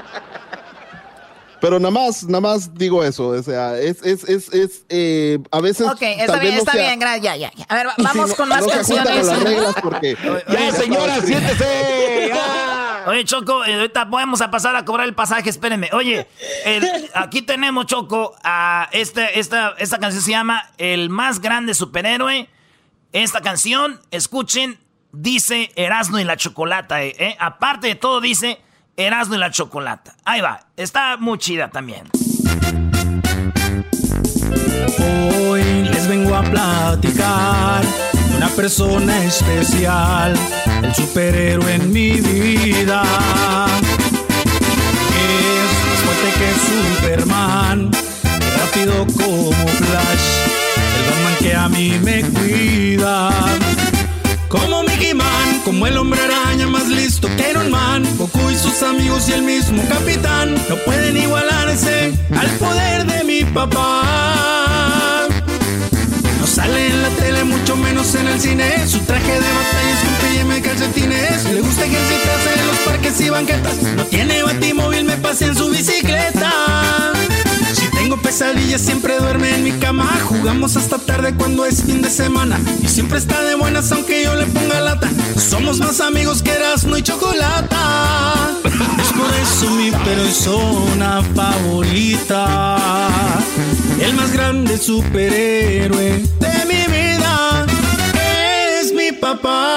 Pero 1.65 1.79
nada 1.79 1.89
más, 1.89 2.23
nada 2.25 2.41
más 2.41 2.75
digo 2.75 3.03
eso, 3.03 3.29
o 3.29 3.41
sea, 3.41 3.75
es, 3.79 3.99
es, 4.03 4.23
es, 4.29 4.53
es 4.53 4.85
eh, 4.87 5.39
a 5.49 5.59
veces. 5.61 5.87
Ok, 5.87 5.99
está 6.03 6.25
tal 6.33 6.39
vez 6.39 6.41
bien, 6.41 6.53
no 6.57 6.59
está 6.59 6.71
sea- 6.73 6.95
bien, 6.95 6.99
ya, 7.23 7.35
ya. 7.35 7.51
A 7.67 7.73
ver, 7.75 7.87
va- 7.87 7.93
vamos 7.97 8.29
Sí, 8.29 8.35
con 8.35 8.49
no- 8.49 8.55
más 8.55 8.65
no 8.65 8.71
canciones. 8.71 9.25
las 9.25 9.43
reglas 9.43 9.75
porque. 9.81 10.15
Ya, 10.47 10.71
señora, 10.73 11.19
siéntese. 11.21 12.31
Oye, 13.07 13.25
Choco, 13.25 13.65
eh, 13.65 13.73
ahorita 13.73 14.09
podemos 14.11 14.41
a 14.41 14.51
pasar 14.51 14.75
a 14.75 14.85
cobrar 14.85 15.07
el 15.07 15.15
pasaje, 15.15 15.49
espérenme. 15.49 15.89
Oye, 15.93 16.27
el- 16.65 17.09
aquí 17.15 17.41
tenemos, 17.41 17.87
Choco, 17.87 18.35
a 18.43 18.87
este, 18.91 19.39
esta, 19.39 19.73
esta 19.79 19.97
canción 19.97 20.21
se 20.21 20.29
llama 20.31 20.69
El 20.77 21.09
más 21.09 21.41
grande 21.41 21.73
superhéroe. 21.73 22.47
Esta 23.11 23.41
canción, 23.41 23.99
escuchen, 24.11 24.77
dice 25.13 25.71
Erasmo 25.75 26.19
y 26.19 26.25
la 26.25 26.37
Chocolata. 26.37 27.01
eh, 27.01 27.15
eh. 27.17 27.35
Aparte 27.39 27.87
de 27.87 27.95
todo, 27.95 28.21
dice 28.21 28.59
Erasmo 28.97 29.35
y 29.35 29.37
la 29.37 29.51
Chocolata. 29.51 30.15
Ahí 30.23 30.41
va, 30.41 30.67
está 30.77 31.17
muy 31.17 31.37
chida 31.37 31.69
también. 31.69 32.09
Hoy 34.97 35.63
les 35.83 36.07
vengo 36.07 36.33
a 36.33 36.41
platicar 36.43 37.83
de 37.83 38.37
una 38.37 38.47
persona 38.49 39.23
especial, 39.25 40.33
el 40.81 40.95
superhéroe 40.95 41.75
en 41.75 41.91
mi 41.91 42.11
vida. 42.21 43.03
Es 45.17 45.71
más 45.87 45.99
fuerte 46.03 46.27
que 46.39 46.49
Superman, 47.01 47.91
rápido 48.59 49.05
como 49.07 49.67
Flash, 49.67 50.27
el 50.97 51.11
Batman 51.11 51.35
que 51.39 51.53
a 51.53 51.67
mí 51.67 51.99
me 52.01 52.21
cuida. 52.23 53.29
Como 54.47 54.83
Mickey 54.83 55.13
Man, 55.13 55.61
como 55.65 55.85
el 55.85 55.97
hombre 55.97 56.21
araña 56.21 56.44
más 56.69 56.87
listo 56.87 57.27
que 57.35 57.49
Iron 57.51 57.69
Man, 57.69 58.03
Goku 58.17 58.49
y 58.49 58.55
sus 58.55 58.81
amigos 58.83 59.27
y 59.29 59.33
el 59.33 59.43
mismo 59.43 59.83
capitán 59.87 60.55
no 60.69 60.75
pueden 60.85 61.17
igualarse 61.17 62.13
al 62.35 62.49
poder 62.57 63.05
de 63.05 63.23
mi 63.23 63.43
papá. 63.43 65.27
No 66.39 66.47
sale 66.47 66.87
en 66.87 67.01
la 67.01 67.09
tele, 67.09 67.43
mucho 67.43 67.75
menos 67.75 68.13
en 68.15 68.27
el 68.27 68.39
cine. 68.39 68.87
Su 68.87 68.99
traje 68.99 69.31
de 69.31 69.39
batalla 69.39 69.91
es 69.91 70.03
un 70.07 70.29
pijama 70.29 70.57
y 70.57 70.61
calcetines. 70.61 71.43
Le 71.45 71.61
gusta 71.61 71.85
ejercitarse 71.85 72.59
en 72.59 72.67
los 72.67 72.77
parques 72.77 73.21
y 73.21 73.29
banquetas. 73.29 73.83
No 73.95 74.03
tiene 74.05 74.43
batimóvil, 74.43 75.05
me 75.05 75.17
pase 75.17 75.45
en 75.45 75.55
su 75.55 75.69
bicicleta. 75.69 77.13
Tengo 78.05 78.21
pesadillas, 78.21 78.81
siempre 78.81 79.17
duerme 79.17 79.55
en 79.55 79.63
mi 79.63 79.71
cama. 79.71 80.07
Jugamos 80.25 80.77
hasta 80.77 80.99
tarde 80.99 81.33
cuando 81.33 81.65
es 81.65 81.81
fin 81.81 82.03
de 82.03 82.11
semana. 82.11 82.59
Y 82.83 82.87
siempre 82.87 83.17
está 83.17 83.43
de 83.43 83.55
buenas, 83.55 83.91
aunque 83.91 84.23
yo 84.23 84.35
le 84.35 84.45
ponga 84.45 84.79
lata. 84.79 85.09
Somos 85.35 85.79
más 85.79 85.99
amigos 86.01 86.43
que 86.43 86.51
Erasmo 86.51 86.97
y 86.97 87.01
Chocolata. 87.01 88.51
Es 88.63 89.11
por 89.11 89.33
eso 89.41 89.71
mi 89.71 89.89
persona 89.89 91.23
favorita. 91.33 92.77
El 93.99 94.13
más 94.13 94.31
grande 94.31 94.77
superhéroe 94.77 96.21
de 96.39 96.65
mi 96.67 96.85
vida 96.85 97.65
es 98.81 98.93
mi 98.93 99.13
papá. 99.13 99.74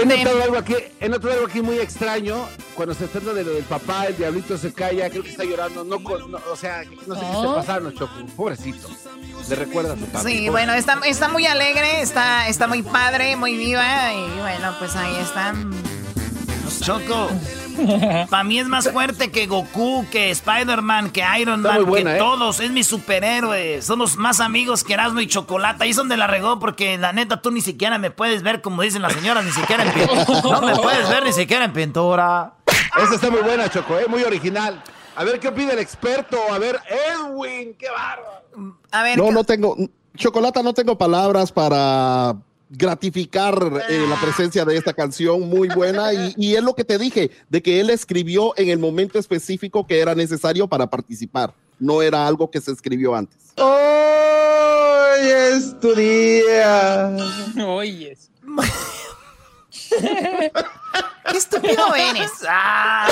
He 0.00 0.06
notado, 0.06 0.42
algo 0.42 0.58
aquí, 0.58 0.74
he 1.00 1.08
notado 1.08 1.32
algo 1.34 1.46
aquí 1.46 1.60
muy 1.62 1.78
extraño. 1.78 2.48
Cuando 2.74 2.94
se 2.94 3.06
trata 3.08 3.32
de 3.34 3.44
lo 3.44 3.52
del 3.52 3.64
papá, 3.64 4.06
el 4.06 4.16
diablito 4.16 4.56
se 4.56 4.72
calla, 4.72 5.10
creo 5.10 5.22
que 5.22 5.30
está 5.30 5.44
llorando. 5.44 5.84
No, 5.84 5.98
no, 5.98 6.38
o 6.50 6.56
sea, 6.56 6.84
no 7.06 7.14
sé 7.14 7.20
qué 7.20 7.32
esté 7.32 7.48
pasando, 7.54 7.90
Choco. 7.92 8.12
Pobrecito. 8.36 8.88
Le 9.48 9.56
recuerda 9.56 9.94
a 9.94 9.96
su 9.96 10.06
papá. 10.06 10.22
Sí, 10.28 10.48
bueno, 10.48 10.72
está, 10.72 10.98
está 11.04 11.28
muy 11.28 11.46
alegre, 11.46 12.00
está, 12.00 12.48
está 12.48 12.66
muy 12.66 12.82
padre, 12.82 13.36
muy 13.36 13.56
viva. 13.56 14.12
Y 14.14 14.40
bueno, 14.40 14.74
pues 14.78 14.94
ahí 14.96 15.16
está. 15.16 15.54
Choco, 16.80 17.28
para 18.30 18.44
mí 18.44 18.58
es 18.58 18.66
más 18.66 18.90
fuerte 18.90 19.30
que 19.30 19.46
Goku, 19.46 20.06
que 20.10 20.30
Spider-Man, 20.30 21.10
que 21.10 21.22
Iron 21.40 21.62
Man, 21.62 21.84
buena, 21.84 22.10
que 22.12 22.16
¿eh? 22.16 22.20
todos. 22.20 22.60
Es 22.60 22.70
mi 22.70 22.82
superhéroe. 22.84 23.82
Somos 23.82 24.16
más 24.16 24.40
amigos 24.40 24.82
que 24.84 24.94
Erasmo 24.94 25.20
y 25.20 25.26
Chocolata. 25.26 25.84
Ahí 25.84 25.90
es 25.90 25.96
donde 25.96 26.16
la 26.16 26.26
regó, 26.26 26.58
porque 26.58 26.98
la 26.98 27.12
neta 27.12 27.40
tú 27.40 27.50
ni 27.50 27.60
siquiera 27.60 27.98
me 27.98 28.10
puedes 28.10 28.42
ver, 28.42 28.60
como 28.62 28.82
dicen 28.82 29.02
las 29.02 29.12
señoras, 29.12 29.44
ni 29.44 29.52
siquiera 29.52 29.84
en 29.84 29.92
pintura. 29.92 30.60
No 30.60 30.66
me 30.66 30.76
puedes 30.76 31.08
ver 31.08 31.24
ni 31.24 31.32
siquiera 31.32 31.64
en 31.64 31.72
pintura. 31.72 32.54
Esa 33.02 33.14
está 33.14 33.30
muy 33.30 33.42
buena, 33.42 33.68
Choco, 33.70 33.98
¿eh? 33.98 34.06
muy 34.08 34.22
original. 34.22 34.82
A 35.14 35.24
ver 35.24 35.38
qué 35.40 35.48
opina 35.48 35.72
el 35.72 35.78
experto. 35.78 36.38
A 36.52 36.58
ver, 36.58 36.80
Edwin, 36.88 37.74
qué 37.78 37.86
bárbaro. 37.90 38.76
A 38.90 39.02
ver, 39.02 39.18
No, 39.18 39.30
no 39.30 39.44
tengo. 39.44 39.76
Chocolata, 40.16 40.62
no 40.62 40.74
tengo 40.74 40.98
palabras 40.98 41.50
para 41.52 42.34
gratificar 42.72 43.84
eh, 43.88 44.06
la 44.08 44.20
presencia 44.20 44.64
de 44.64 44.76
esta 44.76 44.94
canción 44.94 45.48
muy 45.48 45.68
buena 45.68 46.12
y, 46.12 46.34
y 46.36 46.54
es 46.56 46.62
lo 46.62 46.74
que 46.74 46.84
te 46.84 46.98
dije, 46.98 47.30
de 47.50 47.62
que 47.62 47.80
él 47.80 47.90
escribió 47.90 48.54
en 48.56 48.70
el 48.70 48.78
momento 48.78 49.18
específico 49.18 49.86
que 49.86 50.00
era 50.00 50.14
necesario 50.14 50.66
para 50.66 50.88
participar, 50.88 51.52
no 51.78 52.00
era 52.00 52.26
algo 52.26 52.50
que 52.50 52.60
se 52.60 52.72
escribió 52.72 53.14
antes. 53.14 53.52
Hoy 53.56 55.20
es 55.20 55.78
tu 55.80 55.94
día. 55.94 57.14
Hoy 57.64 58.06
es. 58.06 58.30
¡Qué 61.30 61.38
estúpido 61.38 61.94
eres! 61.94 62.30
¡Ah! 62.48 63.08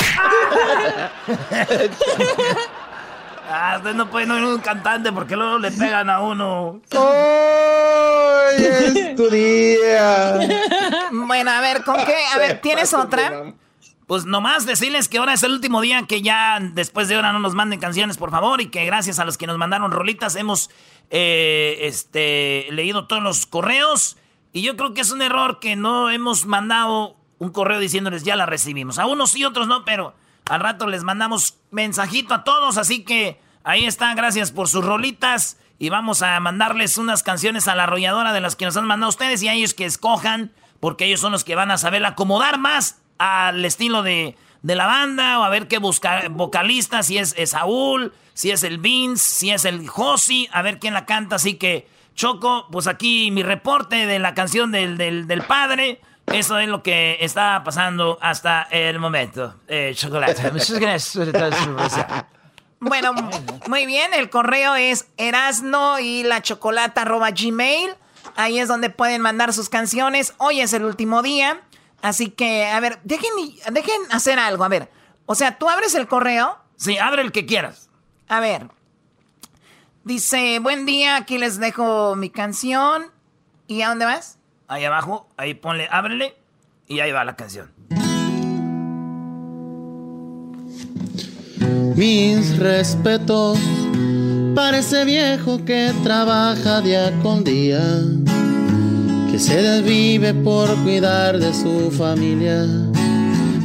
Ah, 3.52 3.74
usted 3.78 3.94
no 3.94 4.08
puede 4.08 4.26
no 4.26 4.38
ir 4.38 4.44
un 4.44 4.60
cantante 4.60 5.10
porque 5.10 5.34
luego 5.34 5.58
le 5.58 5.72
pegan 5.72 6.08
a 6.08 6.20
uno. 6.20 6.80
Hoy 6.92 8.54
es 8.56 9.16
tu 9.16 9.28
día. 9.28 10.38
Bueno, 11.10 11.50
a 11.50 11.60
ver, 11.60 11.82
¿con 11.82 11.96
qué? 12.04 12.14
A 12.32 12.38
ver, 12.38 12.60
¿tienes 12.60 12.94
otra? 12.94 13.52
Pues 14.06 14.24
nomás 14.24 14.66
decirles 14.66 15.08
que 15.08 15.18
ahora 15.18 15.32
es 15.32 15.42
el 15.42 15.50
último 15.50 15.80
día 15.80 16.04
que 16.06 16.22
ya 16.22 16.58
después 16.60 17.08
de 17.08 17.16
ahora 17.16 17.32
no 17.32 17.40
nos 17.40 17.54
manden 17.54 17.80
canciones, 17.80 18.18
por 18.18 18.30
favor, 18.30 18.60
y 18.60 18.68
que 18.68 18.84
gracias 18.84 19.18
a 19.18 19.24
los 19.24 19.36
que 19.36 19.48
nos 19.48 19.58
mandaron 19.58 19.90
rolitas 19.90 20.36
hemos 20.36 20.70
eh, 21.10 21.78
este, 21.82 22.68
leído 22.70 23.08
todos 23.08 23.22
los 23.22 23.46
correos. 23.46 24.16
Y 24.52 24.62
yo 24.62 24.76
creo 24.76 24.94
que 24.94 25.00
es 25.00 25.10
un 25.10 25.22
error 25.22 25.58
que 25.58 25.74
no 25.74 26.10
hemos 26.10 26.46
mandado 26.46 27.16
un 27.38 27.50
correo 27.50 27.80
diciéndoles 27.80 28.22
ya 28.22 28.36
la 28.36 28.46
recibimos. 28.46 29.00
A 29.00 29.06
unos 29.06 29.32
sí, 29.32 29.44
otros 29.44 29.66
no, 29.66 29.84
pero 29.84 30.14
al 30.50 30.60
rato 30.60 30.88
les 30.88 31.04
mandamos 31.04 31.58
mensajito 31.70 32.34
a 32.34 32.42
todos, 32.42 32.76
así 32.76 33.04
que 33.04 33.40
ahí 33.62 33.86
está, 33.86 34.12
gracias 34.14 34.50
por 34.50 34.68
sus 34.68 34.84
rolitas. 34.84 35.58
Y 35.78 35.90
vamos 35.90 36.22
a 36.22 36.38
mandarles 36.40 36.98
unas 36.98 37.22
canciones 37.22 37.68
a 37.68 37.76
la 37.76 37.84
arrolladora 37.84 38.32
de 38.32 38.40
las 38.40 38.56
que 38.56 38.64
nos 38.64 38.76
han 38.76 38.84
mandado 38.84 39.08
ustedes 39.10 39.42
y 39.42 39.48
a 39.48 39.54
ellos 39.54 39.74
que 39.74 39.86
escojan, 39.86 40.52
porque 40.80 41.06
ellos 41.06 41.20
son 41.20 41.32
los 41.32 41.44
que 41.44 41.54
van 41.54 41.70
a 41.70 41.78
saber 41.78 42.04
acomodar 42.04 42.58
más 42.58 43.00
al 43.18 43.64
estilo 43.64 44.02
de, 44.02 44.36
de 44.62 44.74
la 44.74 44.86
banda 44.86 45.38
o 45.38 45.44
a 45.44 45.48
ver 45.50 45.68
qué 45.68 45.78
busca 45.78 46.28
vocalista, 46.28 47.02
si 47.04 47.16
es, 47.16 47.32
es 47.38 47.50
Saúl, 47.50 48.12
si 48.34 48.50
es 48.50 48.64
el 48.64 48.78
Vince, 48.78 49.24
si 49.24 49.50
es 49.52 49.64
el 49.64 49.88
Josi, 49.88 50.48
a 50.52 50.62
ver 50.62 50.80
quién 50.80 50.94
la 50.94 51.06
canta. 51.06 51.36
Así 51.36 51.54
que, 51.54 51.88
Choco, 52.16 52.66
pues 52.72 52.88
aquí 52.88 53.30
mi 53.30 53.44
reporte 53.44 54.04
de 54.06 54.18
la 54.18 54.34
canción 54.34 54.72
del, 54.72 54.98
del, 54.98 55.28
del 55.28 55.42
padre. 55.42 56.00
Eso 56.32 56.58
es 56.58 56.68
lo 56.68 56.82
que 56.82 57.18
está 57.20 57.62
pasando 57.64 58.18
hasta 58.20 58.62
el 58.70 58.98
momento. 58.98 59.54
Eh, 59.68 59.92
chocolate. 59.94 60.50
Bueno, 62.82 63.12
muy 63.68 63.84
bien. 63.84 64.14
El 64.14 64.30
correo 64.30 64.74
es 64.74 65.06
erasno 65.18 65.98
y 65.98 66.22
la 66.22 66.40
chocolata 66.40 67.04
gmail. 67.04 67.90
Ahí 68.36 68.58
es 68.58 68.68
donde 68.68 68.88
pueden 68.88 69.20
mandar 69.20 69.52
sus 69.52 69.68
canciones. 69.68 70.32
Hoy 70.38 70.62
es 70.62 70.72
el 70.72 70.86
último 70.86 71.20
día. 71.20 71.60
Así 72.00 72.30
que, 72.30 72.64
a 72.68 72.80
ver, 72.80 72.98
dejen, 73.04 73.30
dejen 73.72 74.00
hacer 74.10 74.38
algo. 74.38 74.64
A 74.64 74.68
ver, 74.68 74.90
o 75.26 75.34
sea, 75.34 75.58
tú 75.58 75.68
abres 75.68 75.94
el 75.94 76.08
correo. 76.08 76.56
Sí, 76.76 76.96
abre 76.96 77.20
el 77.20 77.32
que 77.32 77.44
quieras. 77.44 77.90
A 78.28 78.40
ver. 78.40 78.68
Dice, 80.04 80.58
buen 80.60 80.86
día, 80.86 81.16
aquí 81.16 81.36
les 81.36 81.58
dejo 81.60 82.16
mi 82.16 82.30
canción. 82.30 83.12
¿Y 83.66 83.82
a 83.82 83.90
dónde 83.90 84.06
vas? 84.06 84.39
Ahí 84.70 84.84
abajo, 84.84 85.26
ahí 85.36 85.54
ponle, 85.54 85.88
ábrele 85.90 86.36
y 86.86 87.00
ahí 87.00 87.10
va 87.10 87.24
la 87.24 87.34
canción. 87.34 87.72
Mis 91.96 92.56
respetos 92.56 93.58
para 94.54 94.78
ese 94.78 95.04
viejo 95.04 95.64
que 95.64 95.92
trabaja 96.04 96.82
día 96.82 97.12
con 97.20 97.42
día, 97.42 97.82
que 99.32 99.40
se 99.40 99.60
desvive 99.60 100.34
por 100.34 100.72
cuidar 100.84 101.40
de 101.40 101.52
su 101.52 101.90
familia, 101.90 102.64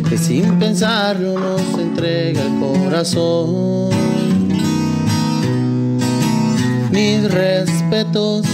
que 0.10 0.18
sin 0.18 0.58
pensarlo 0.58 1.38
nos 1.38 1.62
entrega 1.78 2.42
el 2.42 2.60
corazón. 2.60 3.90
Mis 6.90 7.32
respetos, 7.32 8.48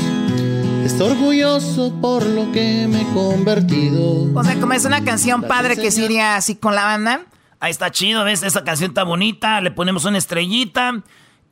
estoy 0.85 1.11
orgulloso 1.11 1.93
por 2.01 2.25
lo 2.25 2.51
que 2.51 2.87
me 2.89 3.01
he 3.01 3.13
convertido. 3.13 4.31
O 4.33 4.43
sea, 4.43 4.59
como 4.59 4.73
es 4.73 4.85
una 4.85 5.03
canción 5.03 5.43
padre 5.43 5.75
que 5.75 5.91
se 5.91 6.05
iría 6.05 6.35
así 6.35 6.55
con 6.55 6.75
la 6.75 6.83
banda. 6.83 7.21
Ahí 7.59 7.71
está 7.71 7.91
chido, 7.91 8.23
¿ves? 8.23 8.43
Esa 8.43 8.63
canción 8.63 8.91
está 8.91 9.03
bonita. 9.03 9.61
Le 9.61 9.71
ponemos 9.71 10.05
una 10.05 10.17
estrellita 10.17 11.01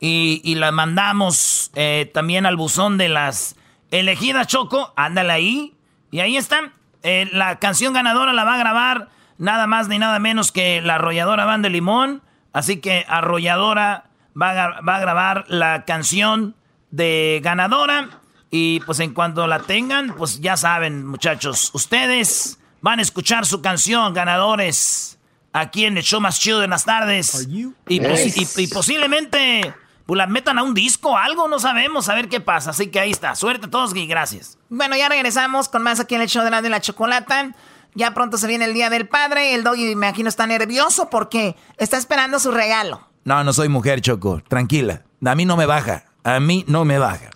y, 0.00 0.40
y 0.44 0.56
la 0.56 0.72
mandamos 0.72 1.70
eh, 1.74 2.10
también 2.12 2.46
al 2.46 2.56
buzón 2.56 2.98
de 2.98 3.08
las 3.08 3.56
elegidas, 3.90 4.46
Choco. 4.46 4.92
Ándale 4.96 5.32
ahí. 5.32 5.74
Y 6.10 6.20
ahí 6.20 6.36
está. 6.36 6.72
Eh, 7.02 7.28
la 7.32 7.58
canción 7.58 7.92
ganadora 7.92 8.32
la 8.32 8.44
va 8.44 8.54
a 8.54 8.58
grabar 8.58 9.08
nada 9.38 9.66
más 9.66 9.88
ni 9.88 9.98
nada 9.98 10.18
menos 10.18 10.52
que 10.52 10.82
la 10.82 10.96
arrolladora 10.96 11.44
Van 11.44 11.62
de 11.62 11.70
Limón. 11.70 12.22
Así 12.52 12.80
que 12.80 13.04
arrolladora 13.08 14.10
va 14.40 14.50
a, 14.50 14.80
va 14.80 14.96
a 14.96 15.00
grabar 15.00 15.44
la 15.48 15.84
canción 15.84 16.56
de 16.90 17.40
ganadora. 17.42 18.19
Y 18.50 18.80
pues 18.80 18.98
en 19.00 19.14
cuanto 19.14 19.46
la 19.46 19.60
tengan, 19.60 20.14
pues 20.16 20.40
ya 20.40 20.56
saben, 20.56 21.06
muchachos, 21.06 21.70
ustedes 21.72 22.58
van 22.80 22.98
a 22.98 23.02
escuchar 23.02 23.46
su 23.46 23.62
canción, 23.62 24.12
ganadores 24.14 25.18
aquí 25.52 25.84
en 25.84 25.96
el 25.98 26.02
show 26.04 26.20
más 26.20 26.38
chido 26.40 26.60
de 26.60 26.68
las 26.68 26.84
tardes. 26.84 27.46
Y, 27.88 28.00
pos- 28.00 28.36
y- 28.58 28.62
y 28.64 28.66
posiblemente 28.68 29.74
pues, 30.06 30.18
la 30.18 30.26
metan 30.26 30.58
a 30.58 30.62
un 30.64 30.74
disco 30.74 31.10
o 31.10 31.16
algo, 31.16 31.46
no 31.48 31.58
sabemos, 31.60 32.08
a 32.08 32.14
ver 32.14 32.28
qué 32.28 32.40
pasa. 32.40 32.70
Así 32.70 32.88
que 32.88 32.98
ahí 32.98 33.10
está. 33.12 33.34
Suerte 33.36 33.66
a 33.66 33.70
todos 33.70 33.94
y 33.94 34.06
gracias. 34.06 34.58
Bueno, 34.68 34.96
ya 34.96 35.08
regresamos 35.08 35.68
con 35.68 35.82
más 35.82 36.00
aquí 36.00 36.16
en 36.16 36.22
el 36.22 36.28
show 36.28 36.42
de 36.44 36.50
la 36.50 36.62
de 36.62 36.70
la 36.70 36.80
chocolata. 36.80 37.54
Ya 37.94 38.14
pronto 38.14 38.36
se 38.38 38.46
viene 38.46 38.64
el 38.64 38.74
Día 38.74 38.90
del 38.90 39.06
Padre. 39.08 39.54
El 39.54 39.62
doggy, 39.64 39.84
me 39.84 39.90
imagino, 39.92 40.28
está 40.28 40.46
nervioso 40.46 41.08
porque 41.10 41.56
está 41.76 41.96
esperando 41.96 42.38
su 42.40 42.50
regalo. 42.50 43.06
No, 43.24 43.44
no 43.44 43.52
soy 43.52 43.68
mujer, 43.68 44.00
Choco. 44.00 44.42
Tranquila. 44.48 45.02
A 45.24 45.34
mí 45.34 45.44
no 45.44 45.56
me 45.56 45.66
baja. 45.66 46.04
A 46.24 46.38
mí 46.40 46.64
no 46.68 46.84
me 46.84 46.98
baja. 46.98 47.30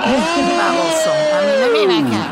Baboso, 0.00 1.12
a 1.36 1.42
mí 1.42 1.52
no 1.60 1.68
me 1.72 2.02
baja. 2.02 2.22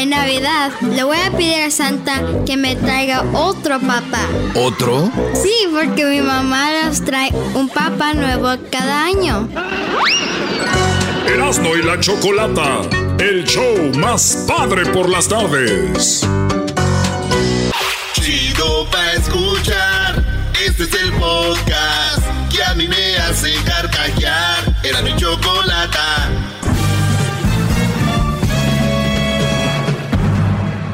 En 0.00 0.10
Navidad 0.10 0.72
le 0.80 1.02
voy 1.02 1.18
a 1.18 1.30
pedir 1.32 1.62
a 1.62 1.70
Santa 1.70 2.22
que 2.46 2.56
me 2.56 2.76
traiga 2.76 3.24
otro 3.32 3.80
papá. 3.80 4.26
¿Otro? 4.54 5.10
Sí, 5.34 5.52
porque 5.72 6.04
mi 6.04 6.20
mamá 6.20 6.68
nos 6.84 7.04
trae 7.04 7.30
un 7.54 7.68
papá 7.68 8.14
nuevo 8.14 8.48
cada 8.70 9.04
año. 9.04 9.48
Erasmo 11.26 11.76
y 11.76 11.82
la 11.82 11.98
Chocolata, 12.00 12.80
el 13.18 13.44
show 13.44 13.92
más 13.98 14.44
padre 14.48 14.86
por 14.86 15.08
las 15.08 15.28
tardes. 15.28 16.26
Chido 18.14 18.86
pa' 18.90 19.12
escuchar. 19.12 20.24
Este 20.66 20.84
es 20.84 20.94
el 20.94 21.12
podcast 21.12 22.22
que 22.50 22.62
a 22.62 22.74
mí 22.74 22.86
me 22.86 23.16
hace 23.18 23.54
carcajear. 23.64 24.76
Era 24.82 25.02
mi 25.02 25.14
chocolata. 25.16 26.28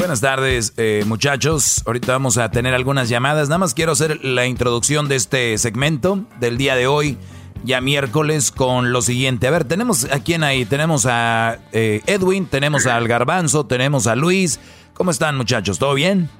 Buenas 0.00 0.22
tardes, 0.22 0.72
eh, 0.78 1.04
muchachos. 1.06 1.82
Ahorita 1.84 2.12
vamos 2.12 2.38
a 2.38 2.50
tener 2.50 2.72
algunas 2.72 3.10
llamadas. 3.10 3.50
Nada 3.50 3.58
más 3.58 3.74
quiero 3.74 3.92
hacer 3.92 4.24
la 4.24 4.46
introducción 4.46 5.08
de 5.08 5.16
este 5.16 5.58
segmento 5.58 6.20
del 6.40 6.56
día 6.56 6.74
de 6.74 6.86
hoy, 6.86 7.18
ya 7.64 7.82
miércoles, 7.82 8.50
con 8.50 8.94
lo 8.94 9.02
siguiente. 9.02 9.46
A 9.46 9.50
ver, 9.50 9.64
tenemos 9.64 10.10
a 10.10 10.20
quién 10.20 10.42
ahí. 10.42 10.64
Tenemos 10.64 11.04
a 11.04 11.58
eh, 11.72 12.00
Edwin, 12.06 12.46
tenemos 12.46 12.86
al 12.86 13.06
Garbanzo, 13.08 13.66
tenemos 13.66 14.06
a 14.06 14.16
Luis. 14.16 14.58
¿Cómo 14.94 15.10
están, 15.10 15.36
muchachos? 15.36 15.78
¿Todo 15.78 15.92
bien? 15.92 16.30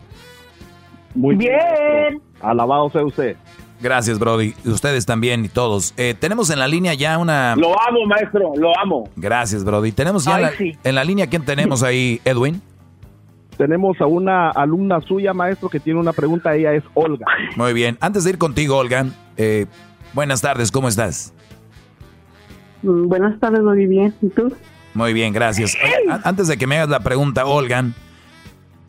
Muy 1.14 1.36
bien. 1.36 2.22
Alabado 2.40 2.88
sea 2.88 3.04
usted. 3.04 3.36
Gracias, 3.78 4.18
Brody. 4.18 4.54
Ustedes 4.64 5.04
también 5.04 5.44
y 5.44 5.50
todos. 5.50 5.92
Eh, 5.98 6.14
tenemos 6.18 6.48
en 6.48 6.60
la 6.60 6.66
línea 6.66 6.94
ya 6.94 7.18
una. 7.18 7.56
Lo 7.56 7.78
amo, 7.78 8.06
maestro, 8.06 8.52
lo 8.56 8.76
amo. 8.78 9.10
Gracias, 9.16 9.64
Brody. 9.64 9.92
Tenemos 9.92 10.24
ya 10.24 10.36
Ay, 10.36 10.44
en, 10.44 10.50
la, 10.50 10.56
sí. 10.56 10.78
en 10.82 10.94
la 10.94 11.04
línea, 11.04 11.26
¿quién 11.26 11.44
tenemos 11.44 11.82
ahí, 11.82 12.22
Edwin? 12.24 12.62
Tenemos 13.60 14.00
a 14.00 14.06
una 14.06 14.48
alumna 14.48 15.02
suya, 15.02 15.34
maestro, 15.34 15.68
que 15.68 15.80
tiene 15.80 16.00
una 16.00 16.14
pregunta. 16.14 16.56
Ella 16.56 16.72
es 16.72 16.82
Olga. 16.94 17.26
Muy 17.56 17.74
bien. 17.74 17.98
Antes 18.00 18.24
de 18.24 18.30
ir 18.30 18.38
contigo, 18.38 18.78
Olga, 18.78 19.04
eh, 19.36 19.66
buenas 20.14 20.40
tardes, 20.40 20.72
¿cómo 20.72 20.88
estás? 20.88 21.34
Mm, 22.82 23.06
Buenas 23.08 23.38
tardes, 23.38 23.60
muy 23.60 23.84
bien. 23.84 24.14
¿Y 24.22 24.30
tú? 24.30 24.50
Muy 24.94 25.12
bien, 25.12 25.34
gracias. 25.34 25.76
Oye, 25.84 26.18
Antes 26.24 26.48
de 26.48 26.56
que 26.56 26.66
me 26.66 26.76
hagas 26.76 26.88
la 26.88 27.00
pregunta, 27.00 27.44
Olga, 27.44 27.84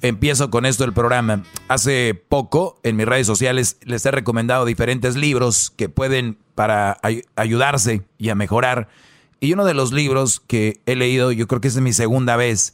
empiezo 0.02 0.50
con 0.50 0.66
esto 0.66 0.86
el 0.86 0.94
programa. 0.94 1.44
Hace 1.68 2.24
poco 2.30 2.80
en 2.84 2.96
mis 2.96 3.06
redes 3.06 3.28
sociales 3.28 3.78
les 3.84 4.06
he 4.06 4.12
recomendado 4.12 4.64
diferentes 4.64 5.18
libros 5.18 5.74
que 5.76 5.90
pueden 5.90 6.38
para 6.56 6.98
ayudarse 7.36 8.04
y 8.18 8.30
a 8.30 8.36
mejorar. 8.36 8.88
Y 9.42 9.52
uno 9.52 9.66
de 9.66 9.74
los 9.74 9.92
libros 9.92 10.40
que 10.40 10.80
he 10.86 10.96
leído, 10.96 11.34
yo 11.34 11.46
creo 11.48 11.60
que 11.60 11.68
es 11.68 11.82
mi 11.82 11.92
segunda 11.92 12.38
vez, 12.38 12.74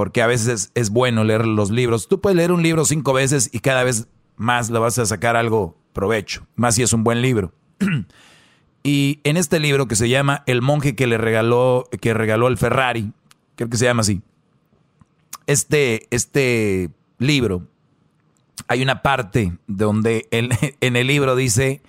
porque 0.00 0.22
a 0.22 0.26
veces 0.26 0.72
es, 0.74 0.88
bueno 0.88 1.24
leer 1.24 1.46
los 1.46 1.70
libros. 1.70 2.08
Tú 2.08 2.22
puedes 2.22 2.34
leer 2.34 2.52
un 2.52 2.62
libro 2.62 2.86
cinco 2.86 3.12
veces 3.12 3.50
y 3.52 3.58
cada 3.58 3.84
vez 3.84 4.08
más 4.34 4.70
le 4.70 4.78
vas 4.78 4.98
a 4.98 5.04
sacar 5.04 5.36
algo 5.36 5.76
provecho, 5.92 6.46
más 6.56 6.76
si 6.76 6.82
es 6.82 6.94
un 6.94 7.04
buen 7.04 7.20
libro. 7.20 7.52
y 8.82 9.20
en 9.24 9.36
este 9.36 9.60
libro 9.60 9.88
que 9.88 9.96
se 9.96 10.08
llama 10.08 10.42
El 10.46 10.62
monje 10.62 10.96
que 10.96 11.06
le 11.06 11.18
regaló, 11.18 11.86
que 12.00 12.14
regaló 12.14 12.48
el 12.48 12.56
Ferrari, 12.56 13.12
creo 13.56 13.68
que 13.68 13.76
se 13.76 13.84
llama 13.84 14.00
así. 14.00 14.22
Este, 15.46 16.06
este 16.08 16.88
libro, 17.18 17.66
hay 18.68 18.80
una 18.80 19.02
parte 19.02 19.52
donde 19.66 20.28
en 20.80 20.96
el 20.96 21.06
libro 21.08 21.36
dice 21.36 21.82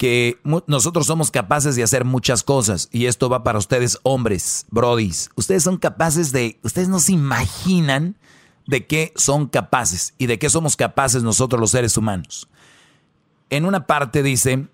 que 0.00 0.40
nosotros 0.66 1.06
somos 1.06 1.30
capaces 1.30 1.76
de 1.76 1.82
hacer 1.82 2.06
muchas 2.06 2.42
cosas 2.42 2.88
y 2.90 3.04
esto 3.04 3.28
va 3.28 3.44
para 3.44 3.58
ustedes 3.58 3.98
hombres, 4.02 4.64
brodis. 4.70 5.28
Ustedes 5.34 5.62
son 5.62 5.76
capaces 5.76 6.32
de, 6.32 6.58
ustedes 6.62 6.88
no 6.88 7.00
se 7.00 7.12
imaginan 7.12 8.16
de 8.66 8.86
qué 8.86 9.12
son 9.14 9.46
capaces 9.46 10.14
y 10.16 10.24
de 10.24 10.38
qué 10.38 10.48
somos 10.48 10.76
capaces 10.76 11.22
nosotros 11.22 11.60
los 11.60 11.72
seres 11.72 11.98
humanos. 11.98 12.48
En 13.50 13.66
una 13.66 13.86
parte 13.86 14.22
dice 14.22 14.68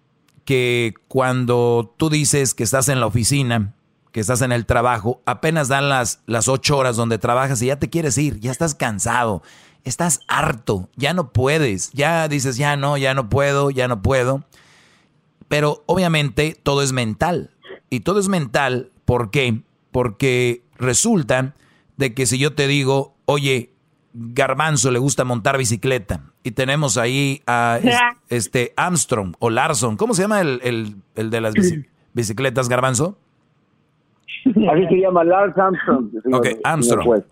que 0.45 0.95
cuando 1.09 1.93
tú 1.97 2.09
dices 2.09 2.55
que 2.55 2.63
estás 2.63 2.89
en 2.89 3.01
la 3.01 3.07
oficina, 3.07 3.75
que 4.13 4.21
estás 4.21 4.43
en 4.43 4.53
el 4.53 4.65
trabajo, 4.65 5.23
apenas 5.27 5.67
dan 5.67 5.89
las, 5.89 6.21
las 6.27 6.47
ocho 6.47 6.79
horas 6.79 6.95
donde 6.95 7.19
trabajas 7.19 7.61
y 7.63 7.67
ya 7.67 7.81
te 7.81 7.91
quieres 7.91 8.17
ir, 8.17 8.39
ya 8.39 8.53
estás 8.53 8.77
cansado, 8.77 9.43
estás 9.83 10.21
harto, 10.29 10.89
ya 10.95 11.15
no 11.15 11.33
puedes, 11.33 11.91
ya 11.95 12.29
dices, 12.29 12.57
ya 12.57 12.77
no, 12.77 12.97
ya 12.97 13.13
no 13.13 13.29
puedo, 13.29 13.71
ya 13.73 13.89
no 13.89 14.03
puedo. 14.03 14.45
Pero 15.49 15.85
obviamente 15.87 16.57
todo 16.63 16.83
es 16.83 16.93
mental. 16.93 17.51
Y 17.91 18.01
todo 18.01 18.19
es 18.19 18.29
mental, 18.29 18.91
¿por 19.05 19.31
qué? 19.31 19.61
Porque 19.93 20.63
resulta 20.77 21.55
de 21.97 22.15
que 22.15 22.27
si 22.27 22.39
yo 22.39 22.55
te 22.55 22.67
digo, 22.67 23.15
oye, 23.25 23.71
Garbanzo 24.13 24.91
le 24.91 24.99
gusta 24.99 25.25
montar 25.25 25.59
bicicleta, 25.59 26.23
y 26.47 26.53
tenemos 26.53 26.97
ahí 26.97 27.43
a 27.49 27.81
este 28.29 28.73
Armstrong 28.77 29.35
o 29.41 29.51
Larson, 29.51 29.97
¿cómo 29.97 30.15
se 30.15 30.23
llama 30.23 30.41
el, 30.41 30.97
de 31.15 31.41
las 31.41 31.55
bicicletas, 32.13 32.69
Garbanzo? 32.69 33.19
Así 34.45 34.87
se 34.89 35.01
llama 35.01 35.25
Lars 35.25 35.59
Armstrong. 35.59 36.11
Ok, 36.33 36.49
Armstrong. 36.63 37.25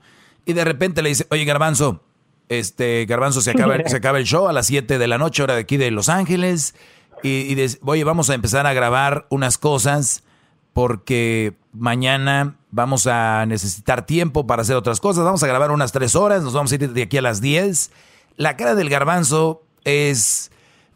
Y 0.46 0.52
de 0.52 0.64
repente 0.64 1.00
le 1.00 1.10
dice, 1.10 1.26
oye, 1.30 1.44
Garbanzo, 1.44 2.02
este, 2.48 3.06
Garbanzo, 3.06 3.40
se 3.40 3.52
acaba, 3.52 3.76
se 3.86 3.96
acaba 3.96 4.18
el 4.18 4.24
show 4.24 4.48
a 4.48 4.52
las 4.52 4.66
7 4.66 4.98
de 4.98 5.06
la 5.06 5.16
noche, 5.16 5.44
hora 5.44 5.54
de 5.54 5.60
aquí 5.60 5.76
de 5.76 5.92
Los 5.92 6.08
Ángeles 6.08 6.74
y, 7.24 7.52
y 7.52 7.66
oye, 7.84 8.04
vamos 8.04 8.30
a 8.30 8.34
empezar 8.34 8.66
a 8.66 8.72
grabar 8.72 9.26
unas 9.30 9.58
cosas 9.58 10.22
porque 10.74 11.56
mañana 11.72 12.56
vamos 12.70 13.06
a 13.06 13.46
necesitar 13.46 14.04
tiempo 14.04 14.46
para 14.46 14.62
hacer 14.62 14.76
otras 14.76 15.00
cosas. 15.00 15.24
Vamos 15.24 15.42
a 15.42 15.46
grabar 15.46 15.70
unas 15.70 15.92
tres 15.92 16.16
horas, 16.16 16.42
nos 16.42 16.52
vamos 16.52 16.72
a 16.72 16.74
ir 16.74 16.92
de 16.92 17.02
aquí 17.02 17.16
a 17.16 17.22
las 17.22 17.40
10. 17.40 17.92
La 18.36 18.56
cara 18.56 18.74
del 18.74 18.90
garbanzo 18.90 19.62
es... 19.84 20.50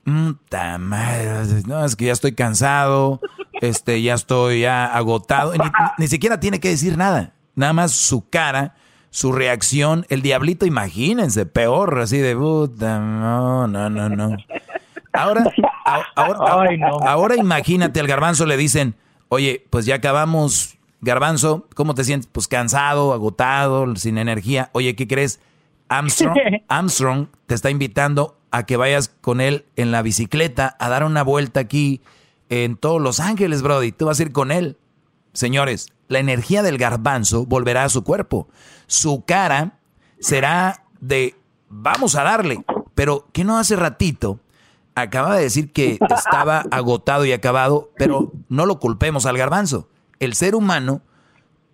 Mm, 0.05 0.33
no, 1.67 1.85
es 1.85 1.95
que 1.95 2.07
ya 2.07 2.13
estoy 2.13 2.35
cansado, 2.35 3.21
este, 3.61 4.03
ya 4.03 4.15
estoy 4.15 4.65
agotado. 4.65 5.53
Ni, 5.99 6.09
siquiera 6.09 6.41
tiene 6.41 6.61
que 6.61 6.71
decir 6.71 6.97
nada. 6.97 7.35
Nada 7.55 7.73
más 7.73 7.93
su 7.93 8.29
cara, 8.29 8.75
su 9.11 9.33
reacción. 9.33 10.07
El 10.09 10.23
diablito, 10.23 10.67
imagínense, 10.67 11.47
peor, 11.47 11.99
así 12.01 12.19
de 12.19 12.35
puta, 12.35 12.99
no, 12.99 13.67
no, 13.69 13.91
no, 13.91 14.09
no. 14.09 14.37
Ahora, 15.13 15.45
ahora, 16.15 16.69
ahora 17.07 17.37
imagínate 17.37 18.01
al 18.01 18.07
garbanzo 18.07 18.47
le 18.47 18.57
dicen, 18.57 18.95
oye, 19.29 19.65
pues 19.71 19.87
ya 19.87 19.97
acabamos, 19.97 20.77
garbanzo, 21.01 21.67
¿cómo 21.75 21.95
te 21.95 22.05
sientes? 22.05 22.29
Pues 22.31 22.49
cansado, 22.49 23.13
agotado, 23.13 23.95
sin 23.97 24.19
energía. 24.19 24.71
Oye, 24.73 24.97
¿qué 24.97 25.07
crees? 25.07 25.41
Armstrong, 25.89 26.37
Armstrong 26.69 27.29
te 27.47 27.55
está 27.55 27.71
invitando 27.71 28.37
a 28.51 28.65
que 28.65 28.77
vayas 28.77 29.09
con 29.21 29.41
él 29.41 29.67
en 29.77 29.93
la 29.93 30.03
bicicleta 30.03 30.77
a 30.79 30.89
dar 30.89 31.05
una 31.05 31.23
vuelta 31.23 31.61
aquí 31.61 32.01
en 32.49 32.77
todos 32.77 33.01
Los 33.01 33.21
Ángeles, 33.21 33.63
Brody. 33.63 33.93
Tú 33.93 34.07
vas 34.07 34.21
a 34.21 34.23
ir 34.23 34.33
con 34.33 34.51
él. 34.51 34.77
Señores, 35.33 35.93
la 36.09 36.19
energía 36.19 36.63
del 36.63 36.79
garbanzo 36.79 37.45
volverá 37.47 37.85
a 37.85 37.89
su 37.89 38.05
cuerpo. 38.05 38.49
Su 38.87 39.25
cara 39.27 39.79
será 40.19 40.85
de 41.01 41.37
vamos 41.69 42.17
a 42.17 42.23
darle. 42.23 42.65
Pero 42.95 43.29
¿qué 43.33 43.45
no 43.45 43.59
hace 43.59 43.77
ratito 43.77 44.41
acaba 45.01 45.37
de 45.37 45.43
decir 45.43 45.73
que 45.73 45.99
estaba 46.17 46.65
agotado 46.71 47.25
y 47.25 47.33
acabado, 47.33 47.91
pero 47.97 48.33
no 48.49 48.67
lo 48.67 48.79
culpemos 48.79 49.27
al 49.27 49.39
garbanzo. 49.39 49.89
El 50.19 50.35
ser 50.35 50.55
humano 50.55 51.03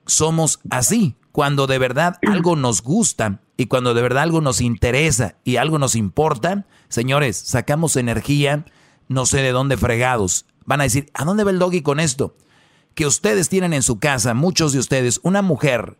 somos 0.07 0.61
así. 0.71 1.17
Cuando 1.33 1.67
de 1.67 1.79
verdad 1.79 2.19
algo 2.29 2.55
nos 2.55 2.81
gusta 2.81 3.41
y 3.57 3.67
cuando 3.67 3.93
de 3.93 4.03
verdad 4.03 4.23
algo 4.23 4.41
nos 4.41 4.61
interesa 4.61 5.35
y 5.43 5.57
algo 5.57 5.81
nos 5.81 5.97
importa, 5.97 6.65
señores, 6.89 7.37
sacamos 7.37 7.97
energía, 7.97 8.65
no 9.09 9.27
sé 9.27 9.43
de 9.43 9.51
dónde 9.51 9.77
fregados. 9.77 10.47
Van 10.65 10.81
a 10.81 10.85
decir, 10.85 11.11
¿a 11.13 11.25
dónde 11.25 11.43
va 11.43 11.51
el 11.51 11.59
doggy 11.59 11.83
con 11.83 11.99
esto? 11.99 12.37
Que 12.95 13.07
ustedes 13.07 13.49
tienen 13.49 13.73
en 13.73 13.83
su 13.83 13.99
casa, 13.99 14.33
muchos 14.35 14.73
de 14.73 14.79
ustedes, 14.79 15.19
una 15.25 15.43
mujer 15.43 15.99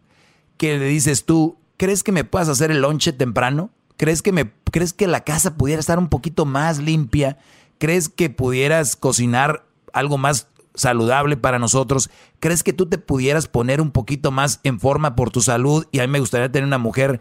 que 0.57 0.79
le 0.79 0.87
dices 0.87 1.25
tú, 1.25 1.59
¿crees 1.77 2.05
que 2.05 2.13
me 2.13 2.23
puedas 2.23 2.49
hacer 2.49 2.71
el 2.71 2.83
lonche 2.83 3.13
temprano? 3.13 3.71
¿Crees 3.97 4.23
que, 4.23 4.33
me, 4.33 4.45
¿Crees 4.75 4.93
que 4.93 5.07
la 5.07 5.21
casa 5.21 5.55
pudiera 5.55 5.79
estar 5.79 6.01
un 6.01 6.09
poquito 6.09 6.47
más 6.47 6.79
limpia? 6.79 7.39
¿Crees 7.79 8.09
que 8.09 8.29
pudieras 8.29 8.97
cocinar 8.97 9.65
algo 9.93 10.19
más 10.19 10.49
saludable 10.75 11.37
para 11.37 11.61
nosotros? 11.61 12.11
¿Crees 12.41 12.65
que 12.65 12.73
tú 12.73 12.87
te 12.87 12.99
pudieras 12.99 13.47
poner 13.47 13.81
un 13.81 13.93
poquito 13.93 14.33
más 14.33 14.59
en 14.65 14.81
forma 14.81 15.15
por 15.15 15.31
tu 15.31 15.43
salud? 15.43 15.87
Y 15.93 16.01
a 16.01 16.03
mí 16.03 16.09
me 16.09 16.19
gustaría 16.19 16.51
tener 16.51 16.67
una 16.67 16.79
mujer. 16.79 17.21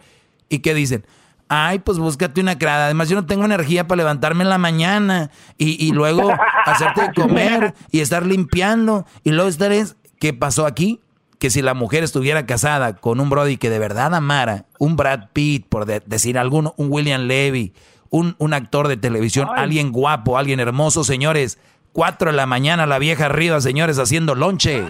¿Y 0.50 0.62
qué 0.62 0.74
dicen? 0.74 1.06
Ay, 1.48 1.78
pues 1.78 2.00
búscate 2.00 2.42
una 2.42 2.58
crada. 2.58 2.86
Además, 2.86 3.08
yo 3.10 3.16
no 3.18 3.28
tengo 3.28 3.46
energía 3.46 3.88
para 3.88 3.98
levantarme 3.98 4.44
en 4.44 4.50
la 4.50 4.58
mañana 4.58 5.30
y, 5.56 5.86
y 5.86 5.92
luego 5.92 6.32
hacerte 6.66 7.12
comer 7.14 7.76
y 7.92 8.00
estar 8.00 8.26
limpiando. 8.26 9.06
Y 9.24 9.30
luego 9.30 9.48
estar 9.48 9.72
es, 9.72 9.96
¿qué 10.20 10.34
pasó 10.34 10.66
aquí? 10.66 11.03
Que 11.44 11.50
si 11.50 11.62
la 11.62 11.74
mujer 11.74 12.06
estuviera 12.06 12.46
casada 12.46 12.96
con 12.96 13.20
un 13.20 13.30
Brody 13.30 13.58
que 13.58 13.70
de 13.70 13.78
verdad 13.78 14.16
amara, 14.16 14.64
un 14.80 14.96
Brad 14.96 15.28
Pitt, 15.34 15.68
por 15.68 15.86
decir 15.86 16.38
alguno, 16.38 16.74
un 16.78 16.90
William 16.90 17.24
Levy, 17.24 17.74
un, 18.10 18.38
un 18.38 18.54
actor 18.54 18.88
de 18.88 18.96
televisión, 18.96 19.50
alguien 19.54 19.92
guapo, 19.92 20.38
alguien 20.38 20.62
hermoso, 20.62 21.04
señores, 21.04 21.60
cuatro 21.92 22.32
de 22.32 22.38
la 22.38 22.46
mañana 22.46 22.86
la 22.86 22.98
vieja 22.98 23.26
arriba, 23.26 23.60
señores, 23.60 24.00
haciendo 24.00 24.36
lonche. 24.36 24.86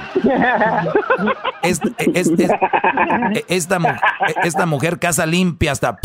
esta, 1.64 1.90
esta, 4.44 4.66
mujer 4.68 5.00
casa 5.00 5.26
limpia 5.26 5.72
hasta... 5.72 5.98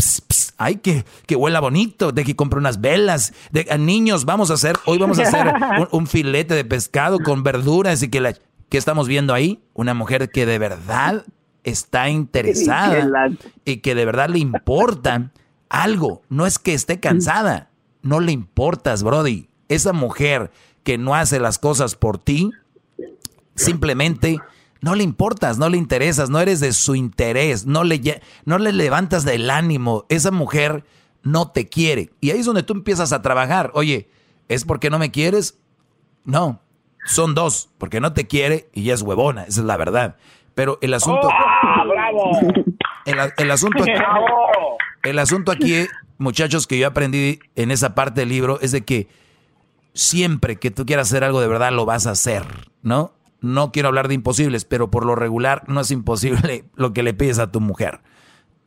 ay, 0.57 0.77
que, 0.77 1.05
que 1.27 1.35
huela 1.35 1.59
bonito, 1.59 2.11
de 2.11 2.23
que 2.23 2.35
compre 2.35 2.57
unas 2.57 2.81
velas. 2.81 3.33
De, 3.51 3.67
niños, 3.77 4.25
vamos 4.25 4.49
a 4.49 4.55
hacer, 4.55 4.77
hoy 4.87 4.97
vamos 4.97 5.19
a 5.19 5.21
hacer 5.21 5.45
un, 5.79 5.87
un 5.91 6.07
filete 6.07 6.55
de 6.55 6.65
pescado 6.65 7.19
con 7.19 7.43
verduras 7.43 8.01
y 8.01 8.09
que 8.09 8.19
la... 8.19 8.33
¿Qué 8.69 8.77
estamos 8.77 9.07
viendo 9.07 9.33
ahí? 9.33 9.63
Una 9.73 9.95
mujer 9.95 10.29
que 10.29 10.45
de 10.45 10.59
verdad 10.59 11.25
está 11.63 12.09
interesada 12.09 13.29
y 13.65 13.77
que 13.77 13.95
de 13.95 14.05
verdad 14.05 14.29
le 14.29 14.39
importa 14.39 15.31
algo. 15.69 16.21
No 16.29 16.45
es 16.45 16.59
que 16.59 16.75
esté 16.75 16.99
cansada, 16.99 17.71
no 18.03 18.19
le 18.19 18.31
importas, 18.31 19.03
Brody. 19.03 19.49
Esa 19.69 19.91
mujer 19.91 20.51
que 20.83 20.97
no 20.97 21.15
hace 21.15 21.39
las 21.39 21.57
cosas 21.57 21.95
por 21.95 22.19
ti, 22.19 22.51
simplemente 23.55 24.39
no 24.81 24.95
le 24.95 25.03
importas, 25.03 25.57
no 25.57 25.69
le 25.69 25.77
interesas, 25.77 26.29
no 26.29 26.39
eres 26.39 26.59
de 26.59 26.71
su 26.71 26.95
interés, 26.95 27.65
no 27.65 27.83
le, 27.83 28.21
no 28.45 28.59
le 28.59 28.71
levantas 28.71 29.25
del 29.25 29.49
ánimo. 29.49 30.05
Esa 30.09 30.31
mujer 30.31 30.85
no 31.23 31.49
te 31.51 31.67
quiere. 31.67 32.11
Y 32.21 32.29
ahí 32.29 32.39
es 32.39 32.45
donde 32.45 32.63
tú 32.63 32.73
empiezas 32.73 33.13
a 33.13 33.21
trabajar. 33.21 33.71
Oye, 33.73 34.09
¿es 34.47 34.63
porque 34.63 34.89
no 34.89 34.99
me 34.99 35.11
quieres? 35.11 35.57
No, 36.23 36.61
son 37.09 37.33
dos, 37.33 37.69
porque 37.77 37.99
no 37.99 38.13
te 38.13 38.27
quiere 38.27 38.69
y 38.73 38.83
ya 38.83 38.93
es 38.93 39.01
huevona, 39.01 39.43
esa 39.43 39.61
es 39.61 39.65
la 39.65 39.77
verdad. 39.77 40.15
Pero 40.53 40.77
el 40.81 40.93
asunto... 40.93 41.27
¡Oh, 41.27 41.87
bravo! 41.87 42.31
El, 43.05 43.49
asunto 43.49 43.81
aquí, 43.81 43.91
el 45.03 45.17
asunto 45.17 45.51
aquí, 45.51 45.87
muchachos, 46.19 46.67
que 46.67 46.77
yo 46.77 46.87
aprendí 46.87 47.39
en 47.55 47.71
esa 47.71 47.95
parte 47.95 48.21
del 48.21 48.29
libro 48.29 48.59
es 48.61 48.71
de 48.71 48.85
que 48.85 49.07
siempre 49.93 50.57
que 50.57 50.69
tú 50.69 50.85
quieras 50.85 51.07
hacer 51.07 51.23
algo 51.23 51.41
de 51.41 51.47
verdad 51.47 51.71
lo 51.71 51.85
vas 51.85 52.05
a 52.05 52.11
hacer, 52.11 52.43
¿no? 52.83 53.13
No 53.41 53.71
quiero 53.71 53.87
hablar 53.87 54.07
de 54.07 54.13
imposibles, 54.13 54.65
pero 54.65 54.91
por 54.91 55.05
lo 55.05 55.15
regular 55.15 55.63
no 55.67 55.81
es 55.81 55.89
imposible 55.89 56.65
lo 56.75 56.93
que 56.93 57.01
le 57.01 57.15
pides 57.15 57.39
a 57.39 57.51
tu 57.51 57.61
mujer. 57.61 58.01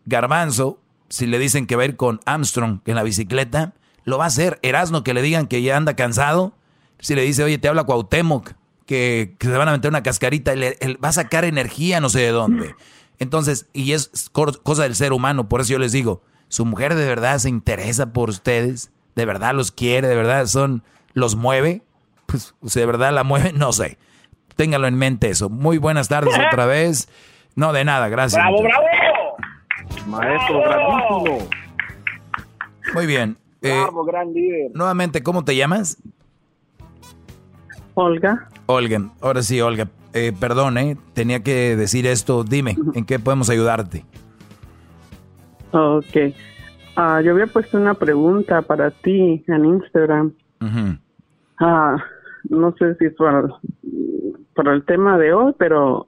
Garbanzo, 0.06 0.80
si 1.08 1.26
le 1.26 1.38
dicen 1.38 1.66
que 1.66 1.76
va 1.76 1.82
a 1.82 1.86
ir 1.86 1.96
con 1.96 2.20
Armstrong 2.24 2.80
en 2.86 2.96
la 2.96 3.04
bicicleta, 3.04 3.74
lo 4.04 4.18
va 4.18 4.24
a 4.24 4.28
hacer. 4.28 4.58
Erasno, 4.62 5.04
que 5.04 5.14
le 5.14 5.22
digan 5.22 5.46
que 5.46 5.62
ya 5.62 5.76
anda 5.76 5.94
cansado, 5.94 6.54
si 7.02 7.16
le 7.16 7.22
dice, 7.22 7.42
oye, 7.42 7.58
te 7.58 7.68
habla 7.68 7.84
Cuauhtémoc, 7.84 8.52
que, 8.86 9.34
se 9.40 9.50
van 9.50 9.68
a 9.68 9.72
meter 9.72 9.90
una 9.90 10.04
cascarita, 10.04 10.52
él, 10.52 11.04
va 11.04 11.08
a 11.08 11.12
sacar 11.12 11.44
energía 11.44 12.00
no 12.00 12.08
sé 12.08 12.20
de 12.20 12.30
dónde. 12.30 12.76
Entonces, 13.18 13.68
y 13.72 13.92
es 13.92 14.30
cosa 14.30 14.84
del 14.84 14.94
ser 14.94 15.12
humano, 15.12 15.48
por 15.48 15.60
eso 15.60 15.72
yo 15.72 15.78
les 15.78 15.92
digo, 15.92 16.22
su 16.48 16.64
mujer 16.64 16.94
de 16.94 17.04
verdad 17.04 17.38
se 17.38 17.48
interesa 17.48 18.12
por 18.12 18.30
ustedes, 18.30 18.92
de 19.16 19.24
verdad 19.24 19.52
los 19.52 19.72
quiere, 19.72 20.06
de 20.06 20.14
verdad 20.14 20.46
son, 20.46 20.84
los 21.12 21.34
mueve, 21.34 21.82
pues 22.26 22.54
si 22.64 22.78
de 22.78 22.86
verdad 22.86 23.12
la 23.12 23.24
mueve, 23.24 23.52
no 23.54 23.72
sé. 23.72 23.98
Téngalo 24.54 24.86
en 24.86 24.94
mente 24.94 25.28
eso. 25.28 25.48
Muy 25.48 25.78
buenas 25.78 26.08
tardes 26.08 26.34
otra 26.48 26.66
vez. 26.66 27.08
No, 27.56 27.72
de 27.72 27.84
nada, 27.84 28.08
gracias. 28.08 28.40
¡Bravo, 28.40 28.62
bravo! 28.62 28.86
Maestro, 30.06 30.60
bravísimo. 30.60 31.48
Muy 32.94 33.06
bien. 33.06 33.36
Eh, 33.60 33.70
Bravo, 33.70 34.04
gran 34.04 34.32
líder. 34.32 34.70
nuevamente, 34.74 35.22
¿cómo 35.22 35.44
te 35.44 35.56
llamas? 35.56 35.98
Olga. 37.94 38.48
Olga. 38.66 39.10
Ahora 39.20 39.42
sí, 39.42 39.60
Olga. 39.60 39.88
Eh, 40.14 40.32
perdón, 40.38 40.78
eh, 40.78 40.96
tenía 41.14 41.42
que 41.42 41.76
decir 41.76 42.06
esto. 42.06 42.44
Dime, 42.44 42.76
¿en 42.94 43.04
qué 43.04 43.18
podemos 43.18 43.48
ayudarte? 43.50 44.04
Ok. 45.72 46.34
Ah, 46.96 47.20
yo 47.22 47.32
había 47.32 47.46
puesto 47.46 47.78
una 47.78 47.94
pregunta 47.94 48.62
para 48.62 48.90
ti 48.90 49.42
en 49.46 49.64
Instagram. 49.64 50.32
Ah, 51.58 51.96
no 52.50 52.74
sé 52.78 52.94
si 52.96 53.06
es 53.06 53.14
para, 53.14 53.44
para 54.54 54.72
el 54.74 54.84
tema 54.84 55.16
de 55.16 55.32
hoy, 55.32 55.54
pero... 55.58 56.06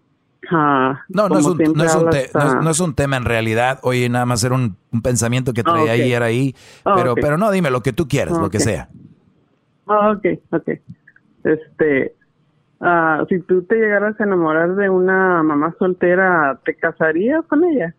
ah, 0.51 1.01
No, 1.09 1.29
no 1.29 1.39
es, 1.39 1.47
un, 1.47 1.57
no, 1.75 1.85
es 1.85 1.95
un 1.95 2.01
hablas, 2.09 2.15
te- 2.15 2.31
no 2.39 2.47
es- 2.47 2.65
no 2.65 2.71
es 2.71 2.81
un 2.81 2.95
tema 2.95 3.17
en 3.17 3.25
realidad. 3.25 3.79
Oye, 3.83 4.09
nada 4.11 4.27
más 4.27 4.45
era 4.45 4.55
un, 4.55 4.77
un 4.93 5.01
pensamiento 5.03 5.55
que 5.55 5.63
traía 5.63 5.85
ok. 5.95 6.01
ayer 6.01 6.23
ahí. 6.23 6.55
Ah, 6.85 7.15
pero, 7.15 7.39
no, 7.39 7.51
dime 7.51 7.71
lo 7.71 7.83
que 7.83 7.93
tú 7.95 8.07
quieras, 8.07 8.37
lo 8.39 8.51
que 8.51 8.61
sea. 8.61 8.89
Ah, 9.87 10.11
ok, 10.17 10.27
ok. 10.51 10.71
Este, 11.45 12.15
ah, 12.81 13.25
si 13.29 13.39
tú 13.41 13.63
te 13.63 13.77
llegaras 13.77 14.19
a 14.21 14.25
enamorar 14.25 14.75
de 14.75 14.89
una 14.91 15.43
mamá 15.43 15.75
soltera, 15.79 16.59
¿te 16.65 16.75
casarías 16.75 17.45
con 17.47 17.65
ella? 17.65 17.95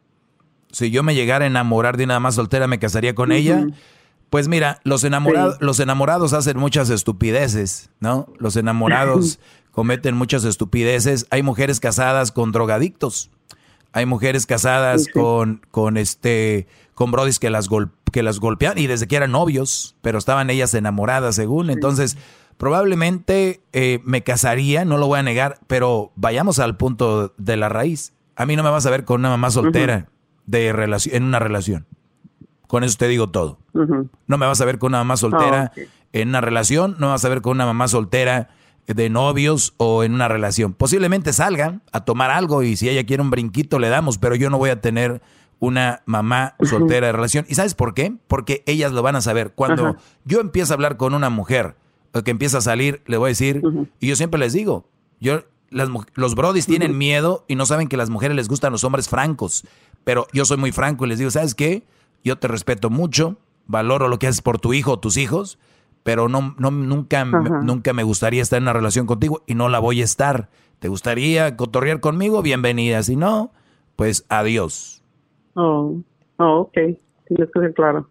Si 0.72 0.92
yo 0.92 1.04
me 1.04 1.16
llegara 1.16 1.46
a 1.46 1.48
enamorar 1.48 1.96
de 1.98 2.04
una 2.04 2.20
más 2.20 2.36
soltera, 2.36 2.68
¿me 2.68 2.80
casaría 2.80 3.16
con 3.16 3.32
ella? 3.32 3.66
Pues 4.30 4.48
mira, 4.50 4.80
los 4.84 5.04
enamorados, 5.04 5.58
los 5.62 5.80
enamorados 5.80 6.34
hacen 6.34 6.58
muchas 6.58 6.90
estupideces, 6.90 7.90
¿no? 8.02 8.28
Los 8.40 8.58
enamorados 8.58 9.40
cometen 9.72 10.16
muchas 10.18 10.44
estupideces. 10.44 11.28
Hay 11.30 11.44
mujeres 11.44 11.80
casadas 11.80 12.32
con 12.32 12.52
drogadictos. 12.52 13.32
Hay 13.94 14.06
mujeres 14.06 14.46
casadas 14.46 15.08
con, 15.08 15.62
con 15.72 15.96
este, 15.96 16.68
con 16.96 17.12
brodis 17.12 17.40
que 17.40 17.50
las 17.50 17.70
gol- 17.70 17.92
que 18.12 18.24
las 18.24 18.40
golpean 18.42 18.78
y 18.78 18.88
desde 18.88 19.08
que 19.08 19.16
eran 19.16 19.32
novios, 19.32 19.96
pero 20.02 20.18
estaban 20.18 20.50
ellas 20.50 20.74
enamoradas 20.74 21.36
según. 21.36 21.70
Entonces, 21.70 22.18
probablemente 22.58 23.62
eh, 23.74 24.00
me 24.04 24.24
casaría, 24.24 24.86
no 24.86 24.98
lo 24.98 25.08
voy 25.08 25.20
a 25.20 25.24
negar, 25.24 25.60
pero 25.68 26.12
vayamos 26.16 26.60
al 26.60 26.78
punto 26.78 27.34
de 27.38 27.58
la 27.58 27.70
raíz. 27.70 28.14
A 28.36 28.46
mí 28.46 28.56
no 28.56 28.64
me 28.64 28.70
vas 28.70 28.86
a 28.86 28.90
ver 28.90 29.06
con 29.06 29.22
una 29.22 29.30
mamá 29.30 29.50
soltera 29.52 30.10
de 30.46 30.74
relación, 30.74 31.16
en 31.16 31.24
una 31.24 31.40
relación. 31.40 31.86
Con 32.68 32.84
eso 32.84 32.98
te 32.98 33.08
digo 33.08 33.30
todo. 33.30 33.60
No 34.28 34.38
me 34.38 34.46
vas 34.46 34.60
a 34.62 34.66
ver 34.66 34.80
con 34.80 34.92
una 34.92 35.00
mamá 35.00 35.18
soltera 35.18 35.72
Ah, 35.76 35.82
en 36.14 36.30
una 36.30 36.42
relación, 36.42 36.96
no 37.00 37.08
me 37.08 37.12
vas 37.12 37.26
a 37.26 37.30
ver 37.30 37.42
con 37.42 37.52
una 37.52 37.66
mamá 37.66 37.88
soltera 37.88 38.50
de 38.88 39.10
novios 39.10 39.74
o 39.78 40.04
en 40.04 40.14
una 40.14 40.28
relación. 40.28 40.74
Posiblemente 40.74 41.34
salgan 41.34 41.82
a 41.92 42.06
tomar 42.06 42.32
algo 42.32 42.64
y 42.64 42.76
si 42.78 42.88
ella 42.90 43.06
quiere 43.06 43.22
un 43.22 43.30
brinquito 43.32 43.80
le 43.80 43.90
damos, 43.90 44.18
pero 44.18 44.36
yo 44.36 44.50
no 44.50 44.58
voy 44.58 44.70
a 44.70 44.80
tener 44.82 45.22
una 45.60 46.02
mamá 46.06 46.56
soltera 46.62 47.08
de 47.08 47.14
relación. 47.14 47.46
¿Y 47.50 47.56
sabes 47.56 47.76
por 47.76 47.94
qué? 47.94 48.16
Porque 48.28 48.64
ellas 48.66 48.92
lo 48.92 49.02
van 49.02 49.16
a 49.16 49.22
saber. 49.22 49.54
Cuando 49.54 49.88
Ajá. 49.88 49.98
yo 50.24 50.40
empiezo 50.40 50.74
a 50.74 50.76
hablar 50.76 50.98
con 50.98 51.14
una 51.14 51.30
mujer 51.30 51.76
o 52.16 52.24
que 52.24 52.32
empieza 52.32 52.58
a 52.60 52.62
salir, 52.62 53.02
le 53.06 53.18
voy 53.18 53.28
a 53.28 53.30
decir, 53.30 53.62
y 54.00 54.08
yo 54.08 54.16
siempre 54.16 54.40
les 54.40 54.54
digo, 54.54 54.86
yo 55.20 55.42
las, 55.70 55.90
los 56.16 56.34
brodis 56.36 56.66
tienen 56.66 56.98
miedo 56.98 57.44
y 57.48 57.56
no 57.56 57.66
saben 57.66 57.88
que 57.90 57.98
las 57.98 58.10
mujeres 58.10 58.36
les 58.38 58.48
gustan 58.48 58.72
los 58.72 58.84
hombres 58.84 59.10
francos, 59.10 59.66
pero 60.04 60.26
yo 60.34 60.46
soy 60.46 60.58
muy 60.58 60.72
franco 60.72 61.06
y 61.06 61.10
les 61.10 61.20
digo, 61.20 61.30
¿sabes 61.32 61.54
qué? 61.56 61.84
Yo 62.24 62.38
te 62.38 62.48
respeto 62.48 62.90
mucho, 62.90 63.38
valoro 63.68 64.08
lo 64.08 64.18
que 64.18 64.28
haces 64.28 64.42
por 64.42 64.60
tu 64.60 64.74
hijo 64.74 64.94
o 64.94 65.00
tus 65.00 65.18
hijos, 65.18 65.60
pero 66.04 66.30
no, 66.30 66.56
no 66.58 66.72
nunca, 66.72 67.26
me- 67.26 67.50
nunca 67.64 67.92
me 67.94 68.04
gustaría 68.04 68.42
estar 68.42 68.58
en 68.58 68.64
una 68.64 68.74
relación 68.74 69.06
contigo 69.08 69.44
y 69.46 69.56
no 69.56 69.70
la 69.70 69.80
voy 69.80 70.02
a 70.02 70.06
estar. 70.06 70.50
¿Te 70.80 70.88
gustaría 70.88 71.56
cotorrear 71.58 72.00
conmigo? 72.00 72.42
Bienvenida. 72.44 73.02
Si 73.04 73.16
no, 73.16 73.52
pues 73.96 74.26
adiós. 74.30 75.02
Oh, 75.56 75.98
oh 76.38 76.60
ok. 76.62 76.78
Sí, 77.28 77.34
eso 77.40 77.62
es 77.64 77.74
claro. 77.76 78.08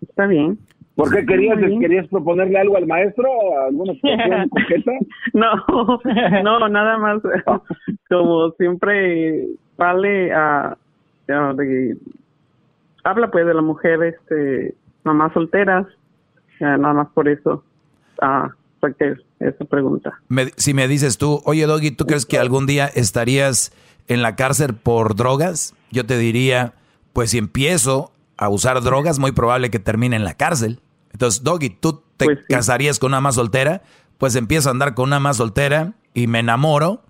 Está 0.00 0.26
bien. 0.26 0.58
¿Por 0.94 1.10
qué 1.10 1.24
querías, 1.24 1.58
querías 1.80 2.06
proponerle 2.08 2.58
algo 2.58 2.76
al 2.76 2.86
maestro? 2.86 3.26
¿Alguna 3.66 3.94
situación 3.94 4.48
coqueta? 4.50 4.92
No, 5.32 6.58
no, 6.58 6.68
nada 6.68 6.98
más. 6.98 7.22
Como 8.10 8.50
siempre, 8.52 9.46
vale 9.78 10.32
a. 10.32 10.76
a- 11.28 11.54
de- 11.54 11.96
habla 13.04 13.30
pues 13.30 13.46
de 13.46 13.54
la 13.54 13.62
mujer, 13.62 14.02
este, 14.02 14.74
mamás 15.04 15.32
solteras. 15.32 15.86
nada 16.60 16.92
más 16.92 17.08
por 17.14 17.28
eso. 17.28 17.64
Ah, 18.20 18.50
saqué 18.80 19.14
esa 19.40 19.64
pregunta. 19.64 20.12
Me- 20.28 20.50
si 20.56 20.74
me 20.74 20.86
dices 20.88 21.18
tú, 21.18 21.40
oye 21.44 21.66
Doggy, 21.66 21.90
¿tú 21.90 22.04
crees 22.06 22.26
que 22.26 22.38
algún 22.38 22.66
día 22.66 22.86
estarías 22.86 23.72
en 24.08 24.22
la 24.22 24.36
cárcel 24.36 24.74
por 24.74 25.16
drogas? 25.16 25.74
Yo 25.90 26.04
te 26.06 26.16
diría, 26.18 26.74
pues 27.12 27.30
si 27.30 27.38
empiezo 27.38 28.12
a 28.42 28.48
usar 28.48 28.82
drogas, 28.82 29.18
muy 29.18 29.32
probable 29.32 29.70
que 29.70 29.78
termine 29.78 30.16
en 30.16 30.24
la 30.24 30.34
cárcel. 30.34 30.80
Entonces, 31.12 31.44
Doggy, 31.44 31.70
¿tú 31.70 32.02
te 32.16 32.44
casarías 32.48 32.98
con 32.98 33.12
una 33.12 33.20
más 33.20 33.36
soltera? 33.36 33.82
Pues 34.18 34.34
empiezo 34.34 34.68
a 34.68 34.72
andar 34.72 34.94
con 34.94 35.08
una 35.08 35.20
más 35.20 35.36
soltera 35.36 35.94
y 36.12 36.26
me 36.26 36.40
enamoro. 36.40 37.02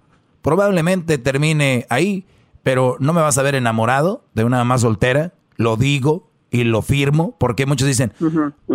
Probablemente 0.42 1.18
termine 1.18 1.86
ahí, 1.88 2.26
pero 2.62 2.96
no 3.00 3.12
me 3.12 3.22
vas 3.22 3.38
a 3.38 3.42
ver 3.42 3.54
enamorado 3.54 4.24
de 4.34 4.44
una 4.44 4.62
más 4.64 4.82
soltera. 4.82 5.32
Lo 5.56 5.76
digo 5.76 6.31
y 6.52 6.64
lo 6.64 6.82
firmo, 6.82 7.34
porque 7.38 7.64
muchos 7.64 7.88
dicen, 7.88 8.12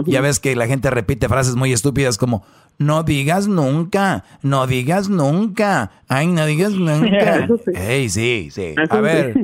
ya 0.05 0.19
ves 0.19 0.39
que 0.39 0.55
la 0.55 0.65
gente 0.65 0.89
repite 0.89 1.29
frases 1.29 1.55
muy 1.55 1.71
estúpidas 1.71 2.17
como, 2.17 2.43
no 2.79 3.03
digas 3.03 3.47
nunca, 3.47 4.23
no 4.41 4.65
digas 4.65 5.09
nunca, 5.09 5.91
ay, 6.07 6.27
no 6.27 6.45
digas 6.47 6.73
nunca. 6.73 7.45
Eso 7.45 7.59
sí. 8.09 8.49
Sí, 8.49 8.75
A 8.89 8.99
ver, 8.99 9.35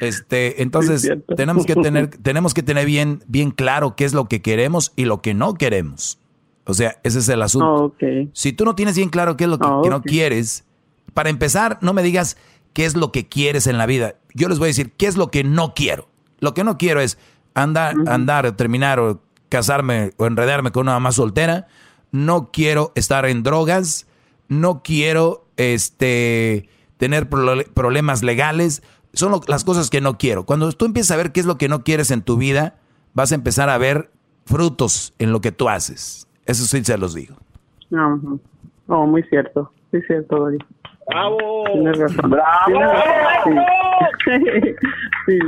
este, 0.00 0.62
entonces 0.62 1.00
Sí, 1.02 1.08
es 1.08 1.14
cierto. 1.14 1.34
tenemos 1.34 1.66
que 1.66 1.74
tener, 1.74 2.08
tenemos 2.22 2.54
que 2.54 2.62
tener 2.62 2.86
bien, 2.86 3.24
bien 3.26 3.50
claro 3.50 3.96
qué 3.96 4.04
es 4.04 4.14
lo 4.14 4.26
que 4.26 4.40
queremos 4.40 4.92
y 4.94 5.04
lo 5.04 5.20
que 5.20 5.34
no 5.34 5.54
queremos. 5.54 6.20
O 6.66 6.74
sea, 6.74 6.96
ese 7.02 7.18
es 7.18 7.28
el 7.28 7.42
asunto. 7.42 7.96
Si 8.32 8.52
tú 8.52 8.64
no 8.64 8.76
tienes 8.76 8.96
bien 8.96 9.08
claro 9.08 9.36
qué 9.36 9.44
es 9.44 9.50
lo 9.50 9.58
que, 9.58 9.68
que 9.82 9.90
no 9.90 10.02
quieres, 10.02 10.64
para 11.12 11.28
empezar, 11.28 11.78
no 11.80 11.92
me 11.92 12.04
digas 12.04 12.36
qué 12.72 12.84
es 12.84 12.94
lo 12.94 13.10
que 13.10 13.26
quieres 13.26 13.66
en 13.66 13.78
la 13.78 13.86
vida. 13.86 14.14
Yo 14.32 14.48
les 14.48 14.60
voy 14.60 14.66
a 14.66 14.68
decir 14.68 14.92
qué 14.92 15.06
es 15.06 15.16
lo 15.16 15.32
que 15.32 15.42
no 15.42 15.74
quiero. 15.74 16.08
Lo 16.38 16.54
que 16.54 16.62
no 16.62 16.78
quiero 16.78 17.00
es 17.00 17.18
andar, 17.54 17.94
andar, 18.06 18.52
terminar 18.56 18.98
o 19.00 19.20
casarme 19.48 20.12
o 20.16 20.26
enredarme 20.26 20.70
con 20.70 20.82
una 20.82 20.92
mamá 20.92 21.12
soltera. 21.12 21.66
No 22.12 22.50
quiero 22.52 22.92
estar 22.94 23.26
en 23.26 23.42
drogas. 23.42 24.06
No 24.48 24.82
quiero 24.82 25.46
este, 25.56 26.68
tener 26.96 27.28
problemas 27.28 28.22
legales. 28.22 28.82
Son 29.12 29.30
lo- 29.32 29.40
las 29.46 29.64
cosas 29.64 29.90
que 29.90 30.00
no 30.00 30.18
quiero. 30.18 30.44
Cuando 30.44 30.70
tú 30.72 30.84
empiezas 30.86 31.12
a 31.12 31.16
ver 31.16 31.32
qué 31.32 31.40
es 31.40 31.46
lo 31.46 31.56
que 31.58 31.68
no 31.68 31.82
quieres 31.84 32.10
en 32.10 32.22
tu 32.22 32.36
vida, 32.36 32.76
vas 33.14 33.32
a 33.32 33.34
empezar 33.36 33.68
a 33.70 33.78
ver 33.78 34.10
frutos 34.46 35.14
en 35.18 35.32
lo 35.32 35.40
que 35.40 35.52
tú 35.52 35.68
haces. 35.68 36.26
Eso 36.46 36.64
sí 36.66 36.84
se 36.84 36.98
los 36.98 37.14
digo. 37.14 37.36
No, 37.90 38.14
ujú. 38.16 38.40
oh, 38.88 39.06
muy 39.06 39.22
cierto. 39.24 39.72
Sí, 39.92 39.98
cierto, 40.06 40.36
Dori. 40.36 40.58
¡Bravo! 41.08 41.38
Tienes 41.72 41.98
razón. 41.98 42.30
¡Bravo! 42.30 42.66
Tienes 42.66 42.88
razón, 42.88 43.58
Sí. 44.24 44.30
sí, 45.26 45.38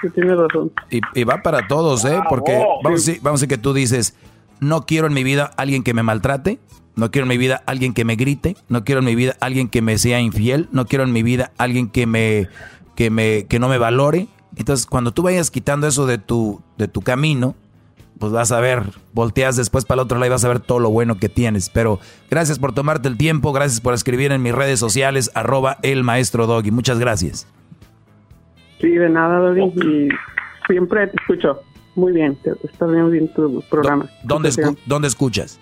sí, 0.00 0.10
tienes 0.10 0.36
razón. 0.36 0.72
Y, 0.90 1.00
y 1.14 1.24
va 1.24 1.42
para 1.42 1.66
todos, 1.66 2.04
¿eh? 2.04 2.20
Porque 2.28 2.52
vamos 2.82 2.84
a, 2.84 3.06
decir, 3.06 3.20
vamos 3.22 3.40
a 3.40 3.44
decir 3.44 3.56
que 3.56 3.62
tú 3.62 3.72
dices, 3.72 4.16
no 4.60 4.86
quiero 4.86 5.06
en 5.06 5.14
mi 5.14 5.24
vida 5.24 5.50
alguien 5.56 5.82
que 5.82 5.94
me 5.94 6.02
maltrate, 6.02 6.58
no 6.96 7.10
quiero 7.10 7.24
en 7.24 7.28
mi 7.28 7.38
vida 7.38 7.62
alguien 7.66 7.94
que 7.94 8.04
me 8.04 8.16
grite, 8.16 8.56
no 8.68 8.84
quiero 8.84 9.00
en 9.00 9.04
mi 9.04 9.14
vida 9.14 9.36
alguien 9.40 9.68
que 9.68 9.82
me 9.82 9.98
sea 9.98 10.20
infiel, 10.20 10.68
no 10.72 10.86
quiero 10.86 11.04
en 11.04 11.12
mi 11.12 11.22
vida 11.22 11.52
alguien 11.56 11.88
que 11.88 12.06
me, 12.06 12.48
que 12.96 13.10
me, 13.10 13.46
que 13.46 13.58
no 13.58 13.68
me 13.68 13.78
valore. 13.78 14.26
Entonces, 14.56 14.86
cuando 14.86 15.12
tú 15.12 15.22
vayas 15.22 15.50
quitando 15.50 15.86
eso 15.86 16.06
de 16.06 16.18
tu, 16.18 16.60
de 16.76 16.88
tu 16.88 17.00
camino, 17.00 17.54
pues 18.18 18.32
vas 18.32 18.50
a 18.50 18.58
ver, 18.58 18.82
volteas 19.12 19.54
después 19.54 19.84
para 19.84 20.00
el 20.00 20.06
otro 20.06 20.18
lado 20.18 20.26
y 20.26 20.30
vas 20.30 20.44
a 20.44 20.48
ver 20.48 20.60
todo 20.60 20.80
lo 20.80 20.90
bueno 20.90 21.18
que 21.18 21.28
tienes. 21.28 21.70
Pero 21.70 22.00
gracias 22.28 22.58
por 22.58 22.72
tomarte 22.72 23.08
el 23.08 23.16
tiempo, 23.16 23.52
gracias 23.52 23.80
por 23.80 23.94
escribir 23.94 24.32
en 24.32 24.42
mis 24.42 24.54
redes 24.54 24.80
sociales, 24.80 25.30
arroba 25.34 25.78
el 25.82 26.02
maestro 26.02 26.46
Doggy. 26.46 26.72
Muchas 26.72 26.98
gracias. 26.98 27.46
Sí, 28.80 28.88
de 28.90 29.08
nada, 29.08 29.38
Dori. 29.38 29.64
Y 29.64 30.08
siempre 30.66 31.06
te 31.08 31.16
escucho. 31.20 31.60
Muy 31.94 32.12
bien, 32.12 32.38
está 32.62 32.86
bien, 32.86 33.10
bien 33.10 33.32
tu 33.34 33.60
programa. 33.68 34.06
¿Dónde, 34.22 34.50
escu- 34.50 34.78
¿Dónde 34.86 35.08
escuchas? 35.08 35.58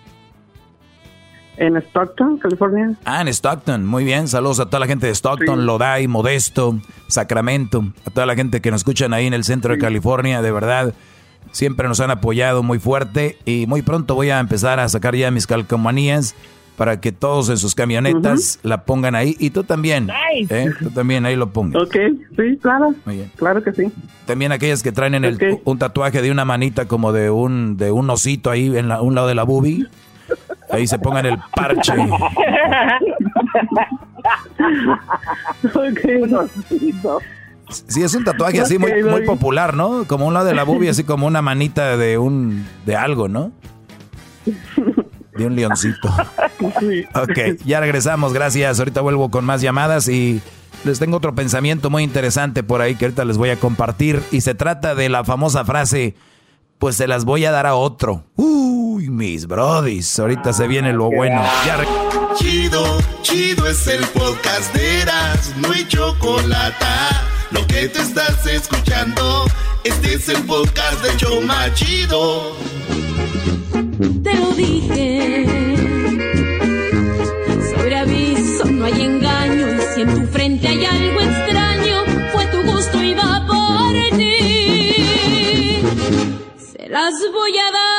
En 1.56 1.74
Stockton, 1.78 2.36
California. 2.36 2.92
Ah, 3.06 3.22
en 3.22 3.28
Stockton. 3.28 3.86
Muy 3.86 4.04
bien. 4.04 4.28
Saludos 4.28 4.60
a 4.60 4.66
toda 4.66 4.80
la 4.80 4.86
gente 4.86 5.06
de 5.06 5.12
Stockton, 5.14 5.64
Lodi, 5.64 6.06
Modesto, 6.06 6.78
Sacramento. 7.06 7.82
A 8.06 8.10
toda 8.10 8.26
la 8.26 8.34
gente 8.34 8.60
que 8.60 8.70
nos 8.70 8.80
escuchan 8.80 9.14
ahí 9.14 9.26
en 9.26 9.32
el 9.32 9.44
centro 9.44 9.72
de 9.72 9.78
California. 9.78 10.42
De 10.42 10.52
verdad, 10.52 10.92
siempre 11.52 11.88
nos 11.88 12.00
han 12.00 12.10
apoyado 12.10 12.62
muy 12.62 12.78
fuerte. 12.78 13.38
Y 13.46 13.64
muy 13.66 13.80
pronto 13.80 14.14
voy 14.14 14.28
a 14.28 14.38
empezar 14.38 14.78
a 14.80 14.88
sacar 14.90 15.16
ya 15.16 15.30
mis 15.30 15.46
calcomanías 15.46 16.34
para 16.76 17.00
que 17.00 17.10
todos 17.12 17.48
en 17.48 17.56
sus 17.56 17.74
camionetas 17.74 18.58
la 18.62 18.84
pongan 18.84 19.14
ahí 19.14 19.34
y 19.38 19.50
tú 19.50 19.64
también. 19.64 20.10
¿eh? 20.50 20.70
Tú 20.78 20.90
también 20.90 21.24
ahí 21.24 21.34
lo 21.34 21.50
pongas. 21.50 21.82
Ok, 21.82 21.96
sí, 22.36 22.58
claro. 22.60 22.94
Claro 23.36 23.62
que 23.62 23.72
sí. 23.72 23.90
También 24.26 24.52
aquellas 24.52 24.82
que 24.82 24.92
traen 24.92 25.14
en 25.14 25.24
el, 25.24 25.60
un 25.64 25.78
tatuaje 25.78 26.20
de 26.22 26.30
una 26.30 26.44
manita 26.44 26.86
como 26.86 27.12
de 27.12 27.30
un 27.30 27.76
de 27.76 27.90
un 27.90 28.10
osito 28.10 28.50
ahí 28.50 28.76
en 28.76 28.92
un 28.92 29.14
lado 29.14 29.26
de 29.26 29.34
la 29.34 29.44
boobie. 29.44 29.86
Ahí 30.70 30.86
se 30.86 30.98
pongan 30.98 31.26
el 31.26 31.38
parche. 31.54 31.92
Sí, 37.68 38.02
es 38.02 38.14
un 38.14 38.24
tatuaje 38.24 38.60
así 38.60 38.78
muy, 38.78 39.02
muy 39.02 39.24
popular, 39.24 39.74
¿no? 39.74 40.04
Como 40.06 40.26
un 40.26 40.34
lado 40.34 40.46
de 40.46 40.54
la 40.54 40.64
boobie, 40.64 40.90
así 40.90 41.04
como 41.04 41.26
una 41.26 41.42
manita 41.42 41.96
de 41.96 42.18
un 42.18 42.66
de 42.84 42.96
algo, 42.96 43.28
¿no? 43.28 43.52
De 45.36 45.46
un 45.46 45.56
leoncito. 45.56 46.08
Ok, 47.14 47.60
ya 47.66 47.80
regresamos, 47.80 48.32
gracias. 48.32 48.78
Ahorita 48.78 49.02
vuelvo 49.02 49.30
con 49.30 49.44
más 49.44 49.60
llamadas 49.60 50.08
y 50.08 50.40
les 50.84 50.98
tengo 50.98 51.18
otro 51.18 51.34
pensamiento 51.34 51.90
muy 51.90 52.02
interesante 52.02 52.62
por 52.62 52.80
ahí 52.80 52.94
que 52.94 53.04
ahorita 53.04 53.24
les 53.26 53.36
voy 53.36 53.50
a 53.50 53.56
compartir. 53.56 54.22
Y 54.30 54.40
se 54.40 54.54
trata 54.54 54.94
de 54.94 55.08
la 55.10 55.22
famosa 55.24 55.64
frase, 55.66 56.14
pues 56.78 56.96
se 56.96 57.06
las 57.06 57.24
voy 57.24 57.44
a 57.44 57.50
dar 57.50 57.66
a 57.66 57.74
otro. 57.74 58.24
Uy, 58.36 59.10
mis 59.10 59.46
brodis, 59.46 60.18
ahorita 60.18 60.52
se 60.52 60.66
viene 60.66 60.92
lo 60.92 61.10
bueno. 61.10 61.42
Chido, 62.36 62.98
chido 63.22 63.66
es 63.66 63.86
el 63.86 64.04
podcast 64.06 64.74
de 64.74 65.02
Eras, 65.02 65.52
no 65.58 65.72
hay 65.72 65.86
chocolate. 65.86 66.86
Lo 67.50 67.66
que 67.66 67.88
te 67.88 68.00
estás 68.00 68.46
escuchando, 68.46 69.44
este 69.84 70.14
es 70.14 70.28
el 70.28 70.42
podcast 70.44 71.02
de 71.02 71.16
Choma 71.16 71.72
Chido. 71.74 72.56
Te 73.98 74.34
lo 74.34 74.52
dije. 74.52 75.46
Sobre 77.74 77.96
aviso 77.96 78.66
no 78.66 78.84
hay 78.84 79.00
engaño 79.02 79.72
y 79.74 79.80
si 79.94 80.02
en 80.02 80.14
tu 80.14 80.26
frente 80.26 80.68
hay 80.68 80.84
algo 80.84 81.20
extraño, 81.20 82.04
fue 82.32 82.46
tu 82.46 82.62
gusto 82.70 83.02
y 83.02 83.14
va 83.14 83.46
por 83.46 84.18
ti. 84.18 85.82
Se 86.58 86.88
las 86.90 87.14
voy 87.32 87.58
a 87.58 87.72
dar. 87.72 87.95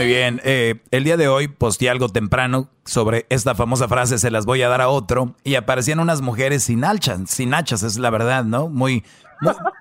Muy 0.00 0.06
bien, 0.06 0.40
eh, 0.44 0.76
el 0.92 1.04
día 1.04 1.18
de 1.18 1.28
hoy 1.28 1.46
posteé 1.46 1.90
algo 1.90 2.08
temprano 2.08 2.70
sobre 2.86 3.26
esta 3.28 3.54
famosa 3.54 3.86
frase, 3.86 4.16
se 4.16 4.30
las 4.30 4.46
voy 4.46 4.62
a 4.62 4.68
dar 4.70 4.80
a 4.80 4.88
otro, 4.88 5.34
y 5.44 5.56
aparecían 5.56 6.00
unas 6.00 6.22
mujeres 6.22 6.62
sin 6.62 6.84
hachas, 6.86 7.20
sin 7.26 7.52
hachas, 7.52 7.82
es 7.82 7.98
la 7.98 8.08
verdad, 8.08 8.44
¿no? 8.44 8.70
Muy, 8.70 9.04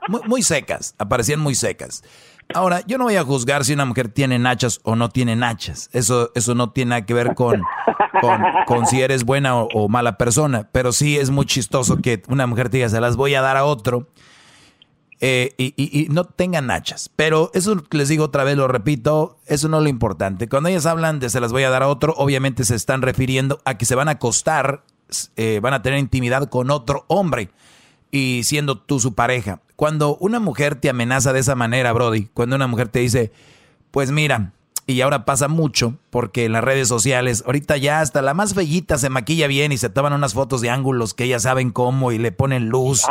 muy, 0.10 0.20
muy, 0.28 0.44
secas, 0.44 0.94
aparecían 0.98 1.40
muy 1.40 1.56
secas. 1.56 2.04
Ahora, 2.54 2.82
yo 2.86 2.98
no 2.98 3.06
voy 3.06 3.16
a 3.16 3.24
juzgar 3.24 3.64
si 3.64 3.72
una 3.72 3.86
mujer 3.86 4.10
tiene 4.10 4.38
nachas 4.40 4.82
o 4.84 4.98
no 4.98 5.08
tiene 5.08 5.38
nachas. 5.38 5.90
Eso, 5.94 6.32
eso 6.36 6.54
no 6.54 6.72
tiene 6.72 6.90
nada 6.90 7.06
que 7.06 7.14
ver 7.14 7.34
con, 7.34 7.64
con, 8.68 8.88
si 8.88 9.02
eres 9.02 9.24
buena 9.24 9.56
o, 9.56 9.70
o, 9.74 9.88
mala 9.88 10.18
persona. 10.18 10.68
Pero 10.74 10.92
sí 10.92 11.18
es 11.18 11.30
muy 11.30 11.46
chistoso 11.46 12.02
que 12.02 12.24
una 12.28 12.46
mujer 12.46 12.68
te 12.68 12.76
diga, 12.76 12.90
se 12.90 13.00
las 13.00 13.16
voy 13.16 13.36
a 13.36 13.42
dar 13.42 13.56
a 13.56 13.64
otro. 13.64 14.10
Eh, 15.22 15.54
y, 15.58 16.08
no 16.10 16.24
tengan 16.24 16.68
nachas. 16.68 17.10
Pero 17.16 17.52
eso 17.54 17.84
les 17.92 18.08
digo 18.08 18.26
otra 18.26 18.44
vez, 18.44 18.56
lo 18.56 18.68
repito, 18.68 19.38
eso 19.48 19.68
no 19.68 19.78
es 19.78 19.84
lo 19.84 19.90
importante. 19.90 20.48
Cuando 20.48 20.70
ellas 20.70 20.86
hablan 20.86 21.20
de 21.20 21.30
se 21.30 21.40
las 21.42 21.52
voy 21.52 21.64
a 21.64 21.70
dar 21.70 21.84
a 21.84 21.88
otro, 21.88 22.14
obviamente 22.18 22.64
se 22.64 22.76
están 22.76 23.02
refiriendo 23.02 23.60
a 23.66 23.78
que 23.78 23.86
se 23.86 23.96
van 23.96 24.08
a 24.08 24.12
acostar, 24.12 24.84
eh, 25.36 25.60
van 25.62 25.74
a 25.74 25.82
tener 25.82 26.00
intimidad 26.00 26.50
con 26.50 26.72
otro 26.72 27.06
hombre 27.08 27.50
y 28.12 28.42
siendo 28.44 28.78
tú 28.78 29.00
su 29.00 29.14
pareja. 29.14 29.62
Cuando 29.76 30.16
una 30.18 30.40
mujer 30.40 30.76
te 30.76 30.90
amenaza 30.90 31.34
de 31.34 31.40
esa 31.40 31.56
manera, 31.56 31.92
Brody, 31.94 32.30
cuando 32.34 32.56
una 32.56 32.68
mujer 32.68 32.88
te 32.88 33.00
dice, 33.00 33.32
pues 33.92 34.12
mira, 34.12 34.54
y 34.90 35.02
ahora 35.02 35.24
pasa 35.24 35.48
mucho 35.48 35.94
porque 36.10 36.46
en 36.46 36.54
las 36.54 36.64
redes 36.64 36.88
sociales, 36.88 37.44
ahorita 37.46 37.78
ya 37.78 38.02
hasta 38.02 38.24
la 38.24 38.34
más 38.34 38.56
bellita 38.56 38.98
se 38.98 39.12
maquilla 39.12 39.46
bien 39.46 39.72
y 39.72 39.78
se 39.78 39.90
toman 39.90 40.14
unas 40.14 40.34
fotos 40.34 40.62
de 40.62 40.72
ángulos 40.72 41.14
que 41.14 41.26
ellas 41.26 41.44
saben 41.44 41.70
cómo 41.70 42.12
y 42.12 42.18
le 42.18 42.32
ponen 42.32 42.70
luz 42.70 43.04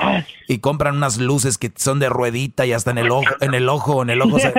y 0.48 0.58
compran 0.58 0.96
unas 0.96 1.18
luces 1.18 1.56
que 1.56 1.70
son 1.76 2.00
de 2.00 2.08
ruedita 2.08 2.66
y 2.66 2.72
hasta 2.72 2.90
en 2.90 2.98
el 2.98 3.12
ojo, 3.12 3.32
en 3.40 3.54
el 3.54 3.68
ojo, 3.68 4.02
en 4.02 4.10
el 4.10 4.20
ojo, 4.22 4.40
se, 4.40 4.52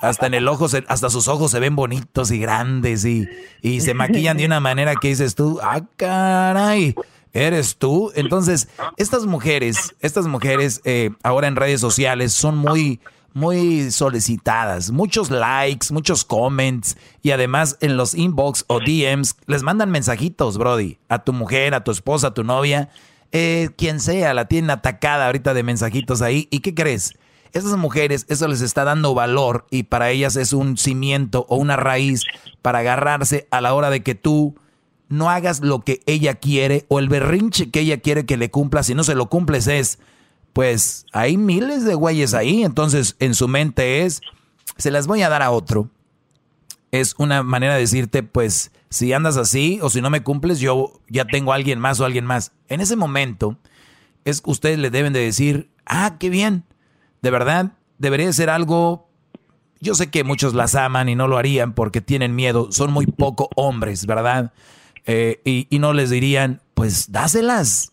hasta 0.00 0.26
en 0.26 0.34
el 0.34 0.48
ojo, 0.48 0.66
hasta 0.88 1.08
sus 1.08 1.28
ojos 1.28 1.52
se 1.52 1.60
ven 1.60 1.76
bonitos 1.76 2.32
y 2.32 2.40
grandes 2.40 3.04
y, 3.04 3.28
y 3.62 3.80
se 3.80 3.94
maquillan 3.94 4.36
de 4.36 4.46
una 4.46 4.58
manera 4.58 4.96
que 4.96 5.06
dices 5.06 5.36
tú, 5.36 5.60
ah, 5.62 5.82
caray. 5.96 6.96
¿Eres 7.32 7.76
tú? 7.76 8.10
Entonces, 8.16 8.68
estas 8.96 9.24
mujeres, 9.24 9.94
estas 10.00 10.26
mujeres 10.26 10.80
eh, 10.84 11.10
ahora 11.22 11.46
en 11.46 11.54
redes 11.54 11.80
sociales 11.80 12.32
son 12.32 12.58
muy, 12.58 12.98
muy 13.32 13.90
solicitadas, 13.90 14.90
muchos 14.90 15.30
likes, 15.30 15.92
muchos 15.92 16.24
comments 16.24 16.96
y 17.22 17.30
además 17.30 17.76
en 17.80 17.96
los 17.96 18.14
inbox 18.14 18.64
o 18.66 18.80
DMs 18.80 19.36
les 19.46 19.62
mandan 19.62 19.90
mensajitos, 19.90 20.58
Brody, 20.58 20.98
a 21.08 21.22
tu 21.22 21.32
mujer, 21.32 21.74
a 21.74 21.84
tu 21.84 21.90
esposa, 21.90 22.28
a 22.28 22.34
tu 22.34 22.44
novia, 22.44 22.90
eh, 23.32 23.70
quien 23.76 24.00
sea, 24.00 24.34
la 24.34 24.46
tienen 24.46 24.70
atacada 24.70 25.26
ahorita 25.26 25.54
de 25.54 25.62
mensajitos 25.62 26.22
ahí. 26.22 26.48
¿Y 26.50 26.60
qué 26.60 26.74
crees? 26.74 27.14
Esas 27.52 27.76
mujeres, 27.76 28.26
eso 28.28 28.46
les 28.46 28.60
está 28.60 28.84
dando 28.84 29.14
valor 29.14 29.66
y 29.70 29.84
para 29.84 30.10
ellas 30.10 30.36
es 30.36 30.52
un 30.52 30.76
cimiento 30.76 31.46
o 31.48 31.56
una 31.56 31.76
raíz 31.76 32.22
para 32.62 32.80
agarrarse 32.80 33.48
a 33.50 33.60
la 33.60 33.74
hora 33.74 33.90
de 33.90 34.02
que 34.02 34.14
tú 34.14 34.54
no 35.08 35.30
hagas 35.30 35.60
lo 35.60 35.80
que 35.80 36.00
ella 36.06 36.34
quiere 36.36 36.86
o 36.88 37.00
el 37.00 37.08
berrinche 37.08 37.70
que 37.70 37.80
ella 37.80 37.98
quiere 37.98 38.24
que 38.24 38.36
le 38.36 38.50
cumpla, 38.50 38.84
si 38.84 38.94
no 38.94 39.02
se 39.02 39.16
lo 39.16 39.28
cumples 39.28 39.66
es, 39.66 39.98
pues 40.52 41.06
hay 41.12 41.36
miles 41.36 41.84
de 41.84 41.94
güeyes 41.94 42.34
ahí, 42.34 42.64
entonces 42.64 43.16
en 43.18 43.34
su 43.34 43.48
mente 43.48 44.02
es, 44.02 44.20
se 44.76 44.90
las 44.90 45.06
voy 45.06 45.22
a 45.22 45.28
dar 45.28 45.42
a 45.42 45.50
otro. 45.50 45.90
Es 46.90 47.14
una 47.18 47.42
manera 47.42 47.74
de 47.74 47.80
decirte, 47.80 48.22
pues 48.22 48.72
si 48.88 49.12
andas 49.12 49.36
así 49.36 49.78
o 49.82 49.90
si 49.90 50.00
no 50.00 50.10
me 50.10 50.22
cumples, 50.22 50.58
yo 50.58 51.00
ya 51.08 51.24
tengo 51.24 51.52
a 51.52 51.56
alguien 51.56 51.78
más 51.78 52.00
o 52.00 52.04
alguien 52.04 52.26
más. 52.26 52.52
En 52.68 52.80
ese 52.80 52.96
momento, 52.96 53.56
es 54.24 54.42
ustedes 54.44 54.78
le 54.78 54.90
deben 54.90 55.12
de 55.12 55.20
decir, 55.20 55.70
ah, 55.86 56.16
qué 56.18 56.30
bien, 56.30 56.64
de 57.22 57.30
verdad, 57.30 57.72
debería 57.98 58.32
ser 58.32 58.50
algo 58.50 59.10
yo 59.80 59.94
sé 59.94 60.10
que 60.10 60.24
muchos 60.24 60.54
las 60.54 60.74
aman 60.74 61.08
y 61.08 61.14
no 61.14 61.26
lo 61.26 61.38
harían 61.38 61.72
porque 61.72 62.00
tienen 62.00 62.34
miedo, 62.34 62.70
son 62.70 62.92
muy 62.92 63.06
poco 63.06 63.48
hombres, 63.56 64.06
¿verdad? 64.06 64.52
Eh, 65.06 65.40
y, 65.44 65.66
y, 65.70 65.78
no 65.78 65.94
les 65.94 66.10
dirían, 66.10 66.60
pues 66.74 67.10
dáselas, 67.10 67.89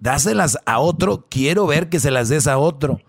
dáselas 0.00 0.58
a 0.66 0.78
otro, 0.78 1.26
quiero 1.28 1.66
ver 1.66 1.88
que 1.88 2.00
se 2.00 2.10
las 2.10 2.28
des 2.28 2.46
a 2.46 2.58
otro. 2.58 3.00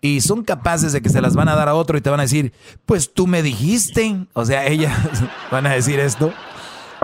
Y 0.00 0.22
son 0.22 0.44
capaces 0.44 0.92
de 0.92 1.02
que 1.02 1.10
se 1.10 1.20
las 1.20 1.34
van 1.34 1.48
a 1.48 1.54
dar 1.54 1.68
a 1.68 1.74
otro 1.74 1.98
y 1.98 2.00
te 2.00 2.08
van 2.08 2.20
a 2.20 2.24
decir, 2.24 2.52
pues 2.86 3.12
tú 3.12 3.26
me 3.26 3.42
dijiste. 3.42 4.26
O 4.32 4.44
sea, 4.44 4.66
ellas 4.66 4.96
van 5.50 5.66
a 5.66 5.74
decir 5.74 6.00
esto. 6.00 6.32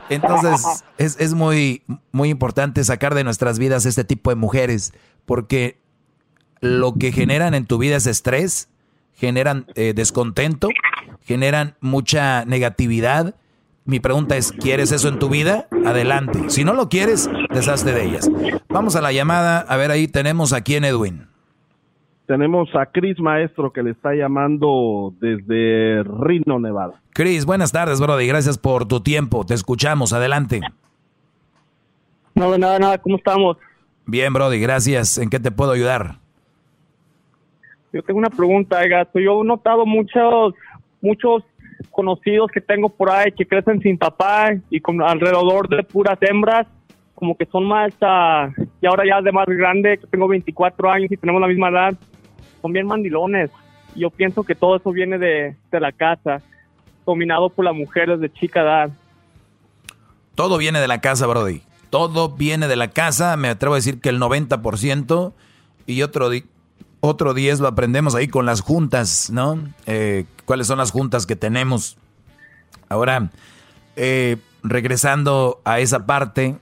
Entonces, 0.09 0.85
es, 0.98 1.16
es, 1.18 1.35
muy, 1.35 1.82
muy 2.12 2.31
importante 2.31 2.85
sacar 2.85 3.14
de 3.14 3.24
nuestras 3.24 3.59
vidas 3.59 3.86
este 3.86 4.05
tipo 4.05 4.31
de 4.31 4.36
mujeres, 4.36 4.93
porque 5.24 5.78
lo 6.60 6.94
que 6.94 7.12
generan 7.12 7.55
en 7.55 7.66
tu 7.66 7.78
vida 7.78 7.97
es 7.97 8.06
estrés, 8.06 8.68
generan 9.14 9.66
eh, 9.74 9.93
descontento, 9.94 10.68
generan 11.24 11.77
mucha 11.81 12.44
negatividad 12.44 13.35
mi 13.86 14.00
pregunta 14.00 14.36
es, 14.36 14.50
¿quieres 14.50 14.90
eso 14.90 15.08
en 15.08 15.20
tu 15.20 15.28
vida? 15.28 15.68
Adelante. 15.84 16.50
Si 16.50 16.64
no 16.64 16.74
lo 16.74 16.88
quieres, 16.88 17.30
deshazte 17.50 17.92
de 17.92 18.04
ellas. 18.04 18.28
Vamos 18.68 18.96
a 18.96 19.00
la 19.00 19.12
llamada. 19.12 19.60
A 19.60 19.76
ver, 19.76 19.92
ahí 19.92 20.08
tenemos 20.08 20.52
a 20.52 20.62
quién, 20.62 20.84
Edwin. 20.84 21.28
Tenemos 22.26 22.68
a 22.74 22.86
Chris 22.86 23.20
Maestro 23.20 23.72
que 23.72 23.84
le 23.84 23.92
está 23.92 24.12
llamando 24.12 25.14
desde 25.20 26.02
Reno, 26.02 26.58
Nevada. 26.58 27.00
Chris, 27.12 27.46
buenas 27.46 27.70
tardes, 27.70 28.00
Brody. 28.00 28.26
Gracias 28.26 28.58
por 28.58 28.88
tu 28.88 29.00
tiempo. 29.00 29.46
Te 29.46 29.54
escuchamos. 29.54 30.12
Adelante. 30.12 30.60
No, 32.34 32.58
nada, 32.58 32.80
nada. 32.80 32.98
¿Cómo 32.98 33.16
estamos? 33.16 33.56
Bien, 34.04 34.32
Brody. 34.32 34.58
Gracias. 34.58 35.16
¿En 35.16 35.30
qué 35.30 35.38
te 35.38 35.52
puedo 35.52 35.70
ayudar? 35.70 36.18
Yo 37.92 38.02
tengo 38.02 38.18
una 38.18 38.30
pregunta, 38.30 38.84
gato. 38.88 39.20
Yo 39.20 39.42
he 39.42 39.46
notado 39.46 39.86
muchos, 39.86 40.54
muchos 41.00 41.44
conocidos 41.90 42.50
que 42.52 42.60
tengo 42.60 42.88
por 42.88 43.10
ahí 43.10 43.32
que 43.32 43.46
crecen 43.46 43.80
sin 43.80 43.98
papá 43.98 44.54
y 44.70 44.80
con 44.80 45.02
alrededor 45.02 45.68
de 45.68 45.82
puras 45.82 46.18
hembras, 46.20 46.66
como 47.14 47.36
que 47.36 47.46
son 47.46 47.64
más, 47.64 47.92
uh, 47.94 48.52
y 48.80 48.86
ahora 48.86 49.04
ya 49.06 49.22
de 49.22 49.32
más 49.32 49.46
grande, 49.46 49.98
que 49.98 50.06
tengo 50.06 50.28
24 50.28 50.90
años 50.90 51.10
y 51.10 51.16
tenemos 51.16 51.40
la 51.40 51.48
misma 51.48 51.70
edad, 51.70 51.94
son 52.60 52.72
bien 52.72 52.86
mandilones. 52.86 53.50
Yo 53.94 54.10
pienso 54.10 54.44
que 54.44 54.54
todo 54.54 54.76
eso 54.76 54.92
viene 54.92 55.18
de, 55.18 55.56
de 55.70 55.80
la 55.80 55.92
casa, 55.92 56.42
dominado 57.06 57.48
por 57.48 57.64
las 57.64 57.74
mujeres 57.74 58.20
de 58.20 58.30
chica 58.30 58.60
edad. 58.60 58.90
Todo 60.34 60.58
viene 60.58 60.80
de 60.80 60.88
la 60.88 61.00
casa, 61.00 61.26
Brody. 61.26 61.62
Todo 61.88 62.28
viene 62.28 62.68
de 62.68 62.76
la 62.76 62.88
casa, 62.88 63.36
me 63.36 63.48
atrevo 63.48 63.74
a 63.74 63.78
decir 63.78 64.00
que 64.00 64.10
el 64.10 64.20
90% 64.20 65.32
y 65.86 66.02
otro, 66.02 66.30
otro 67.00 67.32
10 67.32 67.60
lo 67.60 67.68
aprendemos 67.68 68.14
ahí 68.14 68.28
con 68.28 68.44
las 68.44 68.60
juntas, 68.60 69.30
¿no? 69.30 69.58
Eh, 69.86 70.26
¿Cuáles 70.47 70.68
son 70.68 70.78
las 70.78 70.93
juntas 70.93 71.27
que 71.27 71.36
tenemos? 71.36 71.98
Ahora, 72.89 73.31
eh, 73.97 74.36
regresando 74.62 75.60
a 75.64 75.81
esa 75.81 76.06
parte, 76.06 76.56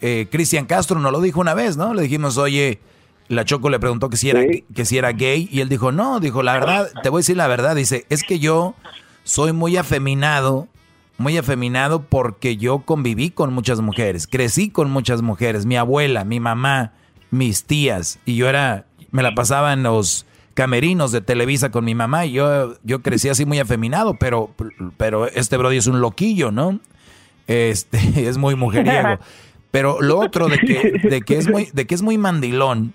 eh, 0.00 0.28
Cristian 0.30 0.66
Castro 0.66 0.98
nos 1.00 1.12
lo 1.12 1.20
dijo 1.20 1.40
una 1.40 1.52
vez, 1.52 1.76
¿no? 1.76 1.94
Le 1.94 2.02
dijimos, 2.02 2.38
oye, 2.38 2.80
La 3.28 3.44
Choco 3.44 3.70
le 3.70 3.80
preguntó 3.80 4.08
que 4.08 4.16
si, 4.16 4.30
era, 4.30 4.42
que 4.74 4.84
si 4.84 4.98
era 4.98 5.12
gay 5.12 5.48
y 5.50 5.60
él 5.60 5.68
dijo, 5.68 5.90
no, 5.90 6.20
dijo, 6.20 6.42
la 6.44 6.54
verdad, 6.54 6.90
te 7.02 7.08
voy 7.08 7.18
a 7.18 7.22
decir 7.22 7.36
la 7.36 7.48
verdad, 7.48 7.74
dice, 7.74 8.06
es 8.08 8.22
que 8.22 8.38
yo 8.38 8.76
soy 9.24 9.52
muy 9.52 9.76
afeminado, 9.76 10.68
muy 11.18 11.36
afeminado 11.36 12.02
porque 12.02 12.56
yo 12.56 12.80
conviví 12.80 13.30
con 13.30 13.52
muchas 13.52 13.80
mujeres, 13.80 14.28
crecí 14.28 14.70
con 14.70 14.90
muchas 14.90 15.22
mujeres, 15.22 15.66
mi 15.66 15.76
abuela, 15.76 16.24
mi 16.24 16.38
mamá, 16.38 16.92
mis 17.30 17.64
tías, 17.64 18.20
y 18.24 18.36
yo 18.36 18.48
era, 18.48 18.86
me 19.10 19.22
la 19.24 19.34
pasaba 19.34 19.72
en 19.72 19.82
los 19.82 20.24
camerinos 20.54 21.12
de 21.12 21.20
Televisa 21.20 21.70
con 21.70 21.84
mi 21.84 21.94
mamá 21.94 22.26
y 22.26 22.32
yo, 22.32 22.74
yo 22.82 23.02
crecí 23.02 23.28
así 23.28 23.44
muy 23.46 23.58
afeminado, 23.58 24.14
pero, 24.14 24.50
pero 24.96 25.26
este 25.26 25.56
Brody 25.56 25.78
es 25.78 25.86
un 25.86 26.00
loquillo, 26.00 26.50
¿no? 26.50 26.80
Este, 27.46 27.98
es 28.28 28.38
muy 28.38 28.54
mujeriego. 28.54 29.18
Pero 29.70 30.00
lo 30.00 30.18
otro 30.18 30.48
de 30.48 30.58
que, 30.58 31.08
de 31.08 31.22
que, 31.22 31.38
es 31.38 31.48
muy, 31.48 31.68
de 31.72 31.86
que 31.86 31.94
es 31.94 32.02
muy 32.02 32.18
mandilón, 32.18 32.92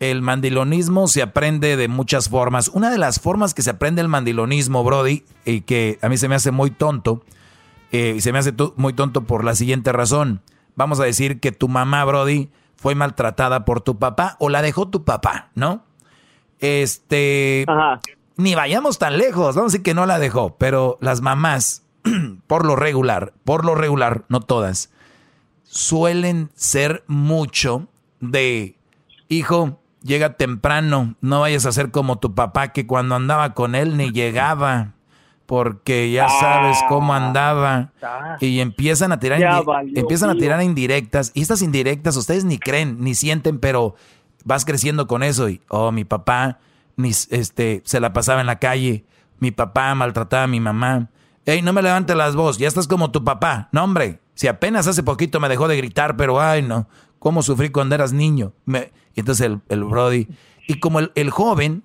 el 0.00 0.22
mandilonismo 0.22 1.06
se 1.06 1.22
aprende 1.22 1.76
de 1.76 1.86
muchas 1.86 2.28
formas. 2.28 2.68
Una 2.68 2.90
de 2.90 2.98
las 2.98 3.20
formas 3.20 3.54
que 3.54 3.62
se 3.62 3.70
aprende 3.70 4.00
el 4.00 4.08
mandilonismo, 4.08 4.82
Brody, 4.82 5.24
y 5.44 5.60
que 5.60 5.98
a 6.02 6.08
mí 6.08 6.16
se 6.16 6.28
me 6.28 6.34
hace 6.34 6.50
muy 6.50 6.70
tonto, 6.70 7.22
eh, 7.92 8.14
y 8.16 8.20
se 8.20 8.32
me 8.32 8.38
hace 8.38 8.52
muy 8.76 8.92
tonto 8.92 9.22
por 9.22 9.44
la 9.44 9.54
siguiente 9.54 9.92
razón. 9.92 10.40
Vamos 10.74 10.98
a 11.00 11.04
decir 11.04 11.38
que 11.38 11.52
tu 11.52 11.68
mamá, 11.68 12.04
Brody, 12.04 12.50
fue 12.76 12.94
maltratada 12.94 13.64
por 13.64 13.82
tu 13.82 13.98
papá 13.98 14.36
o 14.40 14.48
la 14.48 14.62
dejó 14.62 14.88
tu 14.88 15.04
papá, 15.04 15.50
¿no? 15.54 15.84
Este. 16.60 17.66
Ni 18.36 18.54
vayamos 18.54 18.98
tan 18.98 19.18
lejos, 19.18 19.54
vamos 19.54 19.72
a 19.72 19.72
decir 19.72 19.82
que 19.82 19.94
no 19.94 20.06
la 20.06 20.18
dejó, 20.18 20.56
pero 20.56 20.96
las 21.00 21.20
mamás, 21.20 21.82
por 22.46 22.64
lo 22.64 22.74
regular, 22.74 23.34
por 23.44 23.66
lo 23.66 23.74
regular, 23.74 24.24
no 24.28 24.40
todas, 24.40 24.90
suelen 25.64 26.50
ser 26.54 27.04
mucho 27.06 27.88
de, 28.20 28.76
hijo, 29.28 29.78
llega 30.02 30.34
temprano, 30.34 31.16
no 31.20 31.40
vayas 31.40 31.66
a 31.66 31.72
ser 31.72 31.90
como 31.90 32.18
tu 32.18 32.34
papá 32.34 32.72
que 32.72 32.86
cuando 32.86 33.14
andaba 33.14 33.52
con 33.52 33.74
él 33.74 33.98
ni 33.98 34.10
llegaba, 34.10 34.94
porque 35.44 36.10
ya 36.12 36.28
sabes 36.28 36.78
cómo 36.88 37.12
andaba 37.12 37.90
y 38.40 38.60
empiezan 38.60 39.10
a 39.12 39.18
tirar 39.18 39.64
empiezan 39.94 40.30
a 40.30 40.36
tirar 40.36 40.62
indirectas 40.62 41.32
y 41.34 41.42
estas 41.42 41.60
indirectas 41.60 42.16
ustedes 42.16 42.44
ni 42.44 42.58
creen 42.58 42.98
ni 43.00 43.14
sienten, 43.14 43.58
pero 43.58 43.96
vas 44.44 44.64
creciendo 44.64 45.06
con 45.06 45.22
eso 45.22 45.48
y 45.48 45.60
oh, 45.68 45.92
mi 45.92 46.04
papá 46.04 46.58
ni 46.96 47.10
este 47.10 47.82
se 47.84 48.00
la 48.00 48.12
pasaba 48.12 48.40
en 48.40 48.46
la 48.46 48.58
calle, 48.58 49.04
mi 49.38 49.50
papá 49.50 49.94
maltrataba 49.94 50.44
a 50.44 50.48
mi 50.48 50.60
mamá. 50.60 51.10
Ey, 51.46 51.62
no 51.62 51.72
me 51.72 51.82
levantes 51.82 52.16
las 52.16 52.36
voz, 52.36 52.58
ya 52.58 52.68
estás 52.68 52.86
como 52.86 53.10
tu 53.10 53.24
papá. 53.24 53.68
No, 53.72 53.82
hombre, 53.82 54.20
si 54.34 54.46
apenas 54.46 54.86
hace 54.86 55.02
poquito 55.02 55.40
me 55.40 55.48
dejó 55.48 55.68
de 55.68 55.76
gritar, 55.76 56.16
pero 56.16 56.40
ay, 56.40 56.62
no, 56.62 56.88
cómo 57.18 57.42
sufrí 57.42 57.70
cuando 57.70 57.94
eras 57.94 58.12
niño. 58.12 58.52
Me, 58.66 58.92
entonces 59.14 59.46
el, 59.46 59.60
el, 59.68 59.84
Brody, 59.84 60.28
y 60.68 60.80
como 60.80 61.00
el, 61.00 61.30
joven 61.30 61.82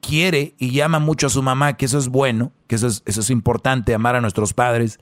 quiere 0.00 0.54
y 0.58 0.70
llama 0.70 0.98
mucho 0.98 1.26
a 1.26 1.30
su 1.30 1.42
mamá, 1.42 1.74
que 1.76 1.86
eso 1.86 1.98
es 1.98 2.08
bueno, 2.08 2.52
que 2.66 2.76
eso 2.76 2.86
es, 2.86 3.02
eso 3.06 3.20
es 3.20 3.30
importante, 3.30 3.94
amar 3.94 4.16
a 4.16 4.20
nuestros 4.20 4.52
padres, 4.52 5.00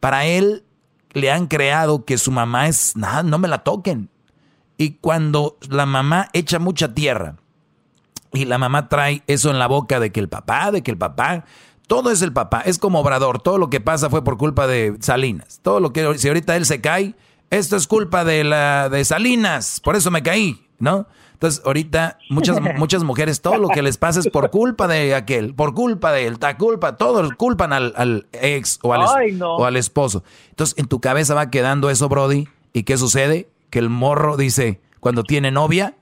para 0.00 0.26
él 0.26 0.64
le 1.12 1.30
han 1.30 1.46
creado 1.46 2.04
que 2.04 2.18
su 2.18 2.30
mamá 2.30 2.68
es, 2.68 2.96
nada, 2.96 3.22
no 3.22 3.38
me 3.38 3.48
la 3.48 3.58
toquen. 3.58 4.10
Y 4.78 4.92
cuando 4.92 5.58
la 5.68 5.84
mamá 5.86 6.28
echa 6.32 6.60
mucha 6.60 6.94
tierra 6.94 7.34
y 8.32 8.44
la 8.44 8.58
mamá 8.58 8.88
trae 8.88 9.22
eso 9.26 9.50
en 9.50 9.58
la 9.58 9.66
boca 9.66 9.98
de 9.98 10.12
que 10.12 10.20
el 10.20 10.28
papá, 10.28 10.70
de 10.70 10.82
que 10.82 10.92
el 10.92 10.96
papá, 10.96 11.44
todo 11.88 12.10
es 12.10 12.22
el 12.22 12.32
papá, 12.32 12.60
es 12.60 12.78
como 12.78 13.00
Obrador, 13.00 13.40
todo 13.42 13.58
lo 13.58 13.70
que 13.70 13.80
pasa 13.80 14.08
fue 14.08 14.22
por 14.22 14.38
culpa 14.38 14.68
de 14.68 14.96
Salinas. 15.00 15.58
Todo 15.62 15.80
lo 15.80 15.92
que 15.92 16.16
si 16.18 16.28
ahorita 16.28 16.54
él 16.56 16.64
se 16.64 16.80
cae, 16.80 17.16
esto 17.50 17.76
es 17.76 17.88
culpa 17.88 18.24
de 18.24 18.44
la 18.44 18.88
de 18.88 19.04
Salinas, 19.04 19.80
por 19.80 19.96
eso 19.96 20.12
me 20.12 20.22
caí, 20.22 20.64
¿no? 20.78 21.06
Entonces, 21.32 21.62
ahorita 21.64 22.18
muchas 22.30 22.60
muchas 22.76 23.02
mujeres 23.02 23.40
todo 23.40 23.58
lo 23.58 23.68
que 23.68 23.82
les 23.82 23.96
pasa 23.96 24.20
es 24.20 24.28
por 24.28 24.50
culpa 24.50 24.86
de 24.86 25.14
aquel, 25.14 25.54
por 25.54 25.74
culpa 25.74 26.12
de 26.12 26.26
él, 26.26 26.38
ta 26.38 26.56
culpa, 26.56 26.96
todos 26.96 27.32
culpan 27.34 27.72
al, 27.72 28.26
ex 28.32 28.78
o 28.82 28.92
al, 28.92 29.42
o 29.42 29.64
al 29.64 29.76
esposo. 29.76 30.22
Entonces, 30.50 30.78
en 30.78 30.86
tu 30.86 31.00
cabeza 31.00 31.34
va 31.34 31.50
quedando 31.50 31.90
eso, 31.90 32.08
Brody, 32.08 32.46
¿y 32.72 32.84
qué 32.84 32.96
sucede? 32.96 33.48
Que 33.70 33.78
el 33.78 33.90
morro 33.90 34.36
dice, 34.36 34.80
cuando 35.00 35.24
tiene 35.24 35.50
novia, 35.50 35.94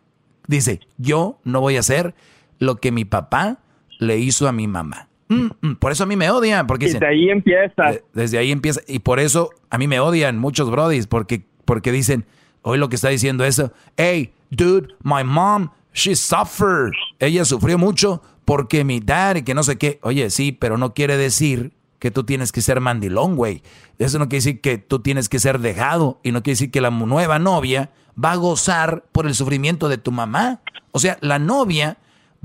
dice, 0.47 0.80
"Yo 0.98 1.38
no 1.44 1.60
voy 1.60 1.76
a 1.76 1.80
hacer 1.80 2.14
lo 2.59 2.76
que 2.76 2.93
mi 2.93 3.05
papá 3.05 3.59
le 3.98 4.18
hizo 4.18 4.48
a 4.48 4.52
mi 4.52 4.66
mamá." 4.66 5.09
Mm, 5.28 5.48
mm, 5.60 5.74
por 5.76 5.93
eso 5.93 6.05
a 6.05 6.06
mí 6.06 6.16
me 6.16 6.30
odian. 6.30 6.66
Porque 6.66 6.86
desde 6.86 7.06
ahí 7.06 7.30
empieza. 7.30 8.01
desde 8.12 8.38
ahí 8.38 8.52
empieza. 8.52 8.80
Y 8.86 9.01
por 9.01 9.18
eso 9.18 9.51
a 9.70 9.78
mí 9.78 9.88
me 9.88 10.01
odian 10.01 10.38
muchos 10.38 10.70
brodis. 10.70 11.06
Porque, 11.06 11.44
porque 11.64 11.93
dicen, 11.93 12.24
hoy 12.62 12.78
lo 12.78 12.88
que 12.88 12.97
está 12.97 13.09
diciendo 13.09 13.44
eso. 13.44 13.72
Hey, 13.97 14.32
dude, 14.51 14.94
my 15.02 15.24
mom, 15.24 15.70
she 15.93 16.14
suffered. 16.14 16.93
Ella 17.18 17.44
sufrió 17.44 17.78
mucho 17.78 18.22
porque 18.44 18.84
mi 18.84 19.01
dad 19.01 19.36
y 19.36 19.43
que 19.43 19.55
no 19.55 19.62
sé 19.62 19.76
qué. 19.76 19.98
Oye, 20.02 20.30
sí, 20.30 20.52
pero 20.52 20.78
no 20.78 20.94
quiere 20.94 21.16
decir 21.16 21.72
que 21.98 22.10
tú 22.10 22.24
tienes 22.24 22.52
que 22.52 22.60
ser 22.60 22.81
mandilón, 22.81 23.36
güey. 23.36 23.62
Eso 23.98 24.18
no 24.18 24.28
quiere 24.28 24.44
decir 24.44 24.60
que 24.60 24.78
tú 24.78 25.01
tienes 25.01 25.28
que 25.28 25.39
ser 25.39 25.60
dejado. 25.60 26.20
Y 26.23 26.32
no 26.32 26.43
quiere 26.43 26.55
decir 26.55 26.70
que 26.70 26.81
la 26.81 26.90
nueva 26.90 27.39
novia 27.39 27.90
va 28.23 28.32
a 28.32 28.36
gozar 28.36 29.05
por 29.12 29.27
el 29.27 29.35
sufrimiento 29.35 29.89
de 29.89 29.98
tu 29.98 30.12
mamá. 30.12 30.60
O 30.93 30.98
sea, 30.98 31.18
la 31.20 31.39
novia 31.39 31.98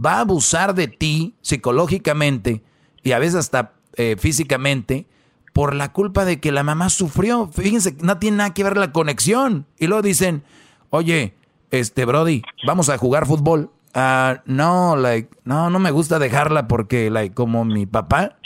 va 0.04 0.16
a 0.16 0.20
abusar 0.22 0.74
de 0.76 0.88
ti 0.88 1.36
psicológicamente 1.42 2.64
y 3.04 3.12
a 3.12 3.20
veces 3.20 3.36
hasta 3.36 3.74
eh, 3.96 4.16
físicamente 4.18 5.08
por 5.54 5.76
la 5.76 5.92
culpa 5.92 6.26
de 6.26 6.40
que 6.40 6.52
la 6.52 6.64
mamá 6.64 6.90
sufrió. 6.90 7.50
Fíjense, 7.52 7.98
no 8.02 8.18
tiene 8.18 8.38
nada 8.38 8.54
que 8.54 8.64
ver 8.64 8.78
la 8.78 8.92
conexión. 8.92 9.66
Y 9.78 9.88
luego 9.88 10.02
dicen, 10.02 10.44
oye, 10.90 11.36
este 11.72 12.06
Brody, 12.06 12.42
vamos 12.66 12.90
a 12.90 12.98
jugar 12.98 13.26
fútbol. 13.26 13.72
Ah, 13.94 14.42
no, 14.46 14.96
like, 14.96 15.30
no, 15.44 15.70
no 15.70 15.80
me 15.80 15.92
gusta 15.92 16.20
dejarla 16.20 16.68
porque, 16.70 17.10
like, 17.10 17.36
como 17.36 17.66
mi 17.66 17.86
papá, 17.86 18.38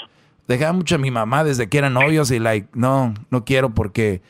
dejaba 0.47 0.73
mucho 0.73 0.95
a 0.95 0.97
mi 0.97 1.11
mamá 1.11 1.43
desde 1.43 1.69
que 1.69 1.77
eran 1.77 1.93
novios 1.93 2.31
y, 2.31 2.39
like, 2.39 2.67
no, 2.73 3.13
no 3.29 3.45
quiero 3.45 3.73
porque 3.73 4.21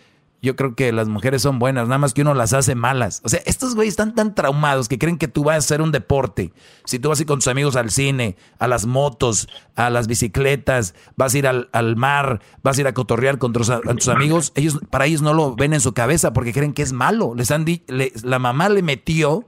yo 0.46 0.56
creo 0.56 0.76
que 0.76 0.92
las 0.92 1.08
mujeres 1.08 1.42
son 1.42 1.58
buenas, 1.58 1.88
nada 1.88 1.98
más 1.98 2.14
que 2.14 2.22
uno 2.22 2.36
las 2.36 2.54
hace 2.54 2.76
malas. 2.76 3.20
O 3.24 3.30
sea, 3.30 3.42
estos 3.46 3.74
güeyes 3.74 3.94
están 3.94 4.14
tan 4.14 4.36
traumados 4.36 4.88
que 4.88 5.00
creen 5.00 5.18
que 5.18 5.28
tú 5.28 5.44
vas 5.44 5.56
a 5.56 5.58
hacer 5.58 5.82
un 5.82 5.92
deporte. 5.92 6.54
Si 6.86 7.00
tú 7.00 7.10
vas 7.10 7.20
a 7.20 7.24
ir 7.24 7.28
con 7.28 7.40
tus 7.40 7.48
amigos 7.48 7.76
al 7.76 7.90
cine, 7.90 8.38
a 8.60 8.68
las 8.68 8.86
motos, 8.86 9.50
a 9.76 9.90
las 9.90 10.08
bicicletas, 10.08 10.94
vas 11.18 11.34
a 11.34 11.38
ir 11.38 11.48
al, 11.48 11.96
mar, 11.96 12.42
vas 12.62 12.78
a 12.78 12.82
ir 12.82 12.88
a 12.88 12.94
cotorrear 12.94 13.40
con 13.40 13.54
tus, 13.54 13.70
amigos, 14.08 14.52
ellos, 14.56 14.80
para 14.92 15.08
ellos 15.08 15.24
no 15.24 15.34
lo 15.34 15.56
ven 15.56 15.74
en 15.74 15.82
su 15.82 15.94
cabeza 15.94 16.32
porque 16.32 16.54
creen 16.54 16.74
que 16.74 16.84
es 16.84 16.94
malo. 16.94 17.34
Les 17.36 17.50
han 17.50 17.66
la 17.88 18.38
mamá 18.38 18.70
le 18.70 18.84
metió 18.84 19.48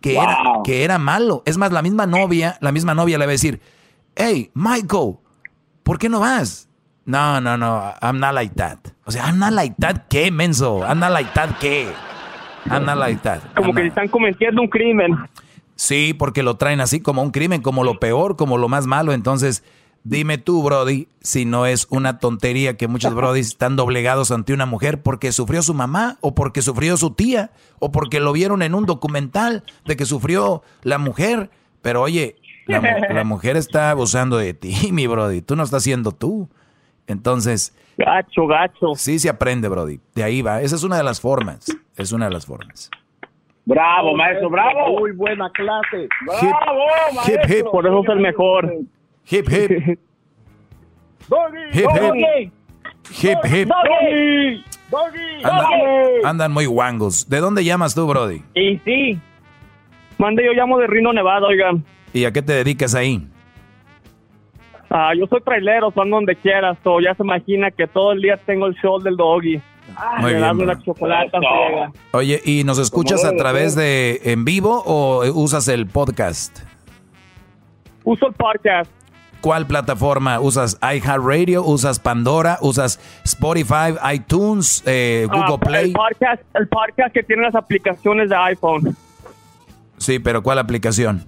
que, 0.00 0.16
era, 0.16 0.38
que 0.64 0.82
era 0.82 0.98
malo. 0.98 1.42
Es 1.44 1.58
más, 1.58 1.72
la 1.72 1.82
misma 1.82 2.06
novia, 2.06 2.56
la 2.62 2.72
misma 2.72 2.94
novia 2.94 3.18
le 3.18 3.26
va 3.26 3.30
a 3.30 3.32
decir, 3.32 3.60
hey, 4.16 4.50
Michael, 4.54 5.16
¿por 5.88 5.98
qué 5.98 6.10
no 6.10 6.20
vas? 6.20 6.68
No, 7.06 7.40
no, 7.40 7.56
no, 7.56 7.94
I'm 8.02 8.20
not 8.20 8.34
like 8.34 8.54
that. 8.56 8.78
O 9.06 9.10
sea, 9.10 9.24
I'm 9.24 9.38
not 9.38 9.54
like 9.54 9.74
that, 9.78 10.06
¿qué, 10.10 10.30
menso? 10.30 10.84
I'm 10.86 10.98
not 10.98 11.12
like 11.12 11.30
that, 11.32 11.58
¿qué? 11.58 11.90
I'm 12.70 12.84
not 12.84 12.98
like 12.98 13.22
that. 13.22 13.40
Como 13.56 13.72
que 13.72 13.86
están 13.86 14.06
cometiendo 14.08 14.60
un 14.60 14.68
crimen. 14.68 15.16
Sí, 15.76 16.12
porque 16.12 16.42
lo 16.42 16.58
traen 16.58 16.82
así 16.82 17.00
como 17.00 17.22
un 17.22 17.30
crimen, 17.30 17.62
como 17.62 17.84
lo 17.84 17.98
peor, 17.98 18.36
como 18.36 18.58
lo 18.58 18.68
más 18.68 18.86
malo. 18.86 19.14
Entonces, 19.14 19.64
dime 20.04 20.36
tú, 20.36 20.62
Brody, 20.62 21.08
si 21.22 21.46
no 21.46 21.64
es 21.64 21.86
una 21.88 22.18
tontería 22.18 22.76
que 22.76 22.86
muchos 22.86 23.14
Brody 23.14 23.40
están 23.40 23.76
doblegados 23.76 24.30
ante 24.30 24.52
una 24.52 24.66
mujer 24.66 25.00
porque 25.00 25.32
sufrió 25.32 25.62
su 25.62 25.72
mamá, 25.72 26.18
o 26.20 26.34
porque 26.34 26.60
sufrió 26.60 26.98
su 26.98 27.12
tía, 27.12 27.50
o 27.78 27.90
porque 27.92 28.20
lo 28.20 28.34
vieron 28.34 28.60
en 28.60 28.74
un 28.74 28.84
documental 28.84 29.64
de 29.86 29.96
que 29.96 30.04
sufrió 30.04 30.62
la 30.82 30.98
mujer. 30.98 31.48
Pero 31.80 32.02
oye, 32.02 32.36
la, 32.68 33.08
la 33.10 33.24
mujer 33.24 33.56
está 33.56 33.90
abusando 33.90 34.36
de 34.38 34.54
ti, 34.54 34.88
mi 34.92 35.06
Brody. 35.06 35.42
Tú 35.42 35.56
no 35.56 35.62
estás 35.62 35.82
siendo 35.82 36.12
tú. 36.12 36.48
Entonces. 37.06 37.74
Gacho, 37.96 38.46
gacho. 38.46 38.94
Sí 38.94 39.18
se 39.18 39.28
aprende, 39.28 39.68
Brody. 39.68 39.98
De 40.14 40.22
ahí 40.22 40.42
va. 40.42 40.60
Esa 40.62 40.76
es 40.76 40.84
una 40.84 40.96
de 40.96 41.02
las 41.02 41.20
formas. 41.20 41.66
Es 41.96 42.12
una 42.12 42.26
de 42.26 42.32
las 42.32 42.46
formas. 42.46 42.90
Bravo, 43.64 44.14
maestro, 44.14 44.48
bravo. 44.50 45.00
Muy 45.00 45.12
buena 45.12 45.50
clase. 45.50 46.08
Bravo, 46.26 46.80
maestro. 47.14 47.34
Hip, 47.34 47.50
hip. 47.50 47.66
Por 47.70 47.86
eso 47.86 48.02
es 48.02 48.08
el 48.10 48.20
mejor. 48.20 48.74
Hip, 49.30 49.50
hip. 49.50 49.98
Doggy, 51.28 51.58
hip, 51.72 51.88
hip. 51.94 52.52
Hip, 53.10 53.38
hip. 53.44 53.68
Doggy, 53.68 54.64
doggy, 54.90 55.44
andan, 55.44 56.26
andan 56.26 56.52
muy 56.52 56.66
guangos. 56.66 57.28
¿De 57.28 57.40
dónde 57.40 57.64
llamas 57.64 57.94
tú, 57.94 58.06
Brody? 58.06 58.42
Y 58.54 58.78
sí. 58.78 59.18
Mande, 60.18 60.44
yo 60.44 60.52
llamo 60.52 60.78
de 60.78 60.86
Rino, 60.86 61.12
Nevada, 61.12 61.46
oigan. 61.46 61.84
¿Y 62.12 62.24
a 62.24 62.32
qué 62.32 62.42
te 62.42 62.52
dedicas 62.52 62.94
ahí? 62.94 63.26
Ah, 64.90 65.12
yo 65.18 65.26
soy 65.26 65.40
trailero, 65.42 65.90
son 65.92 66.10
donde 66.10 66.34
quieras. 66.36 66.78
So 66.82 67.00
ya 67.00 67.14
se 67.14 67.22
imagina 67.22 67.70
que 67.70 67.86
todo 67.86 68.12
el 68.12 68.22
día 68.22 68.38
tengo 68.46 68.66
el 68.66 68.74
show 68.76 68.98
del 68.98 69.16
doggy. 69.16 69.60
Muy 70.20 70.34
bien, 70.34 70.44
una 70.44 70.78
chocolate 70.82 71.30
Oye, 72.12 72.40
¿y 72.44 72.62
nos 72.64 72.78
escuchas 72.78 73.24
a 73.24 73.34
través 73.36 73.74
de 73.74 74.20
en 74.24 74.44
vivo 74.44 74.82
o 74.84 75.24
usas 75.32 75.66
el 75.68 75.86
podcast? 75.86 76.58
Uso 78.04 78.28
el 78.28 78.34
podcast. 78.34 78.90
¿Cuál 79.40 79.66
plataforma? 79.66 80.40
¿Usas 80.40 80.78
iHeartRadio? 80.82 81.62
¿Usas 81.64 82.00
Pandora? 82.00 82.58
¿Usas 82.60 82.98
Spotify, 83.24 83.94
iTunes, 84.12 84.82
eh, 84.84 85.26
Google 85.30 85.54
Ah, 85.54 85.58
Play? 85.60 85.84
El 85.86 85.92
podcast, 85.92 86.42
el 86.54 86.68
podcast 86.68 87.14
que 87.14 87.22
tiene 87.22 87.42
las 87.42 87.54
aplicaciones 87.54 88.30
de 88.30 88.36
iPhone. 88.36 88.96
Sí, 89.98 90.18
pero 90.18 90.42
¿cuál 90.42 90.58
aplicación? 90.58 91.24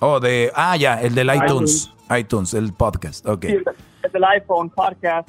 Oh, 0.00 0.20
de... 0.20 0.52
Ah, 0.54 0.76
ya, 0.76 1.00
el 1.00 1.14
del 1.14 1.30
iTunes. 1.34 1.90
iTunes, 2.16 2.54
el 2.54 2.72
podcast. 2.72 3.26
Ok. 3.26 3.46
Sí, 3.46 3.56
es 4.02 4.14
el 4.14 4.24
iPhone 4.24 4.70
podcast. 4.70 5.28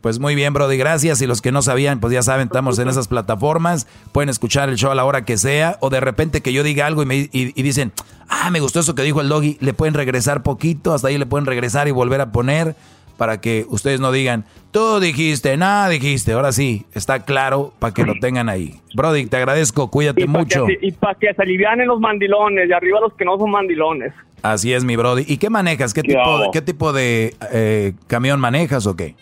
Pues 0.00 0.18
muy 0.18 0.34
bien, 0.34 0.52
Brody, 0.52 0.76
gracias. 0.76 1.20
Y 1.22 1.26
los 1.26 1.42
que 1.42 1.52
no 1.52 1.62
sabían, 1.62 2.00
pues 2.00 2.12
ya 2.12 2.22
saben, 2.22 2.46
estamos 2.46 2.78
en 2.78 2.88
esas 2.88 3.08
plataformas. 3.08 3.86
Pueden 4.12 4.28
escuchar 4.30 4.68
el 4.68 4.76
show 4.76 4.90
a 4.90 4.94
la 4.94 5.04
hora 5.04 5.24
que 5.24 5.36
sea. 5.36 5.76
O 5.80 5.90
de 5.90 6.00
repente 6.00 6.40
que 6.40 6.52
yo 6.52 6.62
diga 6.62 6.86
algo 6.86 7.02
y, 7.02 7.06
me, 7.06 7.16
y, 7.16 7.30
y 7.32 7.62
dicen, 7.62 7.92
ah, 8.28 8.50
me 8.50 8.60
gustó 8.60 8.80
eso 8.80 8.94
que 8.94 9.02
dijo 9.02 9.20
el 9.20 9.28
doggy. 9.28 9.58
Le 9.60 9.74
pueden 9.74 9.94
regresar 9.94 10.42
poquito, 10.42 10.94
hasta 10.94 11.08
ahí 11.08 11.18
le 11.18 11.26
pueden 11.26 11.46
regresar 11.46 11.86
y 11.88 11.90
volver 11.90 12.20
a 12.20 12.32
poner 12.32 12.74
para 13.20 13.38
que 13.38 13.66
ustedes 13.68 14.00
no 14.00 14.12
digan, 14.12 14.46
tú 14.70 14.98
dijiste, 14.98 15.54
nada 15.58 15.90
dijiste. 15.90 16.32
Ahora 16.32 16.52
sí, 16.52 16.86
está 16.94 17.22
claro 17.22 17.74
para 17.78 17.92
que 17.92 18.02
lo 18.02 18.14
tengan 18.18 18.48
ahí. 18.48 18.80
Brody, 18.94 19.26
te 19.26 19.36
agradezco, 19.36 19.90
cuídate 19.90 20.22
Y 20.22 20.24
para 20.24 20.38
mucho. 20.38 20.64
que, 20.64 20.78
y 20.80 20.90
pa' 20.92 21.14
que 21.16 21.34
se 21.34 21.42
alivianen 21.42 21.86
los 21.86 22.00
mandilones, 22.00 22.66
y 22.66 22.72
arriba 22.72 22.98
los 22.98 23.12
que 23.12 23.26
no 23.26 23.36
son 23.36 23.50
mandilones. 23.50 24.14
Así 24.40 24.72
es, 24.72 24.84
mi 24.84 24.96
Brody. 24.96 25.26
¿Y 25.28 25.36
qué 25.36 25.50
manejas? 25.50 25.92
¿Qué 25.92 26.00
¿Qué 26.00 26.14
tipo, 26.14 26.38
de, 26.38 26.48
¿qué 26.50 26.62
tipo 26.62 26.92
de 26.94 27.34
eh, 27.52 27.92
camión 28.06 28.40
manejas 28.40 28.86
o 28.86 28.96
qué? 28.96 29.14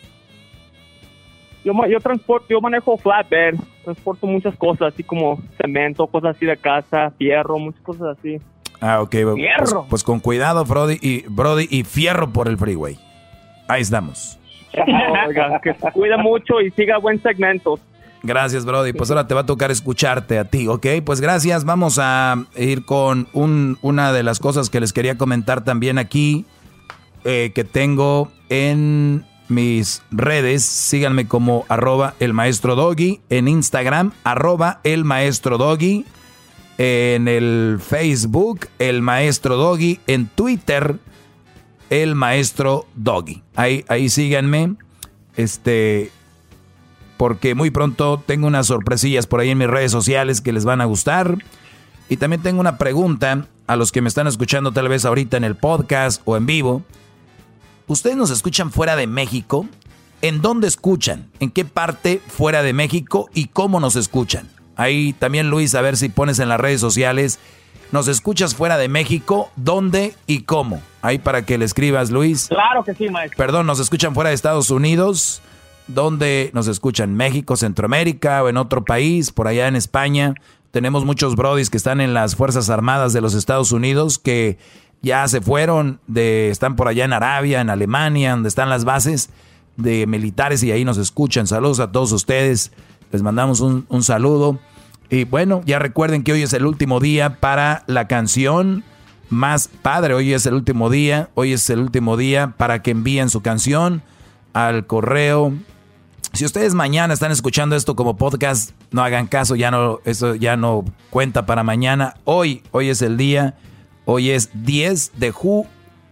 Yo, 1.65 1.73
yo 1.89 1.99
transporto, 1.99 2.47
yo 2.51 2.61
manejo 2.61 2.97
flatbed, 2.99 3.57
transporto 3.83 4.29
muchas 4.29 4.55
cosas, 4.55 4.95
así 4.95 5.03
como 5.03 5.43
cemento, 5.61 6.07
cosas 6.07 6.37
así 6.37 6.47
de 6.47 6.57
casa, 6.57 7.11
fierro, 7.19 7.59
muchas 7.59 7.83
cosas 7.83 8.17
así. 8.17 8.39
Ah, 8.81 9.03
ok. 9.03 9.11
Pues, 9.11 9.35
Fierro. 9.35 9.87
pues 9.91 10.05
con 10.05 10.21
cuidado, 10.21 10.65
Brody 10.65 10.99
y, 11.03 11.25
Brody, 11.27 11.67
y 11.69 11.83
fierro 11.83 12.33
por 12.33 12.47
el 12.47 12.57
freeway. 12.57 12.97
Ahí 13.69 13.83
estamos. 13.83 14.39
Oiga, 15.27 15.61
que 15.63 15.75
se 15.75 15.93
cuide 15.93 16.17
mucho 16.17 16.61
y 16.61 16.71
siga 16.73 16.99
buen 16.99 17.21
segmento. 17.23 17.79
Gracias, 18.23 18.65
Brody. 18.65 18.93
Pues 18.93 19.11
ahora 19.11 19.27
te 19.29 19.35
va 19.35 19.43
a 19.43 19.47
tocar 19.47 19.71
escucharte 19.71 20.39
a 20.39 20.45
ti, 20.45 20.67
¿ok? 20.67 20.87
Pues 21.05 21.21
gracias. 21.21 21.65
Vamos 21.65 21.99
a 22.03 22.37
ir 22.57 22.85
con 22.85 23.29
un- 23.33 23.79
una 23.81 24.13
de 24.13 24.23
las 24.25 24.41
cosas 24.41 24.71
que 24.71 24.81
les 24.81 24.93
quería 24.93 25.17
comentar 25.17 25.63
también 25.63 25.99
aquí, 25.99 26.45
eh, 27.25 27.53
que 27.55 27.63
tengo 27.65 28.31
en 28.49 29.25
mis 29.49 30.03
redes. 30.11 30.65
Síganme 30.65 31.29
como 31.29 31.65
arroba 31.69 32.15
el 32.19 32.33
maestro 32.35 32.75
doggy 32.75 33.21
en 33.31 33.47
Instagram, 33.49 34.13
arroba 34.25 34.81
el 34.85 35.05
maestro 35.05 35.57
doggy. 35.59 36.05
En 36.77 37.27
el 37.29 37.79
Facebook, 37.85 38.67
el 38.79 39.01
maestro 39.03 39.57
doggy. 39.57 40.01
En 40.07 40.27
Twitter, 40.27 40.97
el 41.91 42.15
maestro 42.15 42.87
doggy. 42.95 43.43
Ahí, 43.57 43.85
ahí 43.89 44.09
síganme. 44.09 44.77
Este, 45.37 46.11
porque 47.17 47.55
muy 47.55 47.71
pronto 47.71 48.23
tengo 48.25 48.47
unas 48.47 48.69
sorpresillas 48.69 49.27
por 49.27 49.41
ahí 49.41 49.51
en 49.51 49.59
mis 49.59 49.69
redes 49.69 49.93
sociales 49.93 50.41
que 50.41 50.53
les 50.53 50.65
van 50.65 50.81
a 50.81 50.85
gustar. 50.85 51.39
Y 52.09 52.17
también 52.17 52.43
tengo 52.43 52.61
una 52.61 52.79
pregunta 52.79 53.47
a 53.67 53.77
los 53.77 53.93
que 53.93 54.01
me 54.01 54.09
están 54.09 54.27
escuchando 54.27 54.73
tal 54.73 54.89
vez 54.89 55.05
ahorita 55.05 55.37
en 55.37 55.45
el 55.45 55.57
podcast 55.57 56.23
o 56.25 56.37
en 56.37 56.47
vivo. 56.47 56.83
¿Ustedes 57.87 58.17
nos 58.17 58.31
escuchan 58.31 58.71
fuera 58.71 58.97
de 58.97 59.07
México? 59.07 59.67
¿En 60.23 60.41
dónde 60.41 60.69
escuchan? 60.69 61.31
¿En 61.39 61.51
qué 61.51 61.65
parte 61.65 62.21
fuera 62.27 62.63
de 62.63 62.73
México? 62.73 63.29
¿Y 63.35 63.47
cómo 63.47 63.79
nos 63.79 63.97
escuchan? 63.97 64.49
Ahí 64.77 65.13
también 65.13 65.51
Luis, 65.51 65.75
a 65.75 65.81
ver 65.81 65.97
si 65.97 66.09
pones 66.09 66.39
en 66.39 66.49
las 66.49 66.61
redes 66.61 66.81
sociales. 66.81 67.39
¿Nos 67.91 68.07
escuchas 68.07 68.55
fuera 68.55 68.77
de 68.77 68.89
México? 68.89 69.51
¿Dónde 69.57 70.15
y 70.27 70.43
cómo? 70.43 70.83
Ahí 71.01 71.19
para 71.19 71.47
que 71.47 71.57
le 71.57 71.65
escribas, 71.65 72.11
Luis. 72.11 72.49
Claro 72.49 72.85
que 72.85 72.93
sí, 72.95 73.09
maestro. 73.09 73.39
Perdón, 73.39 73.67
nos 73.67 73.81
escuchan 73.81 74.15
fuera 74.15 74.29
de 74.29 74.35
Estados 74.35 74.71
Unidos, 74.71 75.41
donde 75.87 76.51
nos 76.53 76.69
escuchan 76.69 77.15
México, 77.15 77.57
Centroamérica 77.57 78.43
o 78.43 78.51
en 78.51 78.59
otro 78.59 78.85
país, 78.85 79.33
por 79.33 79.49
allá 79.49 79.69
en 79.69 79.77
España. 79.77 80.35
Tenemos 80.71 81.07
muchos 81.07 81.35
brodis 81.35 81.71
que 81.71 81.79
están 81.79 82.03
en 82.03 82.13
las 82.13 82.37
Fuerzas 82.37 82.69
Armadas 82.69 83.15
de 83.15 83.23
los 83.23 83.33
Estados 83.33 83.73
Unidos 83.73 84.19
que 84.19 84.59
ya 85.01 85.27
se 85.29 85.41
fueron, 85.41 85.99
de, 86.07 86.51
están 86.51 86.77
por 86.77 86.89
allá 86.89 87.07
en 87.07 87.15
Arabia, 87.15 87.63
en 87.63 87.71
Alemania, 87.71 88.33
donde 88.33 88.51
están 88.51 88.69
las 88.69 88.85
bases 88.85 89.31
de 89.77 90.07
militares 90.07 90.63
y 90.63 90.73
ahí 90.73 90.85
nos 90.85 90.99
escuchan. 90.99 91.47
Saludos 91.47 91.81
a 91.81 91.91
todos 91.91 92.13
ustedes, 92.13 92.71
les 93.13 93.23
mandamos 93.23 93.61
un, 93.61 93.87
un 93.89 94.03
saludo. 94.03 94.59
Y 95.11 95.25
bueno, 95.25 95.63
ya 95.65 95.79
recuerden 95.79 96.23
que 96.23 96.33
hoy 96.33 96.43
es 96.43 96.53
el 96.53 96.67
último 96.67 97.01
día 97.01 97.41
para 97.41 97.83
la 97.87 98.07
canción 98.09 98.85
más 99.31 99.69
padre. 99.69 100.15
Hoy 100.15 100.35
es 100.35 100.45
el 100.45 100.55
último 100.55 100.91
día, 100.91 101.31
hoy 101.35 101.53
es 101.55 101.71
el 101.71 101.81
último 101.81 102.17
día 102.17 102.55
para 102.57 102.83
que 102.83 102.91
envíen 102.91 103.31
su 103.31 103.41
canción 103.41 104.03
al 104.53 104.87
correo. 104.87 105.55
Si 106.35 106.45
ustedes 106.45 106.75
mañana 106.75 107.15
están 107.15 107.33
escuchando 107.33 107.75
esto 107.75 107.97
como 107.97 108.19
podcast, 108.19 108.73
no 108.91 109.03
hagan 109.03 109.27
caso, 109.27 109.57
ya 109.57 109.71
no, 109.71 110.01
eso 110.05 110.35
ya 110.35 110.57
no 110.59 110.85
cuenta 111.09 111.47
para 111.47 111.63
mañana. 111.63 112.15
Hoy, 112.25 112.63
hoy 112.71 112.91
es 112.91 113.01
el 113.01 113.17
día, 113.17 113.57
hoy 114.05 114.31
es 114.31 114.51
10 114.53 115.13
de, 115.19 115.31
ju, 115.31 115.67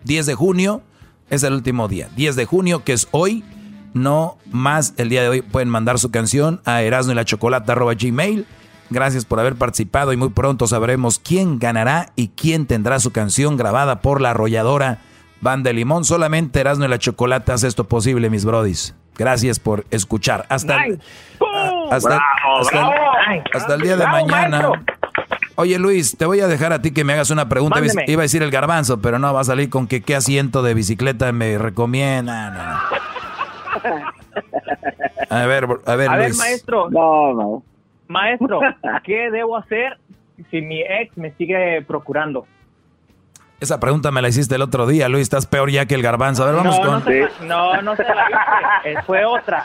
10 0.04 0.24
de 0.24 0.34
junio, 0.34 0.82
es 1.28 1.42
el 1.42 1.52
último 1.52 1.86
día. 1.88 2.08
10 2.16 2.34
de 2.34 2.46
junio, 2.46 2.82
que 2.82 2.94
es 2.94 3.08
hoy, 3.10 3.44
no 3.92 4.38
más 4.50 4.94
el 4.96 5.10
día 5.10 5.22
de 5.22 5.28
hoy. 5.28 5.42
Pueden 5.42 5.68
mandar 5.68 5.98
su 5.98 6.10
canción 6.10 6.62
a 6.64 6.80
erasno 6.80 7.12
y 7.12 7.14
la 7.14 7.24
gmail. 7.24 8.46
Gracias 8.90 9.24
por 9.24 9.40
haber 9.40 9.56
participado 9.56 10.12
y 10.12 10.16
muy 10.16 10.28
pronto 10.28 10.66
sabremos 10.66 11.18
quién 11.18 11.58
ganará 11.58 12.10
y 12.14 12.28
quién 12.28 12.66
tendrá 12.66 13.00
su 13.00 13.10
canción 13.10 13.56
grabada 13.56 14.00
por 14.00 14.20
la 14.20 14.30
arrolladora 14.30 14.98
Banda 15.40 15.68
de 15.70 15.74
Limón. 15.74 16.04
Solamente 16.04 16.60
Erasmo 16.60 16.84
y 16.84 16.88
la 16.88 16.98
Chocolata 16.98 17.54
hace 17.54 17.66
esto 17.66 17.84
posible, 17.84 18.30
mis 18.30 18.44
brodis. 18.44 18.94
Gracias 19.18 19.58
por 19.58 19.84
escuchar. 19.90 20.46
Hasta, 20.48 20.78
Nice. 20.86 21.00
hasta, 21.90 22.08
Bravo, 22.10 22.58
hasta- 22.60 22.76
bravo. 22.78 22.92
hasta 23.54 23.74
el 23.74 23.80
día 23.80 23.96
de 23.96 24.04
Bravo, 24.04 24.26
mañana. 24.26 24.68
maestro. 24.68 24.94
Oye 25.56 25.78
Luis, 25.78 26.16
te 26.18 26.26
voy 26.26 26.40
a 26.40 26.48
dejar 26.48 26.72
a 26.74 26.82
ti 26.82 26.90
que 26.92 27.02
me 27.02 27.14
hagas 27.14 27.30
una 27.30 27.48
pregunta. 27.48 27.78
Iba 27.78 27.86
a- 27.86 27.88
Mándeme. 27.88 28.12
Iba 28.12 28.20
a 28.22 28.24
decir 28.24 28.42
el 28.42 28.50
garbanzo, 28.50 29.00
pero 29.00 29.18
no 29.18 29.32
va 29.32 29.40
a 29.40 29.44
salir 29.44 29.70
con 29.70 29.86
que 29.86 30.02
qué 30.02 30.14
asiento 30.14 30.62
de 30.62 30.74
bicicleta 30.74 31.32
me 31.32 31.56
recomienda. 31.58 32.50
No, 32.50 32.62
no. 32.62 34.06
A 35.30 35.44
ver, 35.46 35.66
a 35.86 35.96
ver, 35.96 36.08
A 36.10 36.16
ver, 36.16 36.34
maestro. 36.36 36.88
No, 36.90 37.32
no. 37.34 37.62
Maestro, 38.08 38.60
¿qué 39.04 39.30
debo 39.30 39.56
hacer 39.56 39.98
si 40.50 40.60
mi 40.60 40.82
ex 40.82 41.16
me 41.16 41.32
sigue 41.32 41.82
procurando? 41.82 42.46
Esa 43.58 43.80
pregunta 43.80 44.10
me 44.10 44.20
la 44.20 44.28
hiciste 44.28 44.54
el 44.54 44.62
otro 44.62 44.86
día, 44.86 45.08
Luis. 45.08 45.22
Estás 45.22 45.46
peor 45.46 45.70
ya 45.70 45.86
que 45.86 45.94
el 45.94 46.02
garbanzo. 46.02 46.42
A 46.42 46.46
ver, 46.46 46.56
vamos 46.56 46.78
no, 46.78 46.84
con. 46.84 46.92
no, 46.92 47.00
se 47.04 47.20
la- 47.20 47.30
no, 47.46 47.82
no 47.82 47.96
se 47.96 48.02
la 48.04 48.26
hice. 48.82 48.90
Eh, 48.90 49.02
Fue 49.06 49.24
otra. 49.24 49.64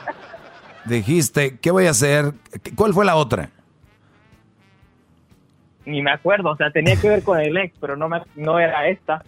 Dijiste, 0.86 1.60
¿qué 1.60 1.72
voy 1.72 1.88
a 1.88 1.92
hacer? 1.92 2.32
¿Cuál 2.76 2.94
fue 2.94 3.04
la 3.06 3.16
otra? 3.16 3.50
Ni 5.86 6.02
me 6.02 6.12
acuerdo. 6.12 6.52
O 6.52 6.56
sea, 6.56 6.72
tenía 6.72 6.96
que 6.96 7.10
ver 7.10 7.24
con 7.24 7.40
el 7.40 7.56
ex, 7.58 7.76
pero 7.80 7.96
no, 7.98 8.08
me, 8.08 8.22
no 8.36 8.60
era 8.60 8.88
esta. 8.88 9.24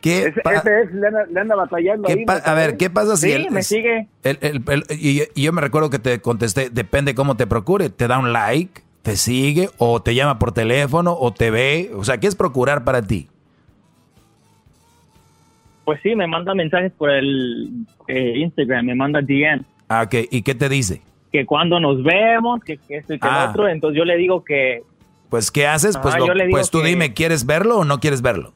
¿Qué 0.00 0.18
Ese, 0.26 0.30
es, 0.40 0.92
le 0.94 1.06
anda, 1.08 1.24
le 1.26 1.40
anda 1.40 1.56
batallando 1.56 2.06
¿Qué 2.06 2.12
ahí. 2.12 2.24
pa- 2.24 2.36
¿no? 2.38 2.42
a 2.44 2.54
ver, 2.54 2.76
¿qué 2.76 2.90
pasa 2.90 3.16
si 3.16 3.26
Sí, 3.28 3.32
el- 3.32 3.50
me 3.50 3.62
sigue. 3.62 4.08
el- 4.22 4.38
el- 4.40 4.62
el- 4.68 4.84
y, 4.90 5.22
y 5.34 5.42
yo 5.42 5.52
me 5.52 5.60
recuerdo 5.60 5.90
que 5.90 5.98
te 5.98 6.20
contesté, 6.20 6.70
depende 6.70 7.14
cómo 7.14 7.36
te 7.36 7.46
procure, 7.46 7.90
te 7.90 8.06
da 8.06 8.18
un 8.18 8.32
like, 8.32 8.82
te 9.02 9.16
sigue, 9.16 9.70
o 9.78 10.00
te 10.02 10.14
llama 10.14 10.38
por 10.38 10.52
teléfono, 10.52 11.16
o 11.18 11.32
te 11.32 11.50
ve, 11.50 11.90
o 11.94 12.04
sea, 12.04 12.18
¿qué 12.18 12.26
es 12.28 12.34
procurar 12.36 12.84
para 12.84 13.02
ti? 13.02 13.28
Pues 15.84 16.00
sí, 16.02 16.14
me 16.16 16.26
manda 16.26 16.54
mensajes 16.54 16.92
por 16.92 17.10
el 17.10 17.70
eh, 18.08 18.34
Instagram, 18.38 18.86
me 18.86 18.94
manda 18.94 19.20
DM. 19.22 19.64
Ah, 19.88 20.02
ok, 20.02 20.14
¿y 20.30 20.42
qué 20.42 20.54
te 20.54 20.68
dice? 20.68 21.00
Que 21.32 21.46
cuando 21.46 21.78
nos 21.78 22.02
vemos, 22.02 22.62
que, 22.64 22.76
que 22.78 22.96
esto 22.98 23.14
y 23.14 23.18
que 23.20 23.28
Ah. 23.28 23.44
el 23.44 23.50
otro. 23.50 23.68
Entonces 23.68 23.96
yo 23.98 24.04
le 24.04 24.16
digo 24.16 24.44
que 24.44 24.82
Pues, 25.28 25.50
¿qué 25.50 25.66
haces? 25.66 25.96
Pues, 25.98 26.14
Ah, 26.14 26.18
lo- 26.18 26.26
pues 26.50 26.70
tú 26.70 26.80
que- 26.82 26.86
dime, 26.88 27.12
¿quieres 27.12 27.46
verlo 27.46 27.78
o 27.78 27.84
no 27.84 27.98
quieres 28.00 28.22
verlo? 28.22 28.52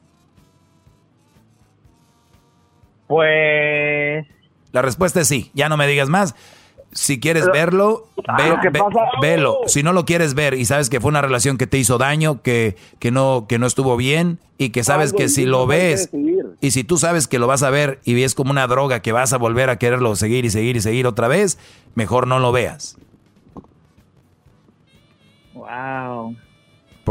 Pues 3.11 4.25
La 4.71 4.81
respuesta 4.81 5.19
es 5.19 5.27
sí, 5.27 5.51
ya 5.53 5.67
no 5.67 5.75
me 5.75 5.85
digas 5.85 6.07
más. 6.07 6.33
Si 6.93 7.19
quieres 7.19 7.43
Pero- 7.43 7.53
verlo, 7.53 8.07
Ah, 8.27 8.37
ve- 8.37 8.79
velo. 9.21 9.59
Si 9.67 9.83
no 9.83 9.91
lo 9.91 10.05
quieres 10.05 10.33
ver 10.33 10.53
y 10.53 10.63
sabes 10.65 10.89
que 10.89 10.99
fue 11.01 11.09
una 11.09 11.21
relación 11.21 11.57
que 11.57 11.67
te 11.67 11.77
hizo 11.77 11.97
daño, 11.97 12.41
que, 12.41 12.75
que, 12.99 13.11
no, 13.11 13.45
que 13.49 13.59
no 13.59 13.65
estuvo 13.67 13.97
bien 13.97 14.39
y 14.57 14.69
que 14.69 14.83
sabes 14.85 15.11
que 15.11 15.27
si 15.27 15.45
lo 15.45 15.67
ves 15.67 16.09
y 16.61 16.71
si 16.71 16.83
tú 16.85 16.97
sabes 16.97 17.27
que 17.27 17.37
lo 17.39 17.47
vas 17.47 17.63
a 17.63 17.69
ver 17.69 17.99
y 18.05 18.13
ves 18.13 18.33
como 18.35 18.51
una 18.51 18.67
droga 18.67 19.01
que 19.01 19.11
vas 19.11 19.33
a 19.33 19.37
volver 19.37 19.69
a 19.69 19.77
quererlo 19.77 20.15
seguir 20.15 20.45
y 20.45 20.49
seguir 20.49 20.75
y 20.77 20.81
seguir 20.81 21.05
otra 21.07 21.27
vez, 21.27 21.57
mejor 21.95 22.27
no 22.27 22.39
lo 22.39 22.51
veas. 22.53 22.97
Wow. 25.53 26.35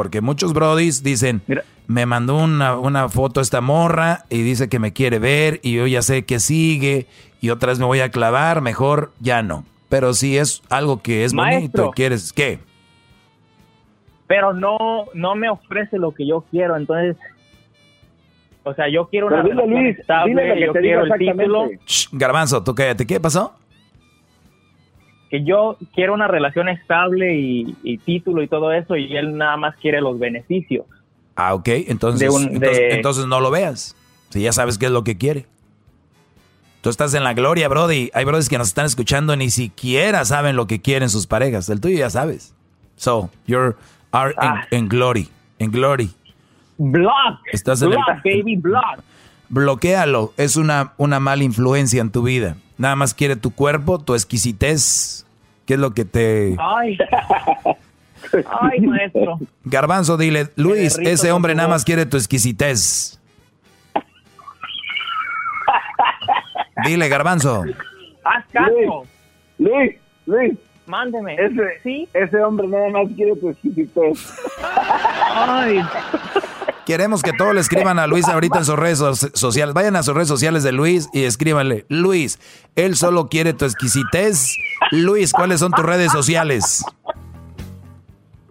Porque 0.01 0.23
muchos 0.23 0.55
brodis 0.55 1.03
dicen, 1.03 1.43
me 1.87 2.07
mandó 2.07 2.39
una, 2.39 2.79
una 2.79 3.11
foto 3.11 3.43
esta 3.43 3.61
morra 3.61 4.25
y 4.31 4.41
dice 4.41 4.71
que 4.71 4.79
me 4.79 4.95
quiere 4.95 5.19
ver 5.19 5.61
y 5.63 5.75
yo 5.75 5.87
ya 5.87 6.01
sé 6.01 6.25
que 6.25 6.41
sigue 6.41 7.07
y 7.43 7.51
otra 7.51 7.69
vez 7.69 7.79
me 7.79 7.85
voy 7.85 8.01
a 8.01 8.11
clavar, 8.11 8.63
mejor 8.63 9.13
ya 9.21 9.43
no. 9.43 9.67
Pero 9.91 10.15
si 10.15 10.39
es 10.39 10.63
algo 10.71 11.03
que 11.03 11.27
es 11.27 11.35
bonito 11.35 11.59
Maestro. 11.59 11.89
y 11.89 11.93
quieres, 11.93 12.33
¿qué? 12.33 12.61
pero 14.27 14.55
no 14.55 14.79
no 15.13 15.35
me 15.35 15.51
ofrece 15.51 15.99
lo 15.99 16.13
que 16.13 16.27
yo 16.27 16.47
quiero, 16.51 16.79
entonces 16.79 17.19
o 18.63 18.73
sea, 18.73 18.89
yo 18.89 19.07
quiero 19.09 19.27
una 19.27 19.43
Pero 19.43 19.49
dile, 19.49 19.61
relación 19.61 19.83
Luis, 19.85 19.99
estable, 19.99 20.31
dile 20.31 20.49
lo 20.49 20.55
que 20.55 20.61
yo 20.61 20.73
te 20.73 20.81
quiero 20.81 21.05
el 21.05 21.13
título, 21.13 21.69
Shh, 21.85 22.09
garbanzo, 22.13 22.65
tú 22.65 22.75
cállate, 22.75 23.07
¿qué 23.07 23.21
pasó? 23.21 23.55
Que 25.31 25.45
yo 25.45 25.77
quiero 25.95 26.13
una 26.15 26.27
relación 26.29 26.69
estable 26.69 27.35
y, 27.37 27.77
y 27.83 27.99
título 27.99 28.43
y 28.43 28.49
todo 28.49 28.73
eso 28.73 28.97
y 28.97 29.17
él 29.17 29.37
nada 29.39 29.57
más 29.57 29.77
quiere 29.77 30.01
los 30.01 30.19
beneficios. 30.19 30.85
Ah, 31.37 31.55
ok, 31.55 31.69
entonces, 31.87 32.21
De 32.21 32.29
un- 32.35 32.43
entonces, 32.55 32.77
de- 32.79 32.95
entonces 32.97 33.27
no 33.27 33.41
lo 33.41 33.51
veas. 33.51 33.97
Si 34.31 34.43
ya 34.43 34.53
sabes 34.53 34.77
qué 34.79 34.87
es 34.87 34.93
lo 34.93 35.05
que 35.05 35.17
quiere. 35.17 35.47
Tú 36.83 36.89
estás 36.91 37.13
en 37.15 37.25
la 37.25 37.35
gloria, 37.35 37.69
Brody. 37.69 38.11
Hay 38.15 38.25
brothers 38.25 38.49
que 38.49 38.57
nos 38.59 38.69
están 38.69 38.87
escuchando 38.87 39.37
ni 39.37 39.51
siquiera 39.51 40.25
saben 40.25 40.57
lo 40.57 40.67
que 40.67 40.81
quieren 40.81 41.11
sus 41.11 41.27
parejas. 41.27 41.69
El 41.69 41.81
tuyo 41.81 41.99
ya 41.99 42.11
sabes. 42.11 42.55
So, 42.97 43.31
you're 43.47 43.77
are 44.13 44.35
Ah. 44.39 44.67
en, 44.71 44.79
en 44.85 44.89
glory. 44.89 45.29
En 45.59 45.71
glory. 45.71 46.11
Block. 46.79 47.39
Estás 47.53 47.83
en 47.83 47.89
el- 47.93 47.95
block, 47.97 48.23
baby, 48.25 48.57
block. 48.57 49.01
Bloquéalo. 49.51 50.33
Es 50.37 50.57
una, 50.57 50.93
una 50.97 51.21
mala 51.21 51.45
influencia 51.45 52.01
en 52.01 52.11
tu 52.11 52.23
vida. 52.23 52.57
Nada 52.79 52.97
más 52.97 53.13
quiere 53.13 53.37
tu 53.37 53.51
cuerpo, 53.51 53.99
tu 53.99 54.15
exquisitez. 54.15 55.27
¿Qué 55.67 55.75
es 55.75 55.81
lo 55.81 55.93
que 55.93 56.05
te... 56.05 56.57
Ay. 56.59 56.97
Ay, 58.61 58.81
maestro. 58.81 59.39
Garbanzo, 59.65 60.17
dile, 60.17 60.49
Luis, 60.57 60.99
ese 60.99 61.33
hombre 61.33 61.55
nada 61.55 61.69
más 61.69 61.85
quiere 61.85 62.07
tu 62.07 62.17
exquisitez. 62.17 63.21
Dile, 66.85 67.09
Garbanzo. 67.09 67.65
Haz 68.25 68.45
caso. 68.53 69.05
Luis, 69.59 69.97
Luis. 70.27 70.53
Mándeme. 70.91 71.35
Ese, 71.37 71.81
¿Sí? 71.83 72.09
ese 72.13 72.43
hombre 72.43 72.67
nada 72.69 72.89
más 72.91 73.09
quiere 73.17 73.37
tu 73.37 73.49
exquisitez. 73.49 74.35
Ay. 75.35 75.81
Queremos 76.85 77.23
que 77.23 77.33
todos 77.33 77.55
le 77.55 77.61
escriban 77.61 77.99
a 78.01 78.07
Luis 78.09 78.27
ahorita 78.29 78.59
en 78.59 78.65
sus 78.65 78.77
redes 78.77 78.99
so- 78.99 79.15
sociales. 79.15 79.75
Vayan 79.75 79.95
a 79.95 80.03
sus 80.03 80.13
redes 80.15 80.27
sociales 80.29 80.65
de 80.65 80.73
Luis 80.73 81.09
y 81.13 81.23
escríbanle, 81.23 81.87
Luis, 81.89 82.41
él 82.75 82.97
solo 82.97 83.29
quiere 83.29 83.53
tu 83.53 83.65
exquisitez. 83.65 84.57
Luis, 84.91 85.33
¿cuáles 85.33 85.61
son 85.61 85.71
tus 85.73 85.85
redes 85.87 86.11
sociales? 86.11 86.85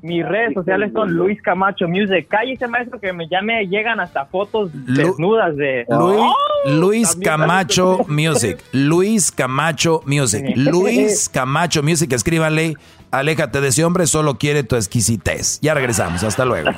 Mis 0.02 0.26
redes 0.28 0.54
sociales 0.54 0.92
son 0.94 1.12
Luis 1.14 1.42
Camacho 1.42 1.88
Music. 1.88 2.28
Cállese, 2.30 2.68
maestro, 2.68 3.00
que 3.00 3.12
me, 3.14 3.28
ya 3.30 3.42
me 3.42 3.66
llegan 3.68 4.00
hasta 4.00 4.26
fotos 4.26 4.72
desnudas 4.74 5.56
de... 5.56 5.86
Luis, 5.90 6.22
¡Oh! 6.22 6.70
Luis 6.70 7.16
Camacho 7.16 8.06
Music. 8.08 8.58
Luis 8.72 9.32
Camacho 9.36 10.02
Music. 10.06 10.46
Luis 10.56 11.30
Camacho 11.30 11.84
Music. 11.84 12.12
Escríbanle, 12.14 12.76
aléjate 13.12 13.62
de 13.62 13.68
ese 13.70 13.84
hombre, 13.84 14.08
solo 14.08 14.38
quiere 14.38 14.64
tu 14.64 14.76
exquisitez. 14.76 15.60
Ya 15.62 15.74
regresamos, 15.74 16.24
hasta 16.24 16.46
luego. 16.46 16.72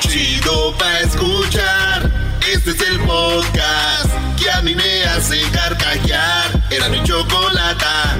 Chido 0.00 0.72
pa' 0.78 1.00
escuchar. 1.00 2.10
Este 2.52 2.70
es 2.70 2.90
el 2.90 2.98
podcast 3.00 4.10
que 4.42 4.50
a 4.50 4.62
mí 4.62 4.74
me 4.74 5.04
hace 5.04 5.36
carcajear. 5.52 6.62
Era 6.70 6.88
mi 6.88 7.02
chocolata. 7.02 8.16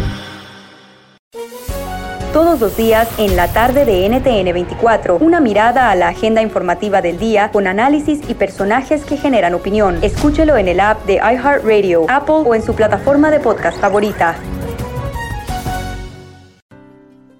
Todos 2.32 2.60
los 2.60 2.76
días 2.76 3.08
en 3.18 3.36
la 3.36 3.50
tarde 3.54 3.86
de 3.86 4.06
NTN 4.06 4.52
24, 4.52 5.16
una 5.16 5.40
mirada 5.40 5.90
a 5.90 5.94
la 5.94 6.08
agenda 6.08 6.42
informativa 6.42 7.00
del 7.00 7.18
día 7.18 7.50
con 7.50 7.66
análisis 7.66 8.20
y 8.28 8.34
personajes 8.34 9.06
que 9.06 9.16
generan 9.16 9.54
opinión. 9.54 9.98
Escúchelo 10.02 10.58
en 10.58 10.68
el 10.68 10.78
app 10.78 11.06
de 11.06 11.14
iHeartRadio, 11.14 12.04
Apple 12.10 12.42
o 12.44 12.54
en 12.54 12.62
su 12.62 12.74
plataforma 12.74 13.30
de 13.30 13.40
podcast 13.40 13.80
favorita. 13.80 14.36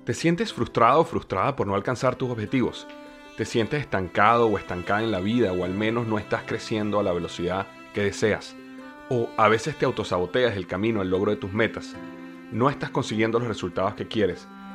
¿Te 0.05 0.15
sientes 0.15 0.55
frustrado 0.55 1.01
o 1.01 1.05
frustrada 1.05 1.55
por 1.55 1.67
no 1.67 1.75
alcanzar 1.75 2.17
tus 2.17 2.31
objetivos? 2.31 2.87
¿Te 3.37 3.45
sientes 3.45 3.83
estancado 3.83 4.47
o 4.47 4.57
estancada 4.57 5.03
en 5.03 5.11
la 5.11 5.21
vida 5.21 5.53
o 5.53 5.65
al 5.65 5.75
menos 5.75 6.07
no 6.07 6.19
estás 6.19 6.45
creciendo 6.47 6.99
a 6.99 7.03
la 7.03 7.13
velocidad 7.13 7.67
que 7.93 8.05
deseas? 8.05 8.57
¿O 9.11 9.29
a 9.37 9.49
veces 9.49 9.77
te 9.77 9.85
autosaboteas 9.85 10.57
el 10.57 10.67
camino 10.67 11.03
al 11.03 11.11
logro 11.11 11.31
de 11.31 11.37
tus 11.37 11.53
metas? 11.53 11.95
¿No 12.53 12.71
estás 12.71 12.89
consiguiendo 12.89 13.39
los 13.39 13.49
resultados 13.49 13.93
que 13.93 14.09
quieres? 14.09 14.49